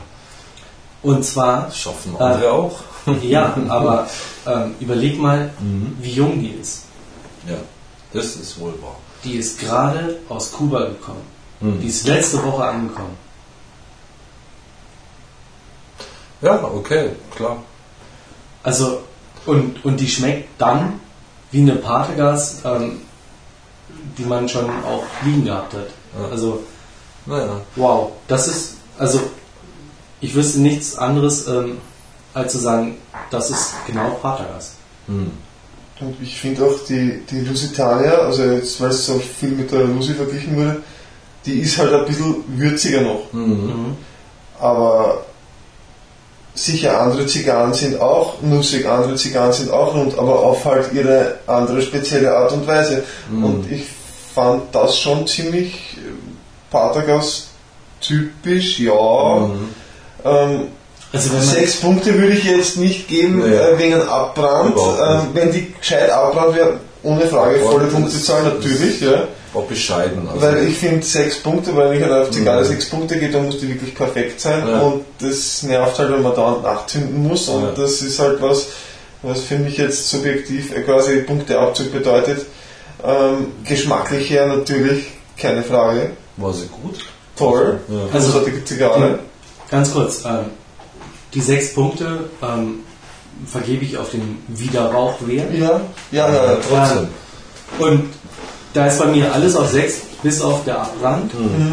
[1.03, 2.81] Und zwar, schaffen andere auch.
[3.23, 4.09] ja, aber
[4.47, 5.97] ähm, überleg mal, Mhm.
[6.01, 6.83] wie jung die ist.
[7.47, 7.55] Ja,
[8.13, 8.97] das ist wohl wahr.
[9.23, 11.23] Die ist gerade aus Kuba gekommen.
[11.61, 11.81] Mhm.
[11.81, 13.17] Die ist letzte Woche angekommen.
[16.41, 17.63] Ja, okay, klar.
[18.63, 19.03] Also,
[19.47, 21.01] und, und die schmeckt dann
[21.51, 23.01] wie eine Pategas, ähm,
[24.17, 25.89] die man schon auch liegen gehabt hat.
[26.19, 26.29] Ja.
[26.31, 26.63] Also,
[27.27, 27.61] Naja.
[27.77, 29.21] wow, das ist, also,
[30.21, 31.79] ich wüsste nichts anderes, ähm,
[32.35, 32.97] als zu sagen,
[33.31, 34.75] das ist genau Pategas.
[35.07, 35.31] Mhm.
[36.01, 39.85] Und ich finde auch die, die Lusitania, also jetzt, weil es so viel mit der
[39.85, 40.83] Lusi verglichen wurde,
[41.45, 43.33] die ist halt ein bisschen würziger noch.
[43.33, 43.97] Mhm.
[44.61, 45.25] Aber
[46.65, 51.37] sicher, andere Zigarren sind auch nussig, andere Zigarren sind auch rund, aber auf halt ihre
[51.47, 53.05] andere spezielle Art und Weise.
[53.31, 53.45] Mhm.
[53.45, 53.87] Und ich
[54.35, 56.11] fand das schon ziemlich äh,
[56.71, 57.49] Patergas
[58.01, 58.93] typisch, ja.
[59.41, 59.69] Mhm.
[60.25, 60.61] Ähm,
[61.13, 63.55] Also, Sechs Punkte würde ich jetzt nicht geben Nee.
[63.55, 64.77] äh, wegen Abbrand.
[64.77, 69.01] Ähm, wenn die gescheit abbrannt wäre, ohne Frage volle Punkte zahlen, natürlich.
[69.01, 69.25] Ja.
[69.55, 70.29] War bescheiden.
[70.29, 70.43] Also.
[70.43, 72.67] Weil ich finde, sechs Punkte, weil wenn ich halt auf Zigarre Mhm.
[72.67, 74.67] sechs Punkte gehe, dann muss die wirklich perfekt sein.
[74.69, 74.81] Ja.
[74.81, 77.49] Und das nervt halt, wenn man dauernd nachzünden muss.
[77.49, 77.71] Und Ja.
[77.73, 78.67] das ist halt was,
[79.23, 82.47] was für mich jetzt subjektiv äh, quasi Punkteabzug bedeutet.
[83.05, 85.07] Ähm, geschmacklich her natürlich,
[85.41, 86.11] keine Frage.
[86.37, 86.99] war sie gut?
[87.37, 87.81] Toll.
[87.89, 87.97] Ja.
[88.13, 89.19] Also- Großartige Zigarre.
[89.71, 90.47] ganz kurz, ähm,
[91.35, 92.81] die sechs Punkte ähm,
[93.47, 95.55] vergebe ich auf den Wiederrauchwert.
[95.55, 96.45] Ja, ja, ja.
[96.53, 96.57] ja.
[96.69, 97.09] Trotzdem.
[97.79, 98.09] Und
[98.79, 101.35] da ist bei mir alles auf sechs, bis auf der Abbrand.
[101.35, 101.73] Mhm.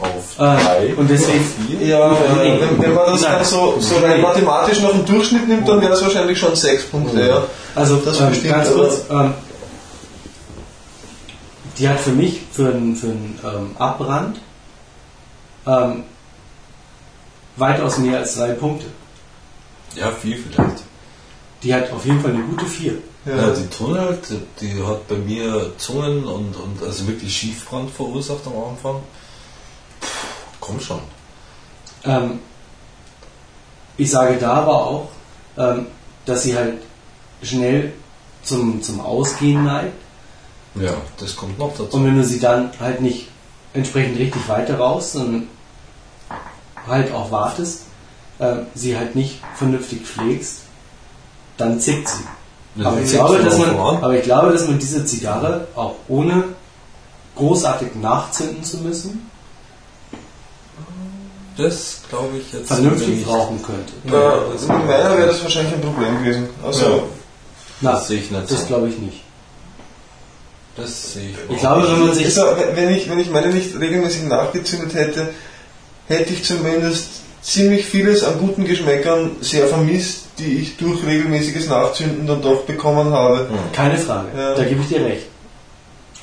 [0.00, 0.94] Auf Äh, drei.
[0.96, 1.86] und deswegen, vier.
[1.86, 3.32] Ja, äh, wenn, wenn man das Nein.
[3.34, 6.84] dann so, so rein mathematisch noch im Durchschnitt nimmt, dann wäre es wahrscheinlich schon sechs
[6.86, 7.44] Punkte, ja.
[7.76, 9.34] also Das ähm, bestimmt, ganz kurz, ähm,
[11.78, 14.40] die hat für mich für einen für einen, ähm, Abbrand
[15.68, 16.02] ähm,
[17.56, 18.86] weitaus mehr als drei Punkte.
[19.94, 20.82] Ja, vier vielleicht.
[21.62, 22.94] Die hat auf jeden Fall eine gute vier.
[23.24, 28.46] Ja, die Tunnel, die, die hat bei mir Zungen und, und also wirklich Schiefbrand verursacht
[28.46, 29.02] am Anfang.
[30.00, 30.06] Puh,
[30.58, 31.00] komm schon.
[32.04, 32.38] Ähm,
[33.98, 35.08] ich sage da aber auch,
[35.58, 35.88] ähm,
[36.24, 36.78] dass sie halt
[37.42, 37.92] schnell
[38.42, 39.96] zum, zum Ausgehen neigt.
[40.74, 41.96] Ja, das kommt noch dazu.
[41.96, 43.28] Und wenn du sie dann halt nicht
[43.74, 45.48] entsprechend richtig weiter raus, sondern
[46.86, 47.82] halt auch wartest,
[48.38, 50.60] äh, sie halt nicht vernünftig pflegst,
[51.58, 52.24] dann zickt sie.
[52.76, 56.44] Ja, aber, ich glaube, dass man, aber ich glaube, dass man diese Zigarre auch ohne
[57.36, 59.30] großartig nachzünden zu müssen,
[61.56, 63.28] Das glaube ich jetzt vernünftig nicht.
[63.28, 63.92] rauchen könnte.
[64.04, 64.34] Ja,
[64.78, 66.48] in meiner wäre das wahrscheinlich ein Problem gewesen.
[66.64, 67.08] Also,
[67.80, 69.20] Na, Das sehe ich nicht das glaube ich nicht.
[70.76, 72.42] Das sehe ich Ich glaube, wenn man sich also,
[72.74, 75.30] wenn, ich, wenn ich meine nicht regelmäßig nachgezündet hätte,
[76.06, 77.08] hätte ich zumindest
[77.42, 83.12] ziemlich vieles an guten Geschmäckern sehr vermisst, die ich durch regelmäßiges Nachzünden dann doch bekommen
[83.12, 83.48] habe.
[83.72, 84.54] Keine Frage, Ja.
[84.54, 85.26] da gebe ich dir recht.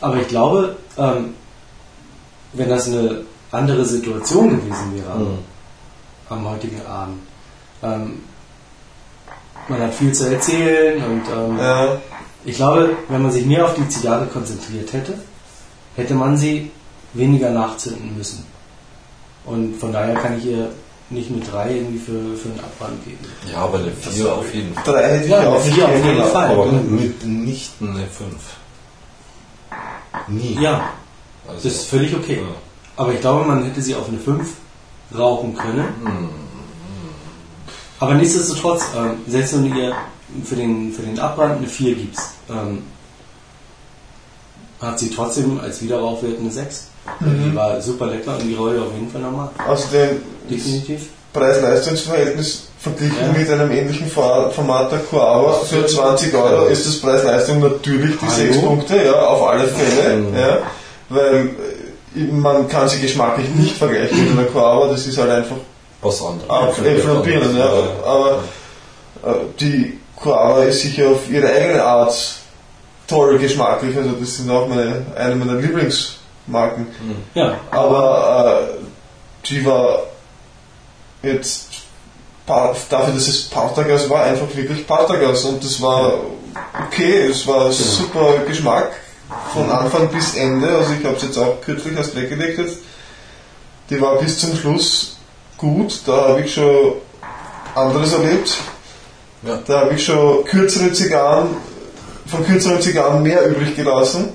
[0.02, 1.34] Aber ich glaube, ähm,
[2.54, 3.22] wenn das eine
[3.52, 5.38] andere Situation gewesen wäre am- Mhm.
[6.30, 7.20] am heutigen Abend,
[7.84, 8.22] ähm,
[9.68, 11.98] man hat viel zu erzählen und ähm, Ja,
[12.46, 15.14] ich glaube, wenn man sich mehr auf die Zigarre konzentriert hätte,
[15.96, 16.72] hätte man sie
[17.14, 18.46] weniger nachzünden müssen.
[19.46, 20.70] Und von daher kann ich ihr
[21.10, 23.20] nicht eine 3 irgendwie für, für einen Abbrand geben.
[23.52, 24.84] Ja, aber eine 4 auf jeden Fall.
[24.84, 26.24] drei hätte ich Ja, auch vier nicht auf jeden.
[26.24, 26.50] Fall.
[26.52, 28.34] Aber mit nicht eine 5.
[30.28, 30.58] Nie.
[30.62, 30.90] Ja,
[31.48, 32.38] also, das ist völlig okay.
[32.42, 32.56] Ja.
[32.98, 34.50] Aber ich glaube, man hätte sie auf eine 5
[35.18, 35.88] rauchen können.
[36.04, 36.30] Hm.
[38.00, 39.96] Aber nichtsdestotrotz, ähm, selbst wenn du ihr
[40.44, 42.84] für den, für den Abbrand eine 4 gibst, ähm,
[44.82, 46.90] hat sie trotzdem als Wiederrauchwert eine 6.
[47.22, 49.50] Die war super lecker und die Rolle auf jeden Fall nochmal.
[49.68, 51.08] Außerdem Definitiv.
[51.34, 53.38] Preis-Leistungs-Verhältnis verglichen Ja.
[53.38, 58.26] mit einem ähnlichen For- Format der Coava für 20 Euro ist das Preis-Leistung natürlich die
[58.26, 58.36] Hallo?
[58.54, 60.18] 6 Punkte, ja, auf alle Fälle.
[60.18, 60.36] Mhm.
[60.36, 60.58] Ja,
[61.10, 61.50] weil
[62.16, 65.58] äh, man kann sie geschmacklich nicht vergleichen mit einer Coava, das ist halt einfach
[66.02, 66.50] Was anderes.
[67.58, 67.66] Ja.
[68.06, 68.40] Aber
[69.26, 72.16] äh, die Coava ist sicher auf ihre eigene Art
[73.08, 75.62] toll geschmacklich, also das sind auch meine, eine meiner
[76.48, 76.88] Lieblingsmarken.
[77.34, 80.04] Ja, Aber äh, die war
[81.22, 81.68] jetzt
[82.46, 86.14] dafür, dass es Partagas war, einfach wirklich Partagas und das war
[86.88, 88.92] okay, es war super Geschmack
[89.54, 92.78] von Anfang bis Ende, also ich habe es jetzt auch kürzlich erst weggelegt jetzt.
[93.90, 95.18] Die war bis zum Schluss
[95.58, 96.94] gut, da habe ich schon
[97.76, 98.58] anderes erlebt.
[99.44, 99.60] Ja.
[99.66, 101.50] Da habe ich schon kürzere Zigarren,
[102.26, 104.30] von kürzeren Zigarren mehr übrig gelassen.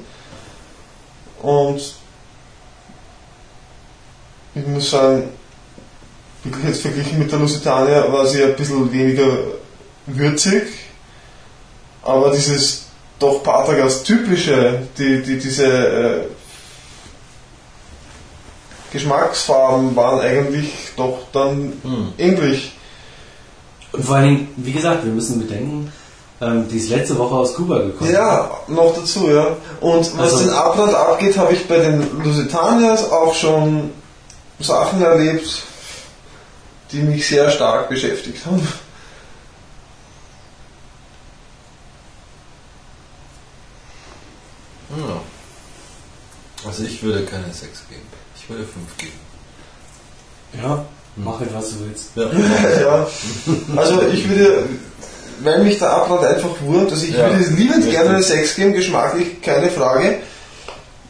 [1.43, 1.83] Und
[4.55, 5.25] ich muss sagen,
[6.67, 9.29] jetzt verglichen mit der Lusitania war sie ein bisschen weniger
[10.07, 10.65] würzig,
[12.03, 12.87] aber dieses
[13.19, 16.21] doch Patergas typische, die, die, diese äh,
[18.93, 22.13] Geschmacksfarben waren eigentlich doch dann Hm.
[22.19, 22.73] ähnlich.
[23.93, 25.93] Und vor allen Dingen, wie gesagt, wir müssen bedenken,
[26.41, 28.11] ähm, die ist letzte Woche aus Kuba gekommen.
[28.13, 29.57] Ja, noch dazu, ja.
[29.81, 33.91] Und was Also- den Abbrand abgeht, habe ich bei den Lusitanias auch schon
[34.63, 35.63] Sachen erlebt,
[36.93, 38.67] die mich sehr stark beschäftigt haben.
[44.91, 45.21] Ja.
[46.69, 48.03] Also ich würde keine 6 geben.
[48.37, 49.13] Ich würde 5 geben.
[50.63, 50.85] Ja,
[51.17, 52.11] mach halt, was du willst.
[52.15, 52.25] Ja.
[52.81, 53.07] ja.
[53.77, 54.69] Also ich würde,
[55.41, 57.31] weil mich der Abbrand einfach wurmt, also ich Ja.
[57.31, 57.93] würde liebend Richtig.
[57.93, 60.21] gerne eine 6 geben, geschmacklich, keine Frage.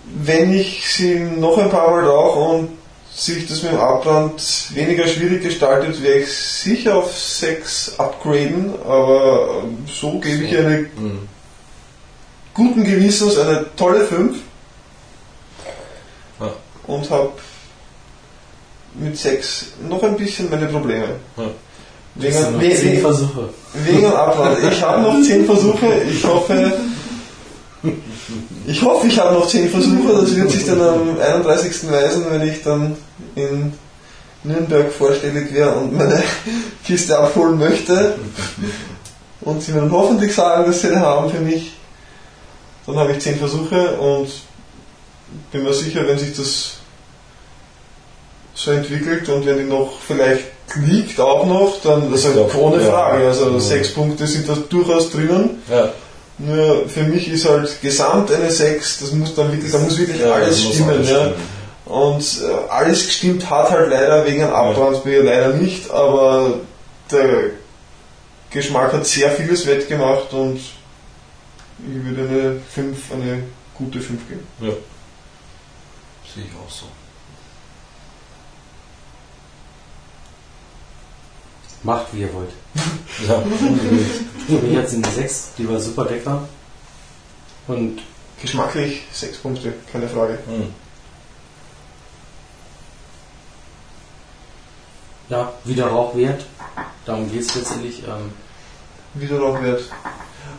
[0.04, 2.68] Wenn ich sie noch ein paar Mal rauche und
[3.14, 4.42] sich das mit dem Abbrand
[4.74, 11.28] weniger schwierig gestaltet, werde ich sicher auf 6 upgraden, aber so gebe ich eine Hm.
[12.54, 14.38] guten Gewissens eine tolle 5
[16.40, 16.52] Ja.
[16.86, 17.32] und habe
[18.94, 21.16] mit 6 noch ein bisschen meine Probleme.
[21.36, 21.44] Ja.
[22.14, 23.48] Wegen, noch we- zehn we- Versuche.
[23.74, 24.58] wegen Abwand.
[24.70, 25.86] Ich habe noch 10 Versuche.
[26.10, 26.72] Ich hoffe,
[28.66, 30.12] ich hoffe, ich habe noch 10 Versuche.
[30.20, 31.90] Das wird sich dann am 31.
[31.90, 32.96] weisen, wenn ich dann
[33.34, 33.72] in
[34.44, 36.22] Nürnberg vorstellig wäre und meine
[36.84, 38.18] Kiste abholen möchte.
[39.40, 41.72] Und sie mir dann hoffentlich sagen, dass sie eine haben für mich.
[42.86, 44.28] Dann habe ich 10 Versuche und
[45.50, 46.74] bin mir sicher, wenn sich das
[48.54, 50.44] so entwickelt und wenn die noch vielleicht
[50.76, 52.80] liegt auch noch, dann also ohne.
[52.80, 53.26] Frage.
[53.26, 55.62] Also sechs Punkte sind da durchaus drinnen.
[55.70, 55.90] Ja.
[56.38, 60.20] Nur für mich ist halt gesamt eine 6, das muss dann wirklich, da muss wirklich
[60.20, 60.90] Ja, alles muss stimmen.
[60.90, 61.16] alles ja.
[61.20, 61.34] stimmen.
[61.84, 66.60] Und äh, alles gestimmt hat halt leider wegen einem Abbrandbier leider nicht, aber
[67.10, 67.50] der
[68.50, 73.42] Geschmack hat sehr vieles wettgemacht und ich würde eine 5, eine
[73.74, 74.46] gute 5 geben.
[74.60, 74.68] Ja.
[76.34, 76.86] Sehe ich auch so.
[81.82, 82.50] Macht, wie ihr wollt.
[83.26, 83.42] Ja,
[84.60, 86.48] mich hat eine 6, die war super lecker.
[87.68, 88.00] Und
[88.40, 90.38] Geschmacklich 6 Punkte, keine Frage.
[90.46, 90.74] Hm.
[95.32, 96.44] ja, wieder Rauchwert.
[97.06, 98.02] Darum geht es letztendlich.
[98.02, 98.32] Ähm,
[99.14, 99.82] Widerrauchwert.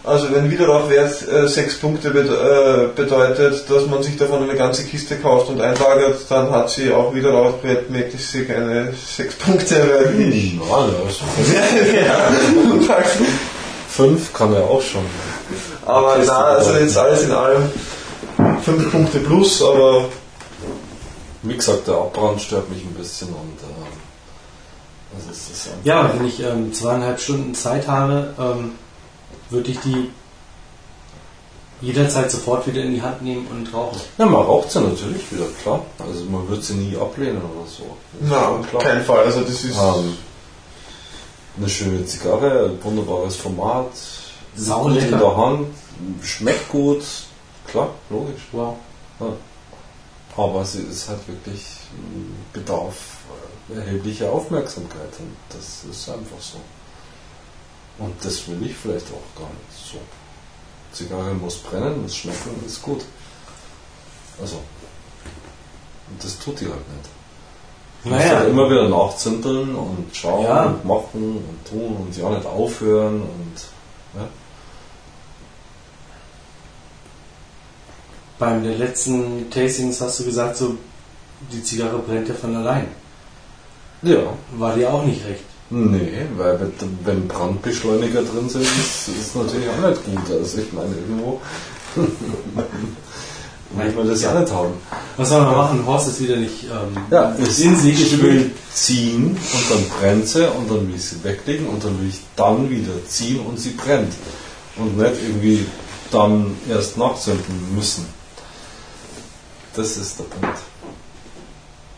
[0.05, 4.83] Also wenn Widerrauchwert äh, 6 Punkte bet äh, bedeutet, dass man sich davon eine ganze
[4.83, 10.51] Kiste kauft und einlagert, dann hat sie auch Widerrauchwert mäßig eine 6 Punkte, ich.
[10.53, 10.87] Hm, na,
[11.93, 13.03] ja, ja,
[13.87, 15.05] fünf kann er auch schon.
[15.85, 17.63] aber na, also jetzt alles in allem
[18.63, 20.05] 5 Punkte plus, aber
[21.43, 23.87] Wie gesagt, der Abbrand stört mich ein bisschen und ähm,
[25.15, 28.71] also es ist einfach, ja, wenn ich ähm, zweieinhalb Stunden Zeit habe, ähm,
[29.53, 30.09] würde ich die
[31.81, 33.99] jederzeit sofort wieder in die Hand nehmen und rauchen.
[34.17, 35.85] Ja, man raucht sie natürlich wieder, klar.
[35.99, 37.97] Also man wird sie nie ablehnen oder so.
[38.21, 38.83] Na, schon klar.
[38.83, 39.25] kein Fall.
[39.25, 39.77] Also das ist.
[39.77, 40.17] Ähm,
[41.57, 43.91] eine schöne Zigarre, ein wunderbares Format,
[44.55, 45.67] gut in der Hand,
[46.23, 47.03] schmeckt gut,
[47.67, 48.41] klar, logisch.
[48.51, 48.77] Wow.
[50.35, 51.63] Aber sie ist halt wirklich
[52.51, 52.95] bedarf
[53.69, 56.57] äh, erheblicher Aufmerksamkeit und das ist einfach so.
[57.99, 59.97] Und das will ich vielleicht auch gar nicht so.
[60.91, 63.03] Zigarre muss brennen, muss schmecken, ist gut.
[64.41, 64.57] Also,
[66.09, 67.09] und das tut die halt nicht.
[68.05, 70.63] Naja, halt immer wieder nachzündern und schauen Ja.
[70.65, 74.27] und machen und tun und ja nicht aufhören und ja.
[78.37, 80.77] beim der letzten Tastings hast du gesagt, so
[81.51, 82.87] die Zigarre brennt ja von allein.
[84.01, 84.33] Ja.
[84.57, 85.45] War dir auch nicht recht.
[85.75, 86.71] Nee, weil
[87.03, 90.31] wenn, Brandbeschleuniger drin sind, ist, ist natürlich auch nicht gut.
[90.37, 91.41] Also ich meine, irgendwo
[93.75, 94.73] will man das ja nicht haben.
[95.17, 95.83] Was soll man machen?
[95.87, 98.51] Horst ist wieder nicht ähm, Ja, es in sich ich will gespült.
[98.71, 102.21] ziehen und dann brennt sie und dann will ich sie weglegen und dann will ich
[102.35, 104.13] dann wieder ziehen und sie brennt.
[104.77, 105.65] Und nicht irgendwie
[106.11, 108.05] dann erst nachzünden müssen.
[109.75, 110.59] Das ist der Punkt.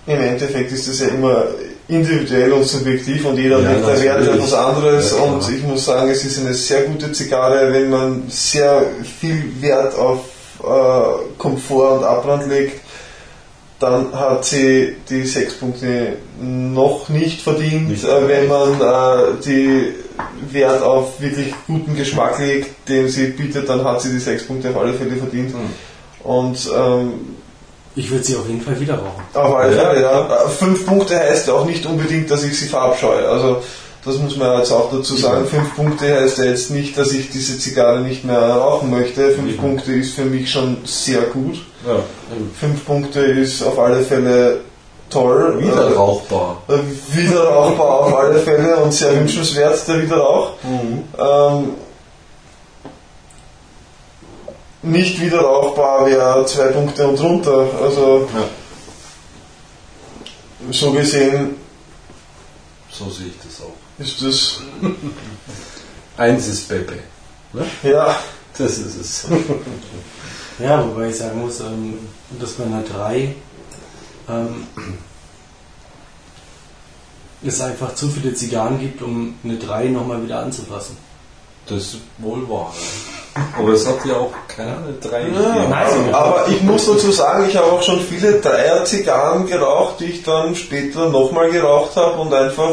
[0.08, 1.44] Im Endeffekt ist das ja immer
[1.88, 5.64] individuell und subjektiv und jeder Ja, legt der Wert auf was anderes Ja, und ich
[5.64, 8.82] muss sagen, es ist eine sehr gute Zigarre, wenn man sehr
[9.20, 10.26] viel Wert auf
[10.64, 12.82] äh, Komfort und Abbrand legt,
[13.80, 17.90] dann hat sie die sechs Punkte noch nicht verdient.
[17.90, 19.94] Nicht äh, wenn man äh, die
[20.52, 24.70] Wert auf wirklich guten Geschmack legt, den sie bietet, dann hat sie die sechs Punkte
[24.70, 25.54] auf alle Fälle verdient.
[25.54, 25.60] Hm.
[26.24, 27.14] Und ähm,
[27.96, 29.24] Ich würde sie auf jeden Fall wieder rauchen.
[29.34, 30.24] Auf alle Fälle, ja.
[30.50, 33.28] Fünf Punkte heißt ja auch nicht unbedingt, dass ich sie verabscheue.
[33.28, 33.62] Also
[34.04, 35.46] das muss man jetzt auch dazu sagen.
[35.48, 39.32] Fünf Punkte heißt ja jetzt nicht, dass ich diese Zigarre nicht mehr rauchen möchte.
[39.32, 41.56] Fünf Punkte ist für mich schon sehr gut.
[41.88, 41.96] Ja,
[42.60, 44.60] Fünf Punkte ist auf alle Fälle
[45.10, 45.56] toll.
[45.60, 46.62] wieder Äh, rauchbar.
[46.68, 50.52] äh, Wieder rauchbar auf alle Fälle und sehr wünschenswert, der Wiederrauch.
[50.66, 51.70] Ähm,
[54.86, 57.68] nicht wieder rauchbar wäre zwei Punkte und runter.
[57.82, 58.28] Also
[60.72, 61.56] so gesehen
[62.92, 63.74] So sehe ich das auch.
[64.00, 64.60] ist das
[66.18, 67.00] Eins ist Pepe.
[67.84, 68.16] ja
[68.58, 69.26] Das ist es.
[70.58, 71.96] Ja, wobei ich sagen muss, ähm,
[72.40, 73.36] dass bei einer 3
[74.30, 74.68] ähm,
[77.44, 80.96] es einfach zu viele Zigarren gibt, um eine 3 nochmal wieder anzufassen.
[81.68, 82.74] Das ist wohl wahr.
[83.36, 83.42] ja.
[83.60, 85.68] Aber es hat ja auch keine drei Ja.
[85.70, 90.24] Nein, aber ich muss dazu sagen, ich habe auch schon viele Dreier-Zigarren geraucht, die ich
[90.24, 92.72] dann später nochmal geraucht habe und einfach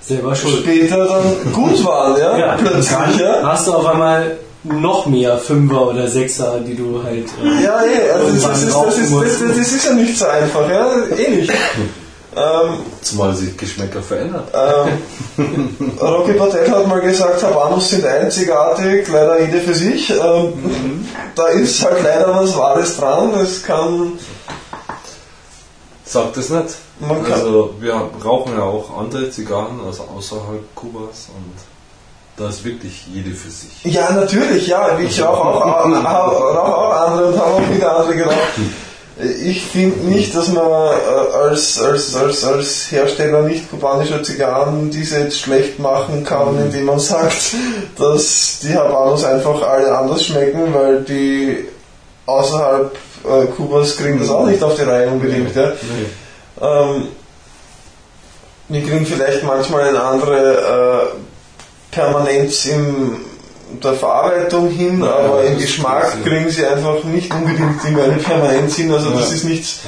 [0.00, 0.60] Selber schuld.
[0.62, 3.42] später dann gut waren, ja, Ja, plötzlich, ja.
[3.42, 7.26] hast du auf einmal noch mehr Fünfer oder Sechser, die du halt.
[7.42, 9.40] Äh, Ja, eh, also das, ist, das, ist, das, musst.
[9.42, 10.86] das, das ist ja nicht so einfach, ja,
[11.16, 11.52] eh nicht.
[12.38, 14.44] Ähm, Zumal sich Geschmäcker verändern.
[14.54, 20.10] ähm, Rocky Patel hat mal gesagt, Habanos sind einzigartig, leider jede für sich.
[20.10, 23.32] Ähm, Da ist halt leider was Wahres dran.
[23.40, 24.18] Es kann,
[26.04, 26.74] Sagt es nicht.
[27.30, 27.94] Also wir
[28.24, 31.54] rauchen ja auch andere Zigarren, also außerhalb Kubas und
[32.36, 33.84] da ist wirklich jede für sich.
[33.84, 34.98] Ja, natürlich, ja.
[34.98, 38.36] Ich rauche auch, auch, auch andere und habe auch wieder andere geraucht.
[39.20, 45.18] Ich finde nicht, dass man äh, als, als, als, als Hersteller nicht kubanischer Zigarren diese
[45.20, 47.54] jetzt schlecht machen kann, indem man sagt,
[47.98, 51.64] dass die Habanos einfach alle anders schmecken, weil die
[52.26, 55.54] außerhalb äh, Kubas kriegen das auch nicht auf die Reihe unbedingt.
[55.56, 55.72] Ja.
[56.60, 57.08] Ähm,
[58.68, 63.16] die kriegen vielleicht manchmal eine andere äh, Permanenz in
[63.82, 68.76] der Verarbeitung hin, Ja, aber im Geschmack kriegen sie einfach nicht unbedingt immer eine Permanenz
[68.76, 68.92] hin.
[68.92, 69.80] Also das ist nichts,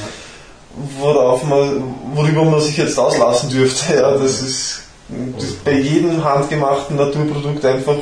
[0.98, 3.94] worauf man, worüber man sich jetzt auslassen dürfte.
[3.94, 7.96] Ja, das ist, das ist bei jedem handgemachten Naturprodukt einfach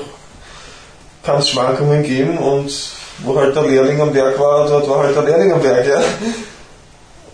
[1.24, 2.72] kann es Schwankungen geben und
[3.18, 6.00] wo halt der Lehrling am Berg war, dort war halt der Lehrling am Berg, ja.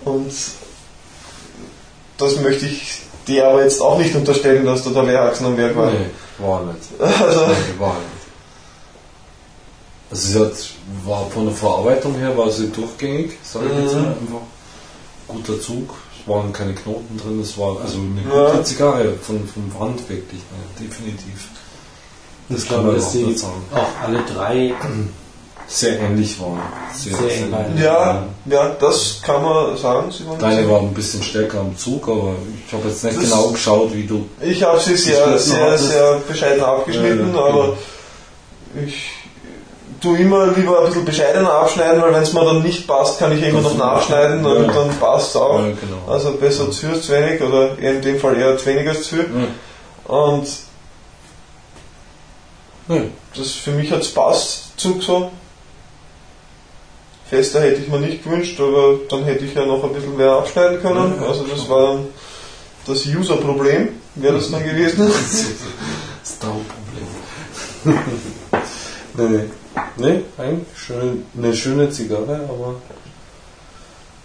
[0.04, 0.32] Und
[2.18, 5.76] das möchte ich dir aber jetzt auch nicht unterstellen, dass da der Lehrhaxen am Werk
[5.76, 5.90] war.
[5.90, 6.78] Nee, war nicht.
[7.00, 8.13] Also, Nee, war nicht.
[10.14, 10.52] Also sie hat,
[11.04, 14.02] war von der Verarbeitung her war sie durchgängig, sage ich jetzt Mhm.
[14.02, 14.08] mal.
[14.10, 14.46] Einfach
[15.26, 15.90] guter Zug,
[16.22, 18.50] es waren keine Knoten drin, es war also eine Ja.
[18.52, 21.48] gute Zigarre von, vom Brand wirklich, ja, definitiv.
[22.48, 23.54] ich kann man dass die sagen.
[23.74, 24.72] auch alle drei
[25.66, 26.60] Sehr ähnlich waren.
[26.94, 27.76] Sehr, Sehr eng waren.
[27.82, 30.12] ja, ja, das kann man sagen.
[30.12, 30.38] Simon.
[30.38, 32.34] Deine war ein bisschen stärker am Zug, aber
[32.66, 34.26] ich habe jetzt nicht Das- genau geschaut, wie du.
[34.42, 37.76] Ich habe sie sehr, sehr, sehr bescheiden abgeschnitten, Ja, ja, aber
[38.86, 39.10] ich
[40.04, 43.36] tue immer lieber ein bisschen bescheidener abschneiden, weil wenn es mir dann nicht passt, kann
[43.36, 44.72] ich immer noch nachschneiden und Ja.
[44.72, 45.58] dann passt es auch.
[45.58, 46.12] Ja, genau.
[46.12, 49.16] Also besser zu als zu wenig oder in dem Fall eher zu wenig als zu
[49.16, 49.26] viel.
[49.34, 50.14] Ja.
[50.14, 50.46] Und
[53.36, 55.30] das für mich hat es passt, Zug so.
[57.30, 60.32] Fester hätte ich mir nicht gewünscht, aber dann hätte ich ja noch ein bisschen mehr
[60.32, 61.14] abschneiden können.
[61.26, 62.06] Also das war dann
[62.86, 65.06] das User-Problem, wäre das dann gewesen.
[66.22, 66.68] das Dauerproblem.
[69.38, 69.44] nee,
[69.96, 72.76] nee, eigentlich schön, eine schöne Zigarre, aber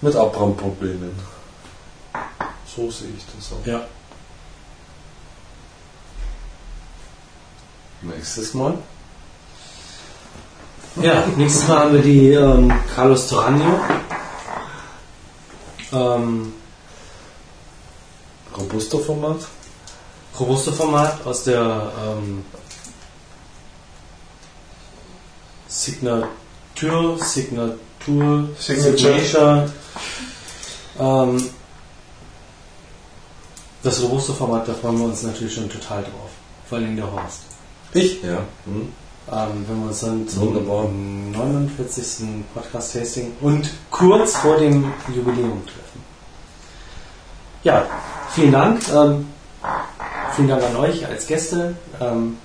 [0.01, 1.11] mit Abbrandproblemen.
[2.65, 3.65] So sehe ich das auch.
[3.65, 3.85] Ja.
[8.01, 8.77] Nächstes Mal.
[11.01, 13.81] Ja, nächstes Mal haben wir die ähm, Carlos Torano.
[15.91, 16.53] Ähm,
[18.57, 19.47] Robusto-Format.
[20.39, 22.45] Robusto-Format aus der ähm,
[25.69, 26.27] Signature,
[27.19, 28.97] Signatur, Signature.
[28.97, 29.71] Signature.
[30.99, 31.49] Ähm,
[33.83, 36.31] das Robusto-Format, da freuen wir uns natürlich schon total drauf.
[36.67, 37.43] Vor allem der Horst.
[37.93, 38.21] Ich?
[38.23, 38.39] Ja.
[38.65, 38.91] Hm.
[39.31, 40.89] Ähm, wenn wir uns dann zum Wunderbar.
[40.89, 42.43] 49.
[42.53, 46.03] Podcast-Tasting und kurz vor dem Jubiläum treffen.
[47.63, 47.85] Ja,
[48.33, 48.81] vielen Dank.
[48.89, 49.27] Ähm,
[50.35, 51.75] vielen Dank an euch als Gäste.
[52.01, 52.37] Ähm,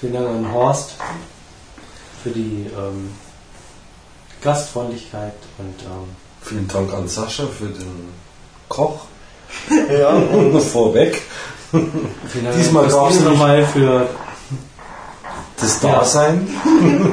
[0.00, 0.94] vielen Dank an Horst
[2.22, 3.10] für die ähm,
[4.42, 6.08] Gastfreundlichkeit und ähm,
[6.44, 8.08] Vielen Dank an Sascha für den
[8.68, 9.02] Koch.
[10.00, 11.22] ja, Und vorweg.
[11.70, 14.06] vielen Diesmal Christine nicht- nochmal für
[15.60, 16.48] das Dasein.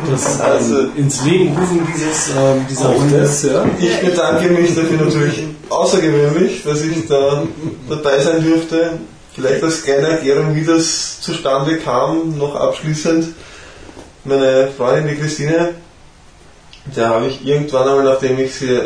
[0.09, 3.19] Das Also- ähm, ins Leben rufen dieses, ähm, dieser Runde.
[3.21, 3.65] das, ja.
[3.79, 7.43] Ich bedanke mich dafür natürlich außergewöhnlich, dass ich da
[7.87, 8.97] dabei sein dürfte.
[9.35, 13.27] Vielleicht als kleine Erklärung, wie das zustande kam, noch abschließend.
[14.29, 15.73] Meine Freundin, die Christine,
[16.95, 18.79] der habe ich irgendwann einmal, nachdem ich sie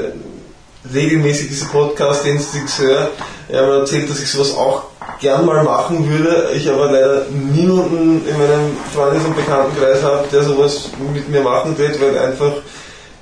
[0.94, 3.10] regelmäßig diese Podcast-Instincts höre,
[3.50, 4.84] mir erzählt, dass ich sowas auch
[5.20, 6.52] gern mal machen würde.
[6.56, 11.78] Ich aber leider niemanden in meinem Freundes- und Bekanntenkreis habe, der sowas mit mir machen
[11.78, 12.54] wird, weil einfach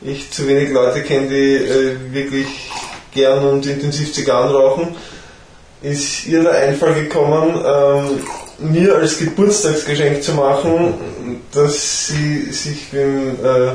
[0.01, 2.69] ich zu wenig Leute kenne, die äh, wirklich
[3.15, 4.95] gern und intensiv Zigarren rauchen,
[5.81, 8.19] ist ihr der Einfall gekommen, ähm,
[8.61, 10.93] mir als Geburtstagsgeschenk zu machen,
[11.53, 13.71] dass sie sich mit äh,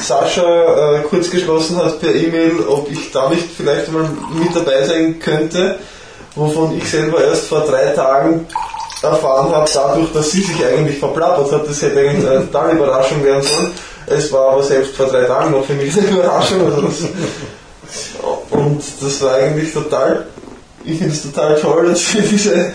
[0.00, 4.84] Sascha äh, kurz geschlossen hat per E-Mail, ob ich da nicht vielleicht mal mit dabei
[4.84, 5.78] sein könnte,
[6.34, 8.46] wovon ich selber erst vor drei Tagen
[9.02, 11.68] erfahren habe, dadurch, dass sie sich eigentlich verplappert hat.
[11.68, 13.72] Das hätte eigentlich eine totale Überraschung werden sollen.
[14.06, 16.64] Es war aber selbst vor drei Tagen noch für mich eine Überraschung.
[16.64, 17.00] Also das,
[18.50, 20.26] und das war eigentlich total,
[20.84, 22.72] ich finde es total toll, dass sie diese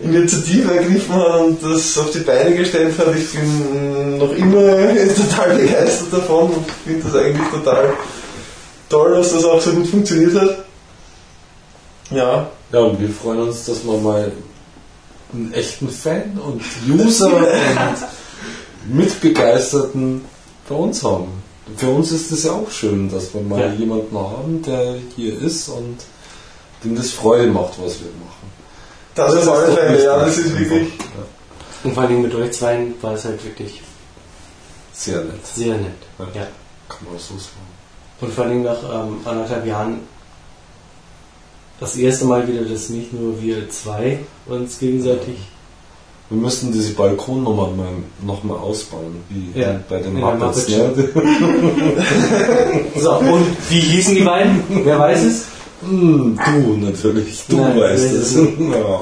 [0.00, 3.06] Initiative ergriffen hat und das auf die Beine gestellt hat.
[3.16, 4.60] Ich bin noch immer
[5.16, 7.92] total begeistert davon und finde das eigentlich total
[8.88, 10.64] toll, dass das auch so gut funktioniert hat.
[12.10, 14.30] Ja, Ja, und wir freuen uns, dass wir mal
[15.32, 17.46] einen echten Fan und User und
[18.96, 20.22] Mitbegeisterten
[20.68, 21.28] bei uns haben.
[21.76, 23.72] Für uns ist es ja auch schön, dass wir mal Ja.
[23.72, 25.98] jemanden haben, der hier ist und
[26.82, 28.47] dem das Freude macht, was wir machen.
[29.26, 30.88] Das ist auf alle Fälle, ja, das ist wirklich.
[30.98, 31.24] Ja,
[31.84, 33.82] Und vor allem mit euch zweien war es halt wirklich
[34.92, 35.46] sehr nett.
[35.46, 35.92] sehr nett.
[36.18, 36.24] Ja.
[36.34, 36.46] Ja.
[36.88, 37.68] Kann man so sagen.
[38.20, 40.00] Und vor allem nach ähm, anderthalb Jahren
[41.80, 45.36] das erste Mal wieder, dass nicht nur wir zwei uns gegenseitig
[46.30, 50.68] Wir müssten diese Balkonnummer mal, noch mal ausbauen, wie Ja, bei den Muppets.
[50.68, 52.04] Muppet Ne?
[53.00, 54.62] So, und wie hießen die beiden?
[54.84, 55.44] Wer weiß es?
[55.80, 58.34] Hm, du natürlich, du Nein, weißt weiß es.
[58.34, 59.00] Ja, Mann.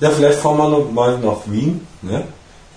[0.00, 2.24] Ja, vielleicht fahren wir noch mal nach Wien ne?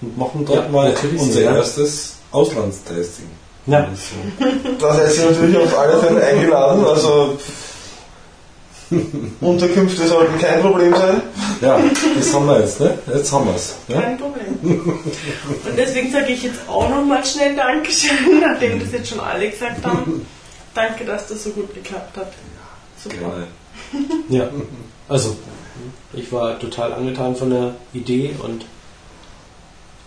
[0.01, 1.55] und machen dort Ja, mal unser ja.
[1.55, 3.25] erstes Auslandstesting.
[3.65, 3.87] Ja.
[4.79, 7.37] Da seid ihr natürlich auf alle Fälle eingeladen, also
[9.41, 11.21] Unterkünfte sollten kein Problem sein.
[11.61, 11.79] ja,
[12.17, 12.97] das haben wir jetzt, ne?
[13.13, 13.75] Jetzt haben wir es.
[13.87, 13.95] Ne?
[13.95, 14.55] Kein Problem.
[14.63, 19.85] Und deswegen sage ich jetzt auch nochmal schnell Dankeschön, nachdem das jetzt schon alle gesagt
[19.85, 20.25] haben.
[20.73, 22.31] Danke, dass das so gut geklappt hat.
[23.03, 23.15] Super.
[23.17, 23.47] Gerne.
[24.29, 24.49] Ja.
[25.09, 25.35] Also,
[26.13, 28.65] ich war total angetan von der Idee und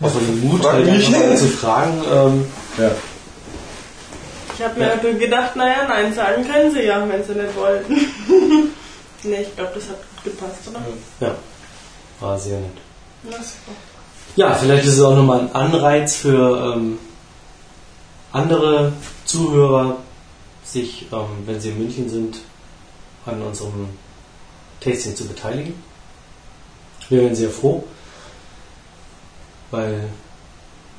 [0.01, 1.07] auch von dem Mut, halt mich.
[1.07, 2.01] einfach mal zu fragen.
[2.11, 2.45] Ähm,
[2.77, 2.91] Ja.
[4.61, 7.95] Ich habe mir nur gedacht, naja, nein sagen können sie ja, wenn sie nicht wollten.
[9.23, 10.81] nee, ich glaube, das hat gut gepasst, oder?
[11.19, 11.35] ja,
[12.19, 12.77] war sehr nett.
[13.23, 13.71] Na super.
[14.35, 16.99] Ja, vielleicht ist es auch nochmal ein Anreiz für ähm,
[18.31, 18.93] andere
[19.25, 19.97] Zuhörer,
[20.63, 22.37] sich, ähm, wenn sie in München sind,
[23.25, 23.89] an unserem
[24.79, 25.73] Tasting zu beteiligen.
[27.09, 27.83] Wir wären sehr froh,
[29.71, 30.09] weil,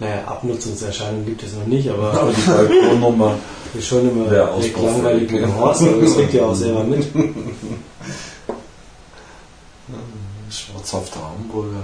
[0.03, 3.35] naja, Abnutzungserscheinungen gibt es noch nicht, aber Aber die Balkonnummer,
[3.79, 5.57] ist schon immer recht langweilig mit dem.
[5.57, 7.07] Horst, aber das kriegt ihr auch selber mit.
[10.51, 11.83] schwarzhafter Hamburger.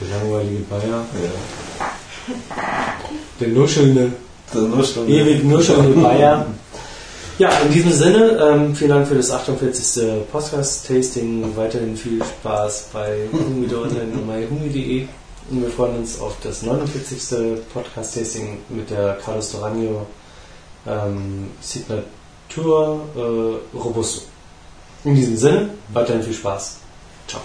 [0.00, 1.30] Der langweilige Bayer, Ja.
[3.40, 4.12] der nuschelnde.
[4.52, 5.08] Der Nuschel.
[5.08, 6.46] Ewig nuschelnde Bayer.
[7.38, 10.22] Ja, in diesem Sinne, ähm, vielen Dank für das 48.
[10.30, 11.56] Podcast-Tasting.
[11.56, 15.06] Weiterhin viel Spaß bei Humide Online und myhumi.de.
[15.50, 17.62] Und wir freuen uns auf das 49.
[17.72, 20.06] Podcast-Tasting mit der Carlos Doranio
[20.86, 24.22] ähm, Signatur äh, Robusto.
[25.04, 26.78] In diesem Sinne, weiterhin viel Spaß.
[27.28, 27.42] Ciao.